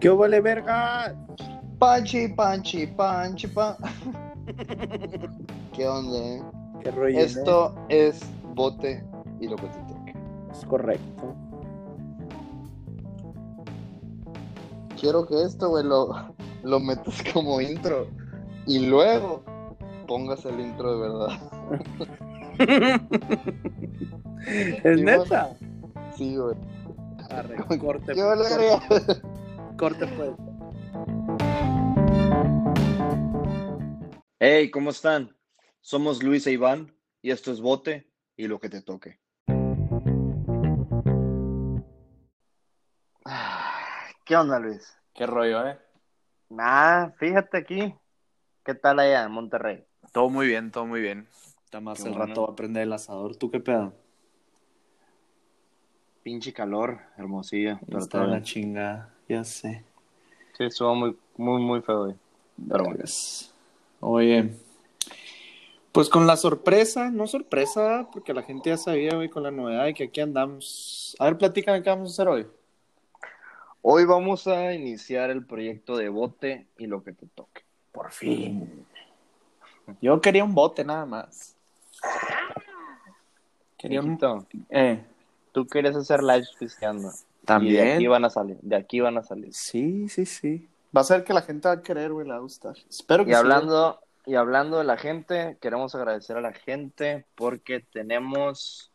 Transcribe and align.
¿Qué 0.00 0.08
vale 0.10 0.40
verga? 0.40 1.14
Panchi, 1.78 2.28
panchi, 2.28 2.86
panchi, 2.86 3.46
pan. 3.46 3.76
¿Qué 5.72 5.88
onda, 5.88 6.18
eh? 6.18 6.42
¿Qué 6.82 6.90
rollo? 6.90 7.18
Esto 7.18 7.74
es 7.88 8.20
bote 8.54 9.04
y 9.40 9.48
lo 9.48 9.56
que 9.56 9.66
te 9.66 9.78
toque. 9.80 10.14
Es 10.50 10.64
correcto. 10.66 11.34
Quiero 15.00 15.26
que 15.26 15.42
esto, 15.42 15.68
güey, 15.70 15.84
lo, 15.84 16.34
lo 16.62 16.80
metas 16.80 17.22
como 17.32 17.60
intro. 17.60 18.06
Y 18.66 18.86
luego 18.86 19.42
pongas 20.06 20.44
el 20.44 20.60
intro 20.60 20.92
de 20.92 21.00
verdad. 21.08 21.28
¿Es 24.84 25.00
neta? 25.02 25.56
Sí, 26.16 26.36
güey. 26.36 26.56
Arre, 27.30 27.78
corte, 27.78 28.12
¡Qué 28.14 28.22
vale, 28.22 28.44
corte, 29.76 30.06
corte, 30.06 30.06
pues. 30.16 30.30
Hey, 34.38 34.70
¿cómo 34.70 34.90
están? 34.90 35.36
Somos 35.80 36.22
Luis 36.22 36.46
e 36.46 36.52
Iván 36.52 36.94
y 37.22 37.30
esto 37.30 37.52
es 37.52 37.60
Bote 37.60 38.10
y 38.36 38.48
lo 38.48 38.58
que 38.58 38.68
te 38.68 38.82
toque. 38.82 39.18
Ah, 43.24 44.08
¿Qué 44.24 44.36
onda, 44.36 44.58
Luis? 44.58 44.96
¿Qué 45.14 45.26
rollo, 45.26 45.66
eh? 45.66 45.78
Nah, 46.50 47.10
fíjate 47.18 47.58
aquí. 47.58 47.94
¿Qué 48.64 48.74
tal 48.74 48.98
allá 48.98 49.24
en 49.24 49.32
Monterrey? 49.32 49.84
Todo 50.12 50.28
muy 50.28 50.46
bien, 50.46 50.70
todo 50.70 50.86
muy 50.86 51.00
bien. 51.00 51.28
Está 51.64 51.80
más 51.80 52.02
Qué 52.02 52.08
el 52.08 52.14
bueno. 52.14 52.26
rato 52.26 52.46
va 52.46 52.52
a 52.52 52.56
prender 52.56 52.82
el 52.84 52.92
asador. 52.92 53.36
¿Tú 53.36 53.50
qué 53.50 53.60
pedo? 53.60 53.94
Pinche 56.22 56.52
calor, 56.52 57.00
hermosillo. 57.16 57.78
Pero 57.86 57.98
Está 57.98 58.24
la 58.26 58.38
bien. 58.38 58.42
Ya 59.28 59.44
sé. 59.44 59.84
Sí, 60.56 60.64
estuvo 60.64 60.94
muy, 60.94 61.16
muy, 61.36 61.60
muy 61.60 61.82
feo 61.82 62.02
hoy. 62.02 62.14
Pero 62.68 62.84
bueno. 62.84 63.04
Oye, 64.00 64.50
pues 65.92 66.08
con 66.10 66.26
la 66.26 66.36
sorpresa, 66.36 67.10
no 67.10 67.26
sorpresa, 67.26 68.08
porque 68.12 68.34
la 68.34 68.42
gente 68.42 68.70
ya 68.70 68.76
sabía, 68.76 69.14
güey, 69.14 69.28
con 69.28 69.42
la 69.42 69.50
novedad 69.50 69.84
de 69.84 69.94
que 69.94 70.04
aquí 70.04 70.20
andamos. 70.20 71.16
A 71.18 71.24
ver, 71.24 71.38
platícame 71.38 71.82
qué 71.82 71.90
vamos 71.90 72.10
a 72.10 72.12
hacer 72.12 72.28
hoy. 72.28 72.46
Hoy 73.80 74.04
vamos 74.04 74.46
a 74.46 74.74
iniciar 74.74 75.30
el 75.30 75.46
proyecto 75.46 75.96
de 75.96 76.08
Bote 76.08 76.66
y 76.76 76.86
lo 76.86 77.02
que 77.02 77.12
te 77.12 77.26
toque. 77.26 77.62
Por 77.92 78.10
fin. 78.10 78.84
Yo 80.02 80.20
quería 80.20 80.44
un 80.44 80.54
bote 80.54 80.84
nada 80.84 81.06
más. 81.06 81.56
Quería 83.78 84.00
un... 84.00 84.18
Eh, 84.68 85.02
tú 85.52 85.66
querías 85.66 85.96
hacer 85.96 86.22
lives 86.22 86.50
pisteando. 86.58 87.10
Y 87.46 87.72
de 87.72 87.78
también. 87.78 87.94
aquí 87.96 88.06
van 88.06 88.24
a 88.24 88.30
salir. 88.30 88.58
De 88.62 88.76
aquí 88.76 89.00
van 89.00 89.18
a 89.18 89.22
salir. 89.22 89.52
Sí, 89.54 90.08
sí, 90.08 90.26
sí. 90.26 90.68
Va 90.96 91.00
a 91.02 91.04
ser 91.04 91.24
que 91.24 91.32
la 91.34 91.42
gente 91.42 91.68
va 91.68 91.74
a 91.74 91.82
querer, 91.82 92.12
güey, 92.12 92.26
le 92.26 92.32
va 92.32 92.38
a 92.38 92.42
gustar. 92.42 92.74
Espero 92.88 93.24
que 93.24 93.30
Y 93.32 93.34
hablando, 93.34 94.00
y 94.24 94.34
hablando 94.34 94.78
de 94.78 94.84
la 94.84 94.96
gente, 94.96 95.56
queremos 95.60 95.94
agradecer 95.94 96.36
a 96.36 96.40
la 96.40 96.52
gente 96.52 97.24
porque 97.34 97.80
tenemos 97.92 98.90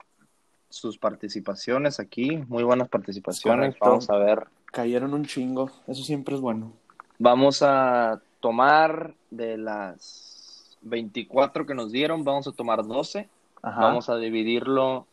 sus 0.70 0.98
participaciones 0.98 2.00
aquí, 2.00 2.38
muy 2.48 2.64
buenas 2.64 2.88
participaciones. 2.90 3.76
correcto. 3.76 3.86
Vamos 3.90 4.10
a 4.10 4.18
ver, 4.18 4.48
Cayeron 4.72 5.14
un 5.14 5.26
chingo. 5.26 5.70
Eso 5.88 6.04
siempre 6.04 6.34
es 6.36 6.42
bueno. 6.42 6.72
vamos 7.20 7.62
a 7.62 8.22
tomar 8.40 9.14
de 9.30 9.58
las 9.58 10.78
24 10.82 11.66
que 11.66 11.76
nos 11.76 11.92
dieron, 11.92 12.24
vamos 12.24 12.48
a 12.48 12.52
tomar 12.54 12.84
12, 12.86 13.30
Ajá. 13.62 13.82
vamos 13.82 14.10
a 14.10 14.16
dividirlo 14.18 15.06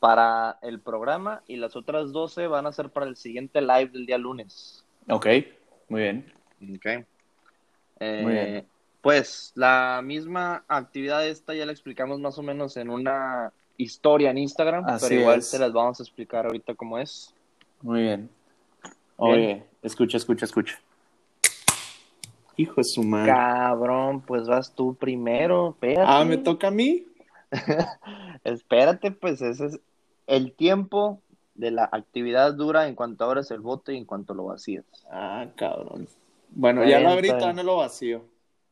para 0.00 0.58
el 0.62 0.80
programa 0.80 1.42
y 1.46 1.56
las 1.56 1.76
otras 1.76 2.10
12 2.10 2.46
van 2.46 2.66
a 2.66 2.72
ser 2.72 2.88
para 2.90 3.06
el 3.06 3.16
siguiente 3.16 3.60
live 3.60 3.90
del 3.92 4.06
día 4.06 4.18
lunes. 4.18 4.84
Ok, 5.08 5.26
muy 5.88 6.00
bien. 6.00 6.32
Ok. 6.74 6.86
Eh, 8.00 8.20
Muy 8.22 8.32
bien. 8.32 8.66
Pues 9.02 9.52
la 9.54 10.00
misma 10.02 10.64
actividad 10.68 11.26
esta 11.26 11.54
ya 11.54 11.64
la 11.66 11.72
explicamos 11.72 12.18
más 12.18 12.36
o 12.38 12.42
menos 12.42 12.76
en 12.76 12.90
una 12.90 13.52
historia 13.76 14.30
en 14.30 14.38
Instagram, 14.38 14.84
Así 14.86 15.06
pero 15.08 15.20
igual 15.22 15.38
es. 15.38 15.46
se 15.48 15.58
las 15.58 15.72
vamos 15.72 16.00
a 16.00 16.02
explicar 16.02 16.44
ahorita 16.46 16.74
cómo 16.74 16.98
es. 16.98 17.34
Muy 17.80 18.02
bien. 18.02 18.30
Oye, 19.16 19.64
escucha, 19.82 20.16
escucha, 20.18 20.44
escucha. 20.44 20.78
Hijo 22.56 22.74
de 22.76 22.84
su 22.84 23.02
madre. 23.02 23.32
Cabrón, 23.32 24.20
pues 24.20 24.46
vas 24.46 24.74
tú 24.74 24.94
primero, 24.94 25.70
espérate. 25.70 26.02
Ah, 26.06 26.24
¿me 26.24 26.36
toca 26.36 26.68
a 26.68 26.70
mí? 26.70 27.06
Espérate, 28.44 29.10
pues 29.10 29.42
ese 29.42 29.66
es 29.66 29.80
el 30.26 30.52
tiempo 30.52 31.20
de 31.54 31.70
la 31.70 31.88
actividad 31.90 32.54
dura 32.54 32.88
en 32.88 32.94
cuanto 32.94 33.24
abres 33.24 33.50
el 33.50 33.60
bote 33.60 33.94
y 33.94 33.98
en 33.98 34.04
cuanto 34.04 34.34
lo 34.34 34.44
vacías. 34.44 34.84
Ah, 35.10 35.46
cabrón. 35.56 36.08
Bueno, 36.50 36.82
Está 36.82 36.98
ya 36.98 37.00
lo 37.00 37.10
abrí, 37.10 37.28
todavía 37.28 37.52
no 37.52 37.62
lo 37.62 37.76
vacío. 37.76 38.22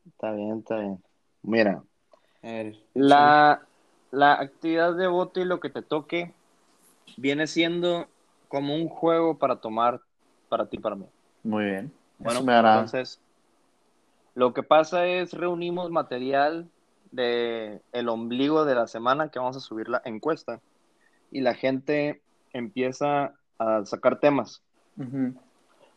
Está 0.07 0.31
bien, 0.31 0.59
está 0.59 0.77
bien. 0.77 1.03
Mira, 1.43 1.83
La, 2.93 3.61
la 4.11 4.33
actividad 4.33 4.95
de 4.95 5.07
bote 5.07 5.41
y 5.41 5.45
lo 5.45 5.59
que 5.59 5.69
te 5.69 5.81
toque 5.81 6.33
viene 7.17 7.47
siendo 7.47 8.07
como 8.47 8.75
un 8.75 8.87
juego 8.89 9.37
para 9.37 9.57
tomar 9.57 10.01
para 10.49 10.65
ti 10.67 10.77
y 10.77 10.79
para 10.79 10.95
mí. 10.95 11.05
Muy 11.43 11.65
bien. 11.65 11.91
Bueno, 12.17 12.39
Eso 12.39 12.45
me 12.45 12.53
agrada. 12.53 12.75
entonces, 12.81 13.19
lo 14.35 14.53
que 14.53 14.63
pasa 14.63 15.05
es 15.05 15.33
reunimos 15.33 15.91
material 15.91 16.67
de 17.11 17.81
el 17.91 18.09
ombligo 18.09 18.65
de 18.65 18.75
la 18.75 18.87
semana 18.87 19.29
que 19.29 19.39
vamos 19.39 19.57
a 19.57 19.61
subir 19.61 19.89
la 19.89 20.01
encuesta 20.05 20.61
y 21.31 21.41
la 21.41 21.53
gente 21.55 22.21
empieza 22.53 23.33
a 23.59 23.85
sacar 23.85 24.19
temas. 24.19 24.61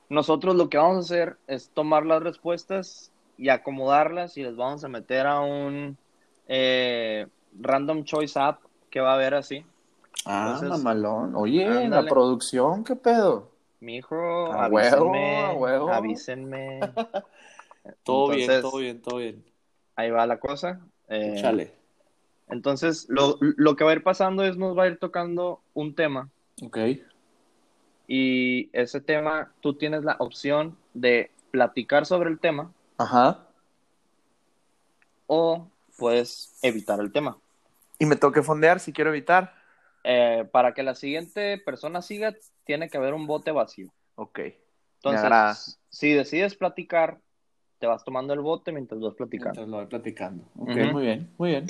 Nosotros 0.09 0.55
lo 0.57 0.69
que 0.69 0.79
vamos 0.79 0.97
a 0.97 1.01
hacer 1.01 1.39
es 1.47 1.71
tomar 1.71 2.05
las 2.05 2.23
respuestas 2.23 3.11
y 3.39 3.49
acomodarlas 3.49 4.37
y 4.37 4.43
les 4.43 4.57
vamos 4.57 4.85
a 4.85 4.89
meter 4.89 5.27
a 5.27 5.41
un 5.41 5.97
eh, 6.49 7.27
random 7.59 8.05
choice 8.05 8.39
app 8.39 8.61
que 8.91 9.01
va 9.01 9.13
a 9.13 9.15
haber 9.15 9.35
así. 9.35 9.65
Ah, 10.27 10.55
Entonces, 10.55 10.85
mamalón. 10.85 11.35
Oye, 11.35 11.89
la 11.89 12.03
producción, 12.07 12.85
¿qué 12.85 12.95
pedo? 12.95 13.51
Mi 13.81 13.97
hijo, 13.97 14.17
A 14.53 14.65
avísenme, 14.67 15.45
huevo, 15.45 15.45
a 15.45 15.55
huevo. 15.55 15.91
avísenme. 15.93 16.81
Todo 18.05 18.29
bien, 18.29 18.61
todo 18.61 18.79
bien, 18.79 19.03
todo 19.03 19.17
bien. 19.19 19.45
Ahí 19.97 20.11
va 20.11 20.25
la 20.27 20.39
cosa. 20.39 20.81
Eh, 21.15 21.35
Échale. 21.39 21.73
entonces, 22.49 23.07
lo, 23.09 23.37
lo 23.41 23.77
que 23.77 23.85
va 23.85 23.91
a 23.91 23.95
ir 23.95 24.03
pasando 24.03 24.45
es 24.45 24.57
nos 24.57 24.77
va 24.77 24.85
a 24.85 24.87
ir 24.89 24.99
tocando 24.99 25.61
un 25.75 25.95
tema 25.95 26.31
Ok. 26.63 26.79
y 28.09 28.71
ese 28.73 29.01
tema 29.01 29.53
tú 29.61 29.75
tienes 29.75 30.05
la 30.05 30.17
opción 30.19 30.77
de 30.95 31.31
platicar 31.51 32.07
sobre 32.07 32.31
el 32.31 32.39
tema 32.39 32.73
Ajá. 32.99 33.47
o 35.27 35.69
puedes 35.99 36.59
evitar 36.63 37.01
el 37.01 37.13
tema. 37.13 37.37
Y 37.99 38.07
me 38.07 38.17
toque 38.17 38.43
fondear 38.43 38.81
si 38.81 38.93
quiero 38.93 39.11
evitar. 39.11 39.55
Eh, 40.05 40.49
para 40.51 40.75
que 40.75 40.83
la 40.83 40.95
siguiente 40.97 41.59
persona 41.59 42.03
siga, 42.03 42.35
tiene 42.65 42.89
que 42.89 42.97
haber 42.97 43.15
un 43.15 43.27
bote 43.27 43.53
vacío. 43.53 43.91
Ok. 44.17 44.41
Entonces, 45.03 45.79
si 45.91 46.13
decides 46.13 46.57
platicar, 46.57 47.19
te 47.83 47.89
vas 47.89 48.05
tomando 48.05 48.33
el 48.33 48.39
bote 48.39 48.71
mientras 48.71 49.01
vas 49.01 49.13
platicando. 49.15 49.55
Mientras 49.55 49.69
lo 49.69 49.77
voy 49.79 49.87
platicando. 49.87 50.45
Ok, 50.57 50.93
muy 50.93 51.03
bien, 51.03 51.29
muy 51.37 51.51
bien. 51.51 51.67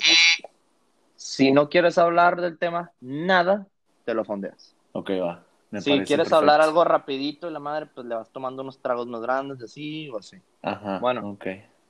Si 1.15 1.51
no 1.51 1.69
quieres 1.69 1.97
hablar 1.97 2.39
del 2.39 2.59
tema, 2.59 2.91
nada, 3.01 3.65
te 4.05 4.13
lo 4.13 4.23
fondeas. 4.23 4.75
Ok, 4.91 5.09
va. 5.19 5.43
Me 5.71 5.81
si 5.81 5.89
quieres 5.89 6.07
perfecto. 6.09 6.35
hablar 6.35 6.61
algo 6.61 6.83
rapidito 6.83 7.49
y 7.49 7.51
la 7.51 7.57
madre, 7.59 7.87
pues 7.87 8.05
le 8.05 8.13
vas 8.13 8.29
tomando 8.29 8.61
unos 8.61 8.77
tragos 8.79 9.07
más 9.07 9.21
grandes, 9.21 9.59
así 9.63 10.07
o 10.09 10.19
así. 10.19 10.37
Ajá. 10.61 10.99
Bueno. 10.99 11.31
Ok. 11.31 11.47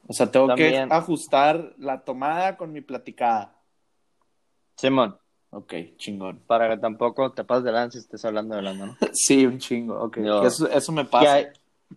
O 0.08 0.14
sea, 0.14 0.32
tengo 0.32 0.48
También- 0.48 0.88
que 0.88 0.96
ajustar 0.96 1.74
la 1.78 2.00
tomada 2.06 2.56
con 2.56 2.72
mi 2.72 2.80
platicada. 2.80 3.58
Simón, 4.78 5.18
Ok, 5.50 5.74
chingón. 5.98 6.40
para 6.48 6.70
que 6.70 6.78
tampoco 6.78 7.34
te 7.34 7.44
pases 7.44 7.66
de 7.66 7.74
lanza 7.74 7.98
y 7.98 8.02
estés 8.02 8.24
hablando 8.24 8.56
de 8.56 8.62
la 8.62 8.74
¿no? 8.74 8.96
Sí, 9.12 9.46
un 9.46 9.58
chingo. 9.60 10.00
Ok. 10.02 10.20
Yo- 10.22 10.44
Eso, 10.44 10.70
eso 10.70 10.94
me 10.94 11.04
Que, 11.04 11.10
pasa. 11.10 11.34
ahí- 11.34 11.48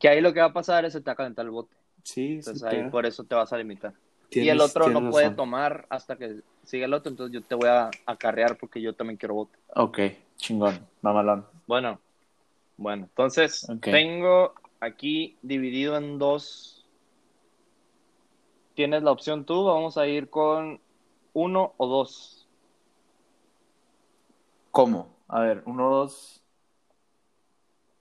que 0.00 0.08
ahí 0.08 0.20
lo 0.20 0.32
que 0.32 0.40
va 0.40 0.46
a 0.46 0.52
pasar 0.52 0.84
es 0.84 0.92
que 0.92 1.00
te 1.00 1.06
va 1.06 1.12
a 1.12 1.16
calentar 1.16 1.44
el 1.44 1.52
bote. 1.52 1.76
Sí, 2.06 2.34
Entonces 2.34 2.60
sí. 2.60 2.66
ahí 2.66 2.76
claro. 2.76 2.90
por 2.92 3.04
eso 3.04 3.24
te 3.24 3.34
vas 3.34 3.52
a 3.52 3.58
limitar. 3.58 3.92
y 4.30 4.48
el 4.48 4.60
otro 4.60 4.88
no 4.88 5.10
puede 5.10 5.24
razón. 5.24 5.36
tomar 5.36 5.86
hasta 5.90 6.14
que 6.16 6.40
siga 6.62 6.86
el 6.86 6.94
otro, 6.94 7.10
entonces 7.10 7.34
yo 7.34 7.42
te 7.42 7.56
voy 7.56 7.68
a 7.68 7.90
acarrear 8.06 8.56
porque 8.56 8.80
yo 8.80 8.94
también 8.94 9.16
quiero 9.16 9.34
bote. 9.34 9.58
Ok, 9.74 9.98
chingón. 10.36 10.86
Mamalón. 11.02 11.44
Bueno, 11.66 11.98
bueno, 12.76 13.06
entonces 13.06 13.66
tengo 13.80 14.54
aquí 14.78 15.36
dividido 15.42 15.96
en 15.96 16.18
dos. 16.18 16.86
Tienes 18.74 19.02
la 19.02 19.10
opción 19.10 19.44
tú, 19.44 19.64
vamos 19.64 19.98
a 19.98 20.06
ir 20.06 20.30
con 20.30 20.78
uno 21.32 21.74
o 21.76 21.88
dos. 21.88 22.46
¿Cómo? 24.70 25.08
A 25.26 25.40
ver, 25.40 25.62
uno, 25.66 25.90
dos. 25.90 26.40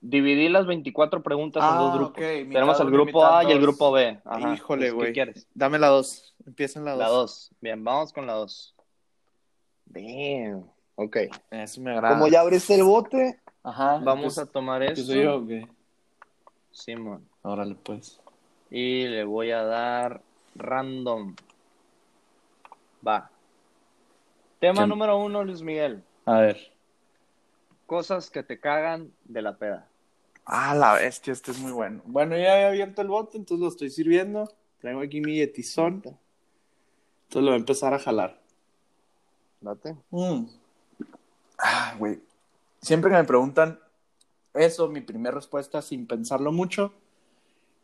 Dividí 0.08 0.48
las 0.48 0.66
24 0.66 1.22
preguntas 1.22 1.64
en 1.64 1.68
Ah, 1.70 1.78
dos 1.78 1.94
grupos. 1.94 2.10
ok, 2.12 2.18
mitad 2.18 2.52
Tenemos 2.52 2.80
el 2.80 2.90
grupo 2.90 3.24
A 3.26 3.42
y 3.42 3.46
el 3.50 3.54
dos. 3.54 3.62
grupo 3.62 3.90
B. 3.92 4.20
Ajá, 4.24 4.54
Híjole, 4.54 4.90
güey. 4.92 5.08
¿Qué 5.08 5.12
quieres? 5.14 5.48
Dame 5.52 5.78
la 5.80 5.88
dos. 5.88 6.34
Empieza 6.46 6.78
en 6.78 6.84
la 6.84 6.92
dos. 6.92 7.00
La 7.00 7.08
2. 7.08 7.50
Bien, 7.60 7.82
vamos 7.82 8.12
con 8.12 8.26
la 8.26 8.34
2. 8.34 8.74
Damn. 9.86 10.64
Ok. 10.94 11.16
Eso 11.50 11.80
me 11.80 11.92
agrada. 11.92 12.14
Como 12.14 12.28
ya 12.28 12.40
abriste 12.40 12.74
el 12.76 12.84
bote, 12.84 13.40
Ajá. 13.64 13.98
vamos 13.98 14.36
empiezo- 14.38 14.42
a 14.42 14.46
tomar 14.46 14.82
esto. 14.84 15.12
yo, 15.12 15.38
ok. 15.38 15.68
Simón. 16.70 17.28
Órale, 17.42 17.74
pues. 17.74 18.20
Y 18.70 19.06
le 19.08 19.24
voy 19.24 19.50
a 19.50 19.62
dar 19.64 20.20
random. 20.54 21.34
Va. 23.06 23.30
Tema 24.60 24.82
¿Qué? 24.82 24.86
número 24.88 25.18
uno, 25.18 25.42
Luis 25.44 25.62
Miguel. 25.62 26.02
A 26.26 26.38
ver. 26.38 26.72
Cosas 27.86 28.30
que 28.30 28.42
te 28.42 28.58
cagan 28.60 29.12
de 29.24 29.42
la 29.42 29.56
peda. 29.56 29.88
Ah, 30.46 30.76
la 30.76 30.94
bestia, 30.94 31.32
este 31.32 31.50
es 31.50 31.58
muy 31.58 31.72
bueno. 31.72 32.02
Bueno, 32.04 32.36
ya 32.36 32.54
había 32.54 32.68
abierto 32.68 33.02
el 33.02 33.08
bote, 33.08 33.36
entonces 33.36 33.62
lo 33.62 33.68
estoy 33.68 33.90
sirviendo. 33.90 34.48
Traigo 34.78 35.00
aquí 35.00 35.20
mi 35.20 35.34
yetizón. 35.36 35.94
Entonces 35.94 36.22
lo 37.32 37.42
voy 37.42 37.54
a 37.54 37.56
empezar 37.56 37.92
a 37.92 37.98
jalar. 37.98 38.40
Date. 39.60 39.96
Mm. 40.10 40.44
Ah, 41.58 41.96
güey. 41.98 42.20
Siempre 42.80 43.10
que 43.10 43.16
me 43.16 43.24
preguntan 43.24 43.80
eso, 44.54 44.88
mi 44.88 45.00
primera 45.00 45.34
respuesta, 45.34 45.82
sin 45.82 46.06
pensarlo 46.06 46.52
mucho, 46.52 46.92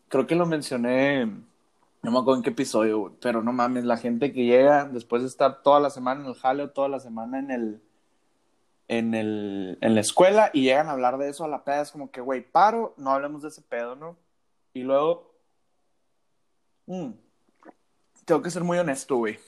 creo 0.09 0.26
que 0.29 0.37
lo 0.37 0.47
mencioné, 0.47 1.26
no 1.26 2.11
me 2.11 2.19
acuerdo 2.19 2.37
en 2.37 2.43
qué 2.43 2.50
episodio, 2.50 3.17
pero 3.20 3.43
no 3.43 3.53
mames, 3.53 3.85
la 3.85 3.97
gente 3.97 4.32
que 4.32 4.44
llega 4.44 4.85
después 4.85 5.23
de 5.23 5.29
estar 5.29 5.62
toda 5.62 5.81
la 5.81 5.91
semana 5.91 6.23
en 6.23 6.29
el 6.29 6.35
jaleo, 6.35 6.70
toda 6.70 6.88
la 6.88 7.00
semana 7.00 7.41
en 7.41 7.50
el, 7.50 7.82
en 8.99 9.15
el, 9.15 9.79
en 9.81 9.94
la 9.94 10.00
escuela 10.00 10.50
y 10.53 10.62
llegan 10.62 10.89
a 10.89 10.93
hablar 10.93 11.19
de 11.19 11.29
eso 11.29 11.44
a 11.44 11.49
la 11.49 11.65
peda, 11.65 11.83
es 11.83 11.93
como 11.93 12.11
que, 12.11 12.21
güey, 12.21 12.43
paro, 12.43 12.94
no 12.97 13.11
hablemos 13.11 13.43
de 13.43 13.49
ese 13.49 13.62
pedo, 13.62 13.97
¿no? 13.97 14.17
Y 14.75 14.83
luego, 14.83 15.35
mm, 16.87 17.11
tengo 18.25 18.43
que 18.43 18.50
ser 18.50 18.65
muy 18.65 18.79
honesto, 18.79 19.17
güey 19.17 19.39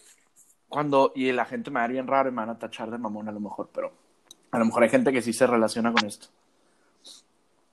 cuando, 0.74 1.12
y 1.14 1.30
la 1.30 1.44
gente 1.44 1.70
me 1.70 1.78
va 1.78 1.84
a 1.84 1.86
ver 1.86 1.92
bien 1.92 2.08
raro 2.08 2.28
y 2.28 2.32
me 2.32 2.38
van 2.38 2.50
a 2.50 2.58
tachar 2.58 2.90
de 2.90 2.98
mamón 2.98 3.28
a 3.28 3.32
lo 3.32 3.38
mejor, 3.38 3.70
pero 3.72 3.92
a 4.50 4.58
lo 4.58 4.64
mejor 4.64 4.82
hay 4.82 4.88
gente 4.88 5.12
que 5.12 5.22
sí 5.22 5.32
se 5.32 5.46
relaciona 5.46 5.92
con 5.92 6.04
esto. 6.04 6.26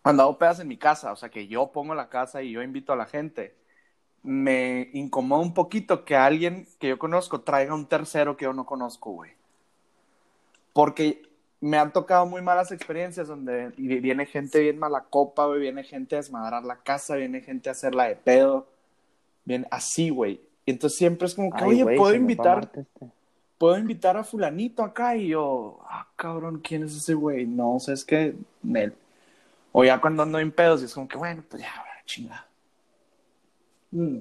Cuando 0.04 0.22
hago 0.22 0.38
pedas 0.38 0.60
en 0.60 0.68
mi 0.68 0.78
casa, 0.78 1.12
o 1.12 1.16
sea, 1.16 1.30
que 1.30 1.48
yo 1.48 1.72
pongo 1.72 1.96
la 1.96 2.10
casa 2.10 2.44
y 2.44 2.52
yo 2.52 2.62
invito 2.62 2.94
a 2.94 2.96
la 2.96 3.08
gente, 3.08 3.56
me 4.22 4.92
incomoda 4.94 5.42
un 5.42 5.56
poquito 5.56 6.06
que 6.06 6.16
alguien 6.16 6.68
que 6.80 6.90
yo 6.90 7.00
conozco 7.00 7.42
traiga 7.42 7.74
un 7.74 7.88
tercero 7.88 8.38
que 8.38 8.46
yo 8.46 8.54
no 8.54 8.68
conozco, 8.68 9.10
güey. 9.14 9.32
Porque 10.72 11.24
me 11.62 11.78
han 11.78 11.94
tocado 11.94 12.26
muy 12.26 12.42
malas 12.42 12.72
experiencias 12.72 13.28
donde 13.28 13.70
viene 13.78 14.26
gente 14.26 14.60
bien 14.60 14.80
mala 14.80 15.06
copa, 15.10 15.46
güey, 15.46 15.62
viene 15.62 15.84
gente 15.84 16.16
a 16.16 16.20
desmadrar 16.20 16.64
la 16.64 16.78
casa, 16.78 17.16
viene 17.16 17.42
gente 17.42 17.70
a 17.70 17.74
hacerla 17.74 18.06
de 18.06 18.16
pedo, 18.16 18.68
viene 19.46 19.68
así, 19.70 20.10
güey. 20.10 20.42
Y 20.66 20.72
entonces 20.72 20.98
siempre 20.98 21.28
es 21.28 21.36
como 21.36 21.52
que, 21.52 21.64
Ay, 21.64 21.70
oye, 21.70 21.84
güey, 21.84 21.98
puedo 21.98 22.16
invitar, 22.16 22.72
este. 22.74 22.86
puedo 23.60 23.78
invitar 23.78 24.18
a 24.18 24.24
fulanito 24.24 24.84
acá 24.84 25.16
y 25.16 25.30
yo, 25.30 25.80
ah, 25.88 26.08
cabrón, 26.16 26.62
¿quién 26.64 26.84
es 26.84 26.96
ese 26.96 27.14
güey? 27.14 27.46
No, 27.46 27.76
o 27.76 27.80
sea, 27.80 27.94
es 27.94 28.04
que 28.04 28.36
Nel. 28.64 28.96
O 29.72 29.86
ya 29.86 30.02
cuando 30.02 30.24
ando 30.24 30.40
en 30.40 30.52
pedos 30.52 30.82
y 30.82 30.86
es 30.86 30.94
como 30.94 31.08
que, 31.08 31.18
bueno, 31.18 31.44
pues 31.48 31.62
ya, 31.62 31.72
chingada. 32.06 32.48
Mm. 33.92 34.18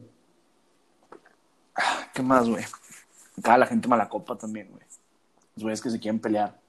Ah, 1.75 2.07
¿Qué 2.13 2.23
más, 2.23 2.49
güey? 2.49 2.65
Acá 3.39 3.57
la 3.57 3.67
gente 3.67 3.89
mala 3.89 4.09
copa 4.11 4.37
también, 4.37 4.69
güey. 4.71 4.83
Los 5.57 5.63
güeyes 5.63 5.81
que 5.81 5.91
se 5.91 5.99
quieren 5.99 6.21
pelear. 6.21 6.61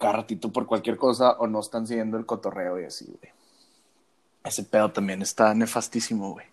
Cada 0.00 0.14
ratito 0.14 0.50
por 0.50 0.66
cualquier 0.66 0.96
cosa 0.96 1.32
o 1.32 1.46
no 1.46 1.60
están 1.60 1.86
siguiendo 1.86 2.16
el 2.16 2.24
cotorreo 2.24 2.80
y 2.80 2.84
así, 2.84 3.04
güey. 3.04 3.32
Ese 4.42 4.64
pedo 4.64 4.90
también 4.90 5.20
está 5.20 5.52
nefastísimo, 5.52 6.32
güey. 6.32 6.46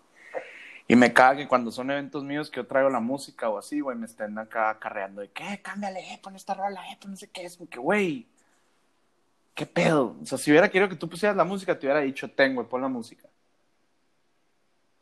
Y 0.86 0.96
me 0.96 1.14
caga 1.14 1.38
que 1.38 1.48
cuando 1.48 1.70
son 1.70 1.90
eventos 1.90 2.24
míos 2.24 2.50
que 2.50 2.60
yo 2.60 2.66
traigo 2.66 2.90
la 2.90 3.00
música 3.00 3.48
o 3.48 3.56
así, 3.56 3.80
güey, 3.80 3.96
me 3.96 4.04
estén 4.04 4.38
acá 4.38 4.78
carreando 4.78 5.22
de 5.22 5.30
que, 5.30 5.60
cámbiale, 5.62 6.00
eh, 6.00 6.20
pon 6.22 6.36
esta 6.36 6.52
rola, 6.52 6.82
eh, 6.92 6.98
pon 7.00 7.12
no 7.12 7.16
sé 7.16 7.28
qué. 7.28 7.46
Es 7.46 7.58
que, 7.70 7.78
güey, 7.78 8.26
¿qué 9.54 9.64
pedo? 9.64 10.16
O 10.22 10.26
sea, 10.26 10.36
si 10.36 10.50
hubiera 10.50 10.70
querido 10.70 10.90
que 10.90 10.96
tú 10.96 11.08
pusieras 11.08 11.36
la 11.36 11.44
música, 11.44 11.78
te 11.78 11.86
hubiera 11.86 12.00
dicho, 12.00 12.30
ten, 12.30 12.54
güey, 12.54 12.66
pon 12.66 12.82
la 12.82 12.88
música. 12.88 13.26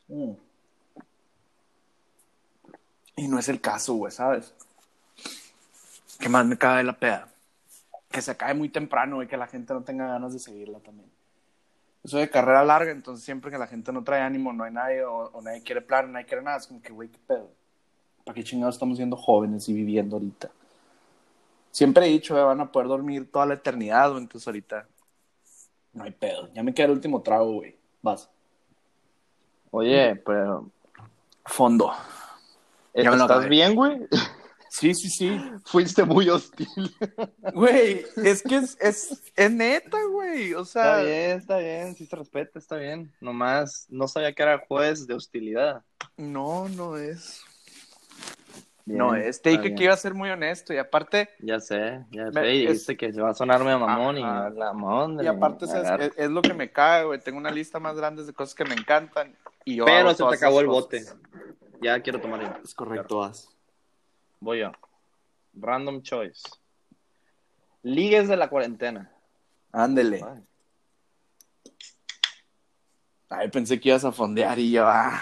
Mm. 0.08 0.32
Y 3.16 3.28
no 3.28 3.38
es 3.38 3.49
el 3.49 3.60
caso, 3.60 3.94
güey, 3.94 4.12
¿sabes? 4.12 4.54
¿Qué 6.20 6.28
más 6.28 6.46
me 6.46 6.56
caga 6.56 6.78
de 6.78 6.84
la 6.84 6.99
peda? 6.99 7.28
Que 8.16 8.22
se 8.22 8.30
acabe 8.30 8.54
muy 8.54 8.70
temprano, 8.70 9.16
güey, 9.16 9.28
que 9.28 9.36
la 9.36 9.46
gente 9.46 9.74
no 9.74 9.82
tenga 9.82 10.06
ganas 10.06 10.32
de 10.32 10.38
seguirla 10.38 10.78
también. 10.78 11.06
Soy 12.02 12.22
de 12.22 12.30
carrera 12.30 12.64
larga, 12.64 12.90
entonces 12.90 13.22
siempre 13.22 13.50
que 13.50 13.58
la 13.58 13.66
gente 13.66 13.92
no 13.92 14.02
trae 14.02 14.22
ánimo, 14.22 14.54
no 14.54 14.64
hay 14.64 14.72
nadie, 14.72 15.04
o, 15.04 15.26
o 15.34 15.42
nadie 15.42 15.62
quiere 15.62 15.82
plan, 15.82 16.10
nadie 16.10 16.24
quiere 16.24 16.42
nada, 16.42 16.56
es 16.56 16.66
como 16.66 16.80
que, 16.80 16.94
güey, 16.94 17.10
qué 17.10 17.18
pedo. 17.26 17.50
¿Para 18.24 18.34
qué 18.34 18.42
chingados 18.42 18.76
estamos 18.76 18.96
siendo 18.96 19.18
jóvenes 19.18 19.68
y 19.68 19.74
viviendo 19.74 20.16
ahorita? 20.16 20.48
Siempre 21.70 22.06
he 22.06 22.08
dicho, 22.08 22.34
van 22.42 22.62
a 22.62 22.72
poder 22.72 22.88
dormir 22.88 23.30
toda 23.30 23.44
la 23.44 23.52
eternidad, 23.52 24.08
güey, 24.12 24.22
entonces 24.22 24.48
ahorita 24.48 24.86
no 25.92 26.04
hay 26.04 26.12
pedo. 26.12 26.48
Ya 26.54 26.62
me 26.62 26.72
queda 26.72 26.86
el 26.86 26.92
último 26.92 27.20
trago, 27.20 27.52
güey. 27.52 27.76
Vas. 28.00 28.30
Oye, 29.72 30.16
pero. 30.24 30.70
Fondo. 31.44 31.92
¿Estás 32.94 33.46
bien, 33.46 33.74
güey? 33.74 34.08
Sí, 34.70 34.94
sí, 34.94 35.08
sí. 35.08 35.40
Fuiste 35.64 36.04
muy 36.04 36.28
hostil. 36.28 36.68
Güey, 37.54 38.04
es 38.16 38.42
que 38.42 38.56
es, 38.56 38.76
es, 38.80 39.22
es 39.34 39.50
neta, 39.50 39.98
güey. 40.10 40.54
O 40.54 40.64
sea, 40.64 41.00
Está 41.00 41.02
bien, 41.02 41.38
está 41.38 41.58
bien, 41.58 41.94
sí 41.94 42.06
se 42.06 42.16
respeta, 42.16 42.58
está 42.58 42.76
bien. 42.76 43.12
Nomás 43.20 43.86
no 43.88 44.06
sabía 44.08 44.32
que 44.32 44.42
era 44.42 44.64
juez 44.66 45.06
de 45.06 45.14
hostilidad. 45.14 45.82
no, 46.16 46.68
no 46.68 46.96
es. 46.96 47.42
Bien, 48.84 48.98
no 48.98 49.14
es. 49.16 49.42
Te 49.42 49.50
dije 49.50 49.62
bien. 49.62 49.74
que 49.76 49.84
iba 49.84 49.94
a 49.94 49.96
ser 49.96 50.14
muy 50.14 50.30
honesto 50.30 50.72
y 50.72 50.78
aparte, 50.78 51.30
Ya 51.40 51.58
sé, 51.58 52.04
ya 52.12 52.26
Me- 52.26 52.32
sé. 52.40 52.54
Y 52.54 52.66
es- 52.66 52.86
que 52.86 53.12
se 53.12 53.20
va 53.20 53.30
a 53.30 53.34
sonarme 53.34 53.72
a 53.72 53.78
mamón 53.78 54.16
Ajá. 54.18 54.48
y 54.54 54.58
la 54.58 54.72
mamón. 54.72 55.24
y 55.24 55.26
aparte 55.26 55.64
es, 55.64 55.72
es, 55.74 56.12
es 56.16 56.30
lo 56.30 56.40
que 56.42 56.54
me 56.54 56.70
cae, 56.70 57.04
güey. 57.04 57.18
Tengo 57.20 57.38
una 57.38 57.50
lista 57.50 57.80
más 57.80 57.96
grande 57.96 58.24
de 58.24 58.32
cosas 58.32 58.54
que 58.54 58.64
me 58.64 58.74
encantan 58.74 59.34
y 59.64 59.76
yo 59.76 59.84
Pero 59.86 60.14
se 60.14 60.22
te 60.24 60.34
acabó 60.36 60.60
el 60.60 60.66
bote. 60.68 61.04
Ya 61.82 62.00
quiero 62.00 62.20
tomar. 62.20 62.60
Es 62.62 62.74
correcto, 62.74 63.18
vas. 63.18 63.48
Voy 64.41 64.61
yo. 64.61 64.73
Random 65.55 66.03
choice. 66.03 66.43
Ligues 67.83 68.29
de 68.29 68.37
la 68.37 68.49
cuarentena. 68.49 69.11
Ándele. 69.73 70.23
Ay, 70.25 70.43
Ay, 73.29 73.50
pensé 73.50 73.81
que 73.81 73.88
ibas 73.88 74.05
a 74.05 74.12
fondear 74.12 74.59
y 74.59 74.71
yo, 74.71 74.87
ah. 74.87 75.21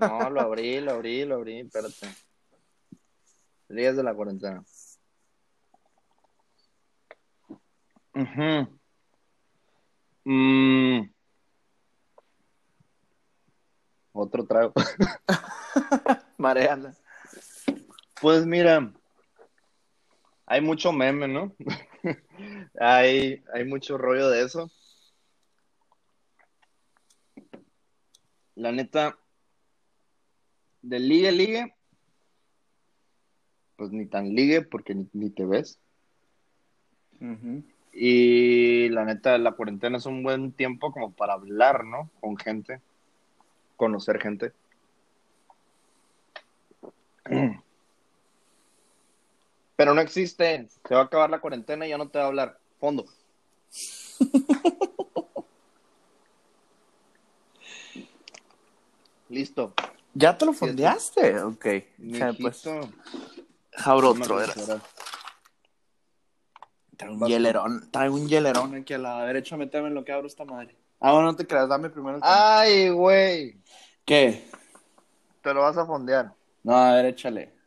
No, 0.00 0.30
lo 0.30 0.40
abrí, 0.40 0.80
lo 0.80 0.92
abrí, 0.92 1.24
lo 1.24 1.36
abrí. 1.36 1.60
Espérate. 1.60 2.08
Ligues 3.68 3.96
de 3.96 4.02
la 4.02 4.14
cuarentena. 4.14 4.62
Mm. 10.24 11.10
Otro 14.12 14.46
trago. 14.46 14.72
Mareala. 16.38 16.94
Pues 18.22 18.46
mira, 18.46 18.92
hay 20.46 20.60
mucho 20.60 20.92
meme, 20.92 21.26
¿no? 21.26 21.56
hay, 22.80 23.42
hay 23.52 23.64
mucho 23.64 23.98
rollo 23.98 24.30
de 24.30 24.44
eso. 24.44 24.70
La 28.54 28.70
neta, 28.70 29.18
de 30.82 31.00
ligue, 31.00 31.32
ligue, 31.32 31.74
pues 33.74 33.90
ni 33.90 34.06
tan 34.06 34.32
ligue 34.32 34.62
porque 34.62 34.94
ni, 34.94 35.08
ni 35.12 35.28
te 35.30 35.44
ves. 35.44 35.80
Y 37.92 38.88
la 38.90 39.04
neta, 39.04 39.36
la 39.36 39.50
cuarentena 39.50 39.98
es 39.98 40.06
un 40.06 40.22
buen 40.22 40.52
tiempo 40.52 40.92
como 40.92 41.10
para 41.10 41.32
hablar, 41.32 41.84
¿no? 41.84 42.08
Con 42.20 42.36
gente, 42.36 42.80
conocer 43.76 44.20
gente. 44.20 44.52
Pero 49.82 49.94
no 49.94 50.00
existe. 50.00 50.68
Se 50.86 50.94
va 50.94 51.00
a 51.00 51.04
acabar 51.06 51.28
la 51.28 51.40
cuarentena 51.40 51.84
y 51.84 51.88
ya 51.88 51.98
no 51.98 52.08
te 52.08 52.16
va 52.16 52.26
a 52.26 52.28
hablar. 52.28 52.56
Fondo. 52.78 53.04
Listo. 59.28 59.74
¿Ya 60.14 60.38
te 60.38 60.46
lo 60.46 60.52
fondeaste? 60.52 61.40
Ok. 61.40 61.66
Pues, 62.40 62.64
acuerdo 63.84 64.36
verás. 64.36 64.68
ahora. 64.68 64.80
Traigo 66.96 67.16
un 67.16 67.26
hielerón. 67.26 67.90
Traigo 67.90 68.14
un 68.14 68.28
hielerón 68.28 68.76
aquí 68.76 68.94
a 68.94 68.98
la 68.98 69.24
derecha. 69.24 69.56
Méteme 69.56 69.88
en 69.88 69.94
lo 69.94 70.04
que 70.04 70.12
abro 70.12 70.28
esta 70.28 70.44
madre. 70.44 70.76
Ah, 71.00 71.10
bueno, 71.10 71.26
no 71.32 71.34
te 71.34 71.44
creas. 71.44 71.68
Dame 71.68 71.90
primero 71.90 72.18
el 72.18 72.22
Ay, 72.24 72.88
güey. 72.90 73.60
¿Qué? 74.04 74.48
Te 75.42 75.52
lo 75.52 75.62
vas 75.62 75.76
a 75.76 75.84
fondear. 75.84 76.32
No, 76.62 76.76
a 76.76 76.94
ver, 76.94 77.06
échale. 77.06 77.61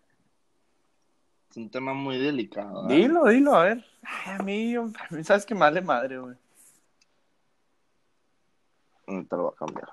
Es 1.55 1.59
un 1.59 1.69
tema 1.69 1.93
muy 1.93 2.17
delicado. 2.17 2.89
¿eh? 2.89 2.95
Dilo, 2.95 3.29
dilo, 3.29 3.55
a 3.55 3.63
ver. 3.63 3.85
Ay, 4.03 4.35
a 4.37 4.43
mí, 4.43 4.75
a 4.75 4.83
mí 5.09 5.23
sabes 5.23 5.45
que 5.45 5.53
vale 5.53 5.79
madre, 5.79 6.19
güey. 6.19 6.35
Mm, 9.07 9.23
Te 9.23 9.35
lo 9.37 9.43
voy 9.43 9.51
a 9.53 9.57
cambiar. 9.57 9.87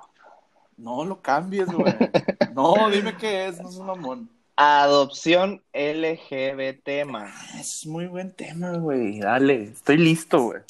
No 0.77 1.05
lo 1.05 1.23
cambies, 1.23 1.69
güey. 1.71 1.95
No, 2.53 2.91
dime 2.91 3.17
qué 3.17 3.47
es, 3.47 3.61
no 3.63 3.69
es 3.69 3.77
un 3.77 3.87
mamón. 3.87 4.29
Adopción 4.57 5.63
LGBT 5.73 7.07
más. 7.07 7.55
Es 7.55 7.87
muy 7.87 8.09
buen 8.09 8.35
tema, 8.35 8.73
güey. 8.79 9.21
Dale, 9.21 9.63
estoy 9.63 9.99
listo, 9.99 10.43
güey. 10.43 10.63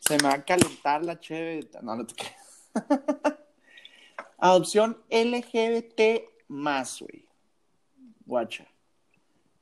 Se 0.00 0.16
me 0.16 0.24
va 0.24 0.34
a 0.34 0.44
calentar 0.44 1.04
la 1.04 1.20
cheve. 1.20 1.70
No, 1.80 1.94
no 1.94 2.04
te. 2.04 2.14
Adopción 4.38 4.98
LGBT 5.10 6.24
más, 6.48 6.98
güey. 6.98 7.24
Guacha. 8.26 8.66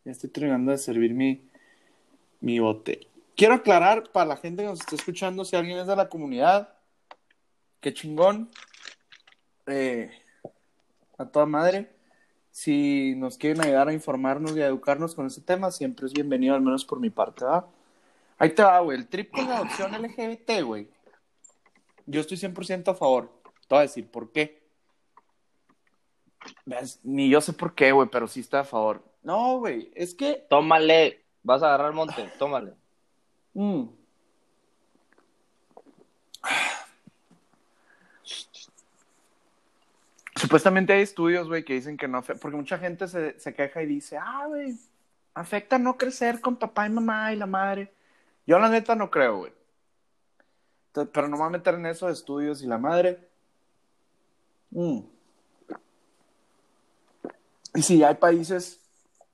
Ya 0.06 0.12
estoy 0.12 0.30
terminando 0.30 0.70
de 0.70 0.78
servir 0.78 1.12
mi, 1.14 1.50
mi 2.40 2.60
bote. 2.60 3.08
Quiero 3.34 3.54
aclarar 3.54 4.12
para 4.12 4.26
la 4.26 4.36
gente 4.36 4.62
que 4.62 4.68
nos 4.68 4.78
está 4.78 4.94
escuchando, 4.94 5.44
si 5.44 5.56
alguien 5.56 5.78
es 5.78 5.88
de 5.88 5.96
la 5.96 6.08
comunidad, 6.08 6.74
qué 7.80 7.92
chingón. 7.92 8.48
Eh, 9.66 10.12
a 11.18 11.26
toda 11.26 11.44
madre. 11.46 11.90
Si 12.52 13.16
nos 13.16 13.36
quieren 13.36 13.60
ayudar 13.60 13.88
a 13.88 13.92
informarnos 13.92 14.56
y 14.56 14.62
a 14.62 14.68
educarnos 14.68 15.16
con 15.16 15.26
ese 15.26 15.40
tema, 15.40 15.72
siempre 15.72 16.06
es 16.06 16.12
bienvenido, 16.12 16.54
al 16.54 16.62
menos 16.62 16.84
por 16.84 17.00
mi 17.00 17.10
parte, 17.10 17.44
¿va? 17.44 17.68
Ahí 18.38 18.50
te 18.50 18.62
va, 18.62 18.78
güey. 18.78 18.98
El 18.98 19.08
trip 19.08 19.32
con 19.32 19.50
adopción 19.50 19.90
LGBT, 19.90 20.62
güey. 20.62 20.88
Yo 22.06 22.20
estoy 22.20 22.36
100% 22.36 22.92
a 22.92 22.94
favor. 22.94 23.32
Te 23.42 23.74
voy 23.74 23.78
a 23.78 23.82
decir 23.82 24.08
por 24.08 24.30
qué. 24.30 24.62
Ni 27.02 27.28
yo 27.28 27.40
sé 27.40 27.52
por 27.52 27.74
qué, 27.74 27.90
güey, 27.90 28.08
pero 28.08 28.28
sí 28.28 28.38
está 28.38 28.60
a 28.60 28.64
favor. 28.64 29.02
No, 29.26 29.58
güey, 29.58 29.90
es 29.96 30.14
que. 30.14 30.46
Tómale. 30.48 31.24
Vas 31.42 31.60
a 31.60 31.66
agarrar 31.66 31.88
el 31.88 31.94
monte. 31.94 32.30
Tómale. 32.38 32.74
mm, 33.54 33.86
Supuestamente 40.36 40.92
hay 40.92 41.02
estudios, 41.02 41.48
güey, 41.48 41.64
que 41.64 41.72
dicen 41.72 41.96
que 41.96 42.06
no 42.06 42.18
afecta, 42.18 42.40
porque 42.40 42.56
mucha 42.56 42.78
gente 42.78 43.08
se, 43.08 43.40
se 43.40 43.52
queja 43.52 43.82
y 43.82 43.86
dice, 43.86 44.16
ah, 44.16 44.44
güey, 44.46 44.78
afecta 45.34 45.76
no 45.76 45.96
crecer 45.96 46.40
con 46.40 46.54
papá 46.54 46.86
y 46.86 46.90
mamá 46.90 47.32
y 47.32 47.36
la 47.36 47.46
madre. 47.46 47.92
Yo 48.46 48.60
la 48.60 48.68
neta 48.68 48.94
no 48.94 49.10
creo, 49.10 49.38
güey. 49.38 49.52
Pero 50.92 51.26
no 51.26 51.30
me 51.30 51.38
voy 51.38 51.46
a 51.48 51.50
meter 51.50 51.74
en 51.74 51.86
esos 51.86 52.12
estudios 52.12 52.62
y 52.62 52.66
la 52.68 52.78
madre. 52.78 53.28
Mm. 54.70 55.00
Y 57.74 57.82
sí, 57.82 58.04
hay 58.04 58.14
países 58.14 58.85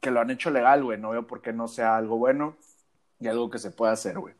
que 0.02 0.10
lo 0.10 0.20
han 0.20 0.30
hecho 0.30 0.50
legal, 0.50 0.84
güey. 0.84 0.98
No 0.98 1.10
veo 1.10 1.26
por 1.26 1.40
qué 1.40 1.52
no 1.54 1.68
sea 1.68 1.96
algo 1.96 2.18
bueno 2.18 2.56
y 3.20 3.28
algo 3.28 3.48
que 3.48 3.58
se 3.58 3.70
pueda 3.70 3.92
hacer, 3.92 4.18
güey. 4.18 4.34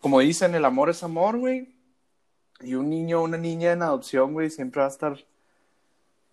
Como 0.00 0.20
dicen, 0.20 0.54
el 0.54 0.64
amor 0.64 0.88
es 0.88 1.02
amor, 1.02 1.36
güey. 1.36 1.68
Y 2.60 2.74
un 2.74 2.88
niño 2.88 3.20
o 3.20 3.24
una 3.24 3.36
niña 3.36 3.72
en 3.72 3.82
adopción, 3.82 4.32
güey, 4.32 4.48
siempre 4.50 4.80
va 4.80 4.86
a 4.86 4.90
estar. 4.90 5.18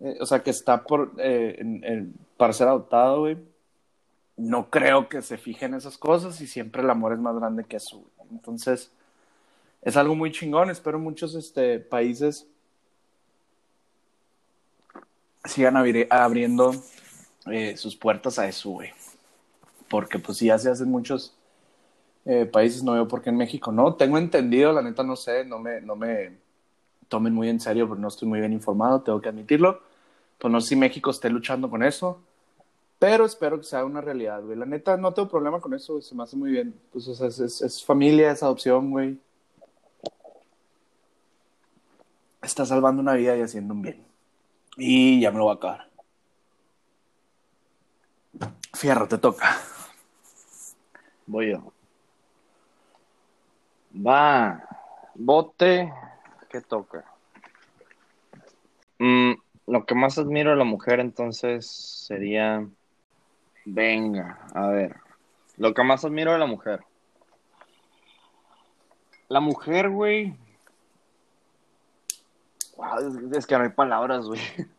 eh, 0.00 0.16
o 0.20 0.26
sea, 0.26 0.42
que 0.42 0.50
está 0.50 0.84
por, 0.84 1.12
eh, 1.18 2.06
para 2.36 2.52
ser 2.52 2.68
adoptado, 2.68 3.20
güey. 3.20 3.36
No 4.36 4.70
creo 4.70 5.08
que 5.08 5.22
se 5.22 5.38
fijen 5.38 5.74
esas 5.74 5.98
cosas 5.98 6.40
y 6.40 6.46
siempre 6.46 6.82
el 6.82 6.90
amor 6.90 7.12
es 7.14 7.18
más 7.18 7.34
grande 7.34 7.64
que 7.64 7.76
eso, 7.76 7.98
güey. 7.98 8.28
Entonces, 8.30 8.90
es 9.82 9.96
algo 9.96 10.14
muy 10.14 10.30
chingón. 10.30 10.70
Espero 10.70 10.98
muchos 10.98 11.34
este, 11.34 11.80
países 11.80 12.46
sigan 15.44 15.74
abri- 15.76 16.06
abriendo 16.10 16.72
eh, 17.50 17.76
sus 17.76 17.96
puertas 17.96 18.38
a 18.38 18.48
eso, 18.48 18.70
güey. 18.70 18.90
Porque, 19.88 20.18
pues, 20.18 20.40
ya 20.40 20.58
se 20.58 20.70
hacen 20.70 20.90
muchos 20.90 21.34
eh, 22.24 22.46
países, 22.46 22.82
no 22.82 22.92
veo 22.94 23.08
por 23.08 23.22
qué 23.22 23.30
en 23.30 23.36
México 23.36 23.72
no. 23.72 23.94
Tengo 23.94 24.18
entendido, 24.18 24.72
la 24.72 24.82
neta 24.82 25.02
no 25.04 25.16
sé, 25.16 25.44
no 25.44 25.58
me, 25.58 25.80
no 25.80 25.96
me 25.96 26.32
tomen 27.08 27.34
muy 27.34 27.48
en 27.48 27.60
serio, 27.60 27.88
pero 27.88 28.00
no 28.00 28.08
estoy 28.08 28.28
muy 28.28 28.40
bien 28.40 28.52
informado, 28.52 29.02
tengo 29.02 29.20
que 29.20 29.28
admitirlo. 29.30 29.80
Pues 30.38 30.52
no 30.52 30.60
sé 30.60 30.70
si 30.70 30.76
México 30.76 31.10
esté 31.10 31.30
luchando 31.30 31.70
con 31.70 31.82
eso, 31.82 32.20
pero 32.98 33.26
espero 33.26 33.58
que 33.58 33.64
sea 33.66 33.84
una 33.84 34.00
realidad, 34.02 34.42
güey. 34.42 34.56
La 34.58 34.66
neta 34.66 34.96
no 34.96 35.14
tengo 35.14 35.28
problema 35.28 35.60
con 35.60 35.74
eso, 35.74 36.00
se 36.02 36.14
me 36.14 36.24
hace 36.24 36.36
muy 36.36 36.50
bien. 36.52 36.74
Pues, 36.92 37.08
o 37.08 37.14
sea, 37.14 37.28
es, 37.28 37.40
es- 37.40 37.62
es 37.62 37.84
familia, 37.84 38.32
es 38.32 38.42
adopción, 38.42 38.90
güey. 38.90 39.18
Está 42.42 42.64
salvando 42.64 43.02
una 43.02 43.14
vida 43.14 43.36
y 43.36 43.42
haciendo 43.42 43.74
un 43.74 43.82
bien. 43.82 44.04
Y 44.78 45.20
ya 45.20 45.30
me 45.32 45.38
lo 45.38 45.44
voy 45.44 45.52
a 45.52 45.56
acabar. 45.56 45.90
Fierro, 48.74 49.08
te 49.08 49.18
toca. 49.18 49.56
Voy 51.26 51.50
yo. 51.50 51.72
Va. 53.94 54.62
Bote. 55.14 55.92
¿Qué 56.48 56.60
toca? 56.60 57.04
Mm, 58.98 59.32
lo 59.66 59.86
que 59.86 59.94
más 59.94 60.18
admiro 60.18 60.50
de 60.50 60.56
la 60.56 60.64
mujer 60.64 61.00
entonces 61.00 61.66
sería... 61.66 62.66
Venga, 63.64 64.46
a 64.54 64.68
ver. 64.68 64.96
Lo 65.56 65.74
que 65.74 65.82
más 65.82 66.04
admiro 66.04 66.32
de 66.32 66.38
la 66.38 66.46
mujer. 66.46 66.84
La 69.28 69.40
mujer, 69.40 69.90
güey. 69.90 70.36
Wow, 72.76 73.32
es, 73.34 73.46
que 73.46 73.56
no 73.56 73.64
hay 73.64 73.70
palabras, 73.70 74.26
güey. 74.26 74.40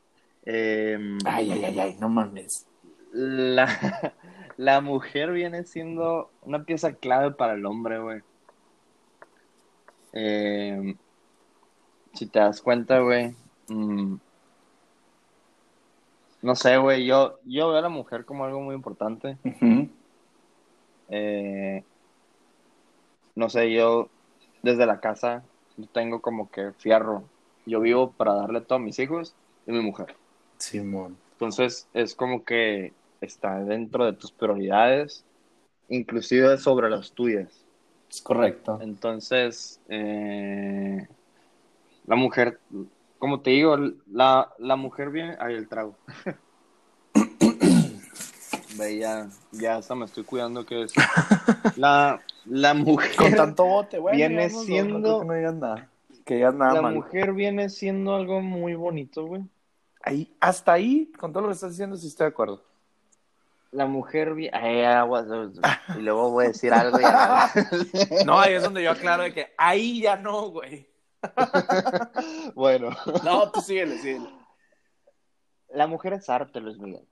Em, 0.50 1.18
Ay, 1.26 1.52
ay, 1.52 1.66
ay, 1.66 1.80
ay, 1.80 1.98
no 2.00 2.08
mames. 2.08 2.67
La, 3.14 3.68
la 4.58 4.82
mujer 4.82 5.32
viene 5.32 5.64
siendo 5.64 6.32
una 6.42 6.64
pieza 6.64 6.94
clave 6.94 7.32
para 7.32 7.54
el 7.54 7.66
hombre, 7.66 8.00
güey. 8.00 8.22
Eh, 10.14 10.96
si 12.14 12.28
te 12.28 12.40
das 12.40 12.62
cuenta, 12.62 13.00
güey. 13.00 13.36
mm, 13.68 14.16
no 16.42 16.56
sé, 16.56 16.78
güey. 16.78 17.06
Yo, 17.06 17.40
yo 17.46 17.70
veo 17.70 17.78
a 17.78 17.82
la 17.82 17.90
mujer 17.90 18.26
como 18.26 18.46
algo 18.46 18.62
muy 18.62 18.76
importante. 18.76 19.38
Eh, 21.10 21.84
no 23.36 23.50
sé, 23.50 23.72
yo 23.74 24.10
desde 24.64 24.86
la 24.86 25.00
casa 25.00 25.44
tengo 25.94 26.22
como 26.22 26.50
que 26.50 26.74
fierro. 26.74 27.24
Yo 27.66 27.80
vivo 27.82 28.12
para 28.14 28.34
darle 28.34 28.62
todo 28.62 28.78
a 28.78 28.82
mis 28.82 29.00
hijos 29.00 29.36
y 29.66 29.72
mi 29.72 29.82
mujer. 29.82 30.16
Simón. 30.58 31.18
Entonces 31.38 31.88
es 31.94 32.16
como 32.16 32.44
que 32.44 32.94
está 33.22 33.60
dentro 33.64 34.06
de 34.06 34.14
tus 34.14 34.32
prioridades, 34.32 35.24
inclusive 35.88 36.58
sobre 36.58 36.90
las 36.90 37.12
tuyas. 37.12 37.64
Es 38.10 38.22
correcto. 38.24 38.80
Entonces, 38.82 39.80
eh, 39.88 41.08
la 42.08 42.16
mujer, 42.16 42.60
como 43.20 43.42
te 43.42 43.52
digo, 43.52 43.78
la, 44.12 44.52
la 44.58 44.76
mujer 44.78 45.12
viene... 45.12 45.38
Ay, 45.40 45.54
el 45.54 45.68
trago. 45.68 45.96
Ve, 48.78 48.98
ya, 48.98 49.28
ya 49.52 49.78
hasta 49.78 49.96
me 49.96 50.06
estoy 50.06 50.24
cuidando 50.24 50.66
que 50.66 50.76
decir. 50.76 51.04
La, 51.76 52.22
la 52.46 52.74
mujer... 52.74 53.16
Con 53.16 53.34
tanto 53.36 53.66
bote, 53.66 54.00
güey. 54.00 54.16
Viene 54.16 54.48
digamos, 54.48 54.54
no- 54.54 54.60
no 54.60 54.66
siendo- 54.66 55.20
que 55.22 55.26
no 55.28 55.34
digas 55.34 55.56
nada. 55.56 55.90
Que 56.26 56.36
digas 56.36 56.54
nada 56.56 56.74
La 56.74 56.82
mal. 56.82 56.96
mujer 56.96 57.34
viene 57.34 57.70
siendo 57.70 58.16
algo 58.16 58.42
muy 58.42 58.74
bonito, 58.76 59.26
güey. 59.26 59.44
Ahí, 60.08 60.36
hasta 60.40 60.74
ahí, 60.74 61.12
con 61.20 61.32
todo 61.32 61.44
lo 61.44 61.50
que 61.50 61.56
estás 61.56 61.72
diciendo, 61.72 61.96
sí 61.98 62.08
estoy 62.08 62.26
de 62.26 62.30
acuerdo. 62.30 62.64
La 63.72 63.86
mujer. 63.86 64.34
Ay, 64.54 64.84
aguas, 64.84 65.26
y 65.98 66.02
luego 66.02 66.32
voy 66.32 66.46
a 66.46 66.48
decir 66.50 66.74
algo 66.74 67.00
ya- 67.00 67.52
No, 68.26 68.40
ahí 68.40 68.54
es 68.54 68.64
donde 68.64 68.82
yo 68.84 68.92
aclaro 68.92 69.24
de 69.24 69.34
que 69.34 69.54
ahí 69.58 70.02
ya 70.02 70.16
no, 70.16 70.50
güey. 70.50 70.88
Bueno. 72.56 72.90
No, 73.24 73.52
tú 73.52 73.62
síguele, 73.62 73.98
síguele. 73.98 74.30
La 75.70 75.88
mujer 75.88 76.14
es 76.14 76.30
arte, 76.30 76.60
Luis 76.60 76.78
Miguel. 76.78 77.06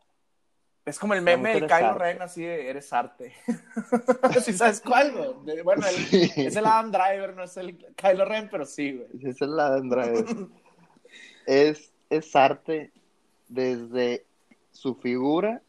Es 0.85 0.99
como 0.99 1.13
el 1.15 1.21
meme 1.21 1.59
de 1.59 1.67
Kylo. 1.67 1.95
Ren, 1.95 2.21
así 2.21 2.43
de 2.43 2.69
eres 2.69 2.93
arte. 2.93 3.33
¿Sí 4.43 4.53
sabes 4.53 4.81
cuál, 4.81 5.11
güey? 5.43 5.61
Bueno, 5.63 5.85
el- 5.87 5.95
Sí. 5.95 6.31
es 6.35 6.55
el 6.55 6.65
Adam 6.65 6.91
Driver, 6.91 7.35
no 7.35 7.43
es 7.43 7.57
el 7.57 7.77
Kylo 7.95 8.23
Ren, 8.25 8.47
pero 8.51 8.65
sí, 8.65 8.93
güey. 8.93 9.09
Es 9.29 9.41
la 9.41 9.71
de 9.71 9.77
Andrade. 9.79 10.25
es, 11.47 11.91
es 12.09 12.35
arte 12.35 12.91
desde 13.47 14.25
su 14.71 14.95
figura 14.95 15.61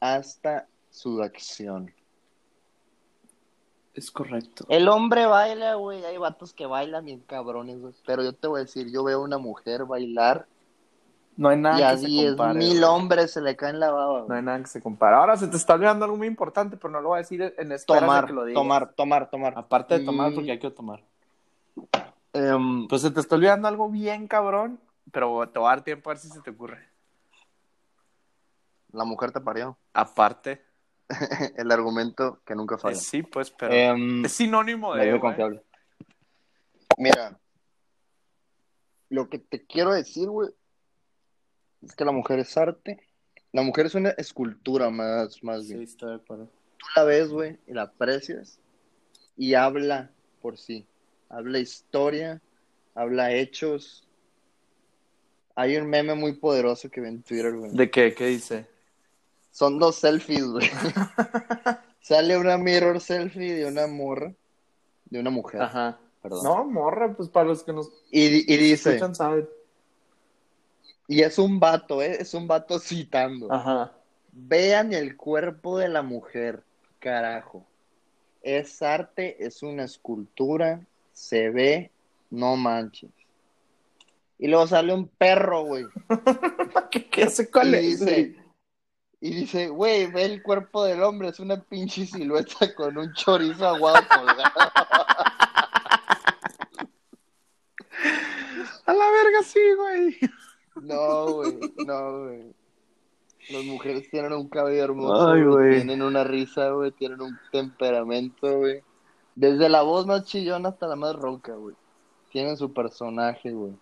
hasta 0.00 0.66
su 0.90 1.22
acción. 1.22 1.92
Es 3.94 4.10
correcto. 4.10 4.64
El 4.68 4.88
hombre 4.88 5.26
baila, 5.26 5.74
güey. 5.74 6.04
Hay 6.04 6.16
vatos 6.16 6.52
que 6.52 6.64
bailan 6.66 7.04
bien 7.04 7.20
cabrones, 7.26 7.80
güey. 7.80 7.92
Pero 8.06 8.22
yo 8.22 8.32
te 8.32 8.46
voy 8.46 8.60
a 8.60 8.64
decir, 8.64 8.90
yo 8.90 9.02
veo 9.04 9.20
una 9.20 9.36
mujer 9.38 9.84
bailar 9.84 10.46
No 11.36 11.48
hay 11.48 11.58
nada 11.58 11.78
y 11.78 11.82
a 11.82 11.90
que 11.92 11.98
se 11.98 12.06
10 12.06 12.28
compare. 12.36 12.58
mil 12.58 12.68
güey. 12.78 12.82
hombres 12.84 13.32
se 13.32 13.40
le 13.40 13.56
caen 13.56 13.80
la 13.80 13.90
baba, 13.90 14.24
No 14.28 14.34
hay 14.34 14.42
nada 14.42 14.60
que 14.60 14.68
se 14.68 14.80
compare. 14.80 15.16
Ahora 15.16 15.36
se 15.36 15.48
te 15.48 15.56
está 15.56 15.74
olvidando 15.74 16.04
algo 16.04 16.16
muy 16.16 16.28
importante, 16.28 16.76
pero 16.76 16.90
no 16.92 17.00
lo 17.00 17.08
voy 17.10 17.16
a 17.16 17.22
decir 17.22 17.42
en 17.58 17.72
espera 17.72 18.00
de 18.00 18.06
Tomar, 18.06 18.26
que 18.26 18.32
lo 18.32 18.44
digas. 18.44 18.60
tomar, 18.62 18.92
tomar, 18.94 19.30
tomar. 19.30 19.54
Aparte 19.58 19.98
de 19.98 20.04
tomar, 20.04 20.30
Mm, 20.30 20.34
porque 20.34 20.50
hay 20.52 20.58
que 20.60 20.70
tomar. 20.70 21.02
em, 22.32 22.86
Pues 22.88 23.02
se 23.02 23.10
te 23.10 23.20
está 23.20 23.34
olvidando 23.34 23.66
algo 23.68 23.88
bien 23.88 24.28
cabrón, 24.28 24.78
pero 25.12 25.48
te 25.48 25.58
voy 25.58 25.66
a 25.66 25.70
dar 25.70 25.84
tiempo 25.84 26.10
a 26.10 26.14
ver 26.14 26.20
si 26.22 26.28
se 26.28 26.40
te 26.40 26.50
ocurre. 26.50 26.88
la 28.92 29.04
mujer 29.04 29.30
te 29.32 29.40
parió. 29.40 29.78
Aparte, 29.94 30.64
El 31.56 31.70
argumento 31.72 32.40
que 32.44 32.54
nunca 32.54 32.76
eh, 32.76 32.78
falla. 32.78 32.96
sí, 32.96 33.22
pues, 33.22 33.50
pero 33.50 33.72
Em, 33.74 34.24
es 34.24 34.32
sinónimo 34.32 34.92
de. 34.94 35.00
medio 35.00 35.12
güey. 35.12 35.20
confiable. 35.20 35.62
Mira, 36.96 37.38
lo 39.08 39.28
que 39.28 39.38
te 39.38 39.64
quiero 39.66 39.92
decir, 39.92 40.28
güey, 40.28 40.50
es 41.82 41.94
que 41.94 42.04
la 42.04 42.12
mujer 42.12 42.38
es 42.40 42.56
arte. 42.56 43.00
La 43.52 43.62
mujer 43.62 43.86
es 43.86 43.94
una 43.96 44.10
escultura 44.10 44.90
más, 44.90 45.42
más 45.42 45.64
Sí, 45.66 45.72
bien. 45.72 45.82
estoy 45.82 46.10
de 46.10 46.16
acuerdo. 46.16 46.46
Tú 46.78 46.86
la 46.96 47.04
ves, 47.04 47.28
güey, 47.30 47.58
y 47.66 47.72
la 47.72 47.82
aprecias 47.82 48.60
y 49.36 49.54
habla 49.54 50.10
por 50.40 50.58
sí. 50.58 50.86
Habla 51.28 51.58
historia, 51.58 52.40
habla 52.94 53.32
hechos. 53.32 54.06
Hay 55.54 55.76
un 55.76 55.88
meme 55.88 56.14
muy 56.14 56.32
poderoso 56.32 56.90
que 56.90 57.00
ve 57.00 57.08
en 57.08 57.22
Twitter, 57.22 57.54
güey. 57.54 57.72
¿De 57.72 57.90
qué? 57.90 58.14
¿Qué 58.14 58.26
dice? 58.26 58.66
Son 59.50 59.78
dos 59.78 59.96
selfies, 59.96 60.44
güey. 60.46 60.70
Sale 62.00 62.38
una 62.38 62.56
mirror 62.56 63.00
selfie 63.00 63.54
de 63.54 63.66
una 63.66 63.86
morra, 63.86 64.32
de 65.06 65.20
una 65.20 65.30
mujer, 65.30 65.62
Ajá. 65.62 65.98
perdón. 66.22 66.44
No, 66.44 66.64
morra, 66.64 67.14
pues 67.14 67.28
para 67.28 67.48
los 67.48 67.62
que 67.62 67.72
nos 67.72 67.88
Y, 68.10 68.52
y 68.52 68.56
dice, 68.56 68.90
escuchan 68.90 69.14
saben. 69.14 69.48
y 71.08 71.22
es 71.22 71.38
un 71.38 71.60
vato, 71.60 72.02
¿eh? 72.02 72.16
Es 72.20 72.32
un 72.34 72.46
vato 72.46 72.78
citando. 72.78 73.52
Ajá. 73.52 73.92
Vean 74.32 74.92
el 74.94 75.16
cuerpo 75.16 75.78
de 75.78 75.88
la 75.88 76.02
mujer, 76.02 76.62
carajo. 77.00 77.64
Es 78.42 78.80
arte, 78.80 79.44
es 79.44 79.62
una 79.62 79.84
escultura, 79.84 80.80
se 81.12 81.50
ve, 81.50 81.90
no 82.30 82.56
manches. 82.56 83.10
Y 84.42 84.48
luego 84.48 84.66
sale 84.66 84.94
un 84.94 85.06
perro, 85.06 85.64
güey. 85.64 85.84
¿Qué, 86.90 87.10
qué 87.10 87.28
sé 87.28 87.50
cuál 87.50 87.74
y 87.74 87.76
es? 87.76 88.00
dice, 88.00 88.36
y 89.20 89.34
dice, 89.34 89.68
güey, 89.68 90.10
ve 90.10 90.24
el 90.24 90.42
cuerpo 90.42 90.82
del 90.82 91.02
hombre, 91.02 91.28
es 91.28 91.40
una 91.40 91.62
pinche 91.62 92.06
silueta 92.06 92.74
con 92.74 92.96
un 92.96 93.12
chorizo 93.12 93.68
aguado 93.68 93.98
colgado. 94.08 94.50
A 98.86 98.94
la 98.94 99.10
verga, 99.10 99.42
sí, 99.44 99.60
güey. 99.76 100.16
No, 100.82 101.32
güey, 101.34 101.58
no, 101.86 102.20
güey. 102.24 102.54
Las 103.50 103.64
mujeres 103.64 104.08
tienen 104.10 104.32
un 104.32 104.48
cabello 104.48 104.84
hermoso, 104.84 105.28
Ay, 105.32 105.44
güey. 105.44 105.74
tienen 105.74 106.00
una 106.00 106.24
risa, 106.24 106.70
güey, 106.70 106.92
tienen 106.92 107.20
un 107.20 107.38
temperamento, 107.52 108.58
güey. 108.58 108.82
Desde 109.34 109.68
la 109.68 109.82
voz 109.82 110.06
más 110.06 110.24
chillona 110.24 110.70
hasta 110.70 110.86
la 110.86 110.96
más 110.96 111.14
ronca, 111.14 111.54
güey. 111.54 111.76
Tienen 112.30 112.56
su 112.56 112.72
personaje, 112.72 113.50
güey. 113.52 113.74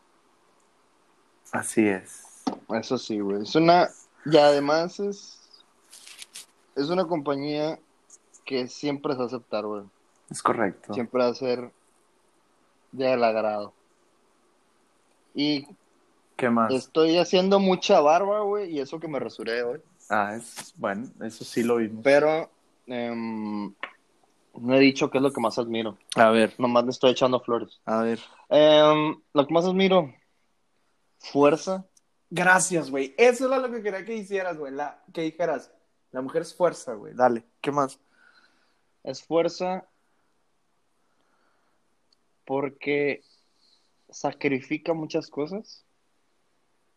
Así 1.52 1.86
es. 1.88 2.44
Eso 2.70 2.98
sí, 2.98 3.20
güey. 3.20 3.42
Es 3.42 3.54
una. 3.54 3.88
Y 4.26 4.36
además 4.36 5.00
es. 5.00 5.38
Es 6.76 6.88
una 6.90 7.06
compañía 7.06 7.78
que 8.44 8.68
siempre 8.68 9.12
se 9.12 9.18
va 9.18 9.24
a 9.24 9.26
aceptar, 9.28 9.66
güey. 9.66 9.82
Es 10.30 10.42
correcto. 10.42 10.94
Siempre 10.94 11.22
va 11.22 11.28
a 11.28 11.34
ser 11.34 11.70
del 12.92 13.22
agrado. 13.24 13.72
Y 15.34 15.66
¿Qué 16.36 16.50
más? 16.50 16.72
estoy 16.72 17.18
haciendo 17.18 17.58
mucha 17.58 18.00
barba, 18.00 18.40
güey, 18.40 18.70
y 18.70 18.80
eso 18.80 18.98
que 19.00 19.08
me 19.08 19.18
rasuré 19.18 19.62
hoy. 19.62 19.80
Ah, 20.10 20.34
es 20.36 20.72
bueno, 20.76 21.08
eso 21.22 21.44
sí 21.44 21.62
lo 21.62 21.76
vimos. 21.76 22.00
Pero 22.02 22.50
em, 22.86 23.74
no 24.54 24.74
he 24.74 24.80
dicho 24.80 25.10
qué 25.10 25.18
es 25.18 25.22
lo 25.22 25.32
que 25.32 25.40
más 25.40 25.58
admiro. 25.58 25.98
A 26.16 26.30
ver, 26.30 26.54
Nomás 26.58 26.84
me 26.84 26.90
estoy 26.90 27.10
echando 27.10 27.40
flores. 27.40 27.80
a 27.84 28.02
ver. 28.02 28.20
Em, 28.48 29.16
lo 29.34 29.46
que 29.46 29.52
más 29.54 29.64
admiro, 29.66 30.12
fuerza. 31.18 31.86
Gracias, 32.30 32.90
güey. 32.90 33.14
Eso 33.16 33.46
era 33.46 33.58
lo 33.58 33.70
que 33.70 33.82
quería 33.82 34.04
que 34.04 34.14
hicieras, 34.14 34.58
güey. 34.58 34.72
La, 34.72 35.02
que 35.12 35.22
dijeras, 35.22 35.70
la 36.10 36.20
mujer 36.20 36.42
es 36.42 36.54
fuerza, 36.54 36.94
güey. 36.94 37.14
Dale, 37.14 37.44
¿qué 37.60 37.72
más? 37.72 37.98
Es 39.02 39.22
fuerza 39.22 39.86
porque 42.44 43.22
sacrifica 44.10 44.94
muchas 44.94 45.28
cosas 45.28 45.84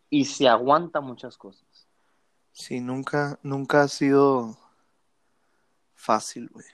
y 0.10 0.25
se 0.25 0.48
aguanta 0.48 1.01
muchas 1.01 1.38
cosas. 1.38 1.88
Sí, 2.54 2.80
nunca, 2.80 3.40
nunca 3.44 3.84
ha 3.84 3.88
sido 3.88 4.58
fácil, 5.96 6.50
güey. 6.50 6.66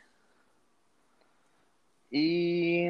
Y 2.10 2.88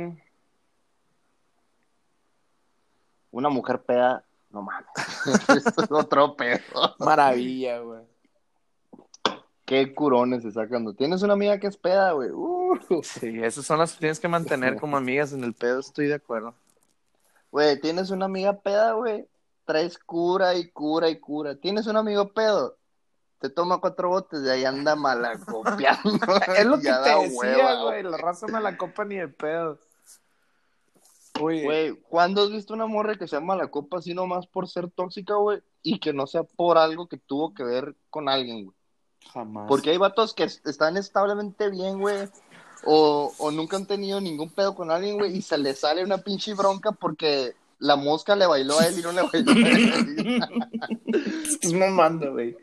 una 3.32 3.50
mujer 3.50 3.82
peda, 3.84 4.27
no 4.50 4.62
mames. 4.62 4.88
Esto 5.66 5.84
es 5.84 5.92
otro 5.92 6.36
pedo. 6.36 6.96
Maravilla, 7.00 7.80
güey. 7.80 8.02
Qué 9.66 9.94
curones 9.94 10.44
se 10.44 10.52
sacan. 10.52 10.96
Tienes 10.96 11.22
una 11.24 11.34
amiga 11.34 11.60
que 11.60 11.68
es 11.68 11.76
peda, 11.76 12.14
güey. 12.14 12.30
Uh. 12.32 12.58
Sí, 13.04 13.40
esas 13.44 13.66
son 13.66 13.80
las 13.80 13.94
que 13.94 14.00
tienes 14.00 14.20
que 14.20 14.28
mantener 14.28 14.78
como 14.78 14.96
amigas 14.96 15.34
en 15.34 15.44
el 15.44 15.54
pedo, 15.54 15.80
estoy 15.80 16.08
de 16.08 16.14
acuerdo. 16.14 16.56
Güey, 17.52 17.80
tienes 17.80 18.10
una 18.10 18.26
amiga 18.26 18.54
peda, 18.62 18.94
güey. 18.94 19.28
Traes 19.66 19.98
cura 19.98 20.56
y 20.56 20.70
cura 20.70 21.10
y 21.10 21.20
cura. 21.20 21.56
Tienes 21.56 21.88
un 21.88 21.98
amigo 21.98 22.30
pedo. 22.30 22.78
Te 23.40 23.50
toma 23.50 23.80
cuatro 23.80 24.10
botes 24.10 24.42
y 24.46 24.50
ahí 24.50 24.66
anda 24.66 24.96
malacopiando. 24.96 26.00
Es 26.58 26.66
lo 26.66 26.78
que 26.82 26.90
te 26.90 27.20
decía, 27.22 27.76
güey. 27.82 28.04
La 28.04 28.18
raza 28.18 28.48
no 28.48 28.60
la 28.60 28.78
copa 28.78 29.06
ni 29.06 29.18
de 29.18 29.28
pedo. 29.28 29.80
Güey, 31.40 31.64
Güey, 31.64 31.92
¿cuándo 32.10 32.44
has 32.44 32.52
visto 32.52 32.74
una 32.74 32.86
morra 32.88 33.16
que 33.16 33.28
se 33.28 33.36
llama 33.36 33.56
la 33.56 33.68
copa 33.68 33.98
así 33.98 34.14
nomás 34.14 34.48
por 34.48 34.68
ser 34.68 34.90
tóxica, 34.90 35.36
güey? 35.36 35.60
Y 35.84 36.00
que 36.00 36.14
no 36.14 36.28
sea 36.28 36.44
por 36.44 36.78
algo 36.78 37.08
que 37.08 37.18
tuvo 37.18 37.54
que 37.54 37.64
ver 37.64 37.96
con 38.10 38.28
alguien, 38.30 38.66
güey. 38.66 38.76
jamás. 39.34 39.66
Porque 39.68 39.92
hay 39.92 39.98
vatos 39.98 40.34
que 40.34 40.44
est- 40.44 40.66
están 40.68 40.98
establemente 40.98 41.70
bien, 41.70 42.00
güey. 42.00 42.28
O, 42.86 43.34
o 43.38 43.52
nunca 43.52 43.76
han 43.78 43.88
tenido 43.88 44.22
ningún 44.22 44.50
pedo 44.52 44.76
con 44.76 44.92
alguien, 44.92 45.18
güey. 45.18 45.36
Y 45.38 45.42
se 45.42 45.58
les 45.58 45.80
sale 45.80 46.04
una 46.04 46.20
pinche 46.20 46.54
bronca 46.54 46.92
porque 46.92 47.54
la 47.80 47.96
mosca 47.96 48.36
le 48.36 48.46
bailó 48.48 48.80
a 48.80 48.88
él 48.88 49.00
y 49.00 49.02
no 49.02 49.12
le 49.12 49.22
bailó 49.24 49.52
a 49.52 49.56
él. 49.56 50.42
Estás 51.52 51.74
mamando, 51.74 52.34
güey. 52.34 52.56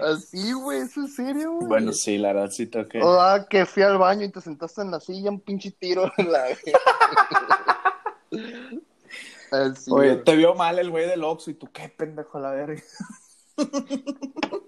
Así, 0.00 0.52
güey, 0.52 0.80
¿es 0.80 0.96
en 0.96 1.08
serio, 1.08 1.52
güey? 1.52 1.66
Bueno, 1.68 1.92
sí, 1.92 2.18
la 2.18 2.32
verdad 2.32 2.50
sí 2.50 2.66
toqué. 2.66 3.00
O 3.02 3.20
ah, 3.20 3.46
que 3.48 3.64
fui 3.66 3.82
al 3.82 3.98
baño 3.98 4.24
y 4.24 4.30
te 4.30 4.40
sentaste 4.40 4.82
en 4.82 4.90
la 4.90 5.00
silla, 5.00 5.30
un 5.30 5.40
pinche 5.40 5.70
tiro 5.72 6.10
en 6.16 6.32
la... 6.32 6.44
Así, 9.50 9.90
Oye, 9.90 10.16
te 10.16 10.34
vio 10.36 10.54
mal 10.54 10.78
el 10.78 10.90
güey 10.90 11.06
del 11.06 11.22
Oxxo 11.24 11.50
y 11.50 11.54
tú, 11.54 11.70
qué 11.72 11.88
pendejo 11.88 12.38
la 12.38 12.50
verga. 12.50 12.82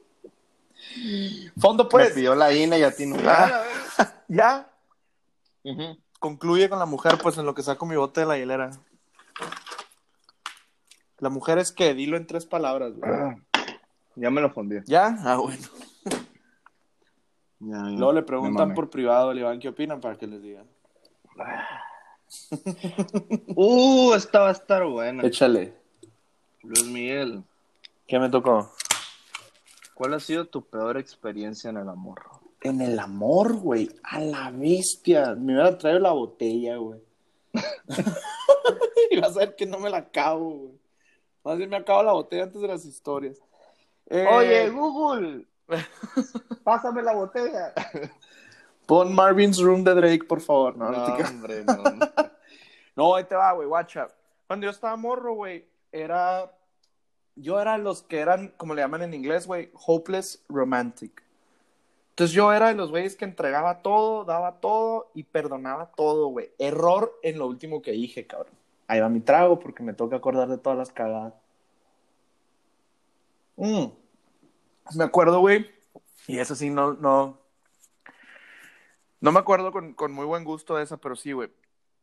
Fondo, 1.58 1.84
Me 1.84 1.90
pues. 1.90 2.12
pidió 2.12 2.34
la 2.34 2.52
INA 2.52 2.78
y 2.78 2.82
a 2.82 2.94
ti 2.94 3.06
no. 3.06 3.16
Ah. 3.26 3.62
Ya. 4.28 4.70
Concluye 6.18 6.68
con 6.68 6.78
la 6.78 6.86
mujer, 6.86 7.18
pues 7.22 7.36
en 7.38 7.46
lo 7.46 7.54
que 7.54 7.62
saco 7.62 7.86
mi 7.86 7.96
bote 7.96 8.20
de 8.20 8.26
la 8.26 8.38
hielera. 8.38 8.70
La 11.18 11.28
mujer 11.30 11.58
es 11.58 11.72
que, 11.72 11.94
dilo 11.94 12.16
en 12.16 12.26
tres 12.26 12.46
palabras, 12.46 12.94
güey. 12.96 13.10
Ah, 13.10 13.36
Ya 14.16 14.30
me 14.30 14.40
lo 14.40 14.50
fundí. 14.50 14.76
¿Ya? 14.86 15.14
Ah, 15.24 15.36
bueno. 15.36 15.62
Ya, 17.58 17.76
ya. 17.76 17.82
Luego 17.90 18.12
le 18.12 18.20
Me 18.20 18.26
preguntan 18.26 18.74
por 18.74 18.88
privado, 18.88 19.34
le 19.34 19.42
van 19.42 19.58
qué 19.58 19.68
opinan 19.68 20.00
para 20.00 20.16
que 20.16 20.26
les 20.26 20.42
digan. 20.42 20.66
Uh, 23.56 24.14
esta 24.14 24.40
va 24.40 24.48
a 24.48 24.52
estar 24.52 24.84
buena. 24.84 25.26
Échale. 25.26 25.74
Luis 26.62 26.84
Miguel, 26.84 27.42
¿Qué 28.06 28.18
me 28.18 28.28
tocó? 28.28 28.70
¿cuál 29.94 30.14
ha 30.14 30.20
sido 30.20 30.46
tu 30.46 30.62
peor 30.62 30.98
experiencia 30.98 31.70
en 31.70 31.78
el 31.78 31.88
amor? 31.88 32.22
En 32.60 32.80
el 32.80 32.98
amor, 32.98 33.54
güey. 33.54 33.90
A 34.02 34.20
la 34.20 34.50
bestia. 34.50 35.34
Me 35.34 35.54
hubiera 35.54 35.76
traído 35.78 36.00
la 36.00 36.12
botella, 36.12 36.76
güey. 36.76 37.00
y 39.10 39.20
vas 39.20 39.36
a 39.36 39.40
ver 39.40 39.56
que 39.56 39.66
no 39.66 39.78
me 39.78 39.90
la 39.90 39.98
acabo, 39.98 40.50
güey. 40.50 40.72
Más 41.44 41.58
bien 41.58 41.70
me 41.70 41.76
acabo 41.76 42.02
la 42.02 42.12
botella 42.12 42.44
antes 42.44 42.60
de 42.60 42.68
las 42.68 42.84
historias. 42.84 43.38
Eh, 44.08 44.26
Oye, 44.28 44.68
Google, 44.70 45.46
pásame 46.64 47.02
la 47.02 47.14
botella. 47.14 47.72
Pon 48.86 49.14
Marvin's 49.14 49.60
Room 49.60 49.84
de 49.84 49.94
Drake, 49.94 50.24
por 50.24 50.40
favor. 50.40 50.76
No, 50.76 50.90
No, 50.90 51.08
no, 51.08 51.28
hombre, 51.28 51.64
no. 51.64 51.74
No, 52.96 53.14
ahí 53.14 53.24
te 53.24 53.34
va, 53.34 53.52
güey, 53.52 53.68
guacha. 53.68 54.08
Cuando 54.46 54.64
yo 54.64 54.70
estaba 54.70 54.96
morro, 54.96 55.34
güey, 55.34 55.66
era... 55.92 56.50
Yo 57.34 57.60
era 57.60 57.76
los 57.76 58.02
que 58.02 58.20
eran, 58.20 58.48
como 58.56 58.72
le 58.72 58.80
llaman 58.80 59.02
en 59.02 59.12
inglés, 59.12 59.46
güey, 59.46 59.70
hopeless 59.86 60.42
romantic. 60.48 61.22
Entonces 62.10 62.34
yo 62.34 62.50
era 62.50 62.68
de 62.68 62.74
los 62.74 62.88
güeyes 62.88 63.14
que 63.14 63.26
entregaba 63.26 63.82
todo, 63.82 64.24
daba 64.24 64.52
todo 64.60 65.10
y 65.12 65.24
perdonaba 65.24 65.90
todo, 65.94 66.28
güey. 66.28 66.48
Error 66.58 67.12
en 67.22 67.38
lo 67.38 67.46
último 67.46 67.82
que 67.82 67.92
dije, 67.92 68.26
cabrón. 68.26 68.54
Ahí 68.86 69.00
va 69.00 69.10
mi 69.10 69.20
trago 69.20 69.58
porque 69.58 69.82
me 69.82 69.92
toca 69.92 70.16
acordar 70.16 70.48
de 70.48 70.56
todas 70.56 70.78
las 70.78 70.90
cagadas. 70.90 71.34
Mm. 73.56 73.86
Me 74.94 75.04
acuerdo, 75.04 75.40
güey, 75.40 75.66
y 76.26 76.38
eso 76.38 76.54
sí, 76.54 76.70
no, 76.70 76.94
no... 76.94 77.38
No 79.20 79.32
me 79.32 79.38
acuerdo 79.38 79.72
con, 79.72 79.94
con 79.94 80.12
muy 80.12 80.26
buen 80.26 80.44
gusto 80.44 80.76
de 80.76 80.84
esa, 80.84 80.96
pero 80.96 81.16
sí, 81.16 81.32
güey 81.32 81.50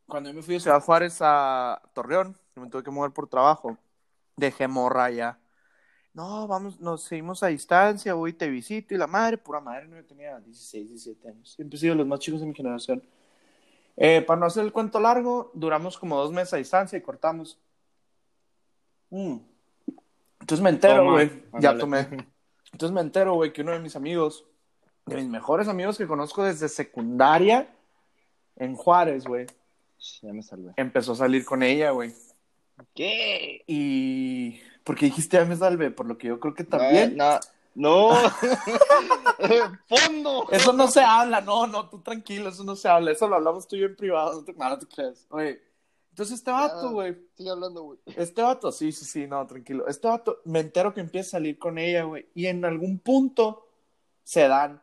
cuando 0.06 0.30
yo 0.30 0.36
me 0.36 0.42
fui 0.42 0.54
de 0.54 0.60
Ciudad 0.60 0.82
Juárez 0.82 1.18
a 1.20 1.80
Torreón, 1.94 2.36
me 2.56 2.68
tuve 2.68 2.82
que 2.82 2.90
mover 2.90 3.12
por 3.12 3.28
trabajo, 3.28 3.78
dejé 4.36 4.68
morra 4.68 5.10
ya. 5.10 5.38
No, 6.12 6.46
vamos, 6.46 6.80
nos 6.80 7.02
seguimos 7.02 7.42
a 7.42 7.48
distancia, 7.48 8.14
voy 8.14 8.30
y 8.30 8.34
te 8.34 8.48
visito 8.48 8.94
y 8.94 8.98
la 8.98 9.06
madre, 9.06 9.36
pura 9.36 9.60
madre, 9.60 9.88
no 9.88 9.96
yo 9.96 10.04
tenía 10.04 10.38
16, 10.38 10.88
17 10.88 11.28
años. 11.28 11.50
Siempre 11.50 11.76
he 11.76 11.80
sido 11.80 11.94
los 11.96 12.06
más 12.06 12.20
chicos 12.20 12.40
de 12.40 12.46
mi 12.46 12.54
generación. 12.54 13.02
Eh, 13.96 14.22
para 14.22 14.38
no 14.38 14.46
hacer 14.46 14.64
el 14.64 14.72
cuento 14.72 15.00
largo, 15.00 15.50
duramos 15.54 15.98
como 15.98 16.16
dos 16.16 16.30
meses 16.30 16.54
a 16.54 16.58
distancia 16.58 16.96
y 16.96 17.02
cortamos. 17.02 17.58
Mm. 19.10 19.38
Entonces 20.40 20.62
me 20.62 20.70
entero, 20.70 21.10
güey. 21.10 21.30
Ya 21.58 21.76
tomé. 21.76 22.00
Entonces 22.72 22.92
me 22.92 23.00
entero, 23.00 23.34
güey, 23.34 23.52
que 23.52 23.62
uno 23.62 23.72
de 23.72 23.80
mis 23.80 23.96
amigos, 23.96 24.44
de 25.06 25.16
mis 25.16 25.26
mejores 25.28 25.68
amigos 25.68 25.98
que 25.98 26.06
conozco 26.06 26.44
desde 26.44 26.68
secundaria, 26.68 27.68
en 28.56 28.74
Juárez, 28.74 29.24
güey, 29.24 29.46
Ya 30.22 30.32
me 30.32 30.42
salvé. 30.42 30.72
empezó 30.76 31.12
a 31.12 31.16
salir 31.16 31.44
con 31.44 31.62
ella, 31.62 31.90
güey. 31.90 32.14
¿Qué? 32.94 33.62
Y. 33.66 34.60
Porque 34.84 35.06
dijiste 35.06 35.36
ya 35.36 35.44
me 35.44 35.56
salve, 35.56 35.90
por 35.90 36.06
lo 36.06 36.18
que 36.18 36.28
yo 36.28 36.40
creo 36.40 36.54
que 36.54 36.64
también. 36.64 37.16
No, 37.16 37.38
no. 37.74 38.12
no. 38.12 38.30
Fondo. 39.88 40.46
Eso 40.50 40.72
no 40.72 40.88
se 40.88 41.00
habla, 41.00 41.40
no, 41.40 41.66
no, 41.66 41.88
tú 41.88 42.00
tranquilo, 42.00 42.48
eso 42.48 42.64
no 42.64 42.76
se 42.76 42.88
habla. 42.88 43.10
Eso 43.12 43.28
lo 43.28 43.36
hablamos 43.36 43.66
tú 43.66 43.76
y 43.76 43.80
yo 43.80 43.86
en 43.86 43.96
privado, 43.96 44.40
no 44.40 44.44
te, 44.44 44.52
no, 44.52 44.68
no 44.68 44.78
te 44.78 44.86
creas. 44.86 45.26
Oye, 45.30 45.60
entonces 46.10 46.38
este 46.38 46.50
vato, 46.50 46.90
güey. 46.92 47.16
Sigue 47.36 47.50
hablando, 47.50 47.82
güey. 47.82 47.98
Este 48.06 48.42
vato, 48.42 48.70
sí, 48.70 48.92
sí, 48.92 49.04
sí, 49.04 49.26
no, 49.26 49.44
tranquilo. 49.46 49.86
Este 49.88 50.06
vato, 50.06 50.40
me 50.44 50.60
entero 50.60 50.92
que 50.94 51.00
empieza 51.00 51.28
a 51.28 51.40
salir 51.40 51.58
con 51.58 51.78
ella, 51.78 52.04
güey. 52.04 52.28
Y 52.34 52.46
en 52.46 52.64
algún 52.64 52.98
punto 52.98 53.66
se 54.22 54.46
dan. 54.46 54.80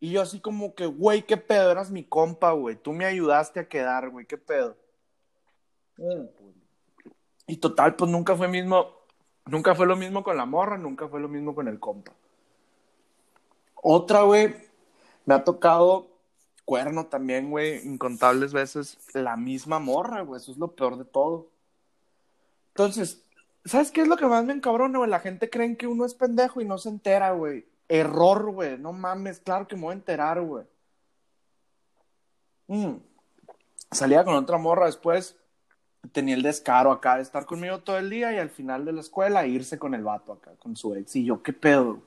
Y 0.00 0.12
yo 0.12 0.22
así 0.22 0.40
como 0.40 0.74
que, 0.74 0.86
güey, 0.86 1.22
qué 1.22 1.36
pedo, 1.36 1.70
eras 1.70 1.90
mi 1.90 2.04
compa, 2.04 2.52
güey. 2.52 2.76
Tú 2.76 2.92
me 2.92 3.04
ayudaste 3.04 3.60
a 3.60 3.68
quedar, 3.68 4.08
güey, 4.08 4.26
qué 4.26 4.38
pedo. 4.38 4.76
Y 7.46 7.56
total, 7.58 7.94
pues 7.96 8.10
nunca 8.10 8.34
fue 8.34 8.48
mismo, 8.48 8.86
nunca 9.44 9.74
fue 9.74 9.86
lo 9.86 9.96
mismo 9.96 10.24
con 10.24 10.38
la 10.38 10.46
morra, 10.46 10.78
nunca 10.78 11.06
fue 11.08 11.20
lo 11.20 11.28
mismo 11.28 11.54
con 11.54 11.68
el 11.68 11.78
compa. 11.78 12.12
Otra, 13.74 14.22
güey, 14.22 14.54
me 15.26 15.34
ha 15.34 15.44
tocado 15.44 16.08
cuerno 16.64 17.06
también, 17.06 17.50
güey, 17.50 17.86
incontables 17.86 18.52
veces 18.52 18.98
la 19.12 19.36
misma 19.36 19.78
morra, 19.78 20.22
güey, 20.22 20.40
eso 20.40 20.52
es 20.52 20.58
lo 20.58 20.74
peor 20.74 20.96
de 20.96 21.04
todo. 21.04 21.50
Entonces, 22.68 23.26
¿sabes 23.64 23.90
qué 23.90 24.02
es 24.02 24.08
lo 24.08 24.16
que 24.16 24.26
más 24.26 24.44
me 24.44 24.52
encabrona, 24.52 24.98
güey? 24.98 25.10
La 25.10 25.20
gente 25.20 25.50
cree 25.50 25.76
que 25.76 25.86
uno 25.86 26.06
es 26.06 26.14
pendejo 26.14 26.60
y 26.60 26.64
no 26.64 26.78
se 26.78 26.88
entera, 26.88 27.32
güey. 27.32 27.66
Error, 27.90 28.52
güey, 28.52 28.78
no 28.78 28.92
mames, 28.92 29.40
claro 29.40 29.66
que 29.66 29.74
me 29.74 29.82
voy 29.82 29.90
a 29.90 29.94
enterar, 29.94 30.40
güey. 30.40 30.64
Mm. 32.68 32.98
Salía 33.90 34.24
con 34.24 34.34
otra 34.34 34.58
morra 34.58 34.86
después, 34.86 35.36
tenía 36.12 36.36
el 36.36 36.42
descaro 36.42 36.92
acá 36.92 37.16
de 37.16 37.22
estar 37.22 37.44
conmigo 37.46 37.80
todo 37.80 37.98
el 37.98 38.08
día 38.08 38.32
y 38.32 38.38
al 38.38 38.50
final 38.50 38.84
de 38.84 38.92
la 38.92 39.00
escuela 39.00 39.44
irse 39.44 39.76
con 39.76 39.94
el 39.94 40.04
vato 40.04 40.32
acá, 40.34 40.52
con 40.60 40.76
su 40.76 40.94
ex. 40.94 41.16
Y 41.16 41.24
yo, 41.24 41.42
¿qué 41.42 41.52
pedo? 41.52 41.98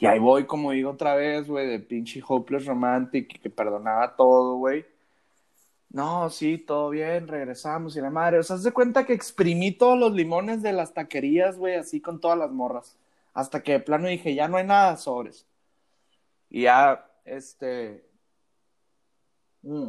Y 0.00 0.06
ahí 0.06 0.18
voy, 0.18 0.46
como 0.46 0.72
digo 0.72 0.90
otra 0.90 1.14
vez, 1.14 1.46
güey, 1.46 1.68
de 1.68 1.78
pinche 1.78 2.20
hopeless 2.26 2.66
romantic, 2.66 3.40
que 3.40 3.50
perdonaba 3.50 4.16
todo, 4.16 4.56
güey. 4.56 4.84
No, 5.90 6.28
sí, 6.28 6.58
todo 6.58 6.90
bien, 6.90 7.28
regresamos 7.28 7.96
y 7.96 8.00
la 8.00 8.10
madre. 8.10 8.40
O 8.40 8.42
sea, 8.42 8.58
se 8.58 8.72
cuenta 8.72 9.06
que 9.06 9.12
exprimí 9.12 9.70
todos 9.70 9.96
los 9.96 10.12
limones 10.12 10.60
de 10.60 10.72
las 10.72 10.92
taquerías, 10.92 11.56
güey, 11.56 11.76
así 11.76 12.00
con 12.00 12.20
todas 12.20 12.36
las 12.36 12.50
morras. 12.50 12.96
Hasta 13.34 13.62
que 13.62 13.72
de 13.72 13.80
plano 13.80 14.08
dije, 14.08 14.34
ya 14.34 14.48
no 14.48 14.56
hay 14.56 14.64
nada 14.64 14.96
sobres. 14.96 15.46
Y 16.48 16.62
ya, 16.62 17.04
este. 17.24 18.08
Mm. 19.62 19.88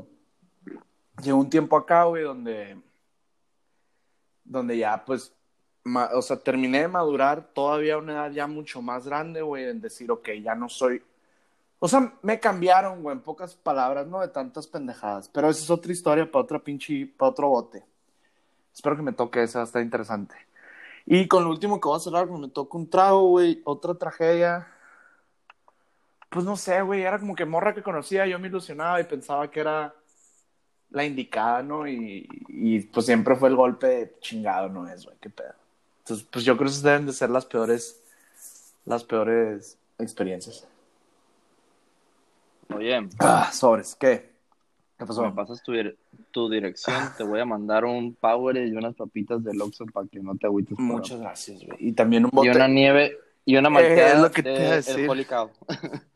Llegó 1.21 1.38
un 1.38 1.49
tiempo 1.49 1.77
acá, 1.77 2.03
güey, 2.05 2.23
donde. 2.23 2.81
Donde 4.43 4.77
ya, 4.77 5.05
pues. 5.05 5.31
o 6.13 6.21
sea, 6.23 6.38
terminé 6.38 6.81
de 6.81 6.88
madurar 6.88 7.53
todavía 7.53 7.93
a 7.93 7.97
una 7.99 8.13
edad 8.13 8.31
ya 8.31 8.47
mucho 8.47 8.81
más 8.81 9.05
grande, 9.05 9.43
güey, 9.43 9.65
en 9.65 9.79
decir, 9.79 10.10
ok, 10.10 10.29
ya 10.43 10.55
no 10.55 10.67
soy. 10.67 11.03
O 11.77 11.88
sea, 11.88 12.13
me 12.23 12.39
cambiaron, 12.39 13.03
güey, 13.03 13.15
en 13.15 13.21
pocas 13.21 13.53
palabras, 13.55 14.08
no 14.08 14.21
de 14.21 14.29
tantas 14.29 14.65
pendejadas. 14.65 15.29
Pero 15.29 15.49
esa 15.49 15.62
es 15.63 15.69
otra 15.69 15.91
historia 15.91 16.29
para 16.31 16.43
otra 16.43 16.60
pinche. 16.60 17.05
para 17.05 17.29
otro 17.29 17.49
bote. 17.49 17.86
Espero 18.73 18.95
que 18.95 19.03
me 19.03 19.13
toque 19.13 19.43
esa, 19.43 19.62
está 19.63 19.81
interesante. 19.81 20.36
Y 21.06 21.28
con 21.28 21.44
lo 21.44 21.52
último 21.52 21.80
que 21.80 21.88
voy 21.88 21.98
a 21.98 22.00
cerrar, 22.00 22.30
me 22.30 22.50
toca 22.50 22.78
un 22.78 22.89
trago, 22.89 23.30
güey, 23.30 23.62
otra 23.63 23.94
tragedia. 23.96 24.68
Pues 26.30 26.44
no 26.46 26.58
sé, 26.58 26.82
güey, 26.82 27.04
era 27.04 27.20
como 27.20 27.36
que 27.36 27.46
morra 27.46 27.74
que 27.74 27.84
conocía, 27.84 28.26
yo 28.26 28.39
me 28.39 28.48
ilusionaba 28.48 29.00
y 29.00 29.06
pensaba 29.06 29.50
que 29.50 29.60
era 29.60 29.94
la 30.89 31.06
indicada, 31.06 31.62
¿no? 31.63 31.88
Y, 31.88 32.28
y 32.50 32.80
pues 32.82 33.06
siempre 33.06 33.36
fue 33.36 33.50
el 33.50 33.56
golpe 33.56 33.88
de 33.88 34.15
chingado, 34.20 34.70
¿no 34.70 34.88
es, 34.89 35.06
güey? 35.06 35.18
¿Qué 35.22 35.30
pedo? 35.30 35.54
Entonces, 36.00 36.28
pues 36.32 36.44
yo 36.46 36.56
creo 36.56 36.68
que 36.68 36.72
esas 36.72 36.84
deben 36.84 37.06
de 37.06 37.13
ser 37.13 37.30
las 37.30 37.46
peores, 37.46 38.02
las 38.86 39.04
peores 39.04 39.78
experiencias. 39.98 40.68
Oye, 42.74 43.08
Ah, 43.20 43.52
sobres, 43.52 43.96
¿qué? 43.96 44.35
¿Qué 45.06 45.08
pasó? 45.08 45.24
me 45.24 45.32
pasas 45.32 45.62
tu, 45.63 45.74
tu 46.32 46.50
dirección, 46.50 46.96
te 47.18 47.24
voy 47.24 47.39
a 47.39 47.46
mandar 47.46 47.86
un 47.86 48.13
Power 48.13 48.58
y 48.58 48.72
unas 48.72 48.96
papitas 48.96 49.44
de 49.44 49.52
Oxxo 49.62 49.86
para 49.88 50.08
que 50.08 50.20
no 50.20 50.36
te 50.36 50.48
agüites. 50.48 50.78
Muchas 50.80 51.20
gracias, 51.20 51.63
güey. 51.63 51.78
Y 51.80 51.94
también 51.94 52.26
un 52.26 52.32
bote. 52.32 52.48
Y 52.48 52.52
una 52.52 52.68
nieve 52.68 53.18
y 53.46 53.58
una 53.58 53.70
Eh, 53.70 53.72
malteada 53.72 54.13
es 54.13 54.20
lo 54.22 54.32
que 54.32 54.44
te 54.44 54.50
de 54.50 54.68
a 54.68 54.76
decir. 54.76 55.28
Cow. 55.28 55.50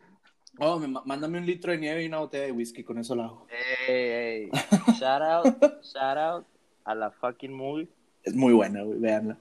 Oh, 0.62 0.78
me 0.78 0.89
mándame 0.89 1.38
un 1.38 1.45
litro 1.45 1.71
de 1.71 1.78
nieve 1.78 2.04
y 2.04 2.08
una 2.08 2.17
botella 2.17 2.43
de 2.43 2.52
whisky, 2.52 2.84
con 2.84 2.97
eso 2.97 3.15
lo 3.15 3.23
hago. 3.23 3.47
Ey, 3.88 3.95
ey. 3.95 4.49
Shout 4.99 5.21
out, 5.21 5.45
shout 5.82 6.17
out 6.17 6.45
a 6.84 6.93
la 6.93 7.12
fucking 7.12 7.54
movie. 7.54 7.88
Es 8.23 8.36
muy 8.36 8.52
buena, 8.52 8.84
güey, 8.84 8.99
véanla. 8.99 9.38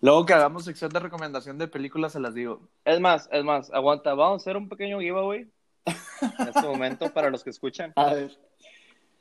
Luego 0.00 0.26
que 0.26 0.34
hagamos 0.34 0.64
sección 0.64 0.90
de 0.90 0.98
recomendación 0.98 1.56
de 1.56 1.68
películas, 1.68 2.12
se 2.12 2.20
las 2.20 2.34
digo. 2.34 2.60
Es 2.84 2.98
más, 2.98 3.28
es 3.30 3.44
más, 3.44 3.70
aguanta, 3.72 4.12
vamos 4.14 4.40
a 4.40 4.42
hacer 4.42 4.56
un 4.56 4.68
pequeño 4.68 4.98
giveaway 4.98 5.48
en 5.86 6.48
este 6.48 6.62
momento 6.62 7.12
para 7.12 7.30
los 7.30 7.44
que 7.44 7.50
escuchan. 7.50 7.92
A 7.96 8.12
ver. 8.12 8.36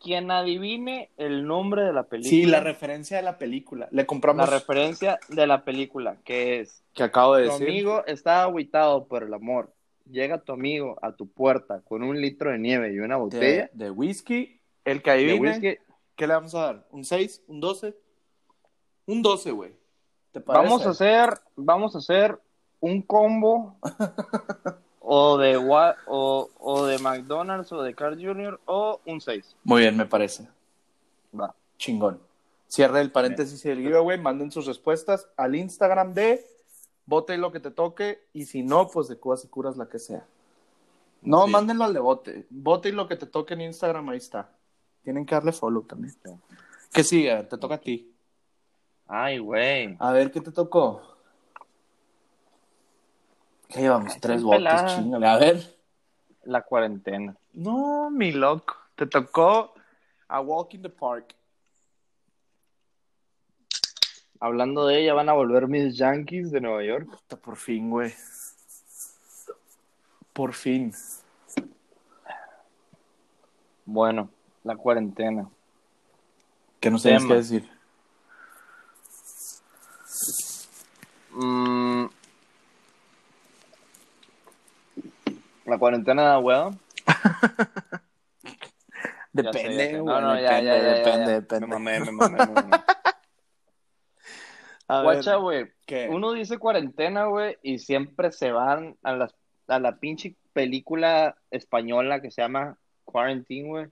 Quien 0.04 0.32
adivine 0.32 1.10
el 1.16 1.48
nombre 1.48 1.84
de 1.84 1.94
la 1.94 2.04
película, 2.04 2.30
Sí, 2.30 2.46
la 2.46 2.60
referencia 2.60 3.16
de 3.16 3.24
la 3.24 3.38
película. 3.38 3.88
Le 3.90 4.06
compramos 4.06 4.50
la 4.50 4.54
referencia 4.54 5.18
de 5.30 5.48
la 5.48 5.64
película, 5.64 6.18
que 6.26 6.60
es 6.60 6.84
que 6.94 7.04
acabo 7.04 7.36
de 7.36 7.46
tu 7.46 7.52
decir. 7.54 7.70
amigo 7.70 8.06
está 8.06 8.44
aguitado 8.44 9.06
por 9.08 9.24
el 9.24 9.34
amor. 9.34 9.74
Llega 10.12 10.42
tu 10.42 10.52
amigo 10.52 11.00
a 11.02 11.14
tu 11.14 11.30
puerta 11.30 11.82
con 11.82 12.04
un 12.04 12.20
litro 12.20 12.52
de 12.52 12.60
nieve 12.60 12.94
y 12.94 13.00
una 13.00 13.16
botella 13.16 13.70
de 13.74 13.90
whisky. 13.90 14.60
El 14.84 15.02
que 15.02 15.12
adivine, 15.12 15.40
whisky. 15.40 15.78
¿qué 16.18 16.28
le 16.28 16.34
vamos 16.34 16.54
a 16.54 16.60
dar? 16.60 16.88
¿Un 16.92 17.06
6? 17.06 17.44
¿Un 17.48 17.62
12? 17.62 17.96
Un 19.06 19.22
12, 19.22 19.52
güey. 19.52 19.72
¿Te 20.34 20.42
parece? 20.42 20.66
Vamos 20.66 20.86
a 20.86 20.90
hacer, 20.90 21.30
vamos 21.56 21.96
a 21.96 22.00
hacer 22.00 22.38
un 22.82 23.02
combo 23.02 23.78
o 25.06 25.38
de 25.38 25.58
o, 25.58 26.50
o 26.60 26.86
de 26.86 26.98
McDonald's 27.00 27.72
o 27.74 27.82
de 27.84 27.94
Carl 27.94 28.16
Jr. 28.16 28.60
o 28.66 29.02
un 29.06 29.20
6. 29.22 29.56
Muy 29.64 29.82
bien, 29.82 29.98
me 29.98 30.06
parece. 30.06 30.48
Va. 31.38 31.54
Chingón. 31.78 32.20
Cierre 32.68 33.02
el 33.02 33.12
paréntesis 33.12 33.64
y 33.66 33.70
el 33.70 33.80
giveaway. 33.80 34.20
Manden 34.20 34.52
sus 34.52 34.66
respuestas 34.66 35.28
al 35.38 35.56
Instagram 35.56 36.14
de 36.14 36.46
Bote 37.06 37.38
lo 37.38 37.52
que 37.52 37.60
te 37.60 37.70
toque. 37.70 38.24
Y 38.34 38.46
si 38.46 38.64
no, 38.64 38.88
pues 38.88 39.08
de 39.10 39.18
Cubas 39.18 39.44
y 39.44 39.48
Curas, 39.50 39.78
la 39.78 39.88
que 39.90 40.00
sea. 40.00 40.26
No, 41.22 41.46
Sí. 41.46 41.52
mándenlo 41.52 41.84
al 41.84 41.94
de 41.94 42.00
Bote. 42.00 42.48
Bote 42.50 42.90
y 42.90 42.94
lo 42.94 43.08
que 43.08 43.16
te 43.18 43.26
toque 43.28 43.54
en 43.56 43.62
Instagram, 43.62 44.10
ahí 44.10 44.18
está. 44.18 44.50
Tienen 45.04 45.26
que 45.26 45.36
darle 45.36 45.52
follow 45.52 45.84
también. 45.84 46.16
Que 46.94 47.04
sigue, 47.04 47.44
te 47.44 47.58
toca 47.58 47.76
a 47.76 47.82
ti. 47.82 48.10
Ay, 49.08 49.38
güey. 49.40 49.96
A 50.00 50.12
ver, 50.14 50.32
¿qué 50.32 50.40
te 50.42 50.52
tocó? 50.52 51.13
¿Qué 53.74 53.82
llevamos? 53.82 54.14
Ay, 54.14 54.20
Tres 54.20 54.44
peladas. 54.44 54.96
chingale. 54.96 55.28
A 55.28 55.38
ver. 55.38 55.78
La 56.44 56.62
cuarentena. 56.62 57.36
No, 57.54 58.10
mi 58.12 58.32
loco. 58.32 58.76
Te 58.96 59.08
tocó 59.08 59.74
a 60.28 60.42
Walk 60.42 60.74
in 60.74 60.82
the 60.84 60.90
Park. 60.90 61.36
Hablando 64.40 64.86
de 64.86 65.02
ella, 65.02 65.14
van 65.14 65.30
a 65.30 65.34
volver 65.34 65.68
mis 65.68 65.96
Yankees 65.98 66.52
de 66.52 66.60
Nueva 66.62 66.84
York. 66.84 67.08
Puta, 67.10 67.38
Por 67.38 67.56
fin, 67.56 67.90
güey. 67.90 68.14
Por 70.34 70.54
fin. 70.54 70.94
Bueno, 73.86 74.30
la 74.64 74.76
cuarentena. 74.76 75.50
¿Qué 76.80 76.92
nos 76.92 77.04
tienes 77.04 77.26
que 77.26 77.34
decir? 77.36 77.70
Mm. 81.32 82.06
La 85.66 85.78
cuarentena 85.78 86.24
da 86.24 86.40
ya 86.44 86.72
Depende. 89.32 89.94
No, 89.94 90.22
no, 90.22 90.40
ya, 90.40 90.42
depende, 90.42 90.66
ya, 90.66 90.78
ya, 90.78 90.84
ya, 90.84 90.94
depende, 90.94 91.26
ya. 91.26 91.32
depende. 91.40 91.68
Me 91.68 91.74
mamé, 91.74 92.00
me 92.00 92.12
mamé, 92.12 92.38
me 92.38 92.54
mamé. 92.54 92.78
A 94.88 94.98
ver, 94.98 95.04
Guacha, 95.04 95.36
güey. 95.38 95.72
Uno 96.10 96.34
dice 96.34 96.58
cuarentena, 96.58 97.26
güey, 97.26 97.58
y 97.64 97.80
siempre 97.80 98.32
se 98.32 98.52
van 98.52 98.98
a, 99.02 99.14
las, 99.14 99.34
a 99.68 99.80
la 99.80 99.98
pinche 99.98 100.36
película 100.52 101.38
española 101.52 102.22
que 102.22 102.32
se 102.32 102.42
llama 102.42 102.78
Quarantine, 103.06 103.70
güey. 103.70 103.86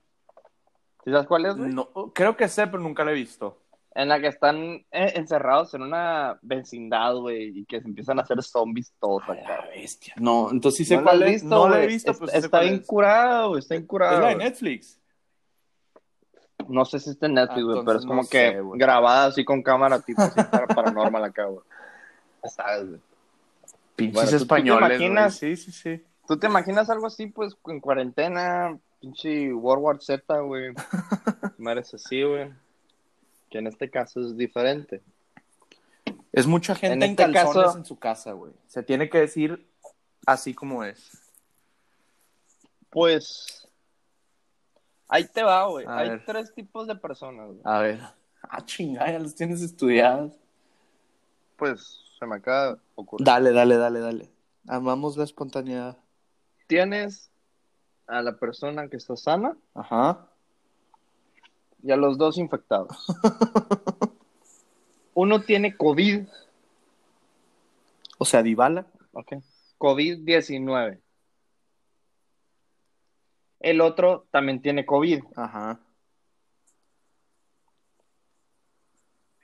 ¿Sí 1.04 1.10
sabes 1.10 1.26
cuál 1.26 1.46
es, 1.46 1.56
güey? 1.56 1.70
No, 1.72 1.88
creo 2.14 2.36
que 2.36 2.48
sé, 2.48 2.66
pero 2.66 2.82
nunca 2.82 3.04
la 3.04 3.12
he 3.12 3.14
visto. 3.14 3.61
En 3.94 4.08
la 4.08 4.20
que 4.20 4.28
están 4.28 4.56
eh, 4.90 5.12
encerrados 5.16 5.74
en 5.74 5.82
una 5.82 6.38
vecindad, 6.40 7.14
güey, 7.16 7.58
y 7.60 7.64
que 7.66 7.80
se 7.80 7.86
empiezan 7.86 8.18
a 8.18 8.22
hacer 8.22 8.42
zombies 8.42 8.94
todos 8.98 9.22
acá. 9.24 9.66
bestia. 9.74 10.14
No, 10.16 10.50
entonces 10.50 10.78
sí 10.78 10.84
sé 10.86 10.96
¿No 10.96 11.02
cuál 11.02 11.22
es. 11.24 11.44
no 11.44 11.68
la 11.68 11.82
he 11.82 11.86
visto, 11.86 12.10
Es- 12.10 12.18
pero 12.18 12.30
sí 12.30 12.38
sé 12.40 12.46
Está 12.46 12.60
bien 12.60 12.74
es. 12.76 12.86
curado, 12.86 13.48
güey, 13.50 13.58
está 13.60 13.74
bien 13.74 13.86
curado. 13.86 14.14
Es 14.14 14.20
la 14.20 14.28
de. 14.28 14.36
Netflix. 14.36 14.98
No 16.68 16.84
sé 16.84 17.00
si 17.00 17.10
está 17.10 17.26
en 17.26 17.34
Netflix, 17.34 17.60
Ah, 17.68 17.72
güey, 17.72 17.84
pero 17.84 17.98
es 17.98 18.06
como 18.06 18.22
no 18.22 18.28
que 18.28 18.52
sé, 18.52 18.58
grabada 18.74 19.26
así 19.26 19.44
con 19.44 19.62
cámara 19.62 20.00
tipo 20.00 20.22
así 20.22 20.40
para 20.50 20.66
paranormal 20.68 21.24
acá, 21.24 21.44
güey. 21.46 21.64
¿Sabes, 22.44 22.88
güey? 22.88 23.00
Pinches 23.96 24.14
Bueno, 24.14 24.28
¿tú- 24.30 24.32
tú 24.32 24.36
te 24.38 24.42
españoles. 24.42 24.80
güey. 24.88 24.96
imaginas? 25.06 25.34
Sí, 25.34 25.56
sí, 25.56 25.72
sí. 25.72 26.02
¿Tú 26.26 26.38
te 26.38 26.46
imaginas 26.46 26.88
algo 26.88 27.08
así, 27.08 27.26
pues, 27.26 27.54
en 27.66 27.80
cuarentena, 27.80 28.78
pinche 29.00 29.52
World 29.52 29.82
War 29.84 30.00
Z, 30.00 30.38
güey? 30.40 30.72
Madres 31.58 31.92
así, 31.94 32.22
güey. 32.22 32.50
Que 33.52 33.58
en 33.58 33.66
este 33.66 33.90
caso 33.90 34.20
es 34.20 34.34
diferente. 34.36 35.02
Es 36.32 36.46
mucha 36.46 36.74
gente 36.74 36.94
En 36.94 37.02
en, 37.02 37.10
este 37.10 37.30
calzones 37.30 37.66
caso- 37.66 37.78
en 37.78 37.84
su 37.84 37.98
casa, 37.98 38.32
güey. 38.32 38.52
Se 38.66 38.82
tiene 38.82 39.10
que 39.10 39.18
decir 39.18 39.68
así 40.26 40.54
como 40.54 40.82
es. 40.82 41.18
Pues 42.88 43.68
ahí 45.08 45.24
te 45.28 45.42
va, 45.42 45.66
güey. 45.66 45.84
Hay 45.88 46.08
ver. 46.10 46.24
tres 46.24 46.54
tipos 46.54 46.86
de 46.86 46.96
personas. 46.96 47.48
güey. 47.48 47.60
A 47.64 47.78
ver. 47.80 48.00
Ah, 48.48 48.64
chingada, 48.64 49.12
ya 49.12 49.18
los 49.18 49.34
tienes 49.34 49.60
estudiados. 49.62 50.32
Pues 51.56 52.00
se 52.18 52.26
me 52.26 52.36
acaba 52.36 52.72
de 52.74 52.80
ocurrir. 52.94 53.24
Dale, 53.26 53.52
dale, 53.52 53.76
dale, 53.76 54.00
dale. 54.00 54.30
Amamos 54.68 55.16
la 55.18 55.24
espontaneidad. 55.24 55.98
Tienes 56.66 57.30
a 58.06 58.22
la 58.22 58.36
persona 58.36 58.88
que 58.88 58.96
está 58.96 59.16
sana 59.16 59.56
Ajá. 59.74 60.26
Y 61.82 61.90
a 61.90 61.96
los 61.96 62.16
dos 62.18 62.38
infectados. 62.38 63.06
Uno 65.14 65.42
tiene 65.42 65.76
COVID, 65.76 66.26
O 68.18 68.24
sea, 68.24 68.42
Dybala. 68.42 68.86
ok, 69.12 69.34
COVID-19. 69.78 71.00
El 73.60 73.80
otro 73.80 74.26
también 74.30 74.60
tiene 74.62 74.84
COVID, 74.86 75.22
Ajá. 75.36 75.80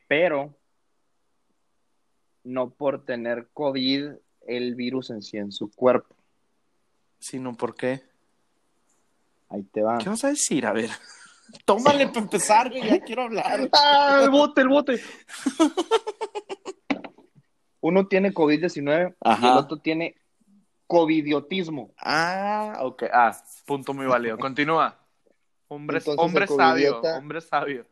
pero 0.09 0.55
no 2.45 2.71
por 2.71 3.05
tener 3.05 3.49
COVID 3.53 4.13
el 4.47 4.75
virus 4.75 5.11
en 5.11 5.23
sí 5.23 5.37
en 5.37 5.53
su 5.53 5.71
cuerpo. 5.71 6.17
Sino, 7.19 7.55
¿por 7.55 7.75
qué? 7.77 8.03
Ahí 9.51 9.63
te 9.65 9.83
va. 9.83 9.99
¿Qué 9.99 10.09
vas 10.09 10.25
a 10.25 10.29
decir? 10.29 10.65
A 10.67 10.73
ver. 10.73 10.89
Tómale 11.65 12.09
para 12.09 12.21
empezar, 12.21 12.71
güey. 12.71 12.89
Ya 12.89 13.01
quiero 13.01 13.23
hablar. 13.23 13.69
¡Ah, 13.73 14.21
el 14.25 14.31
bote, 14.31 14.61
el 14.61 14.69
bote! 14.69 15.01
Uno 17.81 18.07
tiene 18.09 18.35
COVID-19 18.35 19.15
y 19.41 19.47
el 19.47 19.53
otro 19.53 19.79
tiene 19.79 20.17
covidiotismo. 20.87 21.93
Ah, 21.99 22.79
ok. 22.81 23.05
Ah, 23.13 23.37
punto 23.67 23.95
muy 23.95 24.07
válido. 24.07 24.37
Continúa. 24.39 24.99
Hombre, 25.69 25.99
Entonces, 25.99 26.25
hombre 26.25 26.47
sabio. 26.47 27.01
Hombre 27.01 27.41
sabio. 27.41 27.87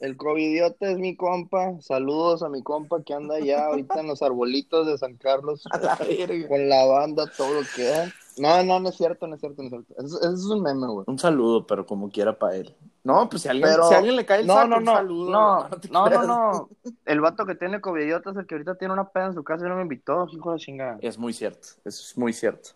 El 0.00 0.16
covidiota 0.16 0.90
es 0.90 0.98
mi 0.98 1.14
compa. 1.14 1.80
Saludos 1.80 2.42
a 2.42 2.48
mi 2.48 2.62
compa 2.62 3.02
que 3.04 3.14
anda 3.14 3.36
allá 3.36 3.66
ahorita 3.66 4.00
en 4.00 4.08
los 4.08 4.22
arbolitos 4.22 4.86
de 4.86 4.98
San 4.98 5.16
Carlos 5.16 5.64
A 5.70 5.78
la 5.78 5.94
verga. 5.96 6.48
con 6.48 6.68
la 6.68 6.84
banda, 6.86 7.30
todo 7.36 7.60
lo 7.60 7.66
que 7.76 7.84
da. 7.84 8.12
No, 8.38 8.62
no, 8.62 8.80
no 8.80 8.88
es 8.88 8.96
cierto, 8.96 9.26
no 9.26 9.34
es 9.34 9.40
cierto, 9.40 9.62
no 9.62 9.66
es 9.68 9.70
cierto. 9.86 9.94
Eso, 10.02 10.18
eso 10.20 10.32
es 10.32 10.44
un 10.46 10.62
meme, 10.62 10.86
güey. 10.86 11.04
Un 11.06 11.18
saludo, 11.18 11.66
pero 11.66 11.84
como 11.86 12.10
quiera 12.10 12.38
para 12.38 12.56
él. 12.56 12.74
No, 13.04 13.28
pues 13.28 13.42
si 13.42 13.48
alguien, 13.48 13.68
Pero- 13.68 13.88
si 13.88 13.94
alguien 13.94 14.16
le 14.16 14.24
cae 14.24 14.40
el 14.40 14.46
No, 14.46 14.54
saco, 14.54 14.68
no, 14.68 14.76
un 14.78 14.84
no, 14.84 14.92
saludo. 14.92 15.30
no, 15.30 15.68
no, 16.08 16.22
no. 16.26 16.68
El 17.04 17.20
vato 17.20 17.44
que 17.44 17.54
tiene 17.56 17.80
covidiota 17.80 18.30
es 18.30 18.36
el 18.36 18.46
que 18.46 18.54
ahorita 18.54 18.76
tiene 18.76 18.94
una 18.94 19.08
peda 19.08 19.26
en 19.26 19.34
su 19.34 19.42
casa 19.44 19.66
y 19.66 19.68
no 19.68 19.76
me 19.76 19.82
invitó, 19.82 20.26
hijo 20.30 20.52
de 20.52 20.58
chingada. 20.58 20.98
Es 21.02 21.18
muy 21.18 21.32
cierto. 21.32 21.68
Eso 21.84 22.02
es 22.02 22.16
muy 22.16 22.32
cierto. 22.32 22.70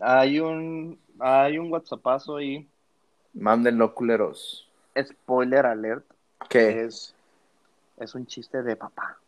Hay 0.00 0.40
un, 0.40 0.98
hay 1.20 1.58
un 1.58 1.70
WhatsAppazo 1.72 2.36
ahí, 2.36 2.68
Mándenlo, 3.34 3.94
culeros. 3.94 4.68
spoiler 5.00 5.66
alert, 5.66 6.04
¿Qué? 6.48 6.84
es, 6.84 7.14
es 7.98 8.14
un 8.14 8.26
chiste 8.26 8.62
de 8.62 8.74
papá. 8.76 9.18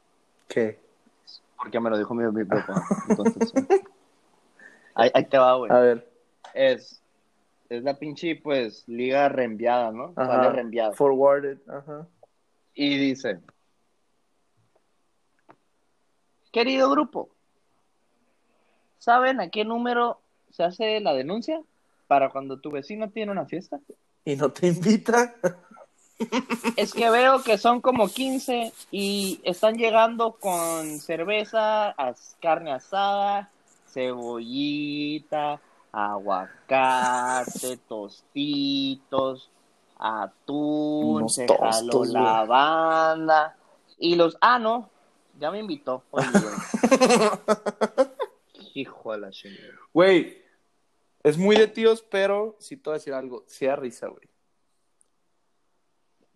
¿Qué? 0.49 0.81
Porque 1.57 1.79
me 1.79 1.91
lo 1.91 1.99
dijo 1.99 2.15
mi, 2.15 2.25
mi 2.33 2.45
papá. 2.45 2.83
Entonces, 3.09 3.53
ahí, 5.03 5.11
ahí 5.15 5.25
te 5.25 5.39
va, 5.39 5.55
güey. 5.57 5.71
A 5.73 5.79
ver. 5.79 6.11
Es, 6.55 7.03
es 7.69 7.83
la 7.83 7.95
pinche, 7.99 8.37
pues, 8.37 8.85
liga 8.89 9.29
reenviada, 9.29 9.93
¿no? 9.93 10.13
Ajá. 10.17 10.51
Reenviada. 10.51 10.93
Forwarded. 10.95 11.59
Ajá. 11.69 12.07
Y 12.75 12.97
dice, 12.99 13.41
querido 16.53 16.91
grupo, 16.91 17.31
¿saben 18.99 19.41
a 19.41 19.49
qué 19.51 19.65
número 19.65 20.21
se 20.51 20.65
hace 20.65 21.01
la 21.01 21.15
denuncia 21.15 21.61
para 22.07 22.31
cuando 22.31 22.59
tu 22.61 22.71
vecino 22.71 23.11
tiene 23.11 23.33
una 23.33 23.47
fiesta? 23.47 23.79
¿Y 24.25 24.37
no 24.37 24.51
te 24.51 24.69
invita? 24.69 25.35
Es 26.77 26.93
que 26.93 27.09
veo 27.09 27.43
que 27.43 27.57
son 27.57 27.81
como 27.81 28.07
15 28.09 28.75
y 28.91 29.41
están 29.43 29.77
llegando 29.77 30.33
con 30.33 31.01
cerveza, 31.01 31.93
as- 31.93 32.37
carne 32.43 32.73
asada, 32.73 33.51
cebollita, 33.93 35.61
aguacate, 35.93 37.77
tostitos, 37.89 39.51
atún, 39.99 41.29
se 41.29 41.47
jaló 41.47 41.99
güey. 41.99 42.13
la 42.13 42.45
banda 42.45 43.57
y 43.99 44.15
los... 44.15 44.37
Ah, 44.41 44.59
no, 44.59 44.89
ya 45.39 45.51
me 45.51 45.59
invitó. 45.59 46.05
Oye. 46.11 46.27
Hijo 48.75 49.13
de 49.13 49.19
la 49.19 49.31
chingada. 49.31 49.75
Güey, 49.93 50.43
es 51.23 51.37
muy 51.37 51.57
de 51.57 51.67
tíos, 51.67 52.05
pero 52.09 52.57
sí 52.61 52.77
te 52.77 52.91
voy 52.91 52.95
a 52.95 52.99
decir 52.99 53.13
algo. 53.13 53.45
Sí 53.47 53.67
da 53.67 53.77
risa, 53.77 54.09
güey. 54.09 54.29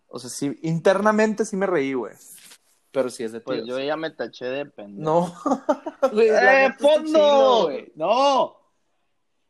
O 0.07 0.19
sea, 0.19 0.29
sí, 0.29 0.57
internamente 0.61 1.45
sí 1.45 1.55
me 1.55 1.65
reí, 1.65 1.93
güey. 1.93 2.13
Pero 2.95 3.09
sí 3.09 3.25
es 3.25 3.33
de 3.33 3.41
tíos. 3.41 3.57
Pues 3.57 3.65
yo 3.65 3.77
ya 3.77 3.97
me 3.97 4.09
taché 4.09 4.45
de 4.45 4.65
pendejo. 4.65 5.03
No. 5.03 5.33
Güey, 6.13 6.29
¡Eh, 6.29 6.67
está 6.67 6.77
fondo! 6.77 7.69
No. 7.95 8.55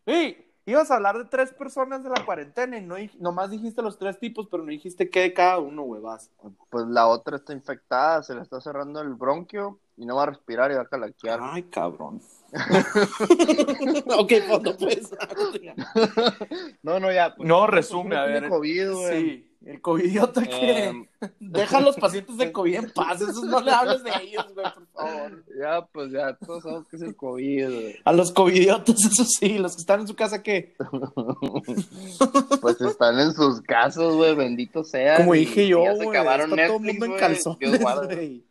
Güey, 0.05 0.37
ibas 0.65 0.89
a 0.89 0.95
hablar 0.95 1.17
de 1.17 1.25
tres 1.25 1.53
personas 1.53 2.03
de 2.03 2.09
la 2.09 2.25
cuarentena 2.25 2.77
y 2.77 2.81
no, 2.81 2.95
nomás 3.19 3.51
dijiste 3.51 3.83
los 3.83 3.99
tres 3.99 4.17
tipos, 4.19 4.47
pero 4.49 4.63
no 4.63 4.71
dijiste 4.71 5.09
qué 5.09 5.21
de 5.21 5.33
cada 5.33 5.59
uno, 5.59 5.83
güey, 5.83 6.01
vas. 6.01 6.31
Pues 6.69 6.87
la 6.87 7.07
otra 7.07 7.35
está 7.35 7.53
infectada, 7.53 8.23
se 8.23 8.33
le 8.33 8.41
está 8.41 8.59
cerrando 8.61 8.99
el 9.01 9.13
bronquio 9.13 9.79
y 9.95 10.05
no 10.05 10.15
va 10.15 10.23
a 10.23 10.27
respirar 10.27 10.71
y 10.71 10.75
va 10.75 10.81
a 10.81 10.87
calaquear. 10.87 11.39
Ay, 11.41 11.63
cabrón. 11.63 12.21
ok, 14.17 14.33
fondo, 14.47 14.75
pues. 14.77 15.11
No, 16.81 16.99
no, 16.99 17.11
ya. 17.11 17.35
pues, 17.35 17.47
No, 17.47 17.59
pues, 17.59 17.71
resume, 17.71 18.15
a 18.15 18.25
ver. 18.25 18.49
COVID, 18.49 18.91
güey. 18.91 19.21
Sí, 19.21 19.54
el 19.65 19.81
covidiota 19.81 20.43
que... 20.43 20.85
Em, 20.85 21.07
Deja 21.39 21.77
a 21.77 21.81
los 21.81 21.95
pacientes 21.95 22.37
de 22.37 22.51
COVID 22.53 22.75
en 22.75 22.91
paz, 22.91 23.21
esos 23.21 23.43
no 23.43 23.59
le 23.59 23.71
hables 23.71 24.03
de 24.03 24.11
ellos, 24.21 24.45
güey, 24.53 24.65
por 24.73 24.87
favor. 24.87 25.43
ya, 25.59 25.85
pues 25.85 26.11
ya, 26.11 26.35
todos 26.35 26.63
sabemos 26.63 26.87
que 26.87 26.95
es 26.97 27.01
el 27.01 27.15
COVID, 27.15 27.65
güey. 27.65 27.95
A 28.05 28.13
los 28.13 28.31
covidiotas, 28.31 29.03
eso 29.03 29.25
sí, 29.25 29.57
los 29.57 29.75
que 29.75 29.81
están 29.81 30.01
en 30.01 30.07
su 30.07 30.15
casa, 30.15 30.41
¿qué? 30.43 30.75
Pues 32.61 32.79
están 32.81 33.19
en 33.19 33.33
sus 33.33 33.61
casas, 33.61 34.13
güey, 34.13 34.35
bendito 34.35 34.83
sea. 34.83 35.17
Como 35.17 35.33
dije 35.33 35.67
yo, 35.67 35.81
güey, 35.95 36.09
acabaron 36.09 36.51
está 36.51 36.67
todo 36.67 36.77
el 36.77 36.81
Netflix, 36.83 36.99
mundo 36.99 37.15
en 37.15 37.19
calzones, 37.19 37.81
güey. 37.81 38.45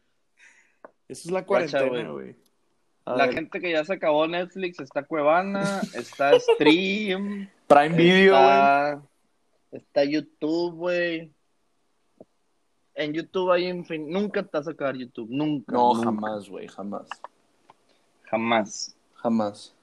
Eso 1.09 1.29
es 1.29 1.31
la 1.31 1.44
cuarentena, 1.44 2.11
güey. 2.11 2.37
La 3.07 3.27
ver, 3.27 3.35
gente 3.35 3.61
que 3.61 3.70
ya 3.70 3.85
se 3.85 3.92
acabó 3.92 4.27
Netflix 4.27 4.81
está 4.81 5.03
Cuevana, 5.03 5.83
está 5.94 6.38
Stream, 6.40 7.50
Prime 7.66 7.96
Video, 7.96 8.33
güey. 8.33 8.44
está, 8.44 9.03
está 9.77 10.05
YouTube, 10.05 10.75
güey. 10.75 11.33
En 12.95 13.13
YouTube 13.13 13.51
hay 13.51 13.67
infin... 13.69 14.09
Nunca 14.09 14.43
te 14.43 14.57
vas 14.57 14.69
a 14.69 14.71
acabar 14.71 14.97
YouTube, 14.97 15.29
nunca. 15.31 15.73
No, 15.73 15.95
nunca, 15.95 16.05
jamás, 16.05 16.49
güey, 16.49 16.69
jamás. 16.69 17.09
Jamás. 18.23 18.97
Jamás. 19.15 19.75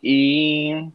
Y, 0.00 0.90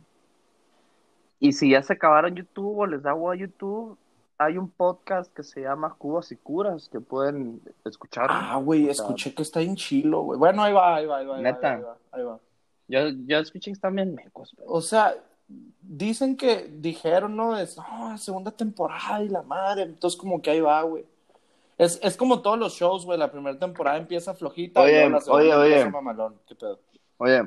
y 1.40 1.52
si 1.54 1.70
ya 1.70 1.84
se 1.84 1.94
acabaron 1.94 2.36
YouTube 2.36 2.80
o 2.80 2.86
les 2.88 3.04
da 3.04 3.12
agua 3.12 3.34
a 3.34 3.38
YouTube, 3.38 3.98
hay 4.38 4.58
un 4.58 4.70
podcast 4.70 5.32
que 5.34 5.44
se 5.44 5.62
llama 5.62 5.94
Cubas 5.94 6.32
y 6.32 6.36
Curas 6.36 6.90
que 6.90 7.00
pueden 7.00 7.62
escuchar. 7.86 8.28
Ah, 8.30 8.58
güey, 8.58 8.90
escuché 8.90 9.34
que 9.34 9.44
está 9.44 9.62
en 9.62 9.76
chilo, 9.76 10.22
güey. 10.22 10.40
Bueno, 10.40 10.64
ahí 10.64 10.74
va, 10.74 10.96
ahí 10.96 11.06
va, 11.06 11.20
ahí 11.20 11.26
va. 11.26 11.38
ahí 11.38 11.44
va, 11.44 11.52
Neta. 11.52 11.74
Ahí 11.76 11.82
va, 11.82 11.98
ahí 12.12 12.24
va. 12.24 12.40
Yo, 12.88 13.00
yo 13.26 13.38
escuché 13.40 13.70
que 13.72 13.74
están 13.76 13.96
bien 13.96 14.14
mecos, 14.16 14.54
pero- 14.56 14.70
O 14.70 14.82
sea, 14.82 15.16
dicen 15.48 16.36
que 16.36 16.68
dijeron, 16.72 17.36
¿no? 17.36 17.58
Es, 17.58 17.78
no, 17.78 18.18
segunda 18.18 18.52
temporada 18.52 19.24
y 19.24 19.30
la 19.30 19.42
madre. 19.42 19.84
Entonces, 19.84 20.20
como 20.20 20.42
que 20.42 20.52
ahí 20.52 20.62
va, 20.62 20.82
güey. 20.84 21.06
Es, 21.78 22.00
es 22.02 22.16
como 22.16 22.42
todos 22.42 22.58
los 22.58 22.74
shows, 22.74 23.06
güey. 23.06 23.18
La 23.20 23.32
primera 23.32 23.58
temporada 23.58 23.98
empieza 23.98 24.34
flojita 24.34 24.82
Oye, 24.82 25.10
la 25.10 25.20
segunda 25.20 25.44
oye, 25.44 25.66
empieza 25.66 25.84
oye. 25.84 25.92
mamalón. 25.92 26.40
¿Qué 26.48 26.56
pedo? 26.56 26.80
Oye, 27.18 27.44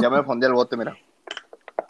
ya 0.00 0.10
me 0.10 0.22
fundí 0.22 0.46
el 0.46 0.52
bote, 0.52 0.76
mira. 0.76 0.96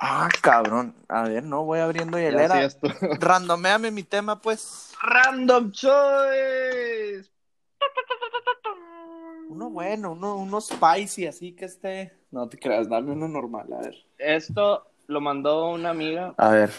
Ah, 0.07 0.29
cabrón. 0.43 0.95
A 1.09 1.23
ver, 1.23 1.45
no, 1.45 1.65
voy 1.65 1.79
abriendo 1.79 2.19
Ya 2.19 2.25
hielera. 2.25 2.69
Randomeame 3.21 3.91
mi 3.91 4.03
tema, 4.03 4.39
pues. 4.41 4.93
Random 5.01 5.71
Choice. 5.71 7.31
Uno 9.49 9.71
bueno, 9.71 10.13
uno, 10.13 10.37
uno 10.37 10.61
spicy, 10.61 11.27
así 11.27 11.53
que 11.53 11.67
esté. 11.67 12.13
No 12.33 12.49
te 12.49 12.59
creas, 12.59 12.89
dame 12.89 13.13
uno 13.13 13.29
normal, 13.29 13.73
a 13.73 13.81
ver. 13.83 13.95
Esto 14.19 14.85
lo 15.07 15.21
mandó 15.21 15.71
una 15.71 15.91
amiga. 15.91 16.35
A 16.37 16.51
ver. 16.51 16.71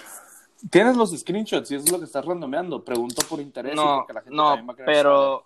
¿Tienes 0.70 0.96
los 0.96 1.16
screenshots 1.18 1.70
y 1.72 1.76
eso 1.76 1.86
es 1.86 1.92
lo 1.92 2.00
que 2.00 2.06
estás 2.06 2.26
randomeando? 2.26 2.84
Pregunto 2.84 3.22
por 3.30 3.40
interés. 3.40 3.76
No, 3.76 3.98
porque 4.00 4.14
la 4.14 4.22
gente 4.22 4.36
no, 4.36 4.44
va 4.44 4.74
a 4.74 4.76
pero 4.86 5.46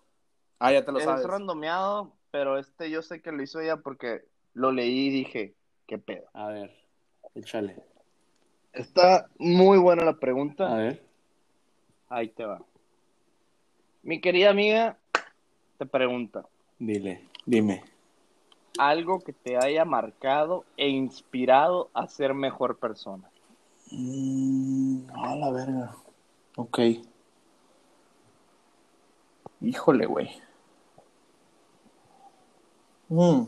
Ah, 0.59 0.71
ya 0.73 0.83
te 0.83 0.91
lo 0.91 0.99
es 0.99 1.05
sabes. 1.05 1.25
randomeado, 1.25 2.11
pero 2.31 2.57
este 2.57 2.89
yo 2.89 3.01
sé 3.01 3.21
que 3.21 3.31
lo 3.31 3.41
hizo 3.41 3.59
ella 3.61 3.77
porque 3.77 4.25
lo 4.53 4.71
leí 4.71 5.07
y 5.07 5.09
dije, 5.09 5.55
¿qué 5.87 5.97
pedo? 5.97 6.27
A 6.33 6.47
ver, 6.47 6.75
échale. 7.33 7.81
Está 8.73 9.29
muy 9.37 9.77
buena 9.77 10.03
la 10.03 10.17
pregunta. 10.19 10.71
A 10.71 10.75
ver. 10.75 11.03
Ahí 12.09 12.29
te 12.29 12.45
va. 12.45 12.61
Mi 14.03 14.19
querida 14.21 14.49
amiga 14.49 14.97
te 15.77 15.85
pregunta, 15.85 16.45
Dile, 16.77 17.27
dime. 17.45 17.83
Algo 18.79 19.19
que 19.19 19.33
te 19.33 19.57
haya 19.57 19.85
marcado 19.85 20.65
e 20.77 20.87
inspirado 20.87 21.89
a 21.93 22.07
ser 22.07 22.33
mejor 22.33 22.79
persona. 22.79 23.29
Mm, 23.91 25.09
a 25.13 25.35
la 25.35 25.51
verga. 25.51 25.95
Ok. 26.55 26.79
Híjole, 29.61 30.05
güey. 30.05 30.29
Mm. 33.09 33.43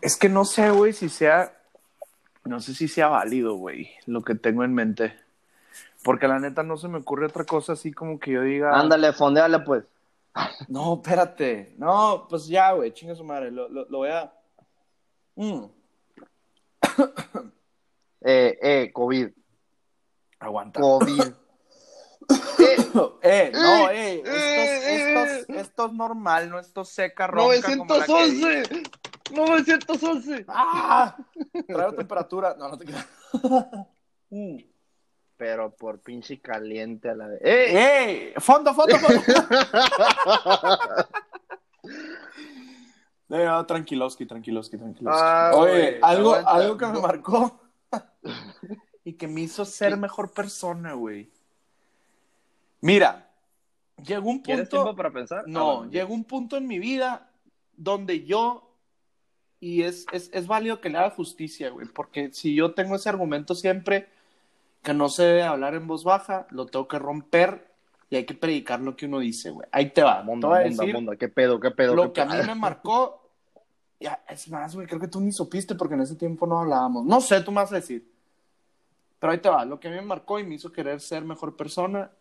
Es 0.00 0.16
que 0.16 0.28
no 0.28 0.44
sé, 0.44 0.70
güey, 0.70 0.92
si 0.92 1.08
sea. 1.08 1.52
No 2.44 2.60
sé 2.60 2.74
si 2.74 2.88
sea 2.88 3.08
válido, 3.08 3.54
güey, 3.56 3.90
lo 4.06 4.22
que 4.22 4.34
tengo 4.34 4.64
en 4.64 4.74
mente. 4.74 5.16
Porque 6.04 6.28
la 6.28 6.38
neta 6.38 6.62
no 6.62 6.76
se 6.76 6.88
me 6.88 6.98
ocurre 6.98 7.26
otra 7.26 7.44
cosa 7.44 7.72
así 7.72 7.92
como 7.92 8.18
que 8.18 8.32
yo 8.32 8.42
diga. 8.42 8.78
Ándale, 8.78 9.12
fondeale 9.12 9.60
pues. 9.60 9.84
No, 10.68 10.94
espérate. 11.02 11.74
No, 11.78 12.26
pues 12.28 12.46
ya, 12.46 12.72
güey, 12.72 12.92
chinga 12.92 13.14
su 13.14 13.24
madre. 13.24 13.50
Lo, 13.50 13.68
lo, 13.68 13.86
lo 13.88 13.98
voy 13.98 14.10
a. 14.10 14.32
Mm. 15.36 15.64
Eh, 18.28 18.58
eh, 18.60 18.90
COVID. 18.92 19.28
Aguanta. 20.40 20.80
COVID. 20.80 21.20
Eh, 23.22 23.50
no, 23.52 23.90
eh, 23.90 24.22
esto, 24.24 24.30
es- 24.30 24.86
esto, 24.86 25.20
es- 25.52 25.60
esto 25.66 25.86
es 25.86 25.92
normal, 25.92 26.48
no 26.48 26.58
esto 26.58 26.80
es 26.80 26.88
seca, 26.88 27.26
ronca 27.26 27.76
como 27.76 27.94
la 27.96 28.06
que 28.06 28.30
di. 28.70 28.82
911. 29.34 30.44
¡Ah! 30.48 31.16
Traigo 31.68 31.92
temperatura. 31.94 32.56
No, 32.58 32.68
no 32.70 32.78
te 32.78 32.84
creas. 32.86 33.06
Mm. 34.30 34.56
Pero 35.36 35.74
por 35.74 36.00
pinche 36.00 36.40
caliente 36.40 37.10
a 37.10 37.14
la 37.14 37.26
vez. 37.28 37.40
¡Eh! 37.44 38.32
¡Ey! 38.32 38.32
¡Fondo, 38.38 38.72
fondo, 38.74 38.96
fondo! 38.98 39.20
No, 43.28 43.66
tranquiloski, 43.66 44.24
tranquiloski, 44.24 44.78
tranquiloski. 44.78 45.20
Ah, 45.20 45.50
Oye, 45.54 45.98
algo, 46.00 46.30
aguanta. 46.34 46.50
algo 46.52 46.76
que 46.76 46.86
me 46.86 47.00
marcó 47.00 47.60
y 49.04 49.14
que 49.14 49.26
me 49.26 49.40
hizo 49.40 49.64
ser 49.64 49.96
mejor 49.96 50.30
persona, 50.32 50.92
güey. 50.92 51.28
Mira, 52.82 53.28
llegó 54.04 54.30
un 54.30 54.38
¿Quieres 54.42 54.68
punto. 54.68 54.84
tiempo 54.84 54.96
para 54.96 55.10
pensar? 55.10 55.42
No, 55.48 55.82
Ah, 55.82 55.88
llegó 55.90 56.14
un 56.14 56.22
punto 56.24 56.56
en 56.56 56.68
mi 56.68 56.78
vida 56.78 57.28
donde 57.76 58.24
yo, 58.24 58.72
y 59.58 59.82
es, 59.82 60.06
es, 60.12 60.30
es 60.32 60.46
válido 60.46 60.80
que 60.80 60.88
le 60.88 60.98
haga 60.98 61.10
justicia, 61.10 61.70
güey, 61.70 61.88
porque 61.88 62.32
si 62.32 62.54
yo 62.54 62.74
tengo 62.74 62.94
ese 62.94 63.08
argumento 63.08 63.56
siempre 63.56 64.08
que 64.86 64.94
no 64.94 65.08
se 65.08 65.24
debe 65.24 65.42
hablar 65.42 65.74
en 65.74 65.88
voz 65.88 66.04
baja, 66.04 66.46
lo 66.50 66.66
tengo 66.66 66.86
que 66.86 67.00
romper 67.00 67.72
y 68.08 68.14
hay 68.14 68.24
que 68.24 68.34
predicar 68.34 68.80
lo 68.80 68.94
que 68.94 69.06
uno 69.06 69.18
dice, 69.18 69.50
güey. 69.50 69.66
Ahí 69.72 69.90
te 69.90 70.00
va. 70.00 70.22
Monda, 70.22 70.46
te 70.46 70.54
voy 70.54 70.58
a 70.62 70.68
monda, 70.68 70.82
decir 70.84 70.94
monda. 70.94 71.16
¿Qué 71.16 71.28
pedo, 71.28 71.58
qué 71.58 71.72
pedo? 71.72 71.96
lo 71.96 72.04
qué 72.04 72.12
que 72.12 72.20
a 72.20 72.28
pedo? 72.28 72.42
mí 72.42 72.46
me 72.46 72.54
marcó. 72.54 73.28
Ya, 73.98 74.22
es 74.28 74.48
más, 74.48 74.76
güey, 74.76 74.86
creo 74.86 75.00
que 75.00 75.08
tú 75.08 75.20
ni 75.20 75.32
supiste 75.32 75.74
porque 75.74 75.94
en 75.94 76.02
ese 76.02 76.14
tiempo 76.14 76.46
no 76.46 76.60
hablábamos. 76.60 77.04
No 77.04 77.20
sé, 77.20 77.40
tú 77.40 77.50
me 77.50 77.56
vas 77.62 77.72
a 77.72 77.76
decir. 77.76 78.08
Pero 79.18 79.32
ahí 79.32 79.38
te 79.38 79.48
va, 79.48 79.64
lo 79.64 79.80
que 79.80 79.88
a 79.88 79.90
mí 79.90 79.96
me 79.96 80.02
marcó 80.02 80.38
y 80.38 80.44
me 80.44 80.54
hizo 80.54 80.70
querer 80.70 81.00
ser 81.00 81.24
mejor 81.24 81.56
persona. 81.56 82.12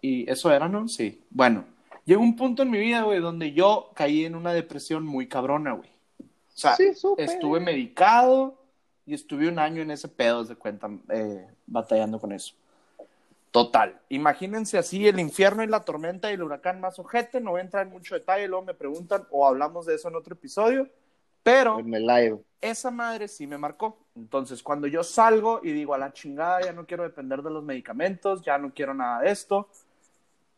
Y 0.00 0.28
eso 0.30 0.50
era, 0.50 0.66
¿no? 0.66 0.88
Sí. 0.88 1.22
Bueno, 1.28 1.66
llegó 2.06 2.22
un 2.22 2.36
punto 2.36 2.62
en 2.62 2.70
mi 2.70 2.78
vida, 2.78 3.02
güey, 3.02 3.20
donde 3.20 3.52
yo 3.52 3.90
caí 3.94 4.24
en 4.24 4.34
una 4.34 4.54
depresión 4.54 5.04
muy 5.04 5.28
cabrona, 5.28 5.72
güey. 5.72 5.90
O 6.20 6.56
sea, 6.56 6.74
Sí, 6.76 6.90
estuve 7.18 7.60
medicado 7.60 8.63
y 9.06 9.14
estuve 9.14 9.48
un 9.48 9.58
año 9.58 9.82
en 9.82 9.90
ese 9.90 10.08
pedo, 10.08 10.44
de 10.44 10.56
cuenta, 10.56 10.88
eh, 11.10 11.46
batallando 11.66 12.18
con 12.18 12.32
eso. 12.32 12.54
Total. 13.50 14.00
Imagínense 14.08 14.78
así 14.78 15.06
el 15.06 15.20
infierno 15.20 15.62
y 15.62 15.66
la 15.68 15.84
tormenta 15.84 16.30
y 16.30 16.34
el 16.34 16.42
huracán 16.42 16.80
más 16.80 16.98
ojete. 16.98 17.40
No 17.40 17.52
voy 17.52 17.60
a 17.60 17.64
entrar 17.64 17.86
en 17.86 17.92
mucho 17.92 18.14
detalle, 18.16 18.48
luego 18.48 18.64
me 18.64 18.74
preguntan 18.74 19.26
o 19.30 19.46
hablamos 19.46 19.86
de 19.86 19.94
eso 19.94 20.08
en 20.08 20.16
otro 20.16 20.34
episodio. 20.34 20.88
Pero 21.44 21.78
En 21.78 21.92
el 21.94 22.06
live. 22.06 22.38
esa 22.60 22.90
madre 22.90 23.28
sí 23.28 23.46
me 23.46 23.58
marcó. 23.58 23.96
Entonces, 24.16 24.62
cuando 24.62 24.86
yo 24.88 25.04
salgo 25.04 25.60
y 25.62 25.70
digo 25.72 25.94
a 25.94 25.98
la 25.98 26.12
chingada, 26.12 26.62
ya 26.62 26.72
no 26.72 26.86
quiero 26.86 27.02
depender 27.04 27.42
de 27.42 27.50
los 27.50 27.62
medicamentos, 27.62 28.42
ya 28.42 28.58
no 28.58 28.72
quiero 28.74 28.94
nada 28.94 29.20
de 29.20 29.30
esto, 29.30 29.68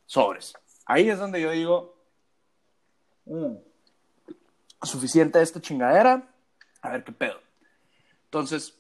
sobres. 0.07 0.55
Ahí 0.87 1.11
es 1.11 1.19
donde 1.19 1.41
yo 1.43 1.51
digo, 1.51 1.97
"Mm, 3.27 3.57
suficiente 4.83 5.39
de 5.39 5.45
esta 5.45 5.61
chingadera, 5.61 6.23
a 6.81 6.91
ver 6.91 7.03
qué 7.05 7.13
pedo. 7.13 7.41
Entonces, 8.37 8.75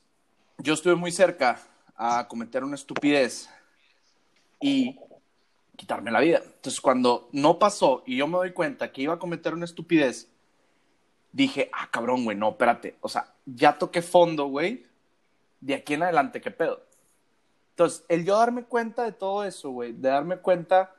yo 0.59 0.75
estuve 0.75 0.97
muy 0.97 1.11
cerca 1.11 1.59
a 1.97 2.29
cometer 2.29 2.63
una 2.63 2.75
estupidez 2.75 3.49
y 4.61 5.01
quitarme 5.77 6.11
la 6.11 6.21
vida. 6.21 6.43
Entonces, 6.45 6.79
cuando 6.79 7.31
no 7.33 7.59
pasó 7.59 8.03
y 8.05 8.19
yo 8.19 8.27
me 8.27 8.37
doy 8.37 8.53
cuenta 8.53 8.93
que 8.93 9.01
iba 9.01 9.15
a 9.15 9.19
cometer 9.19 9.55
una 9.55 9.65
estupidez, 9.65 10.29
dije, 11.33 11.71
ah, 11.73 11.89
cabrón, 11.91 12.25
güey, 12.25 12.37
no, 12.37 12.51
espérate. 12.51 12.99
O 13.01 13.09
sea, 13.09 13.33
ya 13.47 13.79
toqué 13.79 14.03
fondo, 14.03 14.45
güey. 14.49 14.85
De 15.63 15.75
aquí 15.75 15.95
en 15.95 16.03
adelante, 16.03 16.43
¿qué 16.43 16.51
pedo? 16.51 16.83
Entonces, 17.71 18.05
el 18.11 18.27
yo 18.27 18.37
darme 18.37 18.65
cuenta 18.65 19.05
de 19.05 19.13
todo 19.13 19.43
eso, 19.43 19.71
güey, 19.71 19.95
de 19.95 20.11
darme 20.11 20.37
cuenta 20.37 20.95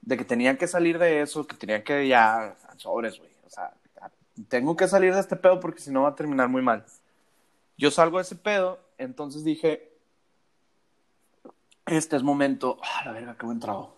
de 0.00 0.16
que 0.16 0.24
tenía 0.24 0.56
que 0.56 0.68
salir 0.68 0.96
de 1.00 1.22
eso, 1.22 1.44
que 1.44 1.56
tenía 1.56 1.82
que 1.82 2.06
ya, 2.06 2.56
sobres, 2.76 3.18
güey. 3.18 3.32
O 3.44 3.50
sea, 3.50 3.74
tengo 4.46 4.76
que 4.76 4.86
salir 4.86 5.12
de 5.12 5.18
este 5.18 5.34
pedo 5.34 5.58
porque 5.58 5.80
si 5.80 5.90
no 5.90 6.02
va 6.02 6.10
a 6.10 6.14
terminar 6.14 6.48
muy 6.48 6.62
mal. 6.62 6.84
Yo 7.76 7.90
salgo 7.90 8.18
de 8.18 8.22
ese 8.22 8.36
pedo, 8.36 8.78
entonces 8.98 9.44
dije, 9.44 9.92
este 11.86 12.16
es 12.16 12.22
momento, 12.22 12.78
ah, 12.82 13.02
la 13.04 13.12
verga, 13.12 13.36
qué 13.38 13.46
buen 13.46 13.60
trago. 13.60 13.94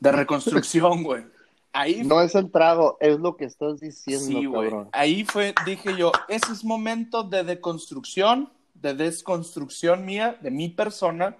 De 0.00 0.12
reconstrucción, 0.12 1.02
güey. 1.04 1.24
Ahí 1.72 2.02
No 2.04 2.20
es 2.22 2.34
el 2.34 2.50
trago, 2.50 2.96
es 3.00 3.18
lo 3.20 3.36
que 3.36 3.44
estás 3.44 3.80
diciendo, 3.80 4.26
Sí, 4.26 4.46
güey. 4.46 4.72
Ahí 4.92 5.24
fue, 5.24 5.54
dije 5.66 5.96
yo, 5.96 6.12
ese 6.28 6.52
es 6.52 6.64
momento 6.64 7.22
de 7.22 7.44
deconstrucción, 7.44 8.50
de 8.74 8.94
desconstrucción 8.94 10.04
mía, 10.04 10.38
de 10.40 10.50
mi 10.50 10.68
persona. 10.68 11.36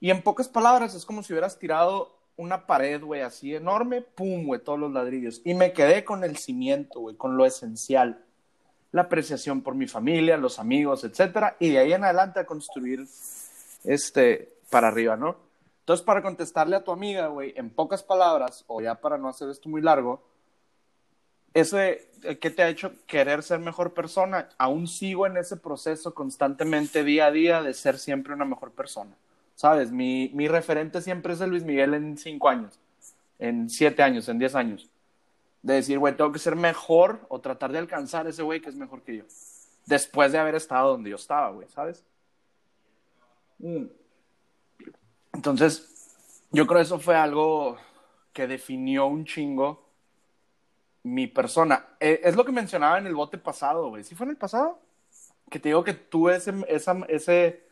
Y 0.00 0.10
en 0.10 0.22
pocas 0.22 0.48
palabras, 0.48 0.94
es 0.94 1.04
como 1.04 1.22
si 1.22 1.32
hubieras 1.32 1.58
tirado 1.58 2.16
una 2.36 2.66
pared, 2.66 3.02
güey, 3.02 3.20
así 3.20 3.54
enorme, 3.54 4.00
pum, 4.00 4.46
güey, 4.46 4.62
todos 4.62 4.78
los 4.78 4.92
ladrillos. 4.92 5.42
Y 5.44 5.54
me 5.54 5.72
quedé 5.72 6.04
con 6.04 6.24
el 6.24 6.36
cimiento, 6.36 7.00
güey, 7.00 7.16
con 7.16 7.36
lo 7.36 7.44
esencial. 7.44 8.24
La 8.92 9.02
apreciación 9.02 9.62
por 9.62 9.74
mi 9.74 9.86
familia, 9.86 10.36
los 10.36 10.58
amigos, 10.58 11.04
etcétera. 11.04 11.56
Y 11.60 11.70
de 11.70 11.78
ahí 11.78 11.92
en 11.92 12.04
adelante 12.04 12.40
a 12.40 12.46
construir, 12.46 13.06
este, 13.84 14.52
para 14.70 14.88
arriba, 14.88 15.16
¿no? 15.16 15.36
Entonces, 15.80 16.04
para 16.04 16.22
contestarle 16.22 16.76
a 16.76 16.84
tu 16.84 16.92
amiga, 16.92 17.28
güey, 17.28 17.54
en 17.56 17.70
pocas 17.70 18.02
palabras, 18.02 18.64
o 18.66 18.80
ya 18.80 18.94
para 18.94 19.16
no 19.16 19.28
hacer 19.28 19.48
esto 19.48 19.68
muy 19.68 19.80
largo, 19.80 20.22
ese 21.54 22.10
que 22.40 22.50
te 22.50 22.62
ha 22.62 22.68
hecho 22.68 22.92
querer 23.06 23.42
ser 23.42 23.58
mejor 23.60 23.94
persona, 23.94 24.50
aún 24.58 24.86
sigo 24.86 25.26
en 25.26 25.38
ese 25.38 25.56
proceso 25.56 26.14
constantemente, 26.14 27.04
día 27.04 27.26
a 27.26 27.30
día, 27.30 27.62
de 27.62 27.72
ser 27.72 27.98
siempre 27.98 28.34
una 28.34 28.44
mejor 28.44 28.72
persona. 28.72 29.16
¿Sabes? 29.54 29.90
Mi, 29.90 30.30
mi 30.34 30.46
referente 30.46 31.00
siempre 31.00 31.32
es 31.32 31.40
el 31.40 31.50
Luis 31.50 31.64
Miguel 31.64 31.94
en 31.94 32.16
cinco 32.16 32.48
años, 32.48 32.78
en 33.38 33.68
siete 33.70 34.02
años, 34.02 34.28
en 34.28 34.38
diez 34.38 34.54
años. 34.54 34.88
De 35.62 35.74
decir, 35.74 35.98
güey, 35.98 36.16
tengo 36.16 36.32
que 36.32 36.38
ser 36.38 36.56
mejor 36.56 37.20
o 37.28 37.40
tratar 37.40 37.72
de 37.72 37.78
alcanzar 37.78 38.26
ese 38.26 38.42
güey 38.42 38.60
que 38.60 38.68
es 38.68 38.76
mejor 38.76 39.02
que 39.02 39.18
yo. 39.18 39.24
Después 39.86 40.32
de 40.32 40.38
haber 40.38 40.54
estado 40.54 40.90
donde 40.92 41.10
yo 41.10 41.16
estaba, 41.16 41.50
güey, 41.50 41.68
¿sabes? 41.68 42.04
Mm. 43.58 43.86
Entonces, 45.32 46.14
yo 46.50 46.66
creo 46.66 46.78
que 46.78 46.82
eso 46.82 46.98
fue 46.98 47.16
algo 47.16 47.76
que 48.32 48.46
definió 48.46 49.06
un 49.06 49.24
chingo 49.24 49.86
mi 51.02 51.26
persona. 51.26 51.86
Eh, 52.00 52.20
es 52.24 52.36
lo 52.36 52.44
que 52.44 52.52
mencionaba 52.52 52.98
en 52.98 53.06
el 53.06 53.14
bote 53.14 53.38
pasado, 53.38 53.88
güey. 53.88 54.04
¿Sí 54.04 54.14
fue 54.14 54.24
en 54.24 54.30
el 54.30 54.36
pasado? 54.36 54.78
Que 55.50 55.58
te 55.58 55.70
digo 55.70 55.82
que 55.84 55.94
tuve 55.94 56.36
ese, 56.36 56.52
esa, 56.68 56.96
ese 57.08 57.64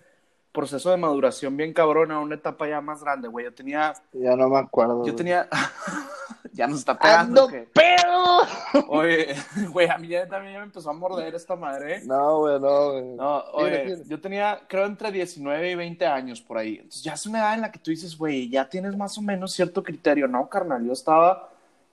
proceso 0.53 0.91
de 0.91 0.97
maduración 0.97 1.57
bien 1.57 1.74
cabrón 1.74 2.11
a 2.12 2.20
una 2.20 2.37
etapa 2.37 2.66
ya 2.66 2.80
más 2.80 3.03
grande, 3.03 3.28
güey. 3.28 3.45
Yo 3.45 3.55
tenía, 3.55 3.93
Ya 4.12 4.34
no 4.37 4.49
me 4.49 4.59
acuerdo. 4.59 4.99
yo 4.99 5.03
güey. 5.03 5.16
tenía, 5.16 5.49
ya 6.53 6.66
nos 6.66 6.80
está 6.80 6.99
pegando. 6.99 7.44
¡Ando 7.44 7.53
¿qué? 7.53 7.68
pedo! 7.72 8.86
Oye, 8.88 9.34
güey, 9.72 9.88
a 9.88 9.99
mí 9.99 10.09
ya 10.09 10.28
también 10.28 10.55
ya 10.55 10.59
me 10.61 10.66
empezó 10.66 10.90
a 10.90 10.92
morder 10.92 11.34
esta 11.34 11.57
madre. 11.57 11.97
¿eh? 11.97 12.03
No, 12.05 12.38
güey, 12.40 12.61
no, 12.61 12.92
güey. 12.92 13.05
No, 13.16 13.44
oye, 13.53 14.03
yo 14.07 14.20
tenía, 14.20 14.61
creo, 14.68 14.86
entre 14.86 15.11
19 15.12 15.70
y 15.70 15.74
20 15.74 16.07
años 16.07 16.40
por 16.40 16.59
ahí. 16.59 16.76
Entonces 16.76 17.03
ya 17.03 17.14
es 17.14 17.26
una 17.26 17.38
edad 17.40 17.55
en 17.55 17.61
la 17.62 17.72
que 17.72 17.78
tú 17.78 17.90
dices, 17.90 18.16
güey, 18.16 18.49
ya 18.49 18.68
tienes 18.68 18.97
más 18.97 19.16
o 19.18 19.22
menos 19.22 19.53
cierto 19.53 19.82
criterio. 19.82 20.28
No, 20.28 20.49
carnal, 20.49 20.84
yo 20.84 20.92
estaba 20.92 21.51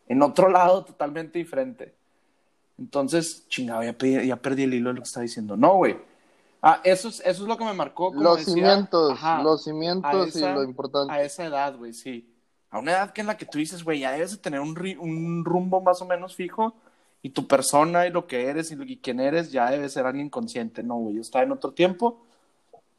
en 0.07 0.21
otro 0.21 0.49
lado 0.49 0.83
totalmente 0.83 1.39
diferente. 1.39 1.93
Entonces, 2.77 3.47
chingado, 3.47 3.83
ya, 3.83 3.95
ya 4.23 4.35
perdí 4.35 4.63
el 4.63 4.73
hilo 4.73 4.89
de 4.89 4.95
lo 4.95 5.01
que 5.01 5.07
estaba 5.07 5.21
diciendo. 5.23 5.55
No, 5.55 5.75
güey. 5.75 5.97
Ah, 6.65 6.79
eso 6.85 7.09
es, 7.09 7.19
eso 7.25 7.43
es 7.43 7.47
lo 7.49 7.57
que 7.57 7.65
me 7.65 7.73
marcó. 7.73 8.07
Como 8.07 8.23
Los 8.23 8.37
decía, 8.37 8.53
cimientos, 8.53 9.11
ajá, 9.11 9.43
los 9.43 9.63
cimientos 9.65 10.27
esa- 10.29 10.51
y 10.51 10.53
lo 10.53 10.63
importante. 10.63 11.13
A 11.13 11.21
esa 11.21 11.45
edad, 11.45 11.75
güey, 11.75 11.93
sí. 11.93 12.32
A 12.73 12.79
una 12.79 12.91
edad 12.91 13.13
que 13.13 13.21
en 13.21 13.27
la 13.27 13.37
que 13.37 13.45
tú 13.45 13.59
dices, 13.59 13.83
güey, 13.83 13.99
ya 13.99 14.11
debes 14.11 14.31
de 14.31 14.37
tener 14.37 14.59
un, 14.59 15.45
rumbo 15.45 15.79
más 15.79 16.01
o 16.01 16.05
menos 16.05 16.35
fijo 16.35 16.73
y 17.21 17.29
tu 17.29 17.47
persona 17.47 18.07
y 18.07 18.09
lo 18.09 18.27
que 18.27 18.47
eres 18.47 18.71
y, 18.71 18.75
lo, 18.75 18.83
y 18.83 18.97
quién 18.97 19.19
eres 19.19 19.51
ya 19.51 19.69
debe 19.69 19.87
ser 19.89 20.05
alguien 20.05 20.29
consciente. 20.29 20.83
No, 20.83 20.95
güey, 20.95 21.15
yo 21.15 21.21
estaba 21.21 21.43
en 21.43 21.51
otro 21.51 21.71
tiempo. 21.71 22.25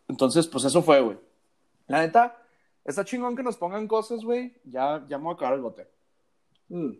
Entonces, 0.08 0.46
pues 0.46 0.64
eso 0.64 0.80
fue, 0.82 1.00
güey. 1.00 1.18
La 1.88 2.00
neta, 2.00 2.38
Está 2.84 3.04
chingón 3.04 3.34
que 3.34 3.42
nos 3.42 3.56
pongan 3.56 3.88
cosas, 3.88 4.24
güey. 4.24 4.54
Ya, 4.64 5.04
ya 5.08 5.16
me 5.16 5.24
voy 5.24 5.32
a 5.32 5.36
acabar 5.36 5.54
el 5.54 5.62
bote. 5.62 5.88
Mm. 6.68 6.90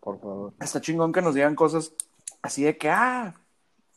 Por 0.00 0.20
favor. 0.20 0.52
Está 0.60 0.80
chingón 0.80 1.12
que 1.12 1.22
nos 1.22 1.34
digan 1.34 1.54
cosas 1.54 1.92
así 2.42 2.64
de 2.64 2.76
que, 2.76 2.90
ah, 2.90 3.34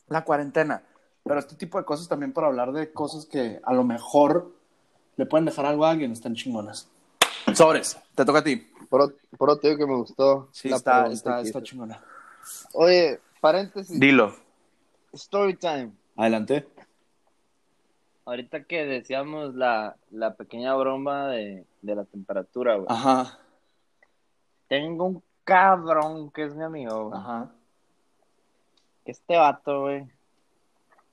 la 0.08 0.24
cuarentena. 0.24 0.84
Pero 1.24 1.38
este 1.38 1.56
tipo 1.56 1.78
de 1.78 1.84
cosas 1.84 2.08
también 2.08 2.32
para 2.32 2.46
hablar 2.46 2.72
de 2.72 2.92
cosas 2.92 3.26
que 3.26 3.60
a 3.64 3.72
lo 3.74 3.84
mejor 3.84 4.54
le 5.16 5.26
pueden 5.26 5.44
dejar 5.44 5.66
algo 5.66 5.84
a 5.84 5.90
alguien, 5.90 6.12
están 6.12 6.34
chingonas. 6.34 6.88
Sobres, 7.56 7.98
te 8.14 8.24
toca 8.24 8.40
a 8.40 8.44
ti. 8.44 8.56
Por, 8.88 9.16
por 9.38 9.50
otro 9.50 9.68
digo 9.70 9.78
que 9.78 9.90
me 9.90 9.96
gustó. 9.96 10.48
Sí, 10.52 10.68
la 10.68 10.76
está, 10.76 11.06
está, 11.06 11.40
está 11.40 11.62
chingona. 11.62 12.02
Oye, 12.74 13.20
paréntesis. 13.40 13.98
Dilo. 13.98 14.34
Story 15.12 15.56
time. 15.56 15.92
Adelante. 16.16 16.66
Ahorita 18.24 18.64
que 18.64 18.84
decíamos 18.84 19.54
la, 19.54 19.96
la 20.10 20.34
pequeña 20.34 20.74
broma 20.76 21.28
de, 21.28 21.64
de 21.82 21.94
la 21.94 22.04
temperatura, 22.04 22.76
güey. 22.76 22.86
Ajá, 22.88 23.38
Tengo 24.68 25.06
un 25.06 25.22
cabrón 25.44 26.30
que 26.30 26.44
es 26.44 26.54
mi 26.54 26.62
amigo, 26.62 27.08
güey. 27.08 27.20
ajá. 27.20 27.50
Este 29.04 29.36
vato, 29.36 29.80
güey. 29.82 30.06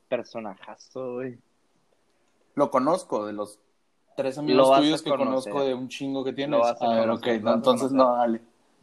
Personajazo, 0.08 1.14
güey. 1.14 1.40
Lo 2.56 2.70
conozco 2.70 3.26
de 3.26 3.34
los 3.34 3.58
tres 4.22 4.38
amigos 4.38 4.78
tuyos 4.78 5.02
que 5.02 5.10
conocer. 5.10 5.52
conozco 5.54 5.66
de 5.66 5.74
un 5.74 5.88
chingo 5.88 6.24
que 6.24 6.34
tienes. 6.34 6.60
Lo 6.60 6.66
vas 6.66 6.82
a 6.82 6.86
a 6.86 6.90
ver, 6.96 7.08
conocer, 7.08 7.42
ok, 7.42 7.56
entonces 7.56 7.92
no, 7.92 8.16
dale. 8.16 8.42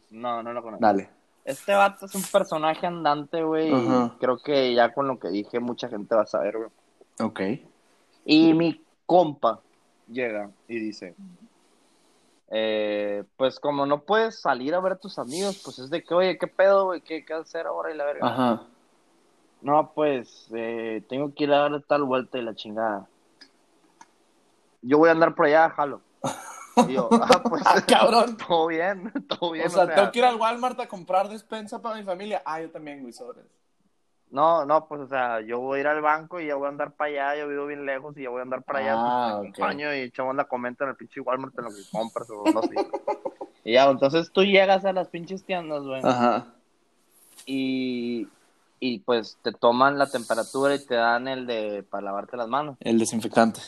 No, 0.09 0.41
no 0.41 0.51
lo 0.53 0.63
conozco. 0.63 0.83
Dale. 0.85 1.09
Este 1.45 1.73
vato 1.73 2.07
es 2.07 2.15
un 2.15 2.23
personaje 2.23 2.87
andante, 2.87 3.43
güey. 3.43 3.71
y. 3.71 4.09
Creo 4.19 4.37
que 4.39 4.73
ya 4.73 4.93
con 4.93 5.07
lo 5.07 5.19
que 5.19 5.29
dije, 5.29 5.59
mucha 5.59 5.87
gente 5.89 6.15
va 6.15 6.23
a 6.23 6.27
saber, 6.27 6.57
güey. 6.57 6.69
Ok. 7.19 7.41
Y 8.25 8.53
mi 8.53 8.83
compa 9.05 9.61
llega 10.07 10.49
y 10.67 10.79
dice, 10.79 11.15
eh, 12.49 13.23
pues 13.37 13.59
como 13.59 13.85
no 13.85 14.01
puedes 14.01 14.39
salir 14.39 14.73
a 14.73 14.79
ver 14.79 14.93
a 14.93 14.97
tus 14.97 15.19
amigos, 15.19 15.61
pues 15.63 15.79
es 15.79 15.89
de 15.89 16.03
que, 16.03 16.13
oye, 16.13 16.37
¿qué 16.37 16.47
pedo, 16.47 16.85
güey? 16.85 17.01
¿Qué, 17.01 17.23
qué 17.23 17.33
hacer 17.33 17.67
ahora 17.67 17.93
y 17.93 17.97
la 17.97 18.05
verga? 18.05 18.27
Ajá. 18.27 18.63
No, 19.61 19.91
pues 19.93 20.47
eh, 20.53 21.03
tengo 21.07 21.33
que 21.33 21.43
ir 21.45 21.53
a 21.53 21.69
dar 21.69 21.81
tal 21.83 22.03
vuelta 22.03 22.37
y 22.37 22.41
la 22.41 22.55
chingada. 22.55 23.07
Yo 24.87 24.97
voy 24.97 25.09
a 25.09 25.11
andar 25.11 25.35
por 25.35 25.45
allá, 25.45 25.69
jalo. 25.71 26.01
Y 26.87 26.93
yo, 26.93 27.09
ah, 27.11 27.41
pues, 27.49 27.63
Ah, 27.65 27.81
cabrón. 27.85 28.37
todo 28.37 28.67
bien, 28.67 29.11
todo 29.27 29.51
bien. 29.51 29.67
O 29.67 29.69
sea, 29.69 29.93
tengo 29.93 30.11
que 30.11 30.19
ir 30.19 30.25
al 30.25 30.35
Walmart 30.35 30.79
a 30.79 30.87
comprar 30.87 31.27
despensa 31.29 31.81
para 31.81 31.95
mi 31.95 32.03
familia. 32.03 32.41
Ah, 32.45 32.61
yo 32.61 32.69
también, 32.69 33.01
güey, 33.01 33.13
sobres. 33.13 33.45
No, 34.29 34.65
no, 34.65 34.87
pues, 34.87 35.01
o 35.01 35.07
sea, 35.07 35.39
yo 35.41 35.59
voy 35.59 35.77
a 35.77 35.81
ir 35.81 35.87
al 35.87 36.01
banco 36.01 36.39
y 36.39 36.47
ya 36.47 36.55
voy 36.55 36.65
a 36.65 36.69
andar 36.69 36.91
para 36.91 37.09
allá, 37.31 37.39
yo 37.41 37.47
vivo 37.47 37.65
bien 37.65 37.85
lejos 37.85 38.17
y 38.17 38.23
ya 38.23 38.29
voy 38.29 38.39
a 38.39 38.43
andar 38.43 38.61
para 38.63 38.79
allá, 38.79 38.93
Ah, 38.97 39.35
pues, 39.39 39.49
ok. 39.49 39.55
te 39.55 39.61
acompaño 39.63 39.95
y 39.95 39.99
echamos 40.01 40.35
la 40.35 40.43
comenta 40.45 40.83
en 40.83 40.89
el 40.91 40.95
pinche 40.97 41.21
Walmart 41.21 41.57
en 41.57 41.63
lo 41.65 41.71
que 41.71 41.81
compras 41.91 42.29
o 42.29 42.43
no 42.51 42.61
sé. 42.63 42.75
y 43.63 43.73
ya, 43.73 43.89
entonces 43.89 44.29
tú 44.31 44.43
llegas 44.43 44.83
a 44.85 44.91
las 44.93 45.07
pinches 45.07 45.45
tiendas, 45.45 45.81
güey, 45.83 46.01
Ajá. 46.03 46.45
y, 47.45 48.27
y 48.81 48.99
pues 48.99 49.37
te 49.41 49.53
toman 49.53 49.97
la 49.97 50.07
temperatura 50.07 50.75
y 50.75 50.85
te 50.85 50.95
dan 50.95 51.27
el 51.29 51.47
de, 51.47 51.83
para 51.89 52.03
lavarte 52.03 52.35
las 52.37 52.49
manos. 52.49 52.75
El 52.81 52.99
desinfectante. 52.99 53.61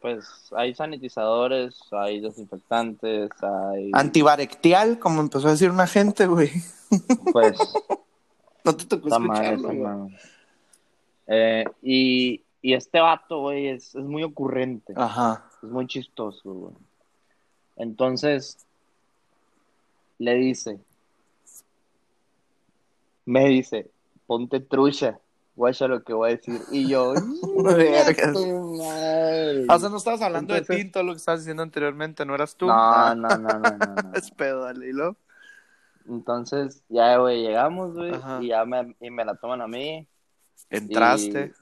Pues 0.00 0.50
hay 0.56 0.74
sanitizadores, 0.74 1.78
hay 1.90 2.20
desinfectantes, 2.20 3.30
hay, 3.42 3.90
Antibarectial, 3.92 4.98
como 4.98 5.20
empezó 5.20 5.48
a 5.48 5.52
decir 5.52 5.70
una 5.70 5.86
gente, 5.86 6.26
güey. 6.26 6.50
pues... 7.32 7.58
No 8.64 8.76
te 8.76 8.84
tocó 8.84 9.08
escucharlo, 9.08 9.72
mal. 9.72 10.16
Eh, 11.26 11.64
y, 11.82 12.42
y 12.60 12.74
este 12.74 13.00
vato, 13.00 13.40
güey, 13.40 13.66
es, 13.66 13.92
es 13.94 14.04
muy 14.04 14.22
ocurrente. 14.22 14.92
Ajá. 14.96 15.50
Es 15.60 15.68
muy 15.68 15.88
chistoso, 15.88 16.52
güey. 16.52 16.74
Entonces, 17.74 18.58
le 20.18 20.34
dice, 20.34 20.78
me 23.24 23.48
dice, 23.48 23.90
ponte 24.26 24.60
trucha, 24.60 25.18
guacha 25.54 25.86
lo 25.88 26.02
que 26.02 26.12
voy 26.12 26.30
a 26.30 26.36
decir. 26.36 26.60
Y 26.70 26.88
yo, 26.88 27.12
Vergas. 27.64 28.32
"Tu 28.32 28.76
madre". 28.78 29.66
O 29.68 29.78
sea, 29.78 29.88
no 29.88 29.96
estabas 29.96 30.22
hablando 30.22 30.52
de 30.54 30.60
Entonces- 30.60 30.84
ti, 30.86 30.90
todo 30.92 31.02
lo 31.04 31.12
que 31.12 31.18
estabas 31.18 31.40
diciendo 31.40 31.62
anteriormente, 31.62 32.24
¿no 32.24 32.34
eras 32.34 32.56
tú? 32.56 32.66
no, 32.66 32.72
Ah, 32.76 33.14
no, 33.16 33.28
no, 33.28 33.48
no, 33.58 33.58
no, 33.58 33.94
no. 34.02 34.12
Es 34.14 34.30
pedo, 34.30 34.64
dale. 34.64 34.90
Entonces, 36.08 36.82
ya, 36.88 37.16
güey, 37.18 37.42
llegamos, 37.42 37.94
güey, 37.94 38.12
y 38.40 38.48
ya 38.48 38.64
me, 38.64 38.96
y 39.00 39.10
me 39.10 39.24
la 39.24 39.36
toman 39.36 39.60
a 39.60 39.68
mí. 39.68 40.06
Entraste. 40.70 41.52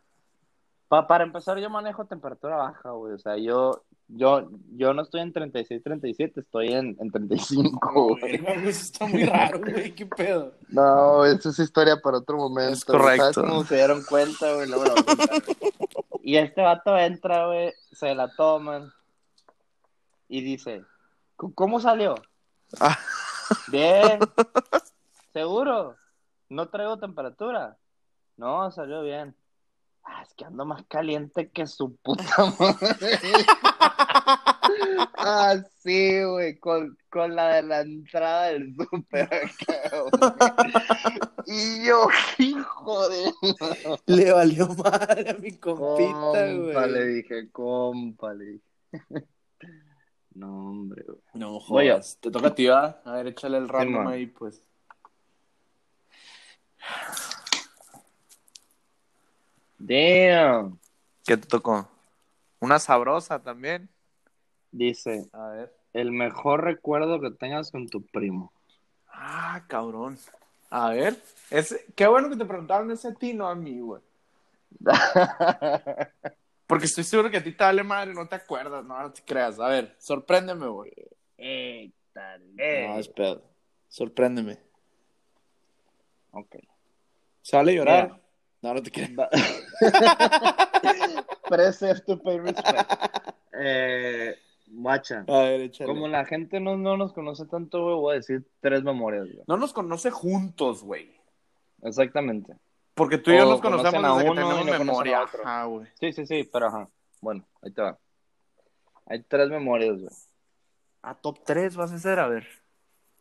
Pa- 0.89 1.07
para 1.07 1.25
empezar, 1.25 1.59
yo 1.59 1.69
manejo 1.71 2.07
temperatura 2.07 2.57
baja, 2.57 2.91
güey. 2.93 3.13
O 3.15 3.19
sea, 3.19 3.37
yo, 3.37 3.85
yo, 4.17 4.49
yo 4.77 4.93
no 4.95 5.03
estoy 5.03 5.21
en 5.21 5.33
36, 5.33 5.83
37, 5.83 6.41
estoy 6.41 6.73
en, 6.73 6.97
en 7.01 7.11
35, 7.11 8.09
güey. 8.21 8.35
Eso 8.35 8.69
está 8.69 9.07
muy 9.07 9.25
raro, 9.25 9.61
güey, 9.61 9.95
qué 9.95 10.07
pedo. 10.07 10.53
No, 10.69 11.25
eso 11.25 11.51
es 11.51 11.59
historia 11.59 11.97
para 12.03 12.19
otro 12.19 12.37
momento. 12.37 12.73
Es 12.73 12.85
correcto. 12.85 13.33
¿Sabes 13.33 13.51
cómo 13.51 13.65
se 13.65 13.77
dieron 13.77 14.03
cuenta, 14.05 14.55
güey? 14.55 14.69
Luego 14.69 14.85
lo 14.85 14.91
voy 14.95 15.01
a 15.01 15.05
contar. 15.05 15.43
y 16.23 16.37
este 16.37 16.63
vato 16.63 16.97
entra, 16.99 17.47
güey, 17.47 17.73
se 17.93 18.15
la 18.15 18.35
toman 18.35 18.93
y 20.29 20.43
dice, 20.43 20.81
"¿C- 21.41 21.47
¿cómo 21.55 21.81
salió? 21.81 22.15
Ah. 22.81 22.99
Bien. 23.69 24.21
¿Seguro? 25.33 25.97
¿No 26.49 26.69
traigo 26.69 26.99
temperatura? 26.99 27.77
No, 28.37 28.71
salió 28.71 29.03
bien. 29.03 29.35
Ah, 30.05 30.23
es 30.23 30.33
que 30.35 30.45
ando 30.45 30.65
más 30.65 30.83
caliente 30.89 31.51
que 31.51 31.67
su 31.67 31.95
puta 31.97 32.25
madre. 32.59 33.19
Ah, 35.19 35.57
sí, 35.83 36.23
güey, 36.23 36.59
con, 36.59 36.97
con 37.09 37.35
la 37.35 37.57
de 37.57 37.63
la 37.63 37.81
entrada 37.81 38.47
del 38.49 38.75
súper 38.77 39.29
güey. 40.13 40.31
Y 41.47 41.87
yo, 41.87 42.09
hijo 42.39 43.09
de... 43.09 43.33
Le 44.07 44.33
valió 44.33 44.69
madre 44.69 45.31
a 45.31 45.35
mi 45.35 45.53
compita, 45.59 46.13
Compa, 46.13 46.87
le 46.87 46.99
güey. 47.01 47.15
dije, 47.15 47.51
compa, 47.51 48.35
le 48.35 48.45
dije. 48.45 48.65
No, 50.35 50.71
hombre, 50.71 51.05
güey. 51.07 51.19
No, 51.35 51.59
jodas. 51.61 52.19
Te 52.21 52.31
toca 52.31 52.49
a 52.49 52.55
ti, 52.55 52.67
¿va? 52.67 53.01
A 53.05 53.13
ver, 53.13 53.29
échale 53.29 53.59
el 53.59 53.69
random 53.69 54.07
ahí, 54.07 54.27
pues. 54.27 54.63
Damn. 59.79 60.79
¿Qué 61.25 61.37
te 61.37 61.47
tocó? 61.47 61.89
Una 62.61 62.79
sabrosa 62.79 63.43
también. 63.43 63.89
Dice, 64.71 65.29
A 65.33 65.49
ver. 65.49 65.75
el 65.93 66.13
mejor 66.13 66.63
recuerdo 66.65 67.21
que 67.21 67.31
tengas 67.33 67.71
con 67.71 67.89
tu 67.89 68.07
primo. 68.07 68.53
Ah, 69.09 69.65
cabrón. 69.67 70.19
A 70.71 70.91
ver. 70.91 71.17
Ese... 71.51 71.85
Qué 71.97 72.07
bueno 72.07 72.29
que 72.31 72.37
te 72.37 72.45
preguntaron 72.45 72.91
ese 72.91 73.09
a 73.09 73.15
ti, 73.15 73.35
no 73.35 73.49
a 73.49 73.55
mí, 73.55 73.81
güey. 73.81 74.03
Porque 76.67 76.85
estoy 76.85 77.03
seguro 77.03 77.31
que 77.31 77.39
a 77.39 77.43
ti 77.43 77.51
te 77.53 77.65
vale 77.65 77.83
madre, 77.83 78.15
no 78.15 78.29
te 78.29 78.37
acuerdas, 78.37 78.85
no, 78.85 79.01
no 79.03 79.13
te 79.13 79.23
creas. 79.23 79.59
A 79.59 79.69
ver, 79.69 79.97
sorpréndeme, 79.99 80.69
güey. 80.69 80.93
Ey, 81.37 81.93
No, 82.15 82.99
es 82.99 83.09
pedo. 83.09 83.43
Sorpréndeme. 83.89 84.59
Ok. 86.31 86.57
¿Se 87.43 87.57
vale 87.57 87.75
llorar? 87.75 88.21
No, 88.63 88.75
no 88.75 88.83
te 88.83 88.91
creas. 88.91 89.11
Va- 89.19 89.29
Press 91.49 91.81
to 92.07 92.19
pay 92.23 92.39
respect. 92.39 92.91
Eh, 93.53 94.37
guacha. 94.69 95.25
A 95.29 95.39
ver, 95.43 95.61
échale. 95.63 95.89
Como 95.89 96.09
la 96.09 96.25
gente 96.25 96.61
no, 96.61 96.77
no 96.77 96.97
nos 96.97 97.13
conoce 97.13 97.47
tanto, 97.47 97.83
güey, 97.83 97.95
voy 97.97 98.13
a 98.13 98.17
decir 98.17 98.47
tres 98.61 98.83
memorias, 98.83 99.25
güey. 99.25 99.43
No 99.47 99.57
nos 99.57 99.73
conoce 99.73 100.11
juntos, 100.11 100.83
güey. 100.83 101.15
Exactamente. 101.83 102.55
Porque 102.95 103.19
tú 103.19 103.31
y 103.31 103.37
yo 103.39 103.47
O 103.47 103.51
nos 103.53 103.61
conocemos 103.61 104.05
a 104.05 104.09
desde 104.19 104.25
que 104.25 104.31
uno 104.31 104.41
y 104.41 104.45
tenemos 104.45 104.55
no 104.55 104.61
conocen 104.73 104.87
memoria. 104.87 105.19
a 105.19 105.25
otro. 105.25 105.41
Ajá, 105.43 105.65
güey. 105.65 105.87
Sí, 105.99 106.13
sí, 106.13 106.27
sí, 106.27 106.49
pero 106.53 106.67
ajá. 106.67 106.89
Bueno, 107.21 107.45
ahí 107.63 107.73
te 107.73 107.83
va. 107.83 107.99
Hay 109.07 109.23
tres 109.23 109.49
memorias, 109.49 109.97
güey. 109.99 110.11
A 111.03 111.15
top 111.15 111.39
3 111.45 111.77
vas 111.77 111.93
a 111.93 111.97
hacer, 111.97 112.19
a 112.19 112.29
ver. 112.29 112.47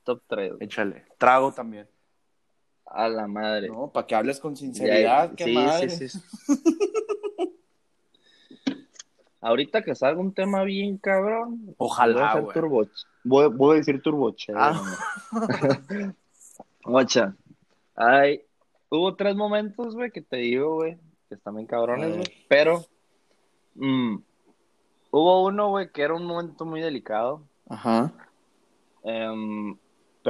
Top 0.04 0.22
3. 0.28 0.54
Échale. 0.60 1.06
Trago 1.18 1.54
también. 1.54 1.88
A 2.92 3.08
la 3.08 3.28
madre. 3.28 3.70
No, 3.70 3.92
para 3.92 4.08
que 4.08 4.16
hables 4.16 4.40
con 4.40 4.56
Ya, 4.56 4.60
sinceridad, 4.60 5.36
qué 5.36 5.44
sí, 5.46 5.54
madre. 5.54 5.90
sí, 5.90 6.10
sí. 6.10 6.20
Ahorita 9.42 9.84
que 9.84 9.96
salga 9.96 10.20
un 10.20 10.34
tema 10.34 10.64
bien 10.64 10.98
cabrón. 10.98 11.74
Ojalá, 11.78 12.36
voy 12.36 12.50
a 12.50 12.54
turboche. 12.54 12.92
Voy, 13.24 13.48
voy 13.48 13.76
a 13.76 13.78
decir 13.78 14.02
turboche. 14.02 14.52
Ah. 14.56 14.82
Ay, 17.96 18.42
hubo 18.90 19.16
tres 19.16 19.36
momentos, 19.36 19.96
güey, 19.96 20.12
que 20.12 20.22
te 20.22 20.38
digo, 20.38 20.76
güey, 20.76 20.98
que 21.28 21.36
están 21.36 21.56
bien 21.56 21.68
cabrones, 21.68 22.16
güey. 22.16 22.46
Pero 22.48 22.86
mm, 23.76 24.18
hubo 25.12 25.44
uno, 25.46 25.70
güey, 25.70 25.92
que 25.92 26.02
era 26.02 26.16
un 26.16 26.26
momento 26.26 26.66
muy 26.66 26.82
delicado. 26.82 27.42
Ajá. 27.70 28.12
Em, 29.04 29.78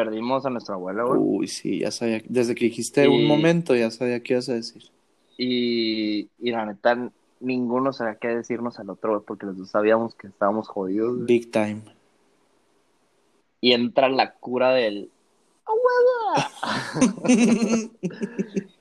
perdimos 0.03 0.45
a 0.45 0.49
nuestra 0.49 0.75
abuela, 0.75 1.03
güey. 1.03 1.19
Uy, 1.21 1.47
sí, 1.49 1.79
ya 1.79 1.91
sabía. 1.91 2.21
Desde 2.29 2.55
que 2.55 2.63
dijiste 2.65 3.03
Y- 3.03 3.07
un 3.07 3.25
momento, 3.27 3.75
ya 3.75 3.91
sabía 3.91 4.21
qué 4.23 4.33
ibas 4.35 4.47
a 4.47 4.53
decir. 4.53 4.83
Y, 5.37 6.29
y 6.39 6.51
la 6.51 6.65
neta, 6.65 7.11
ninguno 7.41 7.91
sabía 7.91 8.15
qué 8.15 8.29
decirnos 8.29 8.79
al 8.79 8.89
otro, 8.89 9.11
güey, 9.11 9.23
porque 9.27 9.45
los 9.45 9.57
dos 9.57 9.69
sabíamos 9.69 10.15
que 10.15 10.27
estábamos 10.27 10.69
jodidos. 10.69 11.15
güey. 11.15 11.25
Big 11.25 11.51
time. 11.51 11.81
Y 13.59 13.73
entra 13.73 14.07
la 14.07 14.31
cura 14.35 14.71
del. 14.71 15.09
¡A 15.65 15.71
huevo! 15.73 17.19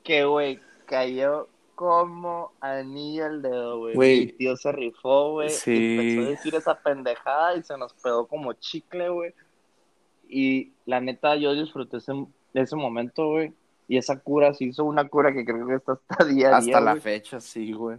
que, 0.04 0.24
güey, 0.24 0.60
cayó 0.86 1.48
como 1.74 2.52
anillo 2.60 3.26
al 3.26 3.42
dedo, 3.42 3.78
güey. 3.80 3.94
Güey. 3.96 4.20
Mi 4.26 4.32
tío 4.34 4.56
se 4.56 4.70
rifó, 4.70 5.32
güey. 5.32 5.50
Sí. 5.50 5.96
Empezó 5.96 6.28
a 6.28 6.30
decir 6.30 6.54
esa 6.54 6.74
pendejada 6.80 7.56
y 7.56 7.62
se 7.64 7.76
nos 7.76 7.92
pegó 7.94 8.26
como 8.28 8.52
chicle, 8.52 9.08
güey. 9.08 9.32
Y 10.29 10.72
la 10.87 11.01
neta, 11.01 11.37
yo 11.37 11.55
disfruté 11.55 11.99
ese, 11.99 12.12
ese 12.55 12.76
momento, 12.76 13.29
güey. 13.29 13.53
Y 13.89 13.97
esa 13.97 14.18
cura 14.20 14.53
se 14.53 14.64
hizo 14.64 14.85
una 14.85 15.09
cura 15.09 15.33
que 15.33 15.45
creo 15.45 15.66
que 15.66 15.74
está 15.76 15.93
hasta 15.93 16.24
día 16.26 16.57
Hasta 16.57 16.81
la 16.81 16.93
güey. 16.93 17.01
fecha, 17.03 17.41
sí, 17.41 17.72
güey. 17.72 17.97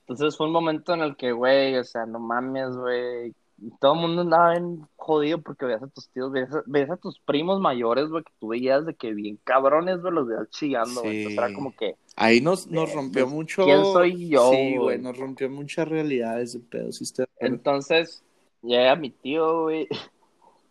Entonces 0.00 0.36
fue 0.36 0.46
un 0.46 0.52
momento 0.52 0.94
en 0.94 1.00
el 1.00 1.16
que, 1.16 1.32
güey, 1.32 1.76
o 1.76 1.84
sea, 1.84 2.06
no 2.06 2.18
mames, 2.18 2.74
güey. 2.76 3.34
Todo 3.78 3.94
el 3.94 4.00
mundo 4.00 4.22
andaba 4.22 4.50
bien 4.52 4.88
jodido 4.96 5.40
porque 5.40 5.66
veías 5.66 5.82
a 5.82 5.86
tus 5.86 6.08
tíos, 6.08 6.32
veías 6.32 6.52
a, 6.52 6.62
veías 6.66 6.90
a 6.90 6.96
tus 6.96 7.20
primos 7.20 7.60
mayores, 7.60 8.08
güey, 8.08 8.24
que 8.24 8.32
tú 8.40 8.48
veías 8.48 8.84
de 8.86 8.94
que 8.94 9.12
bien 9.14 9.38
cabrones, 9.44 10.00
güey, 10.00 10.12
los 10.14 10.26
veías 10.26 10.50
chillando, 10.50 11.02
güey. 11.02 11.18
Entonces 11.18 11.38
era 11.38 11.54
como 11.54 11.76
que, 11.76 11.94
Ahí 12.16 12.40
nos, 12.40 12.66
nos 12.66 12.92
rompió 12.92 13.24
pues, 13.24 13.34
mucho. 13.34 13.64
¿quién 13.64 13.84
soy 13.84 14.28
yo, 14.28 14.50
Sí, 14.50 14.76
güey? 14.78 14.98
nos 14.98 15.16
rompió 15.16 15.48
muchas 15.48 15.86
realidades 15.86 16.54
de 16.54 16.60
pedo. 16.60 16.90
Sí, 16.90 17.04
entonces 17.38 18.24
llega 18.62 18.96
mi 18.96 19.10
tío, 19.10 19.62
güey, 19.62 19.86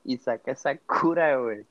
y 0.04 0.18
saca 0.18 0.52
esa 0.52 0.78
cura, 0.78 1.38
güey. 1.38 1.66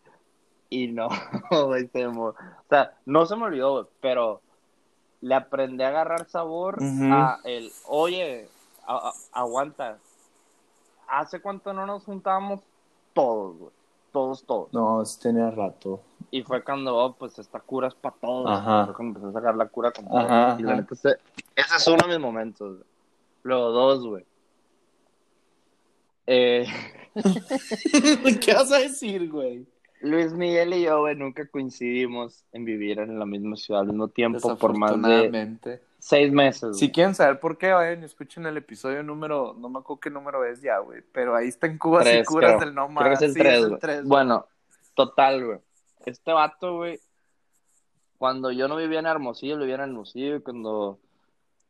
Y 0.68 0.86
no, 0.88 1.08
güey, 1.66 1.88
se 1.88 2.06
me- 2.06 2.18
o 2.18 2.34
sea, 2.68 2.94
no 3.06 3.26
se 3.26 3.36
me 3.36 3.44
olvidó, 3.44 3.72
güey, 3.72 3.86
pero 4.00 4.40
le 5.20 5.34
aprendí 5.34 5.82
a 5.82 5.88
agarrar 5.88 6.28
sabor 6.28 6.78
a 7.12 7.38
el, 7.44 7.70
oye, 7.88 8.48
a- 8.86 9.08
a- 9.08 9.40
aguanta. 9.40 9.98
¿Hace 11.08 11.40
cuánto 11.40 11.72
no 11.72 11.86
nos 11.86 12.04
juntábamos 12.04 12.60
todos, 13.14 13.56
güey? 13.58 13.72
Todos, 14.12 14.44
todos. 14.44 14.72
No, 14.72 15.02
tenía 15.20 15.50
rato. 15.50 16.00
Y 16.32 16.42
fue 16.42 16.62
cuando, 16.64 16.96
oh, 16.96 17.12
pues 17.14 17.38
esta 17.38 17.60
cura 17.60 17.88
es 17.88 17.94
para 17.94 18.14
todos. 18.16 18.50
Ajá. 18.50 18.86
Fue 18.86 18.94
cuando 18.94 19.18
empecé 19.20 19.28
a 19.36 19.40
sacar 19.40 19.56
la 19.56 19.66
cura 19.66 19.92
con 19.92 20.06
todos. 20.08 20.24
Ajá, 20.24 20.56
Y 20.58 20.62
la 20.62 20.76
neta, 20.76 20.94
ese, 20.94 21.16
ese 21.56 21.76
es 21.76 21.86
uno 21.88 21.98
de 22.02 22.08
mis 22.08 22.18
momentos, 22.20 22.76
güey. 22.76 22.88
Luego 23.42 23.70
dos, 23.70 24.06
güey. 24.06 24.24
Eh, 26.32 26.64
¿Qué 28.40 28.54
vas 28.54 28.70
a 28.70 28.78
decir, 28.78 29.28
güey? 29.28 29.66
Luis 30.00 30.32
Miguel 30.32 30.74
y 30.74 30.82
yo, 30.82 31.00
güey, 31.00 31.16
nunca 31.16 31.44
coincidimos 31.48 32.44
en 32.52 32.64
vivir 32.64 33.00
en 33.00 33.18
la 33.18 33.26
misma 33.26 33.56
ciudad 33.56 33.80
al 33.82 33.88
mismo 33.88 34.08
tiempo 34.08 34.56
por 34.56 34.78
más 34.78 35.00
de 35.02 35.80
seis 35.98 36.32
meses. 36.32 36.78
Si 36.78 36.86
güey. 36.86 36.92
quieren 36.92 37.14
saber 37.16 37.40
por 37.40 37.58
qué, 37.58 37.72
vayan 37.72 38.02
y 38.02 38.06
escuchen 38.06 38.46
el 38.46 38.56
episodio 38.56 39.02
número, 39.02 39.54
no 39.58 39.68
me 39.68 39.80
acuerdo 39.80 40.00
qué 40.00 40.10
número 40.10 40.44
es 40.44 40.62
ya, 40.62 40.78
güey, 40.78 41.02
pero 41.12 41.34
ahí 41.34 41.48
está 41.48 41.66
en 41.66 41.78
Cubas 41.78 42.06
y 42.06 42.10
Tres, 42.10 42.28
Curas 42.28 42.50
creo. 42.52 42.60
del 42.60 42.74
No 42.74 42.88
Creo 42.94 43.08
que 43.08 43.14
es 43.14 43.22
el 43.22 43.32
Sí, 43.34 43.38
3, 43.40 43.66
güey. 43.66 43.80
tres, 43.80 43.96
güey. 43.96 44.08
Bueno, 44.08 44.46
total, 44.94 45.44
güey. 45.44 45.58
Este 46.06 46.32
vato, 46.32 46.76
güey, 46.76 47.00
cuando 48.18 48.52
yo 48.52 48.68
no 48.68 48.76
vivía 48.76 49.00
en 49.00 49.06
Hermosillo, 49.06 49.58
vivía 49.58 49.74
en 49.74 49.80
Hermosillo, 49.82 50.36
y 50.36 50.40
cuando 50.40 50.98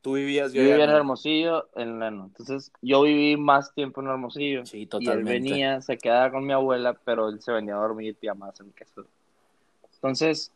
Tú 0.02 0.14
vivías, 0.14 0.52
yo 0.52 0.62
yo 0.62 0.68
vivía 0.68 0.84
en. 0.84 0.90
Hermosillo, 0.90 1.68
en 1.74 1.98
Leno. 2.00 2.24
Entonces, 2.26 2.72
yo 2.80 3.02
viví 3.02 3.36
más 3.36 3.74
tiempo 3.74 4.00
en 4.00 4.08
Hermosillo. 4.08 4.64
Sí, 4.64 4.78
Y 4.78 4.82
él 4.82 4.88
totalmente. 4.88 5.30
venía, 5.30 5.82
se 5.82 5.98
quedaba 5.98 6.30
con 6.30 6.46
mi 6.46 6.52
abuela, 6.52 6.94
pero 7.04 7.28
él 7.28 7.40
se 7.42 7.52
venía 7.52 7.74
a 7.74 7.80
dormir 7.80 8.16
y 8.20 8.26
más 8.28 8.58
en 8.60 8.72
queso. 8.72 9.04
Entonces, 9.94 10.50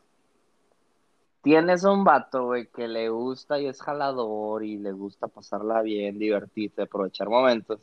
tienes 1.42 1.84
a 1.84 1.92
un 1.92 2.04
vato, 2.04 2.46
güey, 2.46 2.66
que 2.68 2.88
le 2.88 3.10
gusta 3.10 3.60
y 3.60 3.66
es 3.66 3.82
jalador 3.82 4.64
y 4.64 4.78
le 4.78 4.92
gusta 4.92 5.28
pasarla 5.28 5.82
bien, 5.82 6.18
divertirse, 6.18 6.82
aprovechar 6.82 7.28
momentos. 7.28 7.80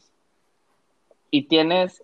Y 1.30 1.43
tienes 1.43 2.03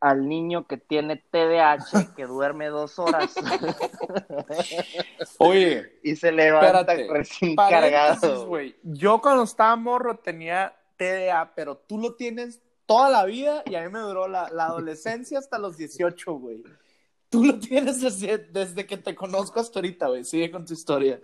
al 0.00 0.28
niño 0.28 0.66
que 0.66 0.76
tiene 0.76 1.16
TDAH, 1.16 2.14
que 2.14 2.26
duerme 2.26 2.66
dos 2.66 2.98
horas 2.98 3.34
Oye, 5.38 5.98
y 6.02 6.16
se 6.16 6.32
levanta 6.32 6.80
Espérate, 6.80 7.12
recién 7.12 7.56
cargado. 7.56 8.48
Yo 8.82 9.20
cuando 9.20 9.44
estaba 9.44 9.76
morro 9.76 10.18
tenía 10.18 10.74
TDA, 10.96 11.52
pero 11.54 11.76
tú 11.76 11.98
lo 11.98 12.14
tienes 12.14 12.60
toda 12.84 13.10
la 13.10 13.24
vida 13.24 13.62
y 13.66 13.74
a 13.74 13.82
mí 13.82 13.90
me 13.90 14.00
duró 14.00 14.28
la, 14.28 14.48
la 14.50 14.66
adolescencia 14.66 15.38
hasta 15.38 15.58
los 15.58 15.76
18, 15.76 16.34
güey. 16.34 16.62
Tú 17.28 17.44
lo 17.44 17.58
tienes 17.58 18.00
desde, 18.00 18.38
desde 18.38 18.86
que 18.86 18.96
te 18.96 19.14
conozco 19.14 19.60
hasta 19.60 19.80
ahorita, 19.80 20.08
güey. 20.08 20.24
Sigue 20.24 20.50
con 20.50 20.64
tu 20.64 20.74
historia. 20.74 21.20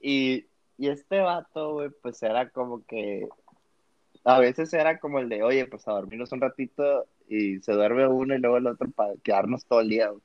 Y, 0.00 0.46
y 0.78 0.88
este 0.88 1.20
vato, 1.20 1.74
güey, 1.74 1.90
pues 1.90 2.22
era 2.22 2.48
como 2.48 2.84
que 2.86 3.28
a 4.24 4.38
veces 4.38 4.72
era 4.72 4.98
como 4.98 5.18
el 5.18 5.28
de, 5.28 5.42
oye, 5.42 5.66
pues 5.66 5.86
a 5.88 5.92
dormirnos 5.92 6.32
un 6.32 6.40
ratito 6.40 7.06
y 7.28 7.58
se 7.60 7.72
duerme 7.72 8.06
uno 8.06 8.34
y 8.34 8.38
luego 8.38 8.56
el 8.58 8.66
otro 8.66 8.88
para 8.90 9.14
quedarnos 9.22 9.64
todo 9.64 9.80
el 9.80 9.88
día, 9.88 10.08
güey. 10.08 10.22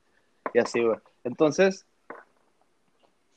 Y 0.54 0.60
así, 0.60 0.82
güey. 0.84 1.00
Entonces, 1.24 1.86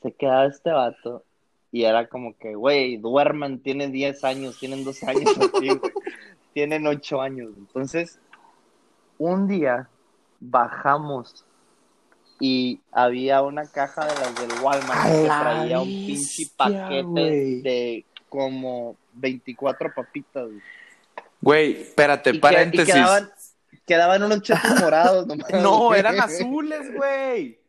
se 0.01 0.11
quedaba 0.11 0.45
este 0.45 0.71
vato 0.71 1.23
y 1.71 1.83
era 1.83 2.07
como 2.07 2.37
que, 2.37 2.55
güey, 2.55 2.97
duerman, 2.97 3.59
tienen 3.59 3.91
10 3.91 4.23
años, 4.23 4.59
tienen 4.59 4.83
12 4.83 5.07
años 5.07 5.37
así, 5.37 5.69
güey. 5.69 5.93
Tienen 6.53 6.87
8 6.87 7.21
años. 7.21 7.51
Entonces, 7.57 8.19
un 9.17 9.47
día 9.47 9.89
bajamos 10.39 11.45
y 12.39 12.81
había 12.91 13.41
una 13.41 13.65
caja 13.65 14.05
de 14.05 14.13
las 14.13 14.35
del 14.35 14.63
Walmart 14.63 15.11
que 15.11 15.25
traía 15.25 15.79
un 15.79 15.87
pinche 15.87 16.47
paquete 16.55 17.61
de 17.63 18.05
como 18.29 18.95
24 19.13 19.93
papitas. 19.93 20.45
güey. 20.47 20.61
Güey, 21.41 21.81
espérate, 21.81 22.29
Y 22.29 22.33
que- 22.33 22.37
y 22.37 22.41
paréntesis. 22.41 22.93
quedaban, 22.93 23.31
quedaban 23.85 24.23
unos 24.23 24.41
chetos 24.41 24.79
morados 24.79 25.27
nomás. 25.27 25.49
No, 25.61 25.93
eran 25.93 26.19
azules, 26.19 26.93
güey. 26.95 27.59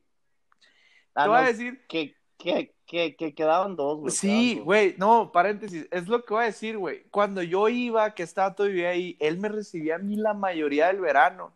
Ah, 1.14 1.24
Te 1.24 1.28
voy 1.28 1.38
a 1.38 1.42
decir. 1.42 1.84
que, 1.88 2.14
que, 2.38 2.74
que, 2.86 3.16
que 3.16 3.34
quedaban 3.34 3.76
dos, 3.76 3.98
güey. 3.98 4.12
Sí, 4.14 4.60
güey, 4.64 4.94
no, 4.98 5.30
paréntesis, 5.32 5.86
es 5.90 6.08
lo 6.08 6.24
que 6.24 6.32
voy 6.34 6.44
a 6.44 6.46
decir, 6.46 6.78
güey. 6.78 7.02
Cuando 7.10 7.42
yo 7.42 7.68
iba, 7.68 8.14
que 8.14 8.22
estaba 8.22 8.54
todavía 8.54 8.90
ahí, 8.90 9.16
él 9.20 9.38
me 9.38 9.48
recibía 9.48 9.96
a 9.96 9.98
mí 9.98 10.16
la 10.16 10.32
mayoría 10.34 10.86
del 10.86 11.00
verano. 11.00 11.52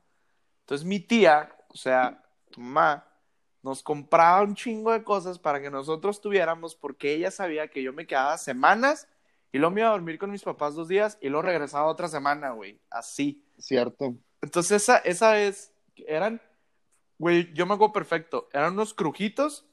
Entonces 0.61 0.87
mi 0.87 1.01
tía, 1.01 1.51
o 1.69 1.77
sea, 1.77 2.23
tu 2.51 2.61
mamá, 2.61 3.07
nos 3.63 3.83
compraba 3.83 4.43
un 4.43 4.55
chingo 4.55 4.93
de 4.93 5.05
cosas 5.05 5.39
para 5.39 5.61
que 5.61 5.71
nosotros 5.71 6.21
tuviéramos, 6.21 6.75
porque 6.75 7.15
ella 7.15 7.31
sabía 7.31 7.69
que 7.69 7.83
yo 7.83 7.93
me 7.93 8.07
quedaba 8.07 8.37
semanas 8.39 9.09
y 9.53 9.59
luego 9.59 9.75
me 9.75 9.81
iba 9.83 9.91
a 9.91 9.93
dormir 9.93 10.19
con 10.19 10.31
mis 10.31 10.43
papás 10.43 10.75
dos 10.75 10.89
días 10.89 11.19
y 11.21 11.29
luego 11.29 11.43
regresaba 11.43 11.87
otra 11.87 12.09
semana, 12.09 12.51
güey, 12.51 12.79
así. 12.91 13.45
Cierto. 13.59 14.15
Entonces 14.41 14.83
esa, 14.83 14.99
esa 14.99 15.33
vez 15.33 15.73
eran, 15.97 16.41
güey, 17.19 17.53
yo 17.53 17.67
me 17.67 17.75
acuerdo 17.75 17.93
perfecto, 17.93 18.49
eran 18.53 18.73
unos 18.73 18.95
crujitos 18.95 19.65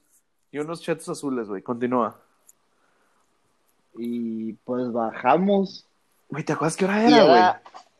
y 0.51 0.59
unos 0.59 0.81
chetos 0.81 1.09
azules, 1.09 1.47
güey, 1.47 1.61
continúa. 1.63 2.21
Y 3.95 4.53
pues 4.53 4.91
bajamos. 4.91 5.87
Güey, 6.29 6.43
¿te 6.43 6.53
acuerdas 6.53 6.77
qué 6.77 6.85
hora 6.85 7.03
era, 7.03 7.23
güey? 7.23 7.43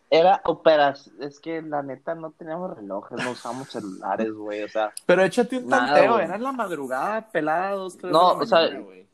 Era, 0.10 0.30
era 0.36 0.42
operación. 0.46 1.16
Es 1.22 1.40
que 1.40 1.62
la 1.62 1.82
neta 1.84 2.16
no 2.16 2.32
teníamos 2.32 2.76
relojes, 2.76 3.24
no 3.24 3.32
usamos 3.32 3.70
celulares, 3.70 4.32
güey. 4.32 4.64
O 4.64 4.70
sea, 4.70 4.92
Pero 5.06 5.24
échate 5.24 5.58
un 5.58 5.68
Nada, 5.68 5.88
tanteo, 5.94 6.14
güey. 6.14 6.26
era 6.26 6.36
en 6.36 6.44
la 6.44 6.52
madrugada, 6.52 7.30
pelada, 7.32 7.72
dos, 7.72 7.98
tres 7.98 8.12
No, 8.12 8.30
de 8.32 8.38
la 8.38 8.44
o 8.44 8.46
sea, 8.46 8.60
mañana, 8.62 8.80
güey. 8.80 9.08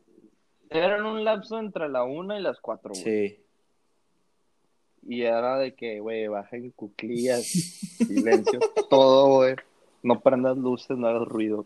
era 0.70 0.98
en 0.98 1.06
un 1.06 1.24
lapso 1.24 1.60
entre 1.60 1.90
la 1.90 2.04
una 2.04 2.38
y 2.40 2.42
las 2.42 2.60
cuatro, 2.60 2.92
güey. 2.94 3.04
Sí. 3.04 3.42
Y 5.08 5.22
era 5.22 5.58
de 5.58 5.76
que, 5.76 6.00
güey, 6.00 6.28
bajen 6.28 6.72
cuclillas, 6.72 7.44
silencio, 7.46 8.60
todo, 8.90 9.28
güey. 9.36 9.56
No 10.02 10.20
prendas 10.20 10.58
luces, 10.58 10.98
no 10.98 11.08
hagas 11.08 11.28
ruido. 11.28 11.66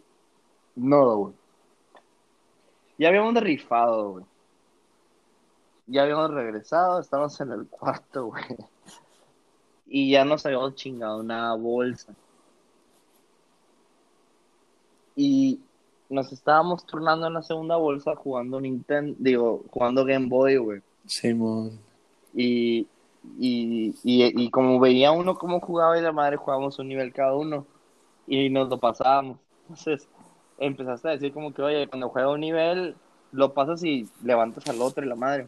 No, 0.75 1.15
güey. 1.17 1.33
Ya 2.97 3.07
habíamos 3.09 3.33
rifado, 3.35 4.11
güey. 4.11 4.25
Ya 5.87 6.03
habíamos 6.03 6.31
regresado, 6.31 6.99
estábamos 6.99 7.39
en 7.41 7.51
el 7.51 7.67
cuarto, 7.67 8.25
güey. 8.27 8.43
Y 9.89 10.11
ya 10.11 10.23
nos 10.23 10.45
habíamos 10.45 10.75
chingado 10.75 11.19
una 11.19 11.53
bolsa. 11.55 12.13
Y 15.15 15.59
nos 16.09 16.31
estábamos 16.31 16.85
turnando 16.85 17.27
en 17.27 17.33
la 17.33 17.41
segunda 17.41 17.75
bolsa 17.75 18.15
jugando 18.15 18.61
Nintendo, 18.61 19.15
digo, 19.19 19.63
jugando 19.69 20.05
Game 20.05 20.27
Boy, 20.27 20.57
güey. 20.57 20.81
Simón. 21.05 21.79
Y, 22.33 22.87
y, 23.37 23.95
y, 24.03 24.43
y 24.43 24.49
como 24.49 24.79
veía 24.79 25.11
uno 25.11 25.35
cómo 25.37 25.59
jugaba 25.59 25.97
y 25.97 26.01
la 26.01 26.11
madre 26.11 26.37
jugábamos 26.37 26.79
un 26.79 26.87
nivel 26.87 27.11
cada 27.11 27.35
uno 27.35 27.65
y 28.27 28.49
nos 28.49 28.69
lo 28.69 28.79
pasábamos. 28.79 29.37
Entonces 29.63 30.07
empezaste 30.57 31.07
a 31.07 31.11
decir 31.11 31.33
como 31.33 31.53
que, 31.53 31.61
oye, 31.61 31.87
cuando 31.87 32.09
juega 32.09 32.29
un 32.29 32.41
nivel, 32.41 32.95
lo 33.31 33.53
pasas 33.53 33.83
y 33.83 34.07
levantas 34.23 34.67
al 34.67 34.81
otro 34.81 35.03
y 35.03 35.07
la 35.07 35.15
madre. 35.15 35.47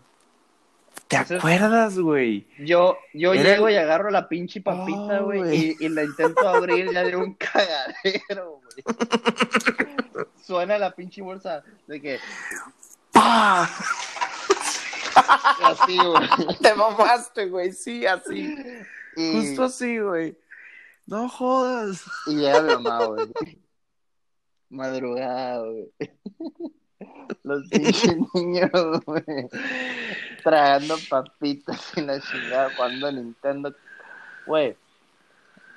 ¿Te 1.11 1.17
Entonces- 1.17 1.37
acuerdas, 1.39 1.99
güey? 1.99 2.47
Yo, 2.59 2.97
yo 3.13 3.33
Era 3.33 3.43
llego 3.43 3.69
y 3.69 3.75
agarro 3.75 4.09
la 4.11 4.27
pinche 4.29 4.61
papita, 4.61 5.19
Oh, 5.21 5.25
güey, 5.25 5.39
güey. 5.39 5.75
y, 5.79 5.85
y 5.85 5.89
la 5.89 6.03
intento 6.03 6.47
abrir 6.47 6.85
y 6.87 6.93
ya 6.93 7.03
de 7.03 7.15
un 7.17 7.33
cagadero, 7.39 8.61
güey. 8.61 10.25
Suena 10.41 10.77
la 10.77 10.91
pinche 10.95 11.21
bolsa 11.21 11.63
de 11.87 12.01
que 12.01 12.19
¡Pah! 13.11 13.69
Así, 15.63 15.97
güey. 15.97 16.57
Te 16.61 16.73
mamaste, 16.73 17.47
güey, 17.47 17.73
sí, 17.73 18.05
así. 18.05 18.55
Y, 19.17 19.33
Justo 19.33 19.63
así, 19.65 19.99
güey. 19.99 20.37
No 21.05 21.27
jodas. 21.27 22.03
y 22.27 22.35
llega 22.37 22.61
mi 22.61 22.73
mamá, 22.75 23.05
güey. 23.05 23.59
Madrugada, 24.69 25.59
güey. 25.65 25.91
Los 27.43 27.67
pinches 27.69 28.15
niños, 28.33 28.71
güey. 29.05 29.23
Tragando 30.43 30.95
papitas 31.09 31.79
y 31.95 32.01
la 32.01 32.19
chingada 32.19 32.69
jugando 32.75 33.07
a 33.07 33.11
Nintendo. 33.11 33.73
Güey. 34.45 34.75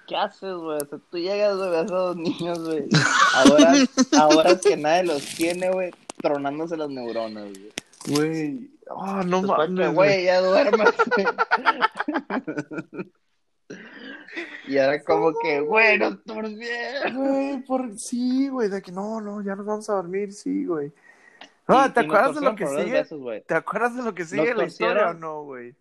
¿Qué 0.07 0.17
haces, 0.17 0.55
güey? 0.55 0.79
O 0.83 0.87
sea, 0.87 0.99
tú 1.11 1.19
llegas, 1.19 1.57
güey, 1.57 1.75
a 1.75 1.85
dos 1.85 2.17
niños, 2.17 2.59
güey. 2.59 2.87
Ahora, 3.35 3.73
ahora 4.19 4.61
que 4.61 4.77
nadie 4.77 5.05
los 5.05 5.25
tiene, 5.35 5.71
güey, 5.71 5.91
tronándose 6.21 6.77
las 6.77 6.91
neuronas, 6.91 7.45
güey. 7.45 7.73
Güey. 8.07 8.71
Ah, 8.91 9.23
no 9.25 9.41
Después 9.41 9.69
que, 9.69 9.75
mames, 9.75 9.95
güey. 9.95 10.25
ya 10.25 10.43
duermas. 10.43 10.93
y 14.69 14.77
ahora 14.77 15.03
como 15.03 15.33
que, 15.41 15.61
güey, 15.61 15.99
nos 15.99 16.23
durmieron. 16.25 17.15
Güey, 17.15 17.62
por... 17.62 17.99
sí, 17.99 18.49
güey, 18.49 18.69
de 18.69 18.83
que 18.83 18.93
no, 18.93 19.23
no, 19.23 19.43
ya 19.43 19.57
nos 19.57 19.65
vamos 19.65 19.89
a 19.89 19.95
dormir, 19.95 20.35
sí, 20.35 20.67
güey. 20.67 20.93
No, 21.67 21.93
¿te 21.93 22.01
acuerdas 22.01 22.35
de 22.35 22.41
lo 22.43 22.55
que 22.55 22.67
sigue? 22.67 22.93
besos. 22.93 23.21
¿Te 23.47 23.55
acuerdas 23.55 23.97
de 23.97 24.03
lo 24.03 24.15
que 24.15 24.25
sigue 24.25 24.51
Nos 24.51 24.57
la 24.57 24.65
historia 24.65 25.11
o 25.11 25.15
no, 25.15 25.43
güey? 25.45 25.75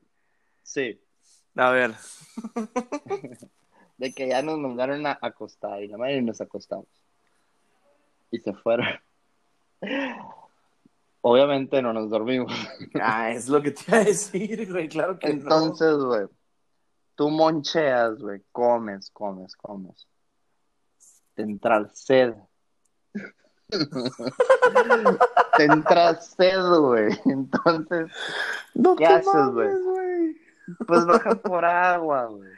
Sí, 0.61 1.01
A 1.55 1.71
ver. 1.71 1.93
de 3.97 4.13
que 4.13 4.27
ya 4.27 4.41
nos 4.41 4.57
mandaron 4.57 5.05
a 5.05 5.17
acostar 5.21 5.83
y 5.83 5.87
la 5.87 5.97
madre 5.97 6.21
nos 6.21 6.39
acostamos. 6.41 6.87
Y 8.31 8.39
se 8.39 8.53
fueron. 8.53 8.87
Obviamente 11.21 11.81
no 11.81 11.93
nos 11.93 12.09
dormimos. 12.09 12.51
Ah, 13.01 13.31
es 13.31 13.47
lo 13.47 13.61
que 13.61 13.71
te 13.71 13.83
iba 13.87 13.97
a 13.97 14.03
decir, 14.03 14.71
güey, 14.71 14.87
claro 14.87 15.17
que 15.17 15.27
Entonces, 15.27 15.95
güey, 15.95 16.27
tú 17.15 17.29
moncheas, 17.29 18.19
güey, 18.19 18.41
comes, 18.51 19.09
comes, 19.11 19.55
comes. 19.55 20.07
Te 21.33 21.43
entra 21.43 21.89
sed. 21.93 22.35
Te 25.57 25.65
entra 25.65 26.15
sed, 26.15 26.61
güey. 26.79 27.17
Entonces, 27.25 28.11
no. 28.73 28.95
¿Qué 28.95 29.05
haces, 29.05 29.51
güey. 29.51 30.37
pues 30.87 31.05
baja 31.05 31.35
por 31.35 31.65
agua, 31.65 32.25
güey. 32.25 32.49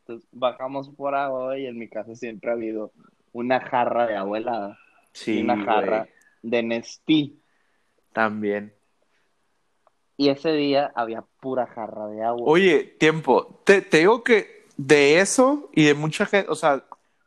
Entonces, 0.00 0.28
bajamos 0.32 0.88
por 0.90 1.14
agua, 1.14 1.46
güey, 1.46 1.64
y 1.64 1.66
en 1.66 1.78
mi 1.78 1.88
casa 1.88 2.14
siempre 2.14 2.50
ha 2.50 2.54
habido 2.54 2.92
una 3.32 3.60
jarra 3.60 4.06
de 4.06 4.14
y 4.14 4.76
Sí, 5.12 5.42
una 5.42 5.64
jarra 5.64 6.08
de 6.42 6.62
Nestí. 6.62 7.40
También. 8.12 8.72
Y 10.16 10.30
ese 10.30 10.52
día 10.52 10.92
había 10.94 11.22
pura 11.40 11.66
jarra 11.66 12.06
de 12.06 12.22
agua. 12.22 12.42
Oye, 12.46 12.84
tiempo. 12.98 13.60
Te, 13.64 13.82
te 13.82 13.98
digo 13.98 14.24
que 14.24 14.66
de 14.76 15.20
eso 15.20 15.68
y 15.74 15.84
de 15.84 15.94
mucha 15.94 16.24
gente, 16.26 16.50
o 16.50 16.54
sea, 16.54 16.84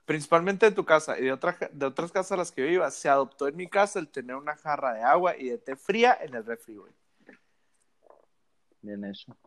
principalmente 0.10 0.66
de 0.66 0.72
tu 0.72 0.84
casa 0.84 1.20
y 1.20 1.26
de, 1.26 1.32
otra, 1.32 1.55
de 1.72 1.86
otras 1.86 2.12
casas 2.12 2.32
a 2.32 2.38
las 2.38 2.51
que 2.51 2.64
yo 2.64 2.68
iba, 2.68 2.89
se 2.89 3.07
adoptó 3.07 3.47
en 3.47 3.55
mi 3.55 3.68
casa 3.68 3.99
el 3.99 4.07
tener 4.07 4.36
una 4.36 4.55
jarra 4.55 4.95
de 4.95 5.03
agua 5.03 5.38
y 5.38 5.49
de 5.49 5.60
té 5.60 5.76
fría 5.76 6.18
en 6.20 6.34
el 6.34 6.43
refri, 6.43 6.78
güey. 6.78 6.91
Bien 8.82 9.05
hecho. 9.05 9.38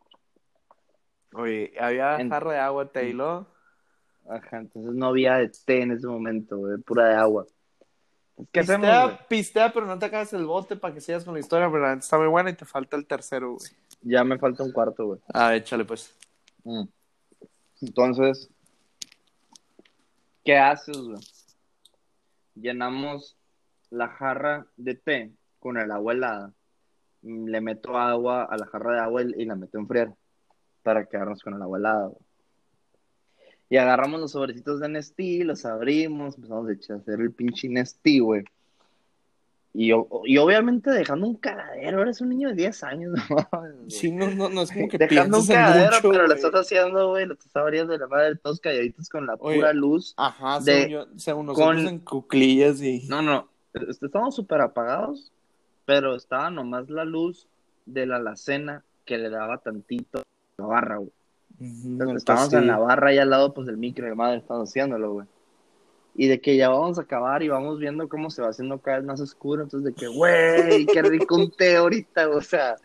Oye, 1.34 1.72
había 1.80 2.14
En- 2.20 2.30
jarra 2.30 2.52
de 2.52 2.58
agua, 2.60 2.86
Taylor. 2.92 3.44
Ajá, 4.30 4.58
entonces 4.58 4.94
no 4.94 5.06
había 5.06 5.34
de 5.38 5.48
té 5.48 5.82
en 5.82 5.90
ese 5.90 6.06
momento, 6.06 6.56
güey, 6.56 6.78
pura 6.78 7.08
de 7.08 7.14
agua. 7.16 7.44
¿Qué 8.52 8.60
hacemos, 8.60 8.86
Pistea, 8.86 9.04
güey? 9.06 9.18
pistea, 9.28 9.72
pero 9.72 9.86
no 9.86 9.98
te 9.98 10.06
acabes 10.06 10.32
el 10.32 10.46
bote 10.46 10.76
para 10.76 10.94
que 10.94 11.00
sigas 11.00 11.24
con 11.24 11.34
la 11.34 11.40
historia, 11.40 11.68
pero 11.72 11.82
la 11.82 11.94
está 11.94 12.18
muy 12.18 12.28
buena 12.28 12.50
y 12.50 12.54
te 12.54 12.64
falta 12.64 12.96
el 12.96 13.04
tercero, 13.04 13.54
güey. 13.54 13.68
Ya 14.02 14.22
me 14.22 14.38
falta 14.38 14.62
un 14.62 14.70
cuarto, 14.70 15.06
güey. 15.06 15.20
Ah, 15.34 15.56
échale 15.56 15.84
pues. 15.84 16.14
Mm. 16.62 16.84
Entonces, 17.80 18.48
¿qué 20.44 20.56
haces, 20.56 20.96
güey? 20.98 21.18
Llenamos 22.54 23.36
la 23.90 24.08
jarra 24.08 24.66
de 24.76 24.94
té 24.94 25.32
con 25.58 25.78
el 25.78 25.90
agua 25.90 26.12
helada. 26.12 26.52
Le 27.22 27.60
meto 27.60 27.96
agua 27.96 28.44
a 28.44 28.56
la 28.56 28.66
jarra 28.66 28.94
de 28.94 29.00
agua 29.00 29.22
y 29.22 29.44
la 29.44 29.54
meto 29.54 29.78
a 29.78 29.80
enfriar 29.80 30.14
para 30.82 31.06
quedarnos 31.06 31.42
con 31.42 31.54
el 31.54 31.62
agua 31.62 31.78
helada, 31.78 32.06
güey. 32.08 32.22
Y 33.70 33.76
agarramos 33.78 34.20
los 34.20 34.32
sobrecitos 34.32 34.80
de 34.80 34.88
Nestí, 34.90 35.44
los 35.44 35.64
abrimos, 35.64 36.36
empezamos 36.36 36.68
a 36.68 36.72
echar- 36.72 36.96
hacer 37.00 37.20
el 37.20 37.32
pinche 37.32 37.68
Nestí, 37.68 38.18
güey. 38.18 38.44
Y, 39.74 39.88
y 40.26 40.36
obviamente 40.38 40.90
dejando 40.90 41.26
un 41.26 41.36
cagadero, 41.36 42.02
eres 42.02 42.20
un 42.20 42.28
niño 42.28 42.48
de 42.50 42.54
10 42.54 42.84
años, 42.84 43.14
¿no? 43.30 43.48
Sí, 43.88 44.12
no, 44.12 44.30
no, 44.30 44.50
no 44.50 44.62
es 44.62 44.70
como 44.70 44.86
que 44.88 44.98
Dejando 44.98 45.38
un 45.40 45.46
cagadero, 45.46 45.96
mucho, 45.96 46.10
pero 46.10 46.26
lo 46.26 46.34
estás 46.34 46.52
haciendo, 46.52 47.08
güey, 47.10 47.24
lo 47.26 47.32
estás 47.34 47.56
abriendo 47.56 47.92
de 47.94 47.98
la 48.00 48.06
madre, 48.06 48.36
todos 48.36 48.60
calladitos 48.60 49.08
con 49.08 49.26
la 49.26 49.34
Oye, 49.38 49.56
pura 49.56 49.72
luz. 49.72 50.12
Ajá, 50.18 50.60
de- 50.60 50.64
según, 50.74 50.88
yo- 50.90 51.06
según 51.16 51.46
nosotros 51.46 51.76
con- 51.76 51.88
en 51.88 51.98
cuclillas 52.00 52.82
y... 52.82 53.06
No, 53.08 53.22
no, 53.22 53.48
est- 53.72 54.02
estábamos 54.02 54.34
súper 54.36 54.60
apagados, 54.60 55.32
pero 55.86 56.16
estaba 56.16 56.50
nomás 56.50 56.90
la 56.90 57.04
luz 57.06 57.48
de 57.86 58.04
la 58.06 58.16
alacena 58.16 58.84
que 59.06 59.16
le 59.16 59.30
daba 59.30 59.56
tantito 59.58 60.18
a 60.18 60.22
la 60.62 60.66
barra, 60.66 60.96
güey. 60.98 61.10
Ujú, 61.58 61.64
Entonces, 61.64 61.84
entonces 61.86 62.16
estábamos 62.18 62.50
sí. 62.50 62.56
en 62.56 62.66
la 62.66 62.78
barra 62.78 63.08
ahí 63.08 63.18
al 63.18 63.30
lado, 63.30 63.54
pues, 63.54 63.66
del 63.66 63.78
micro, 63.78 64.04
y 64.06 64.10
la 64.10 64.14
madre 64.16 64.36
estamos 64.38 64.68
haciéndolo, 64.68 65.12
güey. 65.14 65.26
Y 66.14 66.28
de 66.28 66.40
que 66.40 66.56
ya 66.56 66.68
vamos 66.68 66.98
a 66.98 67.02
acabar 67.02 67.42
y 67.42 67.48
vamos 67.48 67.78
viendo 67.78 68.08
cómo 68.08 68.30
se 68.30 68.42
va 68.42 68.48
haciendo 68.48 68.78
cada 68.78 68.98
vez 68.98 69.06
más 69.06 69.20
oscuro, 69.20 69.62
entonces 69.62 69.94
de 69.94 69.98
que, 69.98 70.08
güey, 70.08 70.86
qué 70.86 71.02
rico 71.02 71.36
un 71.36 71.50
té 71.50 71.76
ahorita, 71.76 72.28
o 72.28 72.40
sea... 72.40 72.76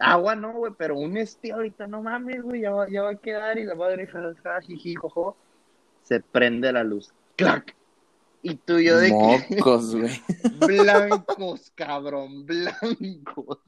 Agua 0.00 0.36
no, 0.36 0.52
güey, 0.52 0.72
pero 0.78 0.96
un 0.96 1.16
este 1.16 1.52
ahorita, 1.52 1.88
no 1.88 2.02
mames, 2.02 2.42
güey, 2.42 2.60
ya 2.60 2.70
va, 2.70 2.88
ya 2.88 3.02
va 3.02 3.10
a 3.10 3.16
quedar 3.16 3.58
y 3.58 3.64
la 3.64 3.74
madre, 3.74 4.08
jiji, 4.62 4.94
jojo, 4.94 5.36
se 6.04 6.20
prende 6.20 6.72
la 6.72 6.84
luz. 6.84 7.12
¡Clac! 7.36 7.74
Y 8.42 8.54
tú 8.54 8.78
y 8.78 8.86
yo 8.86 8.98
de 8.98 9.08
que, 9.08 9.56
Mocos, 9.56 9.96
güey. 9.96 10.20
blancos, 10.60 11.72
cabrón, 11.74 12.46
blancos. 12.46 13.58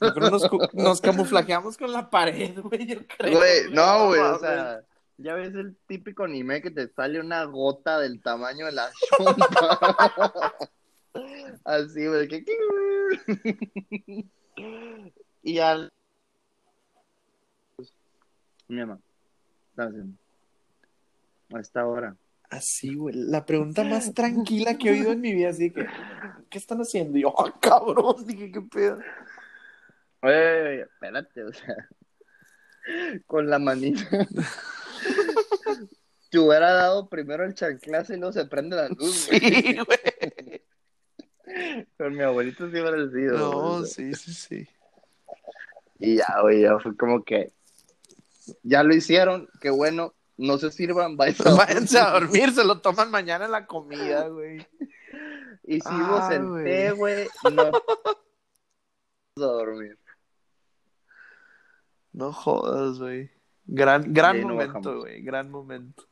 Yo 0.00 0.14
creo 0.14 0.30
nos, 0.30 0.48
nos 0.72 1.00
camuflajeamos 1.00 1.76
con 1.76 1.92
la 1.92 2.08
pared, 2.08 2.58
güey, 2.60 2.86
yo 2.86 3.06
creo. 3.06 3.36
Güey, 3.36 3.70
no, 3.72 4.06
güey, 4.08 4.20
o 4.20 4.38
sea, 4.38 4.82
ya 5.18 5.34
ves 5.34 5.54
el 5.54 5.76
típico 5.86 6.24
anime 6.24 6.60
que 6.62 6.70
te 6.70 6.88
sale 6.88 7.20
una 7.20 7.44
gota 7.44 7.98
del 7.98 8.20
tamaño 8.20 8.66
de 8.66 8.72
la 8.72 8.90
chompa. 9.08 10.54
Así, 11.64 12.06
güey, 12.06 12.28
que... 12.28 12.44
y 15.42 15.58
al... 15.58 15.92
Mi 18.66 18.80
mamá, 18.80 18.98
¿qué 18.98 19.68
estás 19.70 19.88
haciendo? 19.88 20.18
A 21.54 21.60
esta 21.60 21.86
hora. 21.86 22.16
Así, 22.50 22.94
güey, 22.94 23.14
la 23.16 23.44
pregunta 23.44 23.84
más 23.84 24.14
tranquila 24.14 24.76
que 24.78 24.88
he 24.88 24.92
oído 24.92 25.12
en 25.12 25.20
mi 25.20 25.32
vida, 25.32 25.50
así 25.50 25.70
que, 25.70 25.86
¿qué 26.48 26.58
están 26.58 26.78
haciendo? 26.78 27.18
Y 27.18 27.22
yo, 27.22 27.34
ah, 27.38 27.52
cabrón, 27.60 28.16
dije, 28.26 28.50
¿qué 28.52 28.60
pedo? 28.60 28.98
Oye, 30.22 30.82
espérate, 30.82 31.44
o 31.44 31.52
sea, 31.52 31.88
con 33.26 33.48
la 33.48 33.58
manita. 33.58 34.06
Te 36.30 36.38
hubiera 36.38 36.72
dado 36.72 37.08
primero 37.08 37.44
el 37.44 37.54
chanclazo 37.54 38.12
y 38.14 38.16
luego 38.16 38.32
se 38.32 38.44
prende 38.46 38.76
la 38.76 38.88
luz, 38.88 39.28
güey. 39.28 39.40
Sí, 39.40 39.76
güey. 39.76 40.62
Con 41.98 42.16
mi 42.16 42.22
abuelito 42.22 42.64
sí 42.70 42.72
hubiera 42.80 43.08
sido. 43.10 43.38
No, 43.38 43.78
güey, 43.78 43.86
sí, 43.86 44.14
sí, 44.14 44.32
sí. 44.34 44.68
Y 46.00 46.16
ya, 46.16 46.40
güey, 46.42 46.62
ya 46.62 46.78
fue 46.80 46.96
como 46.96 47.22
que. 47.22 47.52
Ya 48.62 48.82
lo 48.82 48.94
hicieron, 48.94 49.48
qué 49.60 49.70
bueno. 49.70 50.14
No 50.36 50.58
se 50.58 50.72
sirvan, 50.72 51.16
váyanse 51.16 51.48
a 51.48 51.54
Váyanse 51.54 51.98
a 52.00 52.10
dormir, 52.10 52.50
se 52.52 52.64
lo 52.64 52.80
toman 52.80 53.10
mañana 53.12 53.44
en 53.44 53.52
la 53.52 53.66
comida, 53.66 54.26
güey. 54.26 54.66
Hicimos 55.62 56.20
Ah, 56.22 56.34
el 56.34 56.48
güey. 56.48 56.64
té, 56.64 56.90
güey. 56.90 57.28
No. 57.44 57.70
Vamos 57.70 57.80
a 59.38 59.40
dormir. 59.40 59.98
No 62.12 62.32
jodas, 62.32 62.98
güey. 62.98 63.30
Gran, 63.66 64.12
gran 64.12 64.40
no 64.40 64.48
momento, 64.48 65.00
güey, 65.00 65.22
gran 65.22 65.50
momento. 65.50 66.04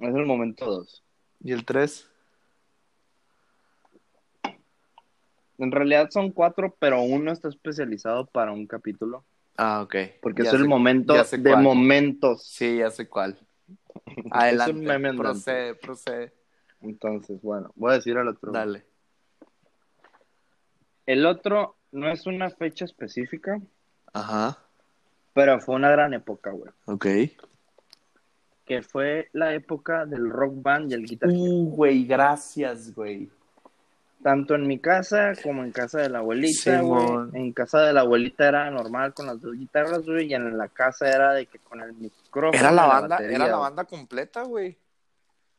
Es 0.00 0.14
el 0.14 0.26
momento 0.26 0.64
dos. 0.66 1.04
¿Y 1.42 1.52
el 1.52 1.64
3? 1.64 2.10
En 5.58 5.70
realidad 5.70 6.08
son 6.10 6.30
cuatro, 6.30 6.74
pero 6.78 7.02
uno 7.02 7.30
está 7.32 7.48
especializado 7.48 8.26
para 8.26 8.50
un 8.50 8.66
capítulo. 8.66 9.24
Ah, 9.56 9.82
ok. 9.82 9.94
Porque 10.22 10.42
Ya 10.42 10.48
es 10.50 10.54
el 10.54 10.66
momento 10.66 11.14
de 11.14 11.42
cuál. 11.42 11.62
momentos. 11.62 12.44
Sí, 12.46 12.78
ya 12.78 12.90
sé 12.90 13.08
cuál. 13.08 13.38
Adelante, 14.30 14.72
meme 14.72 15.14
procede, 15.14 15.74
procede. 15.74 16.32
Entonces, 16.80 17.42
bueno, 17.42 17.70
voy 17.74 17.92
a 17.92 17.94
decir 17.96 18.16
al 18.16 18.28
otro. 18.28 18.52
Dale. 18.52 18.86
El 21.04 21.26
otro 21.26 21.76
no 21.92 22.10
es 22.10 22.26
una 22.26 22.50
fecha 22.50 22.84
específica, 22.84 23.60
Ajá, 24.12 24.58
pero 25.40 25.58
fue 25.58 25.74
una 25.76 25.90
gran 25.90 26.12
época, 26.12 26.50
güey. 26.50 26.70
ok. 26.84 27.06
Que 28.66 28.82
fue 28.82 29.30
la 29.32 29.54
época 29.54 30.04
del 30.04 30.28
rock 30.28 30.52
band 30.56 30.90
y 30.90 30.94
el 30.94 31.06
guitar. 31.06 31.30
Uh, 31.30 31.70
güey, 31.70 32.04
gracias, 32.04 32.94
güey. 32.94 33.30
tanto 34.22 34.54
en 34.54 34.66
mi 34.66 34.78
casa 34.78 35.32
como 35.42 35.64
en 35.64 35.72
casa 35.72 35.98
de 36.00 36.10
la 36.10 36.18
abuelita, 36.18 36.82
güey. 36.82 37.30
En 37.32 37.52
casa 37.54 37.80
de 37.80 37.94
la 37.94 38.02
abuelita 38.02 38.48
era 38.48 38.70
normal 38.70 39.14
con 39.14 39.28
las 39.28 39.40
dos 39.40 39.54
guitarras, 39.54 40.04
güey, 40.04 40.26
y 40.26 40.34
en 40.34 40.58
la 40.58 40.68
casa 40.68 41.08
era 41.08 41.32
de 41.32 41.46
que 41.46 41.58
con 41.58 41.80
el 41.80 41.94
micrófono. 41.94 42.58
Era 42.58 42.70
la 42.70 42.86
banda, 42.86 43.16
batería, 43.16 43.36
era 43.36 43.48
la 43.48 43.56
banda 43.56 43.84
completa, 43.84 44.42
güey. 44.42 44.76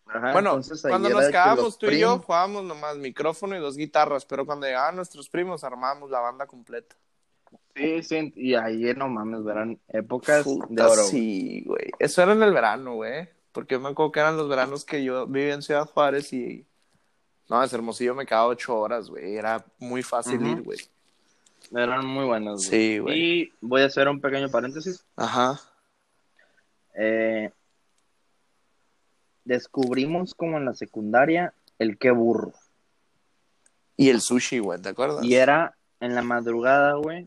Ajá, 0.05 0.31
bueno, 0.31 0.59
cuando 0.83 1.09
nos 1.09 1.25
quedábamos 1.25 1.77
tú 1.79 1.87
y 1.87 1.97
yo, 1.97 2.19
jugábamos 2.19 2.65
nomás 2.65 2.97
micrófono 2.97 3.57
y 3.57 3.59
dos 3.59 3.77
guitarras, 3.77 4.25
pero 4.25 4.45
cuando 4.45 4.67
llegaban 4.67 4.95
nuestros 4.95 5.27
primos, 5.27 5.63
armábamos 5.63 6.11
la 6.11 6.19
banda 6.19 6.45
completa. 6.45 6.95
Sí, 7.75 8.03
sí, 8.03 8.33
y 8.35 8.53
ahí 8.55 8.83
no 8.95 9.07
mames, 9.07 9.43
verán 9.43 9.79
épocas 9.87 10.45
de 10.45 10.51
Puta, 10.51 10.87
oro. 10.87 11.01
güey. 11.01 11.07
sí, 11.09 11.63
güey. 11.65 11.89
Eso 11.99 12.21
era 12.21 12.33
en 12.33 12.43
el 12.43 12.53
verano, 12.53 12.95
güey. 12.95 13.29
Porque 13.51 13.75
yo 13.75 13.79
me 13.79 13.89
acuerdo 13.89 14.11
que 14.11 14.19
eran 14.19 14.37
los 14.37 14.49
veranos 14.49 14.85
que 14.85 15.03
yo 15.03 15.27
vivía 15.27 15.53
en 15.53 15.61
Ciudad 15.61 15.85
Juárez 15.85 16.31
y... 16.33 16.65
No, 17.49 17.61
ese 17.63 17.75
Hermosillo 17.75 18.15
me 18.15 18.25
quedaba 18.25 18.47
ocho 18.47 18.77
horas, 18.77 19.09
güey. 19.09 19.35
Era 19.35 19.65
muy 19.77 20.03
fácil 20.03 20.45
ir, 20.45 20.61
güey. 20.61 20.79
Eran 21.75 22.05
muy 22.05 22.25
buenos. 22.25 22.63
Sí, 22.63 22.99
güey. 22.99 23.19
Y 23.19 23.53
voy 23.59 23.81
a 23.81 23.85
hacer 23.87 24.07
un 24.07 24.21
pequeño 24.21 24.49
paréntesis. 24.49 25.05
Ajá. 25.17 25.59
Eh, 26.93 27.51
descubrimos 29.43 30.33
como 30.33 30.57
en 30.57 30.65
la 30.65 30.73
secundaria 30.73 31.53
el 31.79 31.97
qué 31.97 32.11
burro. 32.11 32.53
Y 33.97 34.09
el 34.09 34.21
sushi, 34.21 34.59
güey, 34.59 34.81
¿te 34.81 34.89
acuerdas? 34.89 35.23
Y 35.25 35.35
era 35.35 35.75
en 36.01 36.13
la 36.15 36.21
madrugada, 36.21 36.95
güey. 36.95 37.25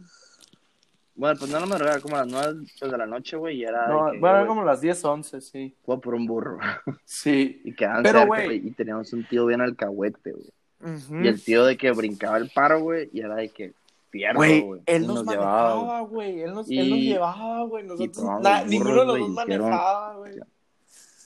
Bueno, 1.16 1.38
pues 1.38 1.50
no 1.50 1.58
en 1.58 1.62
la 1.62 1.68
madrugada, 1.68 2.00
como 2.00 2.16
a 2.16 2.24
las 2.24 2.28
nueve 2.28 2.66
de 2.80 2.98
la 2.98 3.06
noche, 3.06 3.36
güey. 3.36 3.58
Y 3.58 3.64
era. 3.64 3.86
No, 3.86 4.10
que, 4.10 4.18
bueno, 4.18 4.36
güey, 4.38 4.46
como 4.48 4.64
las 4.64 4.80
10, 4.80 5.04
11, 5.04 5.40
sí. 5.40 5.74
voy 5.86 5.98
por 5.98 6.14
un 6.14 6.26
burro. 6.26 6.58
Sí. 7.04 7.60
y 7.64 7.72
quedaban 7.74 8.02
Pero, 8.02 8.18
cerca, 8.20 8.26
güey. 8.26 8.66
Y 8.66 8.70
teníamos 8.72 9.12
un 9.12 9.24
tío 9.26 9.46
bien 9.46 9.60
alcahuete, 9.60 10.32
güey. 10.32 11.22
Y 11.24 11.28
el 11.28 11.42
tío 11.42 11.64
de 11.64 11.78
que 11.78 11.90
brincaba 11.92 12.36
el 12.36 12.50
paro, 12.50 12.80
güey. 12.80 13.08
Y 13.12 13.20
era 13.20 13.36
de 13.36 13.48
que 13.48 13.72
pierdo, 14.10 14.38
Güey, 14.38 14.60
güey. 14.60 14.82
él 14.86 15.06
nos, 15.06 15.24
llevaba, 15.26 15.74
manejaba, 15.76 16.00
güey. 16.02 16.40
Él 16.42 16.52
nos, 16.52 16.70
Y- 16.70 16.78
él 16.78 16.90
nos 16.90 16.98
llevaba, 16.98 17.62
güey. 17.64 17.84
Nosotros, 17.84 18.24
na- 18.42 18.64
ninguno 18.64 19.00
de 19.00 19.06
los 19.06 19.18
burros, 19.18 19.28
dos 19.28 19.36
manejaba, 19.36 20.14
güey. 20.16 20.34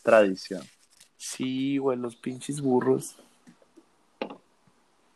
Tradición. 0.03 0.63
Sí, 1.17 1.79
güey, 1.79 1.99
los 1.99 2.15
pinches 2.15 2.61
burros. 2.61 3.17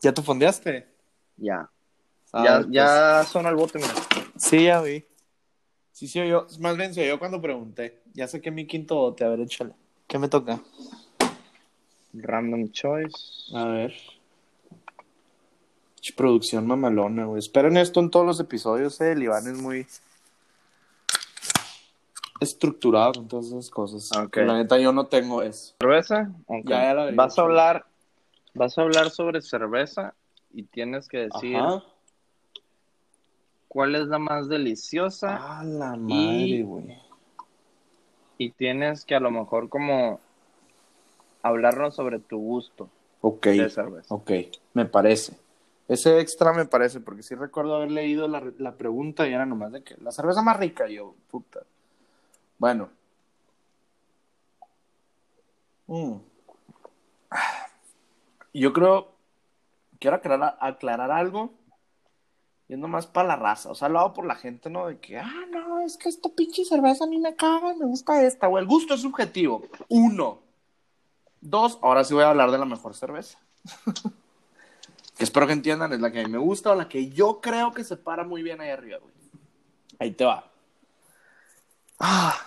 ¿Ya 0.00 0.12
te 0.12 0.22
fondeaste? 0.22 0.88
Ya. 1.36 1.70
Ah, 2.32 2.44
ya, 2.44 2.56
pues, 2.56 2.68
ya 2.70 3.24
sonó 3.24 3.48
el 3.50 3.56
bote, 3.56 3.78
mira. 3.78 3.94
Sí, 4.36 4.64
ya 4.64 4.80
vi. 4.80 5.04
Sí, 5.92 6.08
sí, 6.08 6.26
yo. 6.26 6.46
Más 6.60 6.76
bien, 6.76 6.94
se 6.94 7.06
yo 7.06 7.18
cuando 7.18 7.40
pregunté. 7.40 8.02
Ya 8.14 8.26
saqué 8.26 8.50
mi 8.50 8.66
quinto 8.66 8.96
bote. 8.96 9.24
A 9.24 9.28
ver, 9.28 9.40
échale. 9.40 9.74
¿Qué 10.06 10.18
me 10.18 10.28
toca? 10.28 10.58
Random 12.14 12.70
choice. 12.70 13.54
A 13.54 13.64
ver. 13.66 13.94
Producción 16.16 16.66
mamalona, 16.66 17.26
güey. 17.26 17.38
Esperen 17.38 17.76
esto 17.76 18.00
en 18.00 18.10
todos 18.10 18.26
los 18.26 18.40
episodios, 18.40 19.00
eh. 19.00 19.12
El 19.12 19.22
Iván 19.22 19.46
es 19.46 19.60
muy 19.60 19.86
estructurado 22.40 23.12
con 23.12 23.28
todas 23.28 23.46
esas 23.46 23.70
cosas. 23.70 24.10
La 24.34 24.56
neta, 24.58 24.78
yo 24.78 24.92
no 24.92 25.06
tengo 25.06 25.42
eso. 25.42 25.74
¿Cerveza? 25.80 26.32
Ya, 26.64 26.82
ya 26.82 26.94
la 26.94 27.10
vas 27.12 27.38
a 27.38 27.42
hablar, 27.42 27.86
vas 28.54 28.76
a 28.76 28.82
hablar 28.82 29.10
sobre 29.10 29.40
cerveza 29.42 30.14
y 30.50 30.64
tienes 30.64 31.08
que 31.08 31.18
decir 31.18 31.56
Ajá. 31.56 31.82
Cuál 33.72 33.94
es 33.94 34.06
la 34.06 34.18
más 34.18 34.48
deliciosa 34.48 35.38
Ah, 35.40 35.64
la 35.64 35.96
madre, 35.96 36.62
güey. 36.62 36.94
y 38.36 38.50
tienes 38.50 39.06
que 39.06 39.14
a 39.14 39.20
lo 39.20 39.30
mejor 39.30 39.70
como 39.70 40.20
hablarnos 41.42 41.94
sobre 41.94 42.18
tu 42.18 42.36
gusto 42.38 42.90
Ok. 43.22 43.46
de 43.46 43.70
cerveza. 43.70 44.14
Ok, 44.14 44.30
me 44.74 44.84
parece. 44.84 45.38
Ese 45.88 46.20
extra 46.20 46.52
me 46.52 46.66
parece, 46.66 47.00
porque 47.00 47.22
sí 47.22 47.34
recuerdo 47.34 47.76
haber 47.76 47.90
leído 47.92 48.28
la, 48.28 48.42
la 48.58 48.72
pregunta 48.76 49.26
y 49.26 49.32
era 49.32 49.46
nomás 49.46 49.72
de 49.72 49.82
que 49.82 49.96
la 50.02 50.10
cerveza 50.12 50.42
más 50.42 50.58
rica, 50.58 50.86
y 50.90 50.96
yo, 50.96 51.14
puta. 51.30 51.60
Bueno. 52.58 52.90
Mm. 55.86 56.16
Yo 58.52 58.72
creo, 58.74 59.08
quiero 59.98 60.16
aclarar, 60.16 60.58
aclarar 60.60 61.10
algo, 61.10 61.52
y 62.68 62.74
es 62.74 62.78
nomás 62.78 63.06
para 63.06 63.28
la 63.28 63.36
raza, 63.36 63.70
o 63.70 63.74
sea, 63.74 63.88
lo 63.88 63.98
hago 63.98 64.14
por 64.14 64.26
la 64.26 64.34
gente, 64.34 64.70
¿no? 64.70 64.86
De 64.86 64.98
que, 64.98 65.18
ah, 65.18 65.44
no, 65.50 65.80
es 65.80 65.96
que 65.96 66.08
esta 66.08 66.28
pinche 66.28 66.64
cerveza 66.64 67.04
a 67.04 67.08
mí 67.08 67.18
me 67.18 67.34
caga, 67.34 67.74
me 67.74 67.84
gusta 67.84 68.22
esta, 68.22 68.46
güey. 68.46 68.62
El 68.62 68.68
gusto 68.68 68.94
es 68.94 69.00
subjetivo. 69.00 69.62
Uno. 69.88 70.40
Dos, 71.40 71.78
ahora 71.82 72.04
sí 72.04 72.14
voy 72.14 72.22
a 72.22 72.30
hablar 72.30 72.50
de 72.50 72.58
la 72.58 72.64
mejor 72.64 72.94
cerveza. 72.94 73.38
que 75.16 75.24
espero 75.24 75.46
que 75.46 75.52
entiendan, 75.52 75.92
es 75.92 76.00
la 76.00 76.12
que 76.12 76.20
a 76.20 76.24
mí 76.24 76.30
me 76.30 76.38
gusta 76.38 76.70
o 76.70 76.74
la 76.74 76.88
que 76.88 77.10
yo 77.10 77.40
creo 77.40 77.72
que 77.72 77.84
se 77.84 77.96
para 77.96 78.24
muy 78.24 78.42
bien 78.42 78.60
ahí 78.60 78.70
arriba, 78.70 78.98
güey. 78.98 79.12
Ahí 79.98 80.12
te 80.12 80.24
va. 80.24 80.50
Ah. 81.98 82.40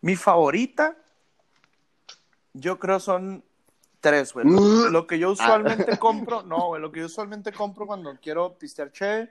Mi 0.00 0.16
favorita, 0.16 0.96
yo 2.52 2.78
creo 2.78 2.98
son 2.98 3.44
tres, 4.02 4.34
güey. 4.34 4.44
Lo, 4.46 4.90
lo 4.90 5.06
que 5.06 5.18
yo 5.18 5.30
usualmente 5.30 5.96
compro, 5.98 6.42
no, 6.42 6.66
güey, 6.66 6.82
lo 6.82 6.92
que 6.92 7.00
yo 7.00 7.06
usualmente 7.06 7.52
compro 7.52 7.86
cuando 7.86 8.14
quiero 8.20 8.58
pistear 8.58 8.92
che, 8.92 9.30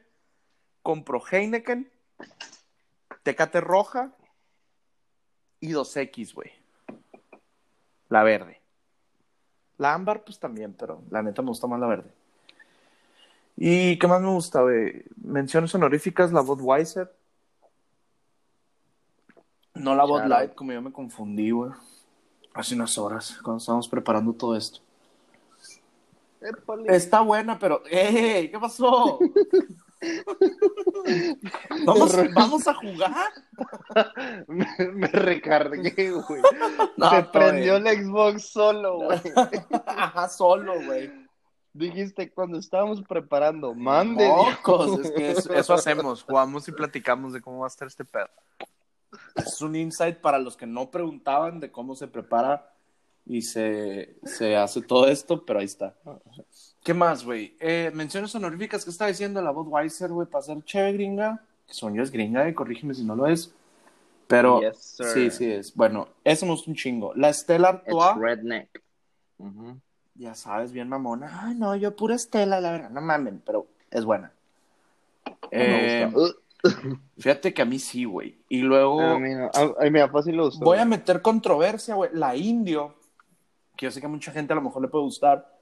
compro 0.82 1.22
Heineken, 1.30 1.92
Tecate 3.22 3.62
Roja 3.62 4.12
y 5.60 5.74
2X, 5.74 6.34
güey. 6.34 6.52
La 8.10 8.24
verde. 8.24 8.60
La 9.78 9.94
ámbar, 9.94 10.24
pues 10.24 10.40
también, 10.40 10.74
pero 10.74 11.04
la 11.12 11.22
neta 11.22 11.42
me 11.42 11.50
gusta 11.50 11.68
más 11.68 11.80
la 11.80 11.88
verde. 11.88 12.12
¿Y 13.58 14.00
qué 14.00 14.08
más 14.08 14.22
me 14.22 14.30
gusta, 14.30 14.62
güey? 14.62 15.04
Menciones 15.18 15.74
honoríficas, 15.76 16.32
la 16.32 16.42
Budweiser. 16.42 17.14
No 19.76 19.96
la 19.96 20.06
Bud 20.06 20.24
Light, 20.26 20.56
como 20.56 20.72
yo 20.72 20.82
me 20.82 20.92
confundí, 20.92 21.52
güey. 21.52 21.72
Hace 22.54 22.76
unas 22.76 22.98
horas, 22.98 23.40
cuando 23.44 23.60
estábamos 23.60 23.88
preparando 23.88 24.34
todo 24.34 24.56
esto. 24.56 24.80
Está 26.88 27.22
buena, 27.22 27.58
pero... 27.60 27.84
¡Ey! 27.90 28.50
¿Qué 28.50 28.60
pasó? 28.60 29.20
¿Vamos, 31.86 32.34
¿Vamos 32.34 32.68
a 32.68 32.74
jugar? 32.74 33.32
me, 34.48 34.68
me 34.94 35.08
recargué, 35.08 36.12
güey. 36.12 36.42
No, 36.98 37.10
Se 37.10 37.24
prendió 37.24 37.78
el 37.78 37.88
Xbox 37.88 38.50
solo, 38.50 38.98
güey. 38.98 39.22
Ajá, 39.86 40.28
solo, 40.28 40.74
güey. 40.84 41.12
Dijiste 41.74 42.32
cuando 42.34 42.58
estábamos 42.58 43.02
preparando, 43.04 43.74
mande. 43.74 44.28
Mocos, 44.28 45.00
es 45.00 45.12
que 45.12 45.32
eso, 45.32 45.54
eso 45.54 45.74
hacemos, 45.74 46.24
jugamos 46.24 46.68
y 46.68 46.72
platicamos 46.72 47.34
de 47.34 47.42
cómo 47.42 47.60
va 47.60 47.68
a 47.68 47.70
estar 47.70 47.88
este 47.88 48.04
pedo. 48.04 48.28
Es 49.36 49.62
un 49.62 49.76
insight 49.76 50.18
para 50.18 50.40
los 50.40 50.56
que 50.58 50.66
no 50.66 50.90
preguntaban 50.90 51.60
de 51.60 51.72
cómo 51.72 51.96
se 51.96 52.08
prepara 52.08 52.72
y 53.26 53.42
se, 53.42 54.16
se 54.24 54.56
hace 54.56 54.82
todo 54.82 55.08
esto, 55.08 55.46
pero 55.46 55.60
ahí 55.60 55.66
está. 55.66 55.96
¿Qué 56.84 56.94
más, 56.94 57.24
güey? 57.24 57.56
Eh, 57.60 57.92
menciones 57.94 58.34
honoríficas 58.36 58.84
que 58.84 58.90
está 58.90 59.08
diciendo 59.08 59.42
la 59.42 59.52
Budweiser, 59.52 60.10
güey, 60.10 60.28
para 60.28 60.44
ser 60.44 60.64
chévere 60.64 60.94
gringa. 60.94 61.44
Que 61.68 61.74
son 61.74 61.94
yo 61.94 62.02
es 62.04 62.12
gringa, 62.12 62.48
y 62.50 62.54
corrígeme 62.54 62.94
si 62.94 63.04
no 63.04 63.16
lo 63.16 63.28
es. 63.28 63.54
Pero 64.28 64.62
Yes, 64.62 64.98
sí, 65.14 65.30
sí 65.30 65.52
es. 65.52 65.76
Bueno, 65.76 66.08
eso 66.24 66.46
me 66.46 66.54
gusta 66.54 66.72
un 66.72 66.76
chingo. 66.78 67.14
La 67.16 67.32
Stella 67.34 67.68
Artois. 67.70 68.12
It's 68.12 68.22
redneck. 68.22 68.82
Ya 70.16 70.36
sabes, 70.36 70.72
bien 70.72 70.88
mamona. 70.88 71.48
Ay, 71.48 71.56
no, 71.56 71.76
yo 71.76 71.96
pura 71.96 72.16
Estela, 72.16 72.62
la 72.62 72.72
verdad. 72.72 72.90
No 72.90 73.02
mamen, 73.02 73.42
pero 73.46 73.68
es 73.90 74.06
buena. 74.06 74.32
No 75.26 75.36
Eh, 75.52 76.08
me 76.08 76.14
gusta. 76.14 76.40
Fíjate 77.18 77.54
que 77.54 77.62
a 77.62 77.66
mí 77.66 77.80
sí, 77.80 78.06
güey. 78.06 78.38
Y 78.50 78.60
luego 78.60 79.02
a 79.02 79.20
mí 79.20 79.34
no. 79.34 79.46
A, 79.54 79.86
a 79.86 80.08
gustó. 80.08 80.64
voy 80.66 80.78
a 80.78 80.86
meter 80.86 81.22
controversia, 81.22 81.96
güey. 81.96 82.12
La 82.14 82.36
Indio, 82.36 82.96
que 83.76 83.86
yo 83.88 83.92
sé 83.92 84.00
que 84.00 84.06
a 84.06 84.10
mucha 84.10 84.32
gente 84.32 84.54
a 84.54 84.56
lo 84.56 84.62
mejor 84.62 84.82
le 84.82 84.88
puede 84.88 85.04
gustar. 85.04 85.60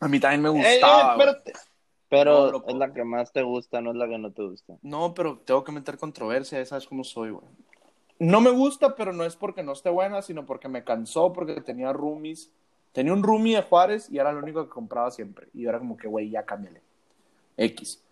A 0.00 0.08
mí 0.08 0.18
también 0.18 0.42
me 0.42 0.48
Eh, 0.48 0.52
eh, 0.52 0.72
gustaba. 0.80 1.12
espérate. 1.12 1.52
Pero 2.08 2.50
No, 2.50 2.64
es 2.66 2.74
la 2.74 2.92
que 2.92 3.04
más 3.04 3.32
te 3.32 3.42
gusta, 3.42 3.80
no 3.80 3.92
es 3.92 3.96
la 3.96 4.08
que 4.08 4.18
no 4.18 4.32
te 4.32 4.42
gusta. 4.42 4.76
No, 4.82 5.14
pero 5.14 5.38
tengo 5.44 5.62
que 5.62 5.70
meter 5.70 5.96
controversia, 5.96 6.58
ya 6.58 6.66
sabes 6.66 6.86
cómo 6.86 7.04
soy, 7.04 7.30
güey. 7.30 7.46
No 8.18 8.40
me 8.40 8.50
gusta, 8.50 8.96
pero 8.96 9.12
no 9.12 9.24
es 9.24 9.36
porque 9.36 9.62
no 9.62 9.72
esté 9.72 9.90
buena, 9.90 10.20
sino 10.20 10.44
porque 10.44 10.68
me 10.68 10.82
cansó, 10.82 11.32
porque 11.32 11.60
tenía 11.60 11.92
roomies. 11.92 12.50
Tenía 12.92 13.12
un 13.12 13.22
roomie 13.22 13.54
de 13.56 13.62
Juárez 13.62 14.10
y 14.10 14.18
era 14.18 14.32
lo 14.32 14.40
único 14.40 14.64
que 14.64 14.68
compraba 14.70 15.12
siempre. 15.12 15.48
Y 15.54 15.66
era 15.66 15.78
como 15.78 15.96
que, 15.96 16.08
güey, 16.08 16.28
ya 16.28 16.44
cámbiale. 16.44 16.82
X. 17.56 18.02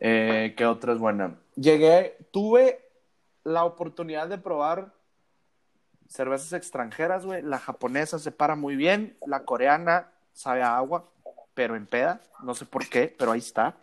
Eh, 0.00 0.54
¿Qué 0.56 0.66
otra 0.66 0.92
es 0.92 0.98
buena? 0.98 1.38
Llegué, 1.56 2.16
tuve 2.30 2.80
la 3.44 3.64
oportunidad 3.64 4.28
de 4.28 4.38
probar 4.38 4.92
cervezas 6.08 6.52
extranjeras, 6.52 7.24
güey. 7.24 7.42
La 7.42 7.58
japonesa 7.58 8.18
se 8.18 8.32
para 8.32 8.56
muy 8.56 8.76
bien. 8.76 9.16
La 9.26 9.44
coreana 9.44 10.10
sabe 10.32 10.62
a 10.62 10.76
agua, 10.76 11.10
pero 11.54 11.76
en 11.76 11.86
peda. 11.86 12.20
No 12.42 12.54
sé 12.54 12.64
por 12.64 12.88
qué, 12.88 13.14
pero 13.16 13.32
ahí 13.32 13.38
está. 13.38 13.76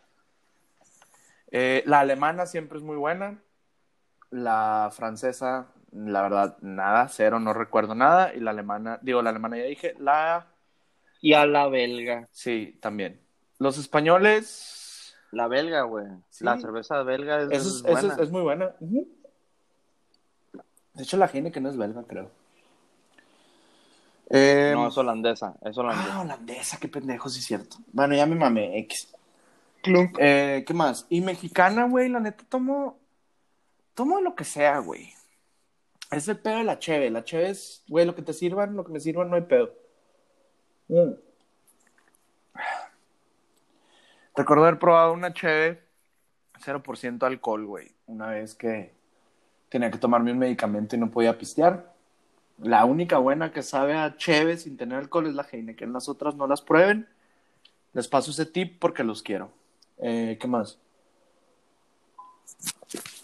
Eh, 1.52 1.84
la 1.86 2.00
alemana 2.00 2.46
siempre 2.46 2.78
es 2.78 2.84
muy 2.84 2.98
buena. 2.98 3.42
La 4.30 4.92
francesa, 4.94 5.68
la 5.92 6.22
verdad, 6.22 6.58
nada, 6.62 7.08
cero, 7.10 7.40
no 7.40 7.54
recuerdo 7.54 7.96
nada. 7.96 8.34
Y 8.34 8.40
la 8.40 8.52
alemana, 8.52 9.00
digo, 9.02 9.22
la 9.22 9.30
alemana 9.30 9.58
ya 9.58 9.64
dije. 9.66 9.96
La 10.00 10.48
Y 11.22 11.34
a 11.34 11.46
la 11.46 11.68
belga. 11.68 12.28
Sí, 12.32 12.78
también. 12.82 13.22
Los 13.60 13.78
españoles. 13.78 14.85
La 15.36 15.48
belga, 15.50 15.82
güey. 15.82 16.06
Sí. 16.30 16.46
La 16.46 16.58
cerveza 16.58 17.04
belga 17.04 17.42
es, 17.42 17.50
Eso 17.52 17.68
es, 17.70 17.98
es 17.98 18.04
eso 18.06 18.22
es- 18.24 18.32
muy 18.32 18.42
buena. 18.42 18.74
De 20.94 21.04
hecho, 21.04 21.18
la 21.18 21.28
gente 21.28 21.52
que 21.52 21.60
no 21.60 21.70
es 21.70 21.76
belga, 21.76 22.04
creo. 22.04 22.32
Eh, 24.30 24.72
No, 24.74 24.88
es 24.88 24.98
holandesa. 24.98 25.56
Es 25.62 25.78
ah, 25.78 25.82
holandesa. 25.82 26.22
holandesa, 26.22 26.78
qué 26.80 26.88
pendejo, 26.88 27.28
sí 27.28 27.40
es 27.40 27.46
cierto. 27.46 27.76
Bueno, 27.92 28.16
ya 28.16 28.26
me 28.26 28.36
mamé, 28.36 28.80
X. 28.80 29.14
Eh, 30.20 30.64
¿Qué 30.66 30.74
más? 30.74 31.06
Y 31.10 31.20
mexicana, 31.20 31.86
güey, 31.88 32.08
la 32.08 32.22
neta 32.22 32.46
tomo. 32.48 32.98
Tomo 33.94 34.22
lo 34.22 34.36
que 34.36 34.46
sea, 34.46 34.80
güey. 34.80 35.12
Es 36.12 36.28
el 36.30 36.40
pedo 36.40 36.58
de 36.60 36.64
la 36.64 36.80
cheve. 36.80 37.10
La 37.12 37.26
cheve 37.26 37.50
es, 37.50 37.84
güey, 37.90 38.06
lo 38.06 38.16
que 38.16 38.22
te 38.22 38.32
sirvan, 38.34 38.76
lo 38.76 38.86
que 38.86 38.94
me 38.94 39.00
sirvan, 39.02 39.30
no 39.30 39.36
hay 39.36 39.42
pedo. 39.44 39.74
Mm. 40.88 41.12
Recuerdo 44.36 44.64
haber 44.64 44.80
probado 44.80 45.14
una 45.14 45.34
cheve 45.34 45.82
0% 46.64 47.24
alcohol, 47.24 47.66
güey. 47.66 47.92
Una 48.08 48.28
vez 48.28 48.56
que 48.56 48.94
tenía 49.70 49.92
que 49.92 49.98
tomarme 49.98 50.32
un 50.32 50.40
medicamento 50.40 50.96
y 50.96 51.00
no 51.00 51.12
podía 51.12 51.38
pistear. 51.38 51.94
La 52.60 52.86
única 52.86 53.18
buena 53.18 53.52
que 53.52 53.62
sabe 53.62 53.94
a 53.94 54.16
cheve 54.18 54.58
sin 54.58 54.78
tener 54.78 54.98
alcohol 54.98 55.28
es 55.28 55.34
la 55.36 55.46
Heineken. 55.50 55.92
Las 55.94 56.08
otras 56.08 56.36
no 56.36 56.48
las 56.48 56.62
prueben. 56.62 57.08
Les 57.94 58.08
paso 58.08 58.32
ese 58.32 58.46
tip 58.46 58.80
porque 58.80 59.04
los 59.04 59.22
quiero. 59.22 59.52
Eh, 59.98 60.38
¿Qué 60.40 60.48
más? 60.48 60.78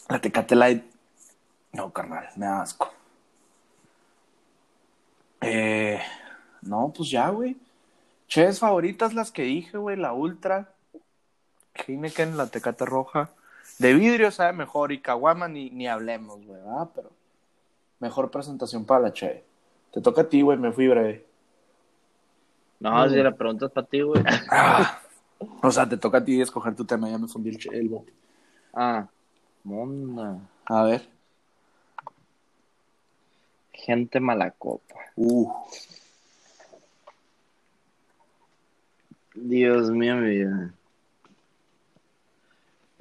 La 0.09 0.19
Tecate 0.19 0.55
Light. 0.55 0.83
No, 1.73 1.91
carnal, 1.91 2.27
me 2.35 2.45
da 2.45 2.61
asco. 2.61 2.91
Eh, 5.41 5.99
no, 6.61 6.93
pues 6.95 7.09
ya, 7.09 7.29
güey. 7.29 7.57
Cheves 8.27 8.59
favoritas 8.59 9.13
las 9.13 9.31
que 9.31 9.43
dije, 9.43 9.77
güey. 9.77 9.97
La 9.97 10.13
Ultra. 10.13 10.73
Heineken, 11.87 12.37
la 12.37 12.47
Tecate 12.47 12.85
Roja. 12.85 13.29
De 13.79 13.93
vidrio 13.93 14.31
sabe 14.31 14.53
mejor. 14.53 14.91
Y 14.91 15.01
Caguama 15.01 15.47
ni, 15.47 15.69
ni 15.69 15.87
hablemos, 15.87 16.45
güey, 16.45 16.59
¿verdad? 16.61 16.89
Pero 16.95 17.11
mejor 17.99 18.29
presentación 18.31 18.85
para 18.85 19.01
la 19.01 19.13
Cheve. 19.13 19.43
Te 19.91 20.01
toca 20.01 20.21
a 20.21 20.29
ti, 20.29 20.41
güey. 20.41 20.57
Me 20.57 20.71
fui 20.71 20.87
breve. 20.87 21.25
No, 22.79 23.07
si 23.09 23.15
la 23.17 23.31
pregunta 23.35 23.67
es 23.67 23.71
para 23.71 23.87
ti, 23.87 24.01
güey. 24.01 24.23
Ah. 24.49 24.99
O 25.61 25.71
sea, 25.71 25.87
te 25.87 25.97
toca 25.97 26.19
a 26.19 26.23
ti 26.23 26.39
escoger 26.41 26.75
tu 26.75 26.85
tema. 26.85 27.09
Ya 27.09 27.17
me 27.17 27.27
fundí 27.27 27.49
el, 27.49 27.57
che- 27.57 27.69
el 27.75 27.89
bote. 27.89 28.13
Ah, 28.73 29.07
monda. 29.63 30.37
A 30.65 30.83
ver. 30.83 31.07
Gente 33.73 34.19
malacopa. 34.19 34.95
Uh. 35.15 35.51
Dios 39.33 39.89
mío, 39.91 40.15
mi 40.17 40.29
vida. 40.29 40.73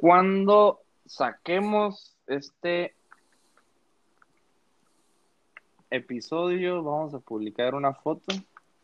Cuando 0.01 0.81
saquemos 1.05 2.17
este 2.27 2.95
episodio, 5.91 6.83
vamos 6.83 7.13
a 7.15 7.19
publicar 7.19 7.75
una 7.75 7.93
foto. 7.93 8.33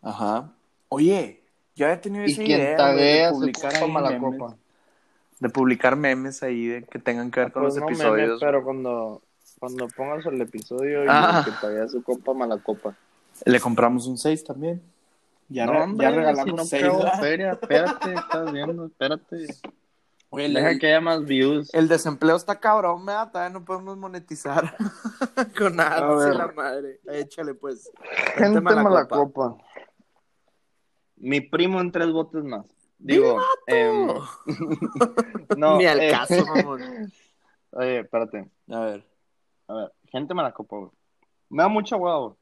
Ajá. 0.03 0.53
Oye, 0.91 1.41
yo 1.75 1.87
había 1.87 2.01
tenido 2.01 2.25
esa 2.25 2.43
idea, 2.43 2.93
de 2.93 3.29
publicar 3.33 3.81
copa 3.81 4.11
memes. 4.11 4.55
De 5.41 5.49
publicar 5.49 5.97
memes 5.97 6.43
ahí 6.43 6.67
de 6.67 6.83
que 6.85 6.99
tengan 6.99 7.31
que 7.31 7.41
ver 7.41 7.53
con 7.53 7.63
Pues 7.63 7.75
los 7.77 7.81
no 7.81 7.87
memes, 7.87 8.01
episodios. 8.01 8.41
pero 8.41 8.65
cuando, 8.65 9.23
cuando 9.59 9.89
pongas 9.89 10.27
el 10.27 10.41
episodio 10.41 11.05
y 11.05 11.07
Ah. 11.09 11.43
que 11.45 11.51
taguea 11.61 11.89
su 11.89 12.03
copa 12.03 12.35
malacopa. 12.35 12.95
Le 13.45 13.61
compramos 13.61 14.07
un 14.07 14.17
6 14.19 14.45
también. 14.45 14.83
Ya, 15.49 15.65
no, 15.67 15.73
re- 15.73 15.83
hombre, 15.83 16.05
ya 16.07 16.11
si 16.11 16.17
regalamos 16.17 16.55
no 16.57 16.65
6. 16.65 16.83
cago 16.83 17.03
feria, 17.21 17.53
espérate, 17.53 18.15
estás 18.15 18.53
viendo, 18.53 18.87
espérate. 18.87 19.47
Oye, 20.37 20.47
el, 20.47 20.55
Deja 20.55 20.79
que 20.79 20.87
haya 20.89 21.01
más 21.01 21.25
views. 21.25 21.73
el 21.73 21.89
desempleo 21.89 22.37
está 22.37 22.61
cabrón, 22.61 23.07
¿verdad? 23.07 23.31
Todavía 23.33 23.59
no 23.59 23.65
podemos 23.65 23.97
monetizar 23.97 24.77
con 25.59 25.81
A 25.81 25.89
nada. 25.89 26.35
la 26.35 26.53
madre. 26.53 27.01
Échale, 27.07 27.55
pues. 27.55 27.91
Gente 28.37 28.61
malacopa. 28.61 28.91
malacopa. 28.91 29.57
Mi 31.17 31.41
primo 31.41 31.81
en 31.81 31.91
tres 31.91 32.13
botes 32.13 32.45
más. 32.45 32.67
Digo, 32.99 33.41
em, 33.67 34.09
no, 35.57 35.79
Ni 35.79 35.87
al 35.87 36.01
eh, 36.01 36.11
caso, 36.11 36.45
mamón. 36.55 36.83
Oye, 37.73 38.01
espérate. 38.01 38.49
A 38.71 38.81
ver. 38.81 39.05
A 39.69 39.75
ver, 39.75 39.93
gente 40.09 40.35
malacopa, 40.35 40.77
güey. 40.77 40.91
Me 41.49 41.63
da 41.63 41.69
mucha 41.69 41.97
hueá, 41.97 42.17
güey. 42.19 42.35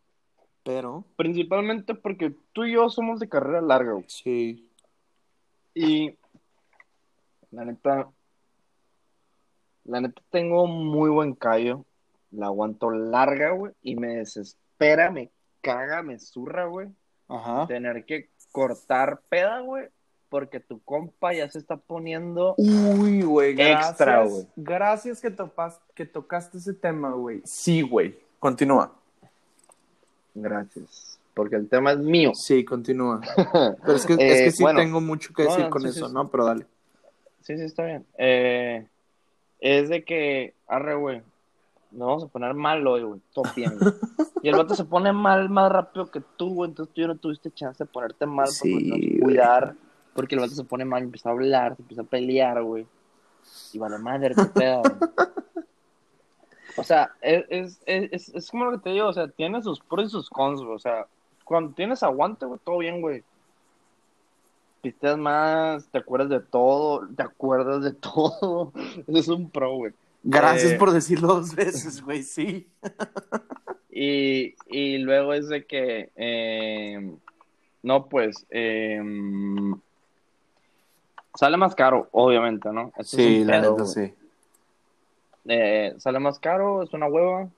Pero. 0.65 1.05
Principalmente 1.17 1.95
porque 1.95 2.35
tú 2.53 2.65
y 2.65 2.73
yo 2.73 2.89
somos 2.91 3.21
de 3.21 3.29
carrera 3.29 3.61
larga, 3.61 3.93
güey. 3.93 4.05
Sí. 4.09 4.69
Y 5.75 6.17
la 7.55 7.65
neta, 7.65 8.09
la 9.85 10.01
neta 10.01 10.21
tengo 10.31 10.67
muy 10.67 11.11
buen 11.11 11.35
callo. 11.35 11.85
La 12.31 12.47
aguanto 12.47 12.91
larga, 12.91 13.51
güey. 13.53 13.73
Y 13.83 13.95
me 13.97 14.17
desespera, 14.17 15.11
me 15.11 15.31
caga, 15.61 16.03
me 16.03 16.19
zurra, 16.19 16.67
güey. 16.67 16.89
Ajá. 17.29 17.67
Tener 17.69 18.05
que 18.05 18.29
cortar 18.51 19.21
peda, 19.29 19.61
güey. 19.61 19.87
Porque 20.29 20.59
tu 20.59 20.81
compa 20.83 21.33
ya 21.33 21.49
se 21.49 21.59
está 21.59 21.77
poniendo. 21.77 22.55
Uy, 22.59 23.23
güey, 23.23 23.55
gracias. 23.55 23.91
Extra, 23.91 24.25
güey. 24.25 24.47
Gracias 24.57 25.21
que, 25.21 25.31
topas, 25.31 25.81
que 25.95 26.07
tocaste 26.07 26.59
ese 26.59 26.75
tema, 26.75 27.13
güey. 27.13 27.41
Sí, 27.45 27.83
güey. 27.83 28.19
Continúa. 28.41 28.93
Gracias. 30.35 31.21
Porque 31.35 31.57
el 31.57 31.69
tema 31.69 31.93
es 31.93 31.99
mío. 31.99 32.33
Sí, 32.35 32.65
continúa. 32.65 33.21
Pero 33.85 33.97
es 33.97 34.07
que, 34.07 34.15
es 34.15 34.19
Eh, 34.21 34.45
que 34.45 34.51
sí 34.51 34.63
bueno. 34.63 34.81
tengo 34.81 35.01
mucho 35.01 35.33
que 35.33 35.45
No, 35.45 35.51
decir 35.51 35.65
no, 35.65 35.71
con 35.71 35.83
sí, 35.83 35.89
eso, 35.89 36.09
sí, 36.09 36.15
¿no? 36.15 36.29
Pero 36.29 36.45
dale. 36.47 36.67
Sí, 37.45 37.57
sí, 37.59 37.65
está 37.65 37.85
bien. 37.85 38.05
Eh, 38.19 38.87
es 39.61 39.89
de 39.89 40.05
que, 40.05 40.55
arre, 40.67 40.95
güey, 40.97 41.23
nos 41.91 42.09
vamos 42.09 42.25
a 42.25 42.29
poner 42.29 42.55
mal 42.55 42.87
hoy, 42.87 43.03
güey, 43.03 43.21
todo 43.33 43.45
bien, 43.55 43.79
güey. 43.79 43.93
Y 44.43 44.49
el 44.51 44.57
vato 44.57 44.75
se 44.75 44.85
pone 44.85 45.11
mal 45.11 45.49
más 45.49 45.73
rápido 45.73 46.11
que 46.11 46.21
tú, 46.37 46.53
güey, 46.53 46.69
entonces 46.69 46.95
tú 46.95 47.01
ya 47.01 47.07
no 47.07 47.17
tuviste 47.17 47.51
chance 47.51 47.83
de 47.83 47.89
ponerte 47.91 48.27
mal 48.27 48.47
Sí, 48.49 48.91
güey. 48.91 49.19
cuidar, 49.21 49.75
porque 50.15 50.35
el 50.35 50.43
vato 50.43 50.53
se 50.53 50.65
pone 50.65 50.85
mal 50.85 51.01
y 51.01 51.07
empieza 51.07 51.31
a 51.31 51.33
hablar, 51.33 51.77
se 51.77 51.83
empieza 51.83 52.03
a 52.03 52.07
pelear, 52.07 52.63
güey. 52.63 52.87
Y 53.73 53.79
vale 53.79 53.97
madre, 53.97 54.35
qué 54.35 54.45
pedo, 54.45 54.83
güey. 54.83 55.11
O 56.77 56.83
sea, 56.85 57.11
es, 57.23 57.45
es, 57.49 57.81
es, 57.87 58.29
es 58.35 58.51
como 58.51 58.67
lo 58.67 58.73
que 58.73 58.85
te 58.85 58.91
digo, 58.91 59.07
o 59.07 59.13
sea, 59.13 59.29
tiene 59.29 59.63
sus 59.63 59.81
pros 59.81 60.09
y 60.09 60.11
sus 60.11 60.29
cons, 60.29 60.61
güey. 60.61 60.75
O 60.75 60.79
sea, 60.79 61.07
cuando 61.45 61.73
tienes 61.73 62.03
aguante, 62.03 62.45
güey, 62.47 62.61
todo 62.65 62.79
bien, 62.79 63.01
güey. 63.01 63.23
Pisteas 64.85 65.17
más, 65.17 65.89
te 65.89 65.97
acuerdas 65.97 66.29
de 66.29 66.41
todo, 66.41 67.09
te 67.17 67.23
acuerdas 67.23 67.83
de 67.83 67.93
todo. 67.95 68.71
Es 69.07 69.29
un 69.29 69.49
pro, 69.49 69.77
güey. 69.77 69.95
Gracias 70.23 70.73
Eh, 70.73 70.77
por 70.77 70.91
decirlo 70.91 71.29
dos 71.29 71.55
veces, 71.55 72.03
güey, 72.03 72.23
sí. 72.23 72.69
Y, 73.97 74.57
y 74.67 74.99
luego 74.99 75.33
es 75.35 75.49
de 75.49 75.65
que, 75.67 76.11
eh, 76.17 77.13
no, 77.85 78.07
pues, 78.07 78.45
eh, 78.51 79.01
sale 81.37 81.57
más 81.57 81.77
caro, 81.77 82.09
obviamente, 82.11 82.71
¿no? 82.73 82.93
Un 83.41 83.47
pedo, 83.47 83.77
güey. 83.77 83.87
sí. 83.87 84.15
Eh, 85.47 85.95
sale 85.99 86.19
más 86.19 86.41
caro, 86.41 86.83
es 86.83 86.93
una 86.93 87.07
hueva, 87.07 87.49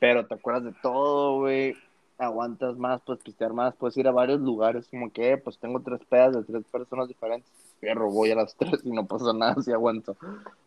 pero 0.00 0.26
te 0.26 0.34
acuerdas 0.34 0.64
de 0.64 0.72
todo, 0.82 1.38
güey. 1.38 1.76
Aguantas 2.20 2.76
más, 2.76 3.00
puedes 3.00 3.22
pistear 3.22 3.54
más, 3.54 3.74
puedes 3.74 3.96
ir 3.96 4.06
a 4.06 4.12
varios 4.12 4.40
lugares, 4.40 4.86
como 4.88 5.10
que, 5.10 5.38
pues 5.38 5.58
tengo 5.58 5.80
tres 5.80 6.00
pedas 6.04 6.34
de 6.34 6.44
tres 6.44 6.64
personas 6.70 7.08
diferentes. 7.08 7.50
Pero 7.80 8.10
voy 8.10 8.30
a 8.30 8.34
las 8.34 8.54
tres 8.58 8.80
y 8.84 8.90
no 8.90 9.06
pasa 9.06 9.32
nada 9.32 9.60
si 9.62 9.72
aguanto. 9.72 10.16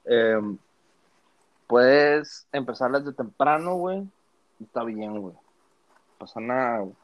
Eh, 0.05 0.41
puedes 1.67 2.47
empezar 2.51 2.91
desde 2.91 3.13
temprano, 3.13 3.75
güey. 3.75 4.03
Está 4.59 4.83
bien, 4.83 5.19
güey. 5.19 5.33
No 5.33 6.17
pasa 6.17 6.39
nada, 6.39 6.79
güey. 6.79 6.95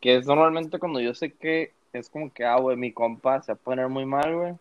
Que 0.00 0.16
es 0.16 0.26
normalmente 0.26 0.80
cuando 0.80 0.98
yo 0.98 1.14
sé 1.14 1.32
que 1.32 1.72
es 1.92 2.08
como 2.08 2.32
que, 2.32 2.44
ah, 2.44 2.58
güey, 2.58 2.76
mi 2.76 2.92
compa 2.92 3.40
se 3.42 3.52
va 3.52 3.56
a 3.56 3.64
poner 3.64 3.88
muy 3.88 4.04
mal, 4.04 4.34
güey. 4.34 4.54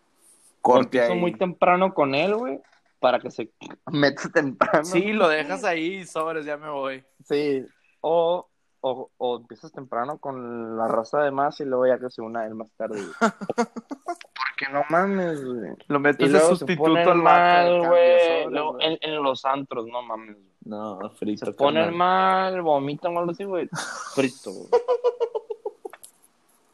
Corte 0.61 0.83
empiezo 0.83 1.13
ahí. 1.13 1.19
muy 1.19 1.33
temprano 1.33 1.93
con 1.93 2.13
él, 2.13 2.35
güey, 2.35 2.59
para 2.99 3.19
que 3.19 3.31
se 3.31 3.49
meta 3.91 4.29
temprano. 4.29 4.85
Sí, 4.85 5.13
lo 5.13 5.27
dejas 5.27 5.63
ahí 5.63 5.95
y 5.95 6.05
sobres, 6.05 6.45
ya 6.45 6.57
me 6.57 6.69
voy. 6.69 7.03
Sí, 7.25 7.65
o, 8.01 8.47
o, 8.81 9.09
o 9.17 9.37
empiezas 9.37 9.71
temprano 9.71 10.17
con 10.17 10.77
la 10.77 10.87
raza 10.87 11.21
de 11.21 11.31
más 11.31 11.59
y 11.59 11.65
luego 11.65 11.87
ya 11.87 11.99
que 11.99 12.09
se 12.09 12.21
una 12.21 12.45
él 12.45 12.55
más 12.55 12.71
tarde. 12.73 12.99
Porque 13.55 14.71
no 14.71 14.83
mames, 14.89 15.43
güey. 15.43 15.71
Lo 15.87 15.99
metes 15.99 16.31
de 16.31 16.39
sustituto 16.39 17.11
al 17.11 17.21
mal, 17.21 17.87
güey. 17.87 18.43
En, 18.79 18.97
en 19.01 19.23
los 19.23 19.45
antros, 19.45 19.87
no 19.87 20.01
mames. 20.01 20.35
güey. 20.35 20.51
No, 20.63 21.09
frito. 21.11 21.45
Se 21.45 21.53
ponen 21.53 21.95
mal, 21.95 22.61
vomitan 22.61 23.15
o 23.15 23.19
algo 23.19 23.31
así, 23.31 23.43
güey. 23.43 23.69
Frito, 24.13 24.51
güey. 24.51 24.69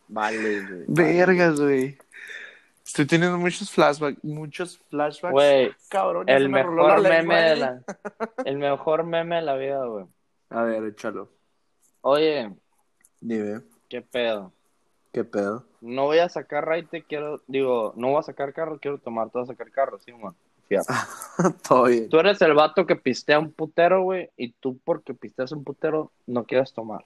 Vale, 0.09 0.61
güey. 0.61 0.85
Vergas, 0.87 1.59
güey. 1.59 1.97
Estoy 2.85 3.05
teniendo 3.05 3.37
muchos 3.37 3.69
flashbacks, 3.69 4.23
muchos 4.23 4.77
flashbacks. 4.89 5.33
Güey, 5.33 5.71
cabrón, 5.89 6.23
el 6.29 6.47
mejor 6.47 7.01
meme 7.01 7.41
de 7.41 7.55
la... 7.57 7.81
El 8.45 8.57
mejor 8.57 9.03
meme 9.03 9.35
de 9.35 9.41
la 9.41 9.55
vida, 9.55 9.85
güey. 9.85 10.05
A 10.49 10.63
ver, 10.63 10.85
échalo. 10.85 11.36
Oye, 12.09 12.49
Dime. 13.19 13.63
¿qué 13.89 14.01
pedo? 14.01 14.53
¿Qué 15.11 15.25
pedo? 15.25 15.65
No 15.81 16.05
voy 16.05 16.19
a 16.19 16.29
sacar 16.29 16.65
raite, 16.65 17.03
quiero, 17.03 17.41
digo, 17.47 17.91
no 17.97 18.11
voy 18.11 18.19
a 18.19 18.23
sacar 18.23 18.53
carro, 18.53 18.79
quiero 18.79 18.97
tomar, 18.97 19.29
vas 19.33 19.49
a 19.49 19.51
sacar 19.51 19.69
carro, 19.71 19.99
sí, 19.99 20.13
man. 20.13 20.33
Fíjate. 20.69 20.87
Todo 21.67 21.83
bien. 21.83 22.07
Tú 22.07 22.17
eres 22.17 22.41
el 22.41 22.53
vato 22.53 22.85
que 22.85 22.95
pistea 22.95 23.39
un 23.39 23.51
putero, 23.51 24.03
güey, 24.03 24.29
y 24.37 24.53
tú 24.53 24.79
porque 24.85 25.13
pisteas 25.13 25.51
un 25.51 25.65
putero 25.65 26.13
no 26.25 26.45
quieres 26.45 26.71
tomar. 26.71 27.03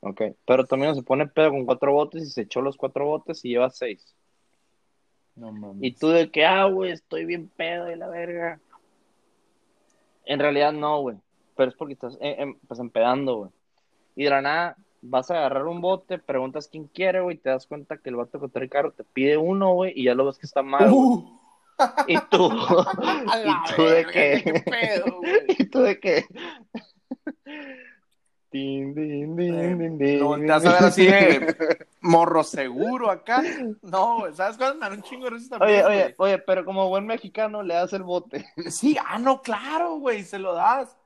Ok, 0.00 0.20
pero 0.44 0.66
también 0.66 0.96
se 0.96 1.04
pone 1.04 1.28
pedo 1.28 1.50
con 1.50 1.64
cuatro 1.64 1.92
botes 1.92 2.24
y 2.24 2.30
se 2.30 2.40
echó 2.40 2.62
los 2.62 2.76
cuatro 2.76 3.06
botes 3.06 3.44
y 3.44 3.50
lleva 3.50 3.70
seis. 3.70 4.16
No 5.36 5.52
mames. 5.52 5.78
Y 5.80 5.92
tú 5.92 6.08
de 6.08 6.28
que, 6.28 6.44
ah, 6.44 6.64
güey, 6.64 6.90
estoy 6.90 7.24
bien 7.24 7.48
pedo 7.56 7.88
y 7.88 7.94
la 7.94 8.08
verga. 8.08 8.58
En 10.24 10.40
realidad 10.40 10.72
no, 10.72 11.02
güey. 11.02 11.18
Pero 11.54 11.70
es 11.70 11.76
porque 11.76 11.92
estás 11.92 12.16
eh, 12.20 12.34
em, 12.38 12.58
pues 12.66 12.80
empedando, 12.80 13.36
güey. 13.36 13.50
Y 14.16 14.24
de 14.24 14.30
la 14.30 14.42
nada 14.42 14.76
vas 15.02 15.30
a 15.30 15.38
agarrar 15.38 15.66
un 15.66 15.80
bote, 15.80 16.18
preguntas 16.18 16.68
quién 16.68 16.86
quiere, 16.86 17.20
güey, 17.20 17.36
y 17.36 17.38
te 17.38 17.50
das 17.50 17.66
cuenta 17.66 17.98
que 17.98 18.10
el 18.10 18.16
vato 18.16 18.40
que 18.40 18.48
trae 18.48 18.64
el 18.64 18.70
carro 18.70 18.92
te 18.92 19.04
pide 19.04 19.36
uno, 19.36 19.72
güey, 19.72 19.92
y 19.96 20.04
ya 20.04 20.14
lo 20.14 20.26
ves 20.26 20.38
que 20.38 20.46
está 20.46 20.62
mal. 20.62 20.90
Uh, 20.92 21.40
Y 22.06 22.18
tú, 22.30 22.50
a 22.50 23.42
y 23.46 23.74
tú 23.74 23.82
de 23.84 24.06
que, 24.06 24.42
¿Qué 24.44 24.64
pedo, 24.70 25.16
güey? 25.16 25.46
y 25.48 25.64
tú 25.64 25.80
de. 25.80 26.26
Tin, 28.50 28.94
din, 28.94 29.36
din, 29.36 29.78
din, 29.78 29.98
din. 29.98 30.18
Lo 30.18 30.26
volteas 30.26 30.66
a 30.66 30.72
ver 30.72 30.82
así 30.82 31.06
de 31.06 31.86
morro 32.00 32.42
seguro 32.42 33.08
acá. 33.08 33.42
No, 33.80 34.24
¿sabes 34.34 34.56
cuál? 34.56 34.76
Me 34.76 34.90
un 34.90 35.02
chingo 35.02 35.30
de 35.30 35.36
Oye, 35.60 35.84
oye, 35.84 36.14
oye, 36.18 36.38
pero 36.38 36.64
como 36.64 36.88
buen 36.88 37.06
mexicano 37.06 37.62
le 37.62 37.74
das 37.74 37.92
el 37.92 38.02
bote. 38.02 38.44
Sí, 38.68 38.96
ah, 39.06 39.18
no, 39.20 39.40
claro, 39.40 39.98
güey, 39.98 40.24
se 40.24 40.38
lo 40.38 40.52
das. 40.54 40.96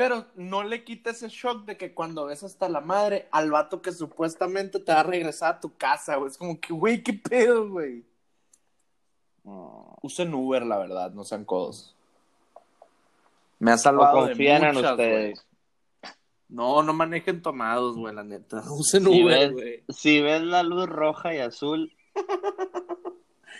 Pero 0.00 0.24
no 0.34 0.62
le 0.62 0.82
quita 0.82 1.10
ese 1.10 1.28
shock 1.28 1.66
de 1.66 1.76
que 1.76 1.92
cuando 1.92 2.24
ves 2.24 2.42
hasta 2.42 2.70
la 2.70 2.80
madre 2.80 3.28
al 3.32 3.50
vato 3.50 3.82
que 3.82 3.92
supuestamente 3.92 4.78
te 4.80 4.92
va 4.94 5.00
a 5.00 5.02
regresar 5.02 5.56
a 5.56 5.60
tu 5.60 5.76
casa, 5.76 6.16
güey. 6.16 6.30
Es 6.30 6.38
como 6.38 6.58
que, 6.58 6.72
güey, 6.72 7.02
qué 7.02 7.12
pedo, 7.12 7.68
güey. 7.68 8.02
Usen 10.00 10.32
Uber, 10.32 10.64
la 10.64 10.78
verdad, 10.78 11.10
no 11.12 11.22
sean 11.22 11.44
codos. 11.44 11.94
Me 13.58 13.72
ha 13.72 13.74
O 13.74 13.78
salvado 13.78 14.22
de 14.22 14.28
confían 14.28 14.64
en 14.64 14.74
muchas, 14.76 14.96
güey. 14.96 15.32
ustedes. 15.32 15.46
No, 16.48 16.82
no 16.82 16.94
manejen 16.94 17.42
tomados, 17.42 17.96
güey, 17.98 18.14
la 18.14 18.24
neta. 18.24 18.62
Usen 18.70 19.04
Si 19.04 19.22
Uber, 19.22 19.52
güey. 19.52 19.84
si 19.90 20.22
ves 20.22 20.40
la 20.40 20.62
luz 20.62 20.88
roja 20.88 21.34
y 21.34 21.40
azul, 21.40 21.92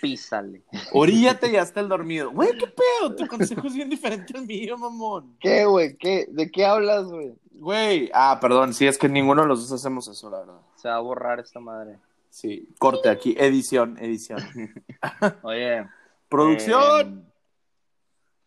písale. 0.01 0.63
Oríllate 0.93 1.51
y 1.51 1.55
hasta 1.55 1.79
el 1.79 1.87
dormido. 1.87 2.31
Güey, 2.31 2.57
qué 2.57 2.67
pedo. 2.67 3.15
Tu 3.15 3.27
consejo 3.27 3.67
es 3.67 3.73
bien 3.75 3.89
diferente 3.89 4.35
al 4.37 4.45
mío, 4.45 4.77
mamón. 4.77 5.35
¿Qué, 5.39 5.65
güey? 5.65 5.95
¿Qué? 5.95 6.25
¿De 6.29 6.49
qué 6.51 6.65
hablas, 6.65 7.05
güey? 7.05 7.33
Güey. 7.53 8.09
Ah, 8.13 8.37
perdón. 8.41 8.73
Sí, 8.73 8.87
es 8.87 8.97
que 8.97 9.07
ninguno 9.07 9.43
de 9.43 9.47
los 9.47 9.61
dos 9.69 9.79
hacemos 9.79 10.07
eso, 10.07 10.29
la 10.29 10.39
verdad. 10.39 10.59
Se 10.75 10.89
va 10.89 10.95
a 10.95 10.99
borrar 10.99 11.39
esta 11.39 11.59
madre. 11.59 11.97
Sí. 12.29 12.67
Corte 12.79 13.09
aquí. 13.09 13.35
Edición, 13.37 13.97
edición. 13.99 14.39
Oye. 15.43 15.85
Producción. 16.29 17.25
eh, 17.27 17.31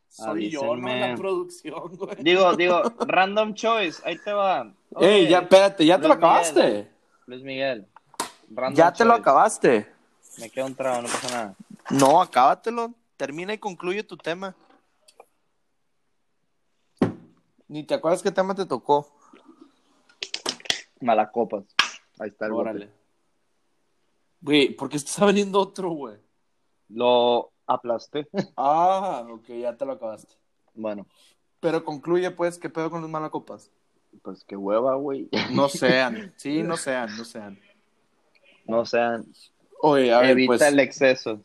Soy 0.09 0.49
yo, 0.51 0.77
no 0.77 0.89
la 0.89 1.15
producción, 1.17 1.97
güey. 1.97 2.17
digo, 2.23 2.55
digo, 2.55 2.83
random 3.01 3.53
choice, 3.55 4.01
ahí 4.05 4.17
te 4.19 4.33
va. 4.33 4.73
Ey, 5.01 5.29
ya, 5.29 5.41
espérate, 5.41 5.85
ya 5.85 5.97
te 5.97 6.03
lo 6.07 6.15
Miguel. 6.15 6.25
acabaste. 6.29 6.89
Luis 7.27 7.43
Miguel. 7.43 7.87
Random 8.51 8.77
Ya 8.77 8.93
te 8.93 9.05
lo 9.05 9.15
acabaste. 9.15 9.89
Me 10.39 10.51
queda 10.51 10.67
un 10.67 10.75
trago, 10.75 11.03
no 11.03 11.09
pasa 11.09 11.29
nada. 11.31 11.57
No, 11.91 12.21
acábatelo. 12.21 12.93
Termina 13.17 13.55
y 13.55 13.59
concluye 13.59 14.03
tu 14.03 14.17
tema. 14.17 14.55
Ni 17.69 17.85
te 17.85 17.95
acuerdas 17.95 18.23
qué 18.23 18.31
tema 18.31 18.55
te 18.55 18.67
tocó. 18.67 19.09
Malacopas. 21.01 21.65
Ahí 22.19 22.29
está 22.29 22.47
el 22.47 22.53
bote. 22.53 22.71
Órale. 22.71 22.91
Güey, 24.41 24.75
¿por 24.77 24.89
qué 24.89 24.97
está 24.97 25.25
veniendo 25.27 25.61
otro, 25.61 25.91
güey? 25.91 26.19
Lo 26.89 27.53
aplasté. 27.67 28.29
Ah, 28.57 29.25
ok, 29.31 29.47
ya 29.49 29.77
te 29.77 29.85
lo 29.87 29.93
acabaste. 29.93 30.35
Bueno, 30.75 31.07
Pero 31.61 31.85
concluye, 31.85 32.31
pues, 32.31 32.59
¿qué 32.59 32.69
pedo 32.69 32.91
con 32.91 33.01
los 33.01 33.11
malacopas? 33.11 33.71
pues 34.23 34.45
qué 34.45 34.57
hueva, 34.57 34.95
güey. 34.95 35.29
No 35.51 35.69
sean. 35.69 36.33
Sí, 36.37 36.63
no 36.63 36.77
sean, 36.77 37.17
no 37.17 37.25
sean. 37.25 37.59
No 38.67 38.87
sean. 38.87 39.27
Oye, 39.87 40.15
a 40.15 40.21
ver, 40.21 40.31
evita 40.31 40.47
pues. 40.47 40.63
el 40.63 40.81
exceso. 40.81 41.41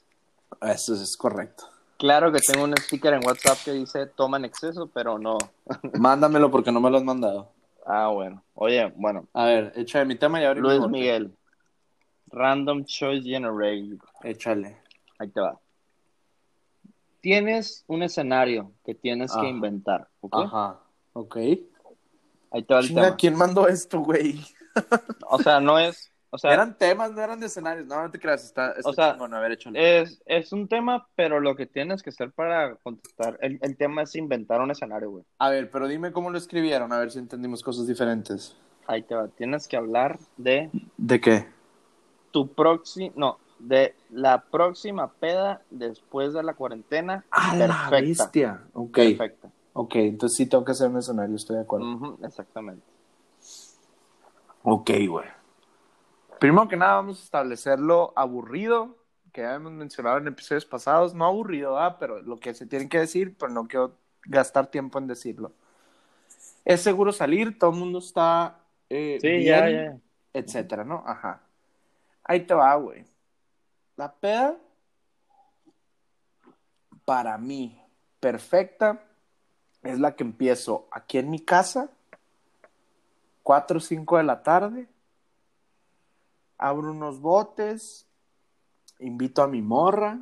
Eso 0.62 0.94
es 0.94 1.18
correcto. 1.18 1.66
Claro 1.98 2.32
que 2.32 2.40
tengo 2.40 2.64
un 2.64 2.74
sticker 2.78 3.14
en 3.14 3.26
WhatsApp 3.26 3.58
que 3.66 3.74
dice 3.74 4.06
toma 4.06 4.38
en 4.38 4.46
exceso, 4.46 4.90
pero 4.94 5.20
no. 5.20 5.38
Mándamelo 6.00 6.50
porque 6.50 6.72
no 6.72 6.80
me 6.80 6.90
lo 6.90 6.98
has 6.98 7.04
mandado. 7.04 7.52
Ah, 7.86 8.08
bueno. 8.08 8.42
Oye, 8.56 8.94
bueno. 8.96 9.28
A 9.34 9.44
ver, 9.44 9.74
échale 9.76 10.06
mi 10.06 10.16
tema 10.16 10.40
y 10.42 10.46
ahora 10.46 10.62
Luis 10.62 10.88
Miguel. 10.88 11.36
Random 12.28 12.86
Choice 12.86 13.28
Generator. 13.28 14.08
Échale. 14.24 14.78
Ahí 15.18 15.28
te 15.28 15.42
va. 15.42 15.60
Tienes 17.20 17.84
un 17.88 18.04
escenario 18.04 18.72
que 18.86 18.96
tienes 18.96 19.32
Ajá. 19.32 19.42
que 19.42 19.50
inventar. 19.50 20.08
¿ok? 20.22 20.36
Ajá. 20.46 20.80
Ok. 21.12 21.36
Ahí 22.52 22.64
te 22.66 22.74
va 22.74 22.80
el 22.80 22.88
tema. 22.88 23.16
¿quién 23.18 23.36
mandó 23.36 23.68
esto, 23.68 24.00
güey? 24.00 24.40
O 25.30 25.40
sea, 25.40 25.60
no 25.60 25.78
es. 25.78 26.10
O 26.32 26.38
sea, 26.38 26.54
Eran 26.54 26.78
temas, 26.78 27.12
no 27.12 27.22
eran 27.22 27.40
de 27.40 27.48
escenarios. 27.48 27.88
No, 27.88 28.02
no 28.04 28.12
te 28.12 28.20
creas, 28.20 28.44
está, 28.46 28.72
está 28.74 28.90
O 28.90 28.94
sea, 28.94 29.12
chingón. 29.14 29.32
Ver, 29.32 29.52
échale. 29.52 30.02
es, 30.02 30.22
es 30.26 30.52
un 30.54 30.68
tema, 30.68 31.08
pero 31.16 31.40
lo 31.40 31.56
que 31.56 31.66
tienes 31.66 32.04
que 32.04 32.12
hacer 32.12 32.32
para 32.32 32.76
contestar. 32.76 33.38
El, 33.42 33.58
el 33.62 33.76
tema 33.78 34.04
es 34.04 34.16
inventar 34.16 34.62
un 34.62 34.70
escenario, 34.72 35.10
güey. 35.10 35.24
A 35.40 35.50
ver, 35.50 35.72
pero 35.72 35.88
dime 35.88 36.12
cómo 36.12 36.30
lo 36.30 36.38
escribieron, 36.38 36.94
a 36.94 37.00
ver 37.00 37.12
si 37.12 37.20
entendimos 37.20 37.64
cosas 37.64 37.88
diferentes. 37.88 38.56
Ahí 38.86 39.02
te 39.02 39.16
va. 39.16 39.28
Tienes 39.28 39.68
que 39.68 39.78
hablar 39.78 40.20
de 40.38 40.70
¿De 40.98 41.20
qué? 41.20 41.48
tu 42.32 42.48
próximo. 42.48 43.12
No, 43.16 43.40
de 43.58 43.96
la 44.12 44.42
próxima 44.42 45.12
peda 45.12 45.62
después 45.72 46.34
de 46.34 46.44
la 46.44 46.54
cuarentena. 46.54 47.26
Ah, 47.32 47.56
la 47.56 47.88
perfecta. 47.90 48.24
bestia. 48.26 48.62
Ok. 48.74 48.96
Perfecta. 48.96 49.50
Ok, 49.74 49.96
entonces 49.96 50.38
sí 50.38 50.46
tengo 50.46 50.66
que 50.66 50.72
hacer 50.74 50.90
un 50.90 50.98
escenario, 50.98 51.36
estoy 51.36 51.56
de 51.56 51.62
acuerdo. 51.64 51.92
Ujú, 51.92 52.18
exactamente. 52.26 52.84
Ok, 54.64 54.92
güey. 55.08 55.26
Primero 56.40 56.68
que 56.68 56.78
nada, 56.78 56.96
vamos 56.96 57.20
a 57.20 57.24
establecerlo 57.24 58.14
aburrido, 58.16 58.98
que 59.34 59.42
ya 59.42 59.56
hemos 59.56 59.74
mencionado 59.74 60.18
en 60.18 60.28
episodios 60.28 60.66
pasados. 60.66 61.14
No 61.14 61.26
aburrido, 61.26 61.78
¿ah? 61.78 61.98
pero 62.00 62.22
lo 62.22 62.40
que 62.40 62.54
se 62.54 62.66
tiene 62.66 62.88
que 62.88 63.00
decir, 63.00 63.36
pero 63.38 63.52
no 63.52 63.68
quiero 63.68 63.96
gastar 64.24 64.68
tiempo 64.68 65.00
en 65.00 65.08
decirlo. 65.08 65.52
Es 66.64 66.82
seguro 66.82 67.12
salir, 67.12 67.58
todo 67.60 67.72
el 67.72 67.78
mundo 67.78 68.00
está 68.00 68.60
eh, 68.90 69.18
Sí, 69.22 69.28
bien, 69.28 69.44
ya, 69.44 69.70
ya. 69.70 69.98
etcétera, 70.34 70.84
¿no? 70.84 71.04
Ajá. 71.06 71.42
Ahí 72.24 72.42
te 72.42 72.54
va, 72.54 72.74
güey. 72.76 73.06
La 73.98 74.12
peda, 74.14 74.56
para 77.04 77.38
mí, 77.38 77.82
perfecta, 78.20 79.04
es 79.84 80.00
la 80.00 80.16
que 80.16 80.24
empiezo 80.24 80.88
aquí 80.92 81.18
en 81.18 81.30
mi 81.30 81.40
casa, 81.40 81.90
4 83.44 83.78
o 83.78 83.82
5 83.82 84.18
de 84.18 84.24
la 84.24 84.44
tarde, 84.44 84.88
abro 86.60 86.92
unos 86.92 87.20
botes, 87.20 88.08
invito 89.00 89.42
a 89.42 89.48
mi 89.48 89.62
morra, 89.62 90.20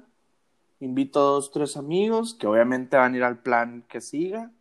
invito 0.80 1.20
a 1.20 1.24
dos, 1.24 1.52
tres 1.52 1.76
amigos 1.76 2.34
que 2.34 2.48
obviamente 2.48 2.96
van 2.96 3.14
a 3.14 3.18
ir 3.18 3.24
al 3.24 3.40
plan 3.40 3.84
que 3.90 4.00
siga, 4.00 4.52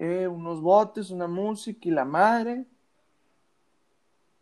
Eh, 0.00 0.28
unos 0.28 0.60
botes, 0.60 1.10
una 1.10 1.26
música 1.26 1.88
y 1.88 1.90
la 1.90 2.04
madre, 2.04 2.66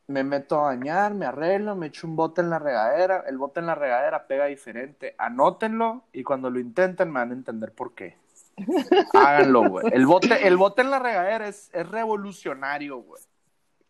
me 0.06 0.22
meto 0.22 0.58
a 0.60 0.64
bañar, 0.64 1.14
me 1.14 1.26
arreglo, 1.26 1.74
me 1.74 1.86
echo 1.86 2.06
un 2.06 2.14
bote 2.14 2.40
en 2.40 2.50
la 2.50 2.58
regadera. 2.58 3.24
El 3.26 3.38
bote 3.38 3.60
en 3.60 3.66
la 3.66 3.74
regadera 3.74 4.26
pega 4.26 4.46
diferente. 4.46 5.14
Anótenlo 5.18 6.04
y 6.12 6.22
cuando 6.22 6.50
lo 6.50 6.60
intenten 6.60 7.10
me 7.10 7.20
van 7.20 7.30
a 7.30 7.34
entender 7.34 7.72
por 7.72 7.94
qué. 7.94 8.16
Háganlo, 9.14 9.68
güey. 9.68 9.86
El 9.92 10.06
bote, 10.06 10.46
el 10.46 10.56
bote 10.56 10.82
en 10.82 10.90
la 10.90 10.98
regadera 10.98 11.48
es, 11.48 11.70
es 11.72 11.88
revolucionario, 11.88 12.98
güey. 12.98 13.22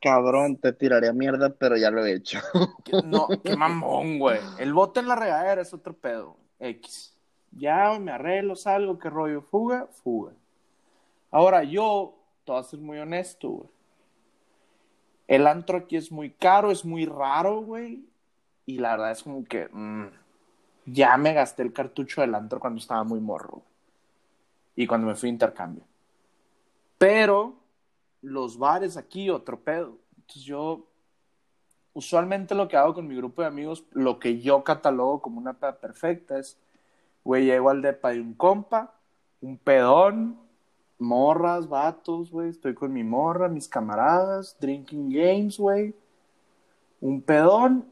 Cabrón, 0.00 0.56
te 0.56 0.72
tiraría 0.72 1.12
mierda, 1.12 1.50
pero 1.50 1.76
ya 1.76 1.90
lo 1.90 2.04
he 2.04 2.14
hecho. 2.14 2.38
No, 3.04 3.28
qué 3.42 3.56
mamón, 3.56 4.18
güey. 4.18 4.40
El 4.58 4.72
bote 4.72 5.00
en 5.00 5.08
la 5.08 5.16
regadera 5.16 5.62
es 5.62 5.72
otro 5.72 5.94
pedo. 5.94 6.36
X. 6.60 7.14
Ya, 7.52 7.98
me 7.98 8.12
arreglo, 8.12 8.54
salgo, 8.56 8.98
qué 8.98 9.08
rollo. 9.10 9.42
Fuga, 9.42 9.86
fuga. 9.86 10.32
Ahora, 11.30 11.64
yo, 11.64 12.14
te 12.44 12.52
voy 12.52 12.60
a 12.60 12.64
ser 12.64 12.80
muy 12.80 12.98
honesto, 12.98 13.48
güey. 13.48 13.70
El 15.26 15.46
antro 15.46 15.78
aquí 15.78 15.96
es 15.96 16.12
muy 16.12 16.30
caro, 16.30 16.70
es 16.70 16.84
muy 16.84 17.04
raro, 17.04 17.62
güey. 17.62 18.04
Y 18.64 18.78
la 18.78 18.92
verdad 18.92 19.10
es 19.12 19.22
como 19.22 19.44
que 19.44 19.68
mm, 19.72 20.06
ya 20.86 21.16
me 21.16 21.32
gasté 21.32 21.62
el 21.62 21.72
cartucho 21.72 22.20
del 22.20 22.34
antro 22.34 22.60
cuando 22.60 22.78
estaba 22.78 23.02
muy 23.02 23.20
morro. 23.20 23.50
güey. 23.50 23.64
Y 24.76 24.86
cuando 24.86 25.06
me 25.08 25.14
fui 25.16 25.28
a 25.28 25.32
intercambio. 25.32 25.82
Pero 26.98 27.54
los 28.26 28.58
bares 28.58 28.96
aquí, 28.96 29.30
otro 29.30 29.60
pedo. 29.60 29.98
Entonces 30.16 30.42
yo 30.42 30.86
usualmente 31.94 32.54
lo 32.54 32.68
que 32.68 32.76
hago 32.76 32.94
con 32.94 33.06
mi 33.06 33.16
grupo 33.16 33.42
de 33.42 33.48
amigos, 33.48 33.84
lo 33.92 34.18
que 34.18 34.40
yo 34.40 34.64
catalogo 34.64 35.22
como 35.22 35.38
una 35.40 35.54
peda 35.54 35.78
perfecta 35.78 36.38
es, 36.38 36.58
güey, 37.24 37.46
llego 37.46 37.70
al 37.70 37.82
depa 37.82 38.10
de 38.10 38.20
un 38.20 38.34
compa, 38.34 38.94
un 39.40 39.56
pedón, 39.56 40.38
morras, 40.98 41.68
vatos, 41.68 42.30
güey, 42.30 42.50
estoy 42.50 42.74
con 42.74 42.92
mi 42.92 43.04
morra, 43.04 43.48
mis 43.48 43.68
camaradas, 43.68 44.56
drinking 44.60 45.10
games, 45.10 45.58
güey. 45.58 45.94
un 47.00 47.22
pedón. 47.22 47.86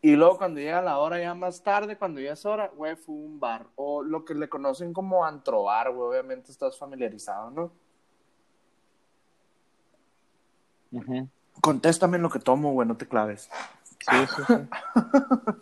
Y 0.00 0.16
luego 0.16 0.36
cuando 0.38 0.60
llega 0.60 0.82
la 0.82 0.98
hora 0.98 1.18
ya 1.18 1.34
más 1.34 1.62
tarde, 1.62 1.96
cuando 1.96 2.20
ya 2.20 2.32
es 2.34 2.44
hora, 2.44 2.68
güey, 2.76 2.94
fue 2.94 3.14
un 3.14 3.40
bar. 3.40 3.66
O 3.76 4.02
lo 4.02 4.24
que 4.24 4.34
le 4.34 4.48
conocen 4.50 4.92
como 4.92 5.24
antrobar, 5.24 5.90
güey. 5.92 6.10
Obviamente 6.10 6.52
estás 6.52 6.78
familiarizado, 6.78 7.50
¿no? 7.50 7.72
Contéstame 11.60 12.16
en 12.16 12.22
lo 12.22 12.30
que 12.30 12.38
tomo, 12.40 12.72
güey, 12.72 12.86
no 12.88 12.96
te 12.96 13.06
claves. 13.06 13.48
Sí, 14.00 14.16
sí, 14.36 14.42
sí. 14.46 14.54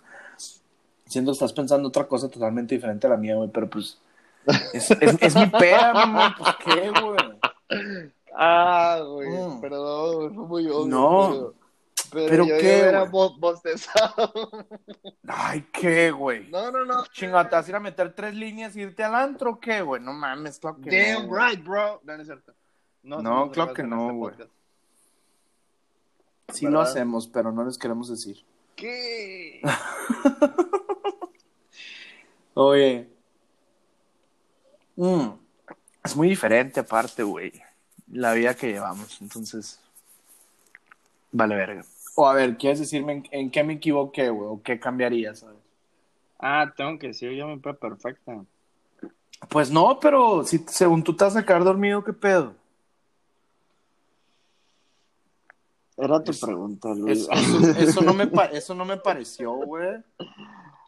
Siento 1.06 1.30
que 1.30 1.34
estás 1.34 1.52
pensando 1.52 1.88
otra 1.88 2.06
cosa 2.08 2.28
totalmente 2.28 2.74
diferente 2.74 3.06
a 3.06 3.10
la 3.10 3.16
mía, 3.16 3.34
güey, 3.36 3.50
pero 3.50 3.68
pues. 3.68 4.00
Es, 4.72 4.90
es, 4.90 5.16
es 5.20 5.34
mi 5.36 5.46
peda, 5.46 5.92
mamá, 5.92 6.34
pues 6.36 6.50
qué, 6.64 6.90
güey. 7.00 8.08
Ah, 8.34 8.98
güey, 9.06 9.28
Mm. 9.28 9.60
perdón, 9.60 10.34
fue 10.34 10.46
muy 10.46 10.66
obvio. 10.68 10.86
No. 10.86 11.30
Pero, 11.30 11.54
pero, 12.10 12.26
¿Pero 12.28 12.46
yo 12.46 12.58
qué, 12.58 12.78
era 12.80 13.00
güey? 13.00 13.10
bo- 13.12 13.36
bostezado. 13.38 14.32
Ay, 15.28 15.66
qué, 15.72 16.10
güey. 16.10 16.48
No, 16.50 16.70
no, 16.72 16.84
no. 16.84 17.04
Chingada, 17.12 17.48
¿te 17.48 17.56
vas 17.56 17.66
a 17.66 17.70
ir 17.70 17.76
a 17.76 17.80
meter 17.80 18.14
tres 18.14 18.34
líneas 18.34 18.74
y 18.76 18.80
irte 18.80 19.04
al 19.04 19.14
antro 19.14 19.52
o 19.52 19.60
qué, 19.60 19.80
güey? 19.82 20.02
No 20.02 20.12
mames, 20.12 20.58
claro 20.58 20.78
que 20.82 20.90
Damn 20.90 21.22
no. 21.22 21.28
güey. 21.28 21.50
right, 21.50 21.64
bro. 21.64 22.00
No, 22.04 22.14
no 22.16 22.20
es 22.22 22.26
cierto. 22.26 22.52
No, 23.02 23.16
hacemos 23.18 23.50
claro 23.50 23.74
que 23.74 23.82
no, 23.82 24.14
güey. 24.14 24.34
Sí 26.52 26.66
lo 26.66 26.80
hacemos, 26.80 27.26
pero 27.26 27.50
no 27.50 27.64
les 27.64 27.78
queremos 27.78 28.08
decir. 28.08 28.44
¿Qué? 28.76 29.60
Oye. 32.54 33.08
Mm, 34.96 35.28
es 36.04 36.16
muy 36.16 36.28
diferente 36.28 36.80
aparte, 36.80 37.22
güey. 37.22 37.52
La 38.10 38.34
vida 38.34 38.54
que 38.54 38.72
llevamos, 38.72 39.20
entonces. 39.20 39.80
Vale, 41.30 41.56
verga. 41.56 41.84
O 42.14 42.28
a 42.28 42.34
ver, 42.34 42.58
¿quieres 42.58 42.80
decirme 42.80 43.12
en, 43.12 43.28
en 43.30 43.50
qué 43.50 43.64
me 43.64 43.74
equivoqué, 43.74 44.28
güey? 44.28 44.48
¿O 44.48 44.60
qué 44.62 44.78
cambiaría, 44.78 45.34
sabes? 45.34 45.56
Ah, 46.38 46.70
tengo 46.76 46.98
que 46.98 47.08
decir 47.08 47.32
yo 47.32 47.46
mi 47.46 47.58
peda 47.58 47.74
perfecta. 47.74 48.44
Pues 49.48 49.70
no, 49.70 49.98
pero 50.00 50.44
si 50.44 50.58
según 50.66 51.02
tú 51.02 51.14
te 51.14 51.24
vas 51.24 51.36
a 51.36 51.44
quedar 51.44 51.64
dormido, 51.64 52.04
¿qué 52.04 52.12
pedo? 52.12 52.54
Era 56.04 56.22
tu 56.22 56.32
Eso- 56.32 56.46
pregunta, 56.46 56.88
Luis. 56.94 57.28
Eso, 57.30 57.32
eso- 57.32 57.78
eso 57.78 58.00
no, 58.02 58.12
me 58.14 58.26
pa- 58.26 58.46
eso 58.46 58.74
no 58.74 58.84
me 58.84 58.96
pareció, 58.96 59.52
güey. 59.52 60.02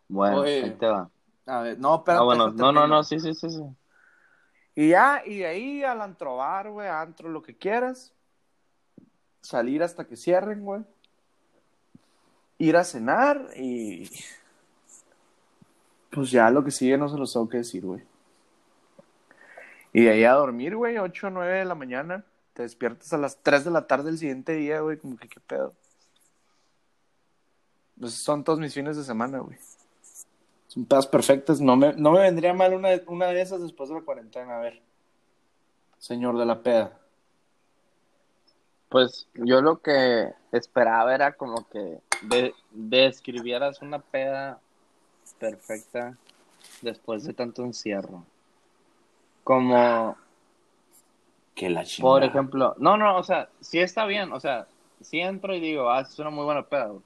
Bueno, 0.09 0.41
Oye. 0.41 0.65
ahí 0.65 0.71
te 0.73 0.87
va. 0.87 1.09
A 1.47 1.61
ver, 1.61 1.79
no, 1.79 1.97
espérate. 1.97 2.21
Ah, 2.21 2.25
bueno, 2.25 2.51
no, 2.51 2.73
no, 2.73 2.87
no, 2.87 3.05
sí, 3.05 3.21
sí, 3.21 3.35
sí, 3.35 3.51
sí. 3.51 3.63
Y 4.75 4.89
ya, 4.89 5.23
y 5.25 5.39
de 5.39 5.47
ahí 5.47 5.85
al 5.85 6.01
antrobar, 6.01 6.71
güey, 6.71 6.89
antro, 6.89 7.29
lo 7.29 7.43
que 7.43 7.57
quieras. 7.57 8.13
Salir 9.41 9.83
hasta 9.83 10.05
que 10.07 10.17
cierren, 10.17 10.65
güey. 10.65 10.83
Ir 12.59 12.77
a 12.77 12.85
cenar 12.85 13.51
y. 13.57 14.11
Pues 16.11 16.31
ya 16.31 16.49
lo 16.51 16.65
que 16.65 16.71
sigue 16.71 16.97
no 16.97 17.09
se 17.09 17.19
los 17.19 17.33
tengo 17.33 17.49
que 17.49 17.59
decir, 17.59 17.85
güey. 17.85 18.03
Y 19.93 20.03
de 20.05 20.11
ahí 20.11 20.25
a 20.25 20.33
dormir, 20.33 20.75
güey, 20.77 20.99
8 20.99 21.27
o 21.29 21.31
9 21.31 21.59
de 21.59 21.65
la 21.65 21.75
mañana. 21.75 22.25
Te 22.55 22.63
despiertas 22.63 23.13
a 23.13 23.19
las 23.19 23.43
3 23.43 23.65
de 23.65 23.71
la 23.71 23.87
tarde 23.87 24.07
del 24.07 24.19
siguiente 24.19 24.53
día, 24.55 24.81
güey, 24.81 24.97
como 24.97 25.17
que 25.17 25.29
qué 25.29 25.41
pedo. 25.41 25.75
Esos 27.99 28.15
son 28.15 28.43
todos 28.45 28.59
mis 28.59 28.75
fines 28.75 28.97
de 28.97 29.05
semana, 29.05 29.39
güey. 29.39 29.59
Son 30.69 30.85
pedas 30.85 31.07
perfectas. 31.07 31.61
No 31.61 31.77
me, 31.77 31.93
no 31.95 32.13
me 32.13 32.21
vendría 32.21 32.53
mal 32.53 32.75
una, 32.75 32.89
una 33.07 33.27
de 33.27 33.41
esas 33.41 33.61
después 33.61 33.89
de 33.89 33.97
la 33.97 34.03
cuarentena. 34.03 34.57
A 34.57 34.61
ver. 34.61 34.83
Señor 35.99 36.39
de 36.39 36.47
la 36.47 36.63
peda. 36.63 37.01
Pues 38.89 39.29
yo 39.35 39.61
lo 39.61 39.81
que 39.81 40.33
esperaba 40.53 41.15
era 41.15 41.33
como 41.33 41.69
que 41.69 42.01
de, 42.23 42.55
describieras 42.71 43.83
una 43.83 43.99
peda 43.99 44.61
perfecta 45.39 46.17
después 46.83 47.25
de 47.25 47.35
tanto 47.35 47.65
encierro. 47.65 48.25
Como, 49.43 50.17
Que 51.55 51.71
la 51.71 51.85
chingada. 51.85 52.15
por 52.15 52.25
ejemplo, 52.25 52.75
no, 52.79 52.97
no, 52.97 53.17
o 53.17 53.23
sea, 53.23 53.49
sí 53.61 53.79
está 53.79 54.07
bien, 54.07 54.33
o 54.33 54.41
sea, 54.41 54.67
sí 55.01 55.21
entro 55.21 55.55
y 55.55 55.61
digo, 55.61 55.91
ah, 55.91 56.01
es 56.01 56.19
una 56.19 56.31
muy 56.31 56.45
buena 56.45 56.63
peda, 56.63 56.87
güey. 56.87 57.03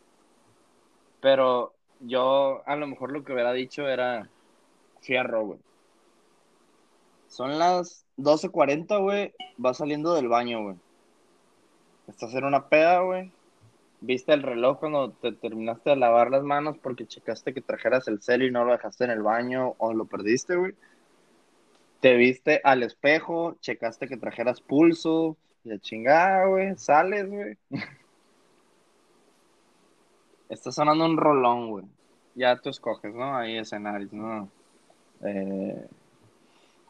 Pero 1.21 1.75
yo 2.01 2.63
a 2.67 2.77
lo 2.77 2.87
mejor 2.87 3.13
lo 3.13 3.25
que 3.25 3.33
hubiera 3.33 3.53
dicho 3.53 3.87
era 3.87 4.29
fierro, 5.01 5.45
güey. 5.45 5.59
Son 7.29 7.59
las 7.59 8.07
12.40, 8.17 9.03
güey, 9.03 9.35
vas 9.59 9.79
saliendo 9.79 10.15
del 10.15 10.29
baño, 10.29 10.63
güey. 10.63 10.77
Estás 12.07 12.35
en 12.35 12.45
una 12.45 12.69
peda, 12.69 13.01
güey. 13.01 13.31
Viste 14.01 14.33
el 14.33 14.43
reloj 14.43 14.79
cuando 14.79 15.11
te 15.11 15.33
terminaste 15.33 15.91
de 15.91 15.97
lavar 15.97 16.31
las 16.31 16.43
manos 16.43 16.79
porque 16.79 17.07
checaste 17.07 17.53
que 17.53 17.61
trajeras 17.61 18.09
el 18.09 18.23
cel 18.23 18.43
y 18.45 18.51
no 18.51 18.65
lo 18.65 18.73
dejaste 18.73 19.05
en 19.05 19.11
el 19.11 19.23
baño 19.23 19.75
o 19.79 19.93
lo 19.93 20.07
perdiste, 20.07 20.57
güey. 20.57 20.75
Te 22.01 22.15
viste 22.17 22.61
al 22.63 22.83
espejo, 22.83 23.57
checaste 23.61 24.07
que 24.07 24.17
trajeras 24.17 24.61
pulso 24.61 25.37
y 25.65 25.71
la 25.71 25.79
chingada, 25.79 26.47
güey. 26.47 26.77
Sales, 26.77 27.29
güey. 27.29 27.57
Está 30.49 30.73
sonando 30.73 31.05
un 31.05 31.17
rolón, 31.17 31.71
güey. 31.71 31.85
Ya 32.35 32.57
tú 32.57 32.71
escoges, 32.71 33.13
¿no? 33.15 33.37
Hay 33.37 33.59
escenarios, 33.59 34.13
¿no? 34.13 34.49
Eh, 35.25 35.87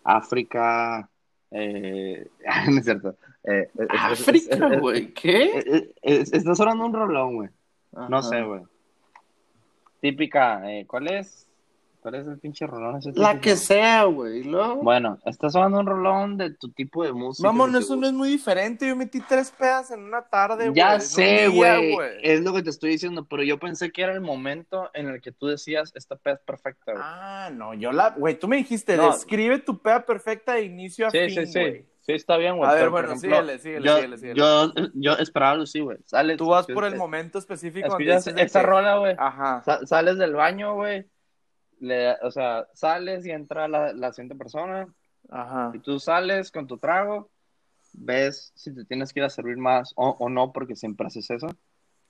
África. 0.05 1.09
Eh... 1.51 2.29
no 2.71 2.79
es 2.79 2.85
cierto. 2.85 3.17
Eh, 3.45 3.71
África, 3.89 4.79
güey. 4.79 5.13
¿Qué? 5.15 5.91
Está 6.03 6.55
sonando 6.55 6.85
un 6.85 6.93
rolón, 6.93 7.35
güey. 7.37 7.49
No 7.93 8.23
sé, 8.23 8.43
güey. 8.43 8.63
Típica, 10.01 10.71
eh, 10.71 10.87
¿cuál 10.87 11.09
es? 11.09 11.48
¿Cuál 12.01 12.15
es 12.15 12.27
el 12.27 12.39
pinche 12.39 12.67
rolón? 12.67 13.01
La 13.17 13.41
que 13.41 13.57
sea, 13.57 14.05
güey. 14.05 14.39
¿y 14.39 14.45
luego? 14.45 14.77
Bueno, 14.77 15.19
está 15.27 15.51
sonando 15.51 15.81
un 15.81 15.87
rolón 15.87 16.37
de 16.37 16.51
tu 16.55 16.71
tipo 16.71 17.03
de 17.05 17.13
música. 17.13 17.49
Vamos, 17.49 17.75
eso 17.75 17.97
no 17.97 18.07
es 18.07 18.13
muy 18.13 18.29
diferente. 18.29 18.87
Yo 18.87 18.95
metí 18.97 19.21
tres 19.21 19.51
pedas 19.51 19.91
en 19.91 20.05
una 20.05 20.23
tarde, 20.23 20.67
güey. 20.69 20.77
Ya 20.77 21.01
sé, 21.01 21.49
güey. 21.49 21.97
Es 22.23 22.41
lo 22.43 22.53
que 22.53 22.63
te 22.63 22.71
estoy 22.71 22.91
diciendo, 22.91 23.27
pero 23.29 23.43
yo 23.43 23.59
pensé 23.59 23.91
que 23.91 24.03
era 24.03 24.13
el 24.13 24.21
momento 24.21 24.91
en 24.95 25.09
el 25.09 25.21
que 25.21 25.33
tú 25.33 25.49
decías, 25.49 25.93
esta 25.97 26.17
peda 26.17 26.35
es 26.35 26.41
perfecta, 26.41 26.93
güey. 26.93 27.05
Ah, 27.05 27.51
no, 27.53 27.75
yo 27.75 27.91
la. 27.93 28.11
Güey, 28.11 28.39
tú 28.39 28.47
me 28.49 28.57
dijiste, 28.57 28.97
No. 28.97 29.11
describe 29.13 29.59
tu 29.59 29.83
peda 29.83 30.07
perfecta 30.07 30.55
de 30.55 30.63
inicio 30.65 31.09
a 31.09 31.11
sí, 31.11 31.19
fin, 31.29 31.31
sí, 31.31 31.47
sí. 31.53 31.61
güey. 31.61 31.87
Sí, 32.01 32.13
está 32.15 32.39
bien, 32.39 32.57
güey. 32.57 32.71
A 32.71 32.73
ver, 32.73 32.89
bueno, 32.89 33.09
ejemplo, 33.09 33.29
síguele, 33.37 33.59
síguele, 33.59 33.87
yo, 33.87 33.97
síguele, 33.97 34.17
síguele. 34.17 34.39
Yo, 34.41 34.73
yo 34.95 35.13
esperaba 35.19 35.53
algo 35.53 35.65
así, 35.65 35.81
güey. 35.81 35.99
Sales. 36.07 36.39
Tú 36.39 36.47
vas 36.49 36.67
por 36.67 36.85
el 36.85 36.95
es- 36.95 36.99
momento 36.99 37.39
específico 37.39 37.99
esta 37.99 38.61
que- 38.61 38.67
rola, 38.67 38.97
güey. 38.99 39.15
Ajá. 39.19 39.63
Sa- 39.65 39.85
sales 39.87 40.17
del 40.17 40.33
baño, 40.35 40.75
güey. 40.75 41.05
Le- 41.81 42.17
O 42.23 42.31
sea, 42.31 42.67
sales 42.75 43.25
y 43.27 43.31
entra 43.31 43.69
la, 43.69 43.93
la 43.93 44.13
siguiente 44.13 44.35
persona. 44.35 44.89
Ajá. 45.31 45.73
Y 45.75 45.79
tú 45.81 45.99
sales 45.99 46.51
con 46.51 46.67
tu 46.67 46.79
trago. 46.79 47.29
Ves 47.93 48.53
si 48.55 48.75
te 48.75 48.85
tienes 48.85 49.13
que 49.13 49.21
ir 49.21 49.25
a 49.25 49.31
servir 49.31 49.57
más 49.57 49.93
o, 49.97 50.11
o 50.19 50.29
no, 50.29 50.53
porque 50.53 50.77
siempre 50.77 51.07
haces 51.07 51.31
eso. 51.31 51.49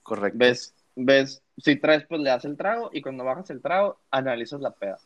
Correcto. 0.03 0.37
Ves, 0.37 0.73
ves, 0.95 1.41
si 1.57 1.75
traes, 1.77 2.05
pues 2.07 2.21
le 2.21 2.29
das 2.29 2.45
el 2.45 2.57
trago. 2.57 2.89
Y 2.93 3.01
cuando 3.01 3.23
bajas 3.23 3.49
el 3.49 3.61
trago, 3.61 3.99
analizas 4.11 4.59
la 4.61 4.71
peda. 4.71 4.99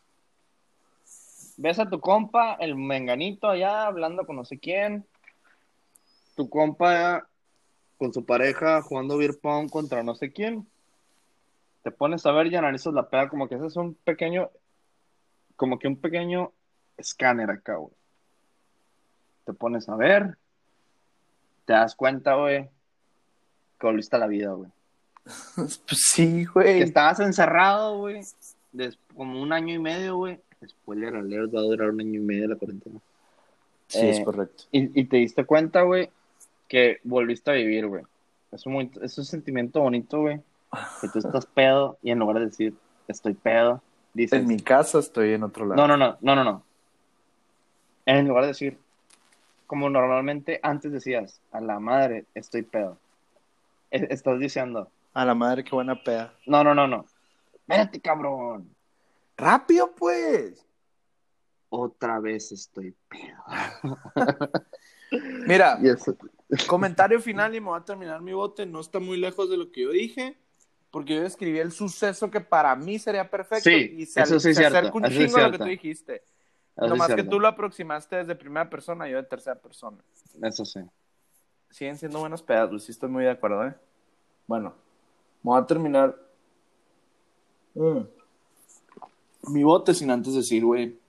Ves 1.57 1.77
a 1.80 1.90
tu 1.90 1.99
compa, 1.99 2.56
el 2.56 2.76
menganito 2.76 3.48
allá, 3.48 3.85
hablando 3.85 4.26
con 4.26 4.35
no 4.35 4.45
sé 4.45 4.60
quién. 4.60 5.06
Tu 6.35 6.49
compa 6.49 7.27
con 7.98 8.11
su 8.11 8.26
pareja 8.26 8.81
jugando 8.81 9.18
beer 9.18 9.38
pong 9.40 9.69
contra 9.69 10.02
no 10.02 10.15
sé 10.15 10.31
quién. 10.34 10.68
Te 11.84 11.91
pones 11.91 12.26
a 12.26 12.31
ver 12.31 12.47
y 12.47 12.55
analizas 12.55 12.93
la 12.93 13.10
peda 13.10 13.30
como 13.30 13.47
que 13.47 13.55
ese 13.55 13.68
es 13.68 13.76
un 13.76 13.93
pequeño, 13.95 14.49
como 15.55 15.77
que 15.80 15.88
un 15.88 15.97
pequeño 15.97 16.51
escáner 16.97 17.49
acá, 17.51 17.76
güey. 17.76 17.93
Te 19.45 19.53
pones 19.53 19.89
a 19.89 19.95
ver, 19.95 20.38
te 21.65 21.73
das 21.73 21.95
cuenta, 21.95 22.35
güey, 22.35 22.69
que 23.80 23.88
volviste 23.88 24.15
a 24.15 24.19
la 24.19 24.27
vida, 24.27 24.51
güey. 24.51 24.69
Pues 25.55 25.77
sí, 26.11 26.45
Que 26.45 26.51
güey. 26.51 26.81
estabas 26.81 27.19
encerrado, 27.19 27.97
güey, 27.97 28.22
como 29.15 29.41
un 29.41 29.51
año 29.53 29.73
y 29.76 29.80
medio, 29.80 30.18
güey. 30.18 30.39
Spoiler 30.65 31.14
alert, 31.15 31.53
va 31.53 31.60
a 31.60 31.64
durar 31.64 31.89
un 31.89 31.99
año 31.99 32.15
y 32.15 32.23
medio 32.23 32.47
la 32.47 32.55
cuarentena. 32.55 32.99
Sí, 33.88 33.99
es 34.07 34.19
eh, 34.19 34.23
correcto. 34.23 34.64
Y, 34.72 35.01
y 35.01 35.03
te 35.05 35.18
diste 35.18 35.43
cuenta, 35.45 35.81
güey, 35.81 36.10
que 36.69 36.99
volviste 37.03 37.51
a 37.51 37.55
vivir, 37.55 37.88
güey. 37.88 38.03
Es 38.53 38.65
un, 38.65 38.73
muy- 38.73 38.91
es 39.01 39.18
un 39.18 39.26
sentimiento 39.26 39.81
bonito, 39.81 40.22
güey. 40.22 40.39
Que 41.01 41.07
tú 41.09 41.19
estás 41.19 41.45
pedo 41.45 41.97
y 42.01 42.11
en 42.11 42.19
lugar 42.19 42.39
de 42.39 42.45
decir, 42.45 42.73
estoy 43.07 43.33
pedo, 43.33 43.81
dices, 44.13 44.41
En 44.41 44.47
mi 44.47 44.59
casa 44.59 44.99
estoy 44.99 45.33
en 45.33 45.43
otro 45.43 45.65
lado. 45.65 45.87
no, 45.87 45.97
no, 45.97 45.97
no, 45.97 46.17
no, 46.21 46.35
no, 46.35 46.43
no. 46.43 46.63
En 48.05 48.27
lugar 48.27 48.43
de 48.43 48.47
decir, 48.49 48.77
como 49.67 49.89
normalmente 49.89 50.59
antes 50.63 50.91
decías, 50.91 51.39
a 51.51 51.61
la 51.61 51.79
madre, 51.79 52.25
estoy 52.35 52.63
pedo. 52.63 52.97
E- 53.91 54.07
Estás 54.09 54.39
diciendo, 54.39 54.89
A 55.13 55.25
la 55.25 55.33
madre, 55.35 55.63
qué 55.63 55.71
buena 55.71 56.01
peda. 56.01 56.33
no, 56.45 56.63
no, 56.63 56.73
no, 56.75 56.87
no. 56.87 57.05
Espérate, 57.53 58.01
cabrón. 58.01 58.69
Rápido, 59.37 59.91
pues. 59.95 60.65
Otra 61.69 62.19
vez 62.19 62.51
estoy 62.51 62.93
pedo. 63.07 63.43
Mira, 65.47 65.79
Y 65.81 65.87
eso, 65.89 66.15
comentario 66.67 67.19
final 67.19 67.55
y 67.55 67.61
me 67.61 67.67
voy 67.67 67.79
a 67.79 67.83
terminar 67.85 68.21
mi 68.21 68.33
bote. 68.33 68.65
No 68.65 68.79
está 68.79 68.99
muy 68.99 69.17
lejos 69.17 69.49
de 69.49 69.57
lo 69.57 69.71
que 69.71 69.81
yo 69.83 69.89
dije. 69.91 70.37
Porque 70.93 71.15
yo 71.15 71.23
describí 71.23 71.57
el 71.57 71.71
suceso 71.71 72.29
que 72.29 72.39
para 72.39 72.75
mí 72.75 72.99
sería 72.99 73.27
perfecto 73.27 73.67
Sí, 73.67 73.95
y 73.97 74.05
se, 74.05 74.21
eso 74.21 74.39
sí 74.39 74.53
se 74.53 74.59
cierto, 74.59 74.77
acerca 74.77 74.97
un 74.99 75.03
chingo 75.05 75.37
a 75.37 75.47
lo 75.47 75.51
que 75.53 75.57
tú 75.57 75.63
dijiste. 75.63 76.23
Eso 76.77 76.87
Nomás 76.87 77.15
que 77.15 77.23
tú 77.23 77.39
lo 77.39 77.47
aproximaste 77.47 78.17
desde 78.17 78.35
primera 78.35 78.69
persona, 78.69 79.07
yo 79.07 79.17
de 79.17 79.23
tercera 79.23 79.59
persona. 79.59 79.97
Eso 80.43 80.63
sí. 80.63 80.81
Siguen 81.71 81.97
siendo 81.97 82.19
buenas 82.19 82.43
pedas, 82.43 82.69
güey, 82.69 82.79
sí 82.79 82.91
estoy 82.91 83.09
muy 83.09 83.23
de 83.23 83.31
acuerdo, 83.31 83.65
¿eh? 83.65 83.73
Bueno, 84.45 84.75
voy 85.41 85.59
a 85.59 85.65
terminar 85.65 86.15
mm, 87.73 88.01
mi 89.47 89.63
bote 89.63 89.95
sin 89.95 90.11
antes 90.11 90.35
decir, 90.35 90.63
güey, 90.63 90.99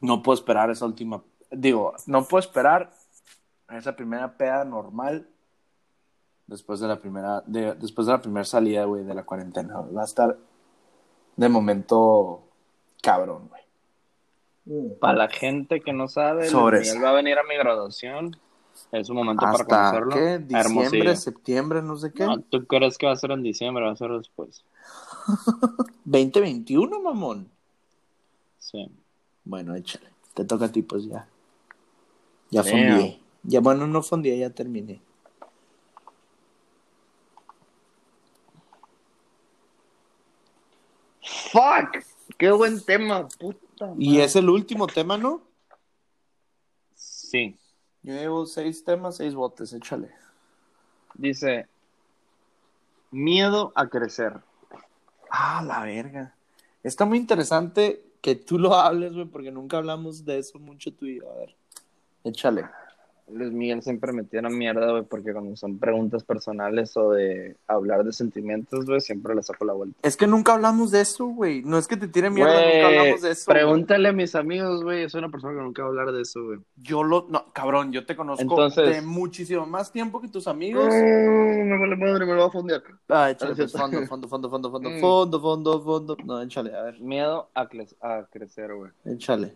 no 0.00 0.20
puedo 0.20 0.34
esperar 0.34 0.68
esa 0.70 0.84
última, 0.84 1.22
digo, 1.52 1.94
no 2.06 2.24
puedo 2.24 2.40
esperar 2.40 2.92
esa 3.70 3.94
primera 3.94 4.36
peda 4.36 4.64
normal 4.64 5.28
después 6.48 6.80
de 6.80 6.88
la 6.88 6.98
primera, 6.98 7.42
de- 7.46 7.74
después 7.74 8.06
de 8.08 8.14
la 8.14 8.20
primera 8.20 8.44
salida, 8.44 8.84
güey, 8.84 9.04
de 9.04 9.14
la 9.14 9.22
cuarentena. 9.22 9.78
Va 9.80 10.02
a 10.02 10.04
estar 10.04 10.36
de 11.36 11.48
momento 11.48 12.42
cabrón, 13.00 13.48
güey. 13.48 13.62
Mm. 14.64 14.98
Para 14.98 15.16
la 15.18 15.28
gente 15.28 15.80
que 15.80 15.92
no 15.92 16.08
sabe. 16.08 16.44
Miguel 16.50 17.04
va 17.04 17.10
a 17.10 17.14
venir 17.14 17.38
a 17.38 17.44
mi 17.44 17.56
graduación. 17.56 18.36
Es 18.92 19.08
un 19.10 19.16
momento 19.16 19.40
para 19.40 19.52
Hasta, 19.52 19.66
conocerlo. 19.66 20.14
¿qué? 20.14 20.38
Diciembre, 20.38 20.58
Hermosillo. 20.60 21.16
septiembre, 21.16 21.82
no 21.82 21.96
sé 21.96 22.12
qué. 22.12 22.24
No, 22.26 22.40
¿Tú 22.40 22.64
crees 22.66 22.96
que 22.98 23.06
va 23.06 23.12
a 23.12 23.16
ser 23.16 23.30
en 23.32 23.42
diciembre? 23.42 23.84
Va 23.84 23.92
a 23.92 23.96
ser 23.96 24.10
después. 24.12 24.64
2021, 26.04 27.00
mamón. 27.00 27.48
Sí. 28.58 28.88
Bueno, 29.44 29.74
échale. 29.74 30.06
Te 30.34 30.44
toca 30.44 30.66
a 30.66 30.72
ti, 30.72 30.82
pues 30.82 31.04
ya. 31.06 31.26
Ya 32.50 32.62
Damn. 32.62 32.70
fondié. 32.70 33.20
Ya, 33.42 33.60
bueno, 33.60 33.86
no 33.86 34.02
fondié, 34.02 34.38
ya 34.38 34.50
terminé. 34.50 35.00
¡Fuck! 41.58 42.04
¡Qué 42.36 42.52
buen 42.52 42.80
tema! 42.84 43.26
Puta 43.28 43.92
Y 43.98 44.20
es 44.20 44.36
el 44.36 44.48
último 44.48 44.86
tema, 44.86 45.18
¿no? 45.18 45.42
Sí. 46.94 47.58
Yo 48.02 48.14
llevo 48.14 48.46
seis 48.46 48.84
temas, 48.84 49.16
seis 49.16 49.34
botes, 49.34 49.72
échale. 49.72 50.10
Dice: 51.14 51.66
Miedo 53.10 53.72
a 53.74 53.88
crecer. 53.88 54.34
Ah, 55.30 55.62
la 55.66 55.82
verga. 55.82 56.34
Está 56.84 57.04
muy 57.04 57.18
interesante 57.18 58.04
que 58.20 58.36
tú 58.36 58.58
lo 58.58 58.74
hables, 58.74 59.14
güey, 59.14 59.26
porque 59.26 59.50
nunca 59.50 59.78
hablamos 59.78 60.24
de 60.24 60.38
eso 60.38 60.58
mucho 60.60 60.94
tú 60.94 61.06
y 61.06 61.18
yo. 61.18 61.30
A 61.30 61.34
ver, 61.38 61.56
échale. 62.22 62.68
Luis 63.30 63.52
Miguel 63.52 63.82
siempre 63.82 64.12
me 64.12 64.24
tira 64.24 64.48
mierda, 64.48 64.90
güey, 64.90 65.02
porque 65.04 65.32
cuando 65.32 65.56
son 65.56 65.78
preguntas 65.78 66.24
personales 66.24 66.96
o 66.96 67.12
de 67.12 67.56
hablar 67.66 68.04
de 68.04 68.12
sentimientos, 68.12 68.86
güey, 68.86 69.00
siempre 69.00 69.34
le 69.34 69.42
saco 69.42 69.64
la 69.64 69.72
vuelta. 69.74 69.98
Es 70.02 70.16
que 70.16 70.26
nunca 70.26 70.54
hablamos 70.54 70.90
de 70.90 71.00
eso, 71.02 71.26
güey. 71.26 71.62
No 71.62 71.78
es 71.78 71.86
que 71.86 71.96
te 71.96 72.08
tire 72.08 72.30
mierda, 72.30 72.52
nunca 72.54 72.86
hablamos 72.88 73.22
de 73.22 73.30
eso. 73.30 73.50
Pregúntale 73.50 74.08
a 74.08 74.12
mis 74.12 74.34
amigos, 74.34 74.82
güey. 74.82 75.02
Es 75.04 75.14
una 75.14 75.28
persona 75.30 75.54
que 75.54 75.62
nunca 75.62 75.82
va 75.82 75.88
a 75.88 75.90
hablar 75.90 76.12
de 76.12 76.22
eso, 76.22 76.44
güey. 76.44 76.58
Yo 76.76 77.02
lo. 77.02 77.26
No, 77.28 77.46
cabrón, 77.52 77.92
yo 77.92 78.06
te 78.06 78.16
conozco 78.16 78.42
Entonces- 78.42 78.96
de 78.96 79.02
muchísimo 79.02 79.66
más 79.66 79.92
tiempo 79.92 80.20
que 80.20 80.28
tus 80.28 80.46
amigos. 80.48 80.86
me 80.88 81.78
vale 81.78 81.96
madre, 81.96 82.24
me 82.26 82.32
lo 82.34 82.40
va 82.40 82.46
a 82.46 82.50
fondear. 82.50 82.82
Ah, 83.08 83.30
échale, 83.30 83.52
Ah, 83.52 83.56
pues, 83.56 83.72
sí. 83.72 83.78
fondo, 83.78 84.06
fondo, 84.06 84.28
fondo, 84.28 84.50
fondo, 84.50 84.70
fondo, 84.70 84.90
Mm. 84.90 85.00
fondo, 85.00 85.40
fondo, 85.40 85.80
fondo. 85.82 86.16
No, 86.24 86.42
échale, 86.42 86.74
a 86.74 86.82
ver, 86.82 87.00
Miedo 87.00 87.48
a, 87.54 87.68
cre- 87.68 87.94
a 88.00 88.26
crecer, 88.30 88.74
güey. 88.74 88.90
échale. 89.04 89.54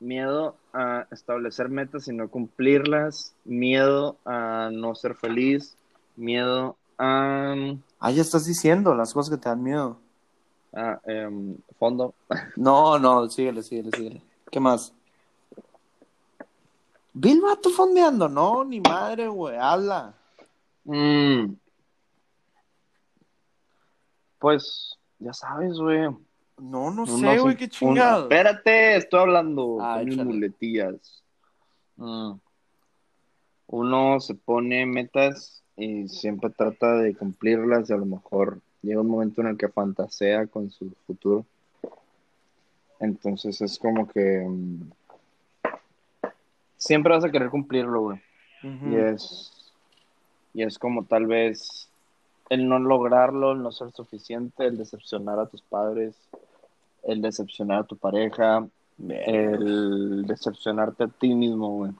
Miedo 0.00 0.56
a 0.72 1.06
establecer 1.10 1.68
metas 1.68 2.08
y 2.08 2.12
no 2.12 2.28
cumplirlas. 2.28 3.34
Miedo 3.44 4.16
a 4.24 4.70
no 4.72 4.94
ser 4.94 5.14
feliz. 5.14 5.76
Miedo 6.16 6.76
a, 6.98 7.54
Ah, 8.00 8.10
ya 8.10 8.22
estás 8.22 8.44
diciendo 8.46 8.94
las 8.94 9.12
cosas 9.12 9.30
que 9.34 9.40
te 9.42 9.48
dan 9.48 9.62
miedo. 9.62 9.98
em, 11.04 11.56
fondo. 11.78 12.14
No, 12.56 12.98
no, 12.98 13.28
síguele, 13.28 13.62
síguele, 13.62 13.90
síguele. 13.96 14.22
¿Qué 14.50 14.60
más? 14.60 14.92
El 17.20 17.40
vato 17.40 17.70
fondeando, 17.70 18.28
no, 18.28 18.64
ni 18.64 18.80
madre, 18.80 19.26
güey, 19.28 19.56
habla. 19.56 20.14
Mm. 20.84 21.54
Pues, 24.38 24.96
ya 25.18 25.32
sabes, 25.32 25.78
güey. 25.78 26.08
No, 26.58 26.90
no 26.90 27.06
sé, 27.06 27.38
güey, 27.38 27.56
qué 27.56 27.68
chingado. 27.68 28.22
Espérate, 28.22 28.96
estoy 28.96 29.20
hablando 29.20 29.78
Ah, 29.80 29.96
con 29.98 30.06
mis 30.08 30.16
muletillas. 30.24 31.22
Mm. 31.96 32.32
Uno 33.68 34.20
se 34.20 34.34
pone 34.34 34.86
metas 34.86 35.62
y 35.76 36.08
siempre 36.08 36.50
trata 36.50 36.94
de 36.94 37.14
cumplirlas 37.14 37.90
y 37.90 37.92
a 37.92 37.96
lo 37.96 38.06
mejor 38.06 38.60
llega 38.82 39.00
un 39.00 39.08
momento 39.10 39.40
en 39.40 39.48
el 39.48 39.56
que 39.56 39.68
fantasea 39.68 40.46
con 40.46 40.70
su 40.70 40.90
futuro. 41.06 41.44
Entonces 43.00 43.60
es 43.60 43.78
como 43.78 44.08
que 44.08 44.44
mm, 44.48 44.90
siempre 46.76 47.12
vas 47.12 47.24
a 47.24 47.30
querer 47.30 47.50
cumplirlo, 47.50 48.00
güey. 48.02 48.20
Y 48.62 48.96
es, 48.96 49.72
y 50.52 50.62
es 50.64 50.80
como 50.80 51.04
tal 51.04 51.26
vez 51.26 51.88
el 52.50 52.68
no 52.68 52.80
lograrlo, 52.80 53.52
el 53.52 53.62
no 53.62 53.70
ser 53.70 53.92
suficiente, 53.92 54.66
el 54.66 54.76
decepcionar 54.78 55.38
a 55.38 55.46
tus 55.46 55.62
padres, 55.62 56.16
el 57.04 57.22
decepcionar 57.22 57.80
a 57.80 57.84
tu 57.84 57.96
pareja, 57.96 58.66
el 59.08 60.26
decepcionarte 60.26 61.04
a 61.04 61.08
ti 61.08 61.34
mismo, 61.34 61.68
güey. 61.76 61.92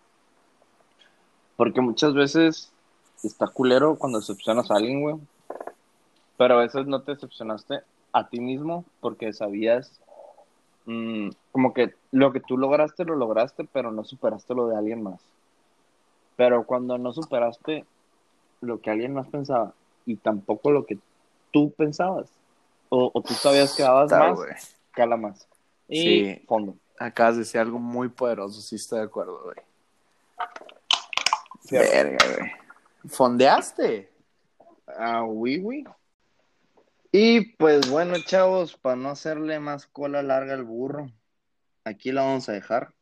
Porque 1.57 1.81
muchas 1.81 2.15
veces 2.15 2.73
está 3.23 3.49
culero 3.49 3.97
cuando 3.97 4.19
decepcionas 4.21 4.71
a 4.71 4.77
alguien, 4.77 5.03
güey. 5.03 5.17
Pero 6.37 6.55
a 6.55 6.63
veces 6.63 6.87
no 6.87 7.03
te 7.03 7.13
decepcionaste 7.13 7.81
a 8.13 8.29
ti 8.29 8.41
mismo 8.41 8.85
porque 9.01 9.33
sabías 9.33 10.01
mm, 10.87 11.31
como 11.53 11.75
que 11.75 11.95
lo 12.13 12.33
que 12.33 12.41
tú 12.41 12.57
lograste, 12.57 13.05
lo 13.05 13.17
lograste, 13.17 13.69
pero 13.73 13.91
no 13.91 14.05
superaste 14.05 14.55
lo 14.55 14.69
de 14.69 14.77
alguien 14.77 15.03
más. 15.03 15.21
Pero 16.37 16.65
cuando 16.65 16.97
no 16.99 17.13
superaste 17.13 17.85
lo 18.61 18.81
que 18.81 18.91
alguien 18.91 19.15
más 19.15 19.29
pensaba 19.29 19.73
y 20.07 20.17
tampoco 20.17 20.71
lo 20.71 20.87
que 20.87 20.99
tú 21.53 21.71
pensabas, 21.73 22.31
o, 22.89 23.11
o 23.13 23.21
tú 23.21 23.35
sabías 23.35 23.75
que 23.75 23.83
dabas 23.83 24.13
Está, 24.13 24.33
más. 24.33 24.78
Cala 24.99 25.17
más. 25.17 25.49
Y 25.89 26.03
Sí. 26.03 26.45
fondo. 26.47 26.77
Acabas 26.99 27.37
de 27.37 27.41
decir 27.41 27.61
algo 27.61 27.79
muy 27.79 28.09
poderoso, 28.09 28.61
sí 28.61 28.75
estoy 28.75 28.99
de 28.99 29.05
acuerdo, 29.05 29.41
güey. 29.45 29.57
Cierto. 31.61 31.91
Verga, 31.91 32.19
güey. 32.37 32.51
¿Fondeaste? 33.07 34.13
Ah, 34.87 35.23
oui, 35.25 35.61
oui. 35.63 35.85
Y 37.13 37.53
pues 37.57 37.89
bueno, 37.89 38.15
chavos, 38.25 38.77
para 38.77 38.97
no 38.97 39.11
hacerle 39.11 39.61
más 39.61 39.87
cola 39.87 40.23
larga 40.23 40.55
al 40.55 40.65
burro, 40.65 41.11
aquí 41.85 42.11
la 42.11 42.23
vamos 42.23 42.49
a 42.49 42.53
dejar. 42.53 42.93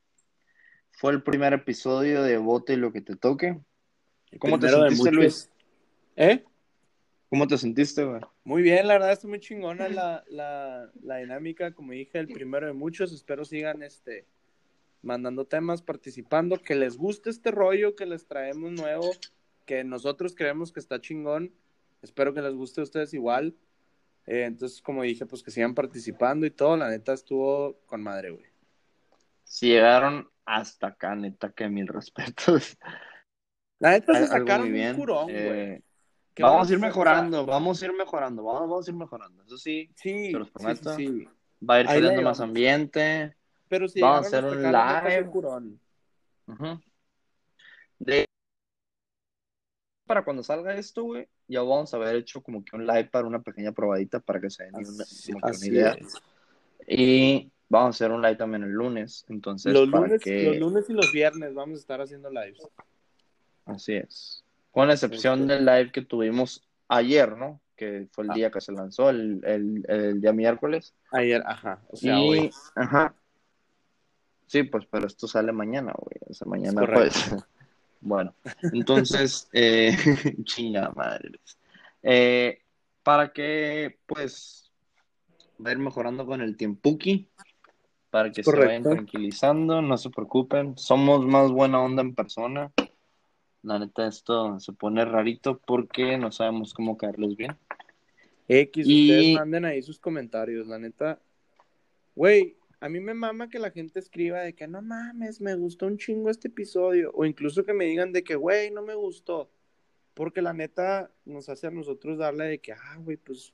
Fue 0.93 1.13
el 1.13 1.23
primer 1.23 1.55
episodio 1.55 2.23
de 2.23 2.37
Bote 2.37 2.75
y 2.75 2.77
lo 2.77 2.93
que 2.93 3.01
te 3.01 3.17
toque. 3.17 3.59
¿Cómo 4.39 4.59
te 4.59 4.69
sentiste. 4.69 5.11
Luis? 5.11 5.51
¿Eh? 6.17 6.45
¿Cómo 7.29 7.47
te 7.49 7.59
sentiste, 7.59 8.05
güey? 8.05 8.21
Muy 8.45 8.63
bien, 8.63 8.87
la 8.87 8.95
verdad 8.95 9.13
está 9.13 9.27
muy 9.27 9.41
chingona 9.41 9.89
la, 9.89 10.25
la, 10.29 10.91
la 11.03 11.17
dinámica, 11.17 11.73
como 11.75 11.93
dije, 11.93 12.19
el 12.19 12.29
primero 12.29 12.67
de 12.67 12.73
muchos, 12.73 13.13
espero 13.13 13.45
sigan 13.45 13.83
este 13.83 14.27
mandando 15.03 15.45
temas, 15.47 15.83
participando, 15.83 16.57
que 16.61 16.75
les 16.75 16.97
guste 16.97 17.31
este 17.31 17.51
rollo 17.51 17.95
que 17.95 18.07
les 18.07 18.27
traemos 18.27 18.73
nuevo, 18.73 19.11
que 19.65 19.85
nosotros 19.85 20.35
creemos 20.35 20.73
que 20.73 20.81
está 20.81 21.01
chingón, 21.01 21.53
espero 22.03 22.33
que 22.35 22.43
les 22.43 22.55
guste 22.55 22.81
a 22.81 22.85
ustedes 22.85 23.13
igual, 23.15 23.55
Eh, 24.29 24.43
entonces 24.45 24.83
como 24.83 25.05
dije, 25.05 25.25
pues 25.25 25.45
que 25.45 25.53
sigan 25.53 25.75
participando 25.75 26.47
y 26.47 26.51
todo, 26.51 26.77
la 26.77 26.89
neta 26.89 27.13
estuvo 27.13 27.79
con 27.87 28.03
madre, 28.03 28.31
güey. 28.31 28.47
Si 29.45 29.69
llegaron 29.69 30.29
hasta 30.45 30.89
acá, 30.89 31.15
neta, 31.15 31.53
que 31.53 31.69
mil 31.69 31.87
respetos. 31.87 32.77
La 33.79 33.91
neta 33.93 34.15
se 34.15 34.27
sacaron 34.27 34.73
muy 34.73 34.85
un 34.85 34.97
curón, 34.97 35.27
Eh, 35.31 35.47
güey. 35.47 35.83
Qué 36.37 36.43
vamos 36.43 36.69
a 36.69 36.73
ir 36.75 36.79
mejorando, 36.79 37.47
vamos 37.47 37.83
a 37.83 37.87
ir 37.87 37.93
mejorando, 37.95 38.43
vamos, 38.45 38.69
vamos 38.69 38.87
a 38.87 38.91
ir 38.91 38.97
mejorando. 38.97 39.43
Eso 39.45 39.57
sí, 39.57 39.89
Sí, 39.95 40.33
se 40.33 40.39
los 40.39 40.51
prometo. 40.51 40.95
sí, 40.95 41.07
sí. 41.07 41.29
va 41.67 41.77
a 41.77 41.81
ir 41.81 41.87
saliendo 41.87 42.21
más 42.21 42.41
ambiente. 42.41 43.35
Pero 43.69 43.89
si 43.89 44.03
Vamos 44.03 44.25
a 44.25 44.29
hacer 44.29 44.45
un 44.45 44.63
live. 44.63 45.31
De... 47.99 48.27
Para 50.07 50.25
cuando 50.25 50.43
salga 50.43 50.75
esto, 50.75 51.05
güey, 51.05 51.27
ya 51.49 51.63
vamos 51.63 51.95
a 51.95 51.97
haber 51.97 52.17
hecho 52.17 52.43
como 52.43 52.63
que 52.63 52.77
un 52.77 52.87
live 52.87 53.07
para 53.07 53.27
una 53.27 53.41
pequeña 53.41 53.73
probadita 53.73 54.21
para 54.21 54.39
que 54.39 54.51
se 54.51 54.65
den 54.65 54.75
una, 54.77 55.05
Así- 55.05 55.33
como 55.33 55.41
que 55.41 55.47
una 55.47 55.57
así 55.57 55.69
idea. 55.71 55.93
es. 55.95 56.15
Y 56.87 57.51
vamos 57.71 57.87
a 57.87 57.91
hacer 57.97 58.13
un 58.13 58.21
live 58.21 58.37
también 58.37 58.63
el 58.63 58.73
lunes. 58.73 59.25
Entonces, 59.31 59.73
Los 59.73 59.89
para 59.89 60.05
lunes, 60.07 60.23
que... 60.23 60.45
los 60.45 60.59
lunes 60.59 60.91
y 60.91 60.93
los 60.93 61.11
viernes 61.11 61.55
vamos 61.55 61.79
a 61.79 61.81
estar 61.81 62.01
haciendo 62.03 62.29
lives. 62.31 62.61
Así 63.65 63.95
es. 63.95 64.45
Con 64.77 64.89
la 64.89 64.93
excepción 64.93 65.47
del 65.47 65.65
live 65.65 65.91
que 65.91 66.03
tuvimos 66.03 66.63
ayer, 66.89 67.35
¿no? 67.35 67.63
Que 67.77 68.09
fue 68.13 68.25
el 68.25 68.31
Ah. 68.33 68.35
día 68.35 68.51
que 68.51 68.61
se 68.61 68.73
lanzó, 68.73 69.09
el, 69.09 69.41
el, 69.43 69.83
el 69.89 70.21
día 70.21 70.35
miércoles. 70.35 70.95
Ayer, 71.13 71.43
ajá. 71.47 71.81
O 71.89 71.97
sea, 71.97 72.19
y, 72.21 72.29
hoy. 72.29 72.51
ajá. 72.75 73.15
Sí, 74.47 74.65
pues, 74.65 74.85
pero 74.91 75.07
esto 75.07 75.27
sale 75.27 75.51
mañana, 75.53 75.95
güey. 75.97 76.19
O 76.29 76.35
sea, 76.35 76.47
mañana 76.47 76.81
correcto. 76.83 77.19
pues. 77.31 77.45
Bueno, 78.03 78.35
entonces, 78.75 79.49
eh, 79.55 79.97
chinga 80.45 80.91
madre. 80.95 81.41
Eh, 82.03 82.59
para 83.03 83.33
que, 83.33 83.99
pues, 84.05 84.71
va 85.65 85.71
a 85.71 85.73
ir 85.73 85.79
mejorando 85.79 86.27
con 86.27 86.43
el 86.43 86.55
tiempuki, 86.59 87.31
para 88.11 88.31
que 88.31 88.45
se 88.45 88.51
vayan 88.55 88.83
tranquilizando, 88.83 89.81
no 89.81 89.97
se 89.97 90.11
preocupen. 90.11 90.77
Somos 90.77 91.25
más 91.25 91.51
buena 91.51 91.81
onda 91.81 92.03
en 92.03 92.15
persona. 92.15 92.71
La 93.67 93.81
neta, 93.81 94.07
esto 94.07 94.61
se 94.61 94.73
pone 94.73 95.05
rarito 95.05 95.59
porque 95.59 96.17
no 96.17 96.31
sabemos 96.31 96.73
cómo 96.73 96.97
caerles 96.97 97.37
bien. 97.37 97.57
X, 98.47 98.87
ustedes 98.87 99.35
manden 99.35 99.65
ahí 99.65 99.83
sus 99.83 99.99
comentarios, 99.99 100.69
la 100.69 100.79
neta. 100.79 101.19
Güey, 102.15 102.55
a 102.79 102.89
mí 102.89 103.01
me 103.01 103.13
mama 103.13 103.51
que 103.51 103.59
la 103.59 103.73
gente 103.73 103.99
escriba 103.99 104.39
de 104.39 104.53
que 104.53 104.69
no 104.69 104.83
mames, 104.83 105.41
me 105.41 105.57
gustó 105.57 105.89
un 105.89 105.99
chingo 105.99 106.31
este 106.31 106.47
episodio. 106.47 107.11
O 107.13 107.25
incluso 107.25 107.65
que 107.65 107.73
me 107.73 107.87
digan 107.87 108.13
de 108.13 108.23
que, 108.23 108.37
güey, 108.37 108.71
no 108.71 108.83
me 108.83 108.95
gustó. 108.95 109.51
Porque 110.15 110.43
la 110.43 110.53
neta 110.53 111.11
nos 111.25 111.49
hace 111.49 111.67
a 111.67 111.73
nosotros 111.73 112.19
darle 112.19 112.45
de 112.45 112.59
que, 112.61 112.73
ah, 112.73 112.97
güey, 113.01 113.17
pues, 113.17 113.53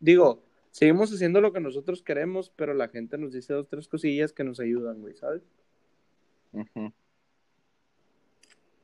digo, 0.00 0.42
seguimos 0.72 1.14
haciendo 1.14 1.40
lo 1.40 1.52
que 1.52 1.60
nosotros 1.60 2.02
queremos, 2.02 2.50
pero 2.56 2.74
la 2.74 2.88
gente 2.88 3.16
nos 3.16 3.32
dice 3.32 3.52
dos, 3.52 3.68
tres 3.68 3.86
cosillas 3.86 4.32
que 4.32 4.42
nos 4.42 4.58
ayudan, 4.58 5.00
güey, 5.00 5.14
¿sabes? 5.14 5.44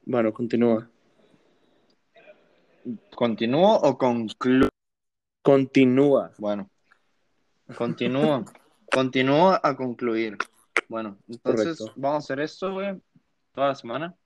Bueno, 0.09 0.33
continúa. 0.33 0.89
¿Continúo 3.15 3.77
o 3.77 3.99
concluyo? 3.99 4.71
Continúa. 5.43 6.33
Bueno, 6.39 6.71
continúa. 7.77 8.43
continúa 8.91 9.61
a 9.63 9.77
concluir. 9.77 10.39
Bueno, 10.89 11.19
entonces 11.29 11.85
vamos 11.95 12.15
a 12.15 12.25
hacer 12.25 12.41
esto, 12.41 12.73
güey, 12.73 12.99
toda 13.53 13.69
la 13.69 13.75
semana. 13.75 14.17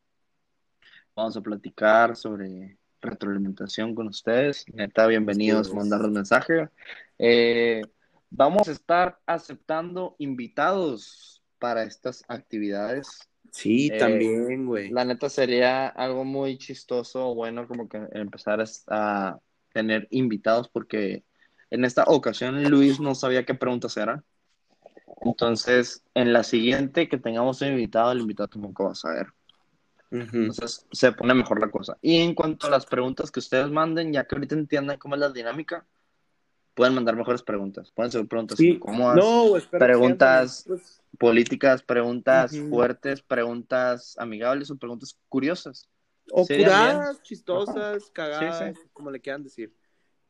Vamos 1.17 1.37
a 1.37 1.41
platicar 1.41 2.15
sobre 2.15 2.79
retroalimentación 3.01 3.93
con 3.97 4.07
ustedes. 4.07 4.65
Neta, 4.73 5.09
bienvenidos 5.09 5.73
a 5.73 5.75
mandar 5.75 6.03
los 6.03 6.13
mensajes. 6.13 6.69
Eh, 7.19 7.83
vamos 8.31 8.69
a 8.69 8.71
estar 8.71 9.19
aceptando 9.27 10.15
invitados 10.21 11.43
para 11.59 11.83
estas 11.83 12.23
actividades. 12.29 13.29
Sí, 13.53 13.91
eh, 13.93 13.99
también, 13.99 14.67
güey. 14.67 14.91
La 14.91 15.05
neta 15.05 15.29
sería 15.29 15.87
algo 15.87 16.25
muy 16.25 16.59
chistoso, 16.59 17.35
bueno, 17.35 17.69
como 17.69 17.89
que 17.89 18.01
empezar 18.13 18.65
a 18.89 19.39
tener 19.73 20.09
invitados, 20.11 20.69
porque 20.69 21.23
en 21.71 21.85
esta 21.85 22.05
ocasión 22.05 22.63
Luis 22.65 22.99
no 22.99 23.15
sabía 23.15 23.45
qué 23.45 23.55
preguntas 23.55 23.97
eran. 23.97 24.25
Entonces, 25.21 26.03
en 26.15 26.33
la 26.33 26.43
siguiente 26.43 27.09
que 27.09 27.19
tengamos 27.19 27.63
un 27.63 27.69
invitado, 27.69 28.13
el 28.13 28.21
invitado 28.21 28.49
tampoco 28.49 28.85
va 28.85 28.93
a 28.93 28.95
saber. 28.95 29.27
Entonces 30.11 30.87
se 30.93 31.13
pone 31.13 31.33
mejor 31.33 31.59
la 31.61 31.71
cosa. 31.71 31.97
Y 32.03 32.19
en 32.19 32.35
cuanto 32.35 32.67
a 32.67 32.71
las 32.71 32.85
preguntas 32.85 33.31
que 33.31 33.41
ustedes 33.41 33.71
manden, 33.71 34.13
ya 34.13 34.25
que 34.25 34.35
ahorita 34.35 34.55
entiendan 34.55 34.99
cómo 34.99 35.15
es 35.15 35.21
la 35.23 35.31
dinámica, 35.31 35.87
pueden 36.75 36.95
mandar 36.95 37.17
mejores 37.17 37.43
preguntas. 37.43 37.91
Pueden 37.93 38.13
ser 38.13 38.27
preguntas 38.27 38.59
sí. 38.59 38.71
incómodas, 38.71 39.67
preguntas 39.67 40.65
pues. 40.67 41.03
políticas, 41.19 41.83
preguntas 41.83 42.57
fuertes, 42.69 43.23
preguntas 43.23 44.17
amigables 44.19 44.71
o 44.71 44.77
preguntas 44.77 45.19
curiosas. 45.29 45.89
O 46.31 46.47
curadas, 46.47 47.21
chistosas, 47.23 48.11
cagadas, 48.11 48.79
como 48.93 49.11
le 49.11 49.21
quieran 49.21 49.43
decir. 49.43 49.75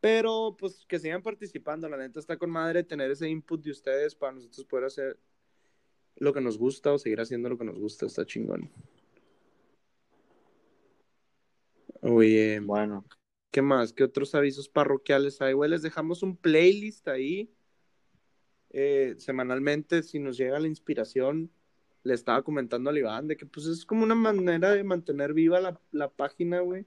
Pero 0.01 0.56
pues 0.59 0.85
que 0.89 0.98
sigan 0.98 1.23
participando, 1.23 1.89
la 1.89 1.97
neta 1.97 2.19
está 2.19 2.36
con 2.36 2.51
madre 2.51 2.82
tener 2.82 3.10
ese 3.10 3.28
input 3.28 3.62
de 3.62 3.70
ustedes 3.70 4.14
para 4.16 4.32
nosotros 4.32 4.66
poder 4.66 4.86
hacer 4.86 5.19
lo 6.16 6.32
que 6.32 6.40
nos 6.40 6.59
gusta 6.59 6.93
o 6.93 6.98
seguir 6.98 7.20
haciendo 7.20 7.48
lo 7.48 7.56
que 7.56 7.64
nos 7.64 7.78
gusta, 7.78 8.06
está 8.06 8.27
chingón. 8.27 8.69
Oye, 12.01 12.59
bueno, 12.59 13.05
¿qué 13.52 13.62
más? 13.62 13.92
¿Qué 13.92 14.02
otros 14.02 14.34
avisos 14.34 14.68
parroquiales 14.68 15.40
hay? 15.40 15.52
Güey, 15.52 15.70
les 15.70 15.82
dejamos 15.82 16.24
un 16.24 16.36
playlist 16.36 17.06
ahí. 17.06 17.54
Eh, 18.70 19.14
semanalmente, 19.18 20.02
si 20.02 20.18
nos 20.18 20.36
llega 20.38 20.58
la 20.58 20.66
inspiración, 20.66 21.50
le 22.02 22.14
estaba 22.14 22.42
comentando 22.42 22.90
a 22.90 22.98
Iván 22.98 23.28
de 23.28 23.36
que 23.36 23.46
pues 23.46 23.66
es 23.66 23.84
como 23.84 24.02
una 24.02 24.14
manera 24.14 24.72
de 24.72 24.82
mantener 24.82 25.34
viva 25.34 25.60
la, 25.60 25.78
la 25.92 26.08
página, 26.08 26.60
güey. 26.60 26.86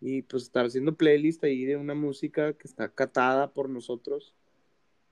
Y 0.00 0.22
pues 0.22 0.42
estar 0.42 0.66
haciendo 0.66 0.96
playlist 0.96 1.44
ahí 1.44 1.64
de 1.64 1.76
una 1.76 1.94
música 1.94 2.52
que 2.54 2.66
está 2.66 2.88
catada 2.88 3.52
por 3.52 3.70
nosotros. 3.70 4.34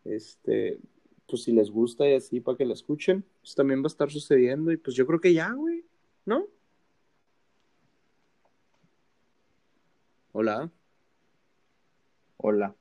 Este, 0.04 0.80
pues 1.28 1.44
si 1.44 1.52
les 1.52 1.70
gusta 1.70 2.08
y 2.08 2.14
así 2.14 2.40
para 2.40 2.58
que 2.58 2.64
la 2.64 2.74
escuchen, 2.74 3.24
pues 3.40 3.54
también 3.54 3.82
va 3.82 3.86
a 3.86 3.94
estar 3.94 4.10
sucediendo. 4.10 4.72
Y 4.72 4.76
pues 4.76 4.96
yo 4.96 5.06
creo 5.06 5.20
que 5.20 5.32
ya, 5.32 5.52
güey, 5.52 5.84
¿no? 6.26 6.48
Hola. 10.32 10.70
Hola. 12.36 12.76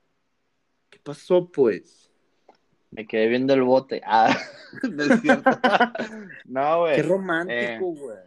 ¿Qué 0.88 1.00
pasó, 1.02 1.50
pues? 1.50 2.08
Me 2.92 3.08
quedé 3.08 3.26
viendo 3.26 3.54
el 3.54 3.62
bote. 3.62 4.00
Ah, 4.04 4.38
no 4.88 5.02
es 5.02 5.20
cierto. 5.20 5.50
no, 6.44 6.80
güey. 6.80 6.94
Qué 6.94 7.02
romántico, 7.02 7.52
eh, 7.52 7.76
güey. 7.78 8.18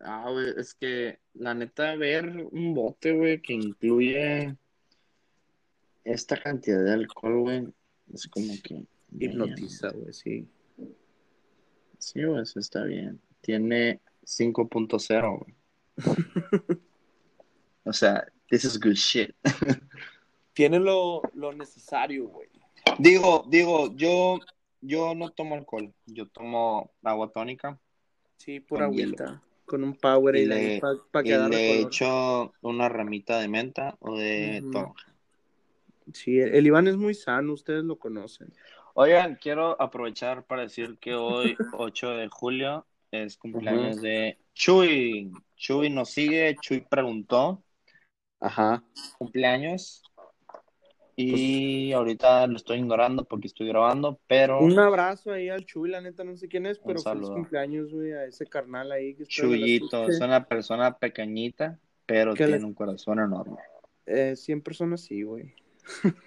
ah, 0.00 0.28
güey, 0.30 0.52
es 0.58 0.74
que 0.74 1.18
la 1.32 1.54
neta, 1.54 1.96
ver 1.96 2.46
un 2.52 2.74
bote, 2.74 3.12
güey, 3.12 3.40
que 3.40 3.54
incluye 3.54 4.54
esta 6.04 6.36
cantidad 6.36 6.84
de 6.84 6.92
alcohol, 6.92 7.40
güey, 7.40 7.68
es 8.12 8.28
como 8.28 8.52
que. 8.62 8.84
Hipnotiza, 9.18 9.92
güey, 9.92 10.12
sí. 10.12 10.46
Sí, 11.98 12.22
güey, 12.22 12.42
eso 12.42 12.60
está 12.60 12.84
bien. 12.84 13.18
Tiene 13.40 14.02
5.0, 14.26 15.38
güey. 15.38 15.54
O 17.86 17.92
sea, 17.92 18.26
this 18.50 18.64
is 18.64 18.78
good 18.78 18.96
shit. 18.96 19.34
Tiene 20.52 20.80
lo, 20.80 21.22
necesario, 21.54 22.28
güey. 22.28 22.48
Digo, 22.98 23.44
digo, 23.48 23.94
yo, 23.94 24.40
yo 24.80 25.14
no 25.14 25.30
tomo 25.30 25.54
alcohol. 25.54 25.92
Yo 26.06 26.26
tomo 26.26 26.92
agua 27.02 27.30
tónica. 27.32 27.78
Sí, 28.38 28.60
pura 28.60 28.86
agüita. 28.86 29.42
Con 29.64 29.84
un 29.84 29.94
power 29.94 30.36
y 30.36 30.46
le, 30.46 30.80
para 31.10 31.26
y 31.26 31.50
le 31.50 31.80
echo 31.80 32.52
una 32.62 32.88
ramita 32.88 33.38
de 33.38 33.48
menta 33.48 33.96
o 34.00 34.16
de 34.16 34.62
uh 34.62 34.94
Sí, 36.12 36.38
el 36.38 36.64
Iván 36.64 36.86
es 36.86 36.96
muy 36.96 37.14
sano, 37.14 37.52
ustedes 37.52 37.82
lo 37.82 37.98
conocen. 37.98 38.52
Oigan, 38.94 39.36
quiero 39.40 39.80
aprovechar 39.82 40.44
para 40.46 40.62
decir 40.62 40.98
que 41.00 41.14
hoy, 41.14 41.56
8 41.76 42.10
de 42.10 42.28
julio, 42.28 42.86
es 43.10 43.36
cumpleaños 43.36 44.00
de 44.00 44.38
Chuy. 44.54 45.32
Chuy 45.56 45.90
nos 45.90 46.10
sigue, 46.10 46.56
Chuy 46.60 46.80
preguntó 46.88 47.62
Ajá. 48.40 48.82
Cumpleaños. 49.18 50.02
Y 51.18 51.88
pues 51.90 51.96
ahorita 51.96 52.46
lo 52.46 52.56
estoy 52.56 52.78
ignorando 52.78 53.24
porque 53.24 53.46
estoy 53.46 53.68
grabando, 53.68 54.20
pero. 54.26 54.60
Un 54.60 54.78
abrazo 54.78 55.32
ahí 55.32 55.48
al 55.48 55.64
Chuy, 55.64 55.88
la 55.88 56.02
neta 56.02 56.24
no 56.24 56.36
sé 56.36 56.46
quién 56.46 56.66
es, 56.66 56.78
pero 56.78 57.00
feliz 57.00 57.30
cumpleaños, 57.30 57.90
güey, 57.90 58.12
a 58.12 58.24
ese 58.26 58.46
carnal 58.46 58.92
ahí. 58.92 59.14
Que 59.14 59.24
Chuyito, 59.24 60.08
es 60.08 60.20
una 60.20 60.44
persona 60.44 60.98
pequeñita, 60.98 61.78
pero 62.04 62.34
tiene 62.34 62.62
un 62.62 62.74
corazón 62.74 63.18
enorme. 63.20 63.56
Eh, 64.04 64.36
siempre 64.36 64.74
son 64.74 64.92
así, 64.92 65.22
güey. 65.22 65.54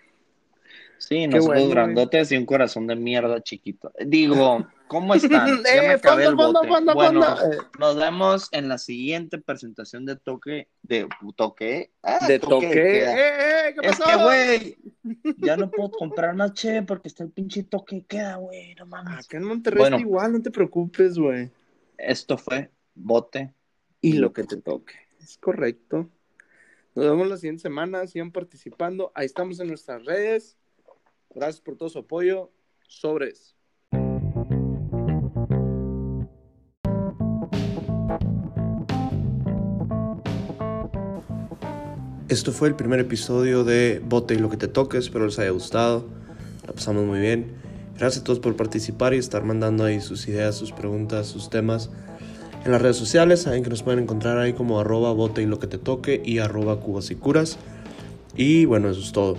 Sí, 1.00 1.28
nosotros 1.28 1.70
grandotes 1.70 2.32
y 2.34 2.38
un 2.38 2.46
corazón 2.46 2.86
de 2.86 2.96
mierda 2.96 3.42
chiquito. 3.42 3.92
Digo, 4.06 4.68
¿cómo 4.88 5.14
están? 5.16 5.64
Ya 5.64 5.82
me 5.82 5.86
eh, 5.86 5.90
acabé 5.92 6.26
el 6.26 6.36
bote. 6.36 6.68
bueno, 6.94 7.38
nos 7.80 7.96
vemos 7.96 8.50
en 8.52 8.68
la 8.68 8.78
siguiente 8.78 9.38
presentación 9.38 10.06
de 10.06 10.18
toque, 10.18 10.68
de 10.84 11.08
toque, 11.38 11.92
ah, 12.04 12.28
de 12.28 12.38
toque. 12.40 12.68
Eh, 12.68 13.70
eh, 13.70 13.76
¿qué 13.76 13.88
pasó? 13.88 14.04
Es 14.04 14.10
que, 14.10 14.24
güey, 14.24 14.78
ya 15.38 15.56
no 15.56 15.72
puedo 15.72 15.90
comprar 15.92 16.36
más 16.36 16.54
che 16.54 16.84
porque 16.84 17.08
está 17.08 17.24
el 17.24 17.32
pinche 17.32 17.64
toque 17.64 18.06
queda, 18.06 18.36
güey, 18.36 18.76
no 18.76 18.86
mames. 18.86 19.26
Acá 19.26 19.38
en 19.38 19.46
Monterrey 19.46 19.84
está 19.84 20.00
igual, 20.00 20.34
no 20.34 20.42
te 20.42 20.52
preocupes, 20.52 21.18
güey. 21.18 21.50
Esto 21.98 22.38
fue 22.38 22.70
bote 22.94 23.54
y 24.02 24.14
lo 24.14 24.34
que 24.34 24.44
te 24.44 24.58
toque. 24.58 24.96
Es 25.22 25.38
correcto. 25.38 26.10
Nos 26.94 27.06
vemos 27.06 27.30
la 27.30 27.38
siguiente 27.38 27.62
semana, 27.62 28.06
sigan 28.06 28.32
participando. 28.32 29.14
Ahí 29.16 29.26
estamos 29.26 29.62
en 29.62 29.70
nuestras 29.70 30.04
redes. 30.04 30.59
Gracias 31.34 31.62
por 31.62 31.76
todo 31.76 31.90
su 31.90 32.00
apoyo. 32.00 32.52
Sobres. 32.88 33.56
Esto 42.30 42.52
fue 42.52 42.68
el 42.68 42.76
primer 42.76 43.00
episodio 43.00 43.64
de 43.64 44.02
Bote 44.06 44.36
y 44.36 44.38
lo 44.38 44.50
que 44.50 44.58
te 44.58 44.68
toque. 44.68 44.98
Espero 44.98 45.26
les 45.26 45.40
haya 45.40 45.50
gustado. 45.52 46.06
La 46.66 46.74
pasamos 46.74 47.06
muy 47.06 47.20
bien. 47.20 47.54
Gracias 47.98 48.22
a 48.22 48.24
todos 48.24 48.40
por 48.40 48.56
participar 48.56 49.14
y 49.14 49.18
estar 49.18 49.44
mandando 49.44 49.84
ahí 49.84 50.00
sus 50.00 50.28
ideas, 50.28 50.56
sus 50.56 50.72
preguntas, 50.72 51.28
sus 51.28 51.50
temas 51.50 51.90
en 52.66 52.72
las 52.72 52.82
redes 52.82 52.98
sociales. 52.98 53.42
Saben 53.44 53.64
que 53.64 53.70
nos 53.70 53.84
pueden 53.84 54.00
encontrar 54.00 54.38
ahí 54.38 54.54
como 54.54 54.80
arroba 54.80 55.12
bote 55.12 55.42
y 55.42 55.46
lo 55.46 55.60
que 55.60 55.68
te 55.68 55.78
toque 55.78 56.22
y 56.24 56.40
arroba 56.40 56.80
cubas 56.80 57.12
y 57.12 57.16
curas. 57.16 57.58
Y 58.36 58.66
bueno, 58.66 58.90
eso 58.90 59.02
es 59.02 59.12
todo. 59.12 59.38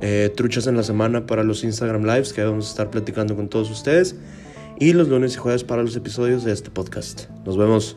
Eh, 0.00 0.32
truchas 0.36 0.66
en 0.66 0.76
la 0.76 0.82
semana 0.82 1.26
para 1.26 1.42
los 1.42 1.64
Instagram 1.64 2.02
Lives 2.02 2.32
que 2.32 2.44
vamos 2.44 2.66
a 2.66 2.70
estar 2.70 2.90
platicando 2.90 3.34
con 3.34 3.48
todos 3.48 3.70
ustedes 3.70 4.14
y 4.78 4.92
los 4.92 5.08
lunes 5.08 5.34
y 5.34 5.38
jueves 5.38 5.64
para 5.64 5.82
los 5.82 5.96
episodios 5.96 6.44
de 6.44 6.52
este 6.52 6.70
podcast. 6.70 7.28
Nos 7.44 7.56
vemos. 7.56 7.96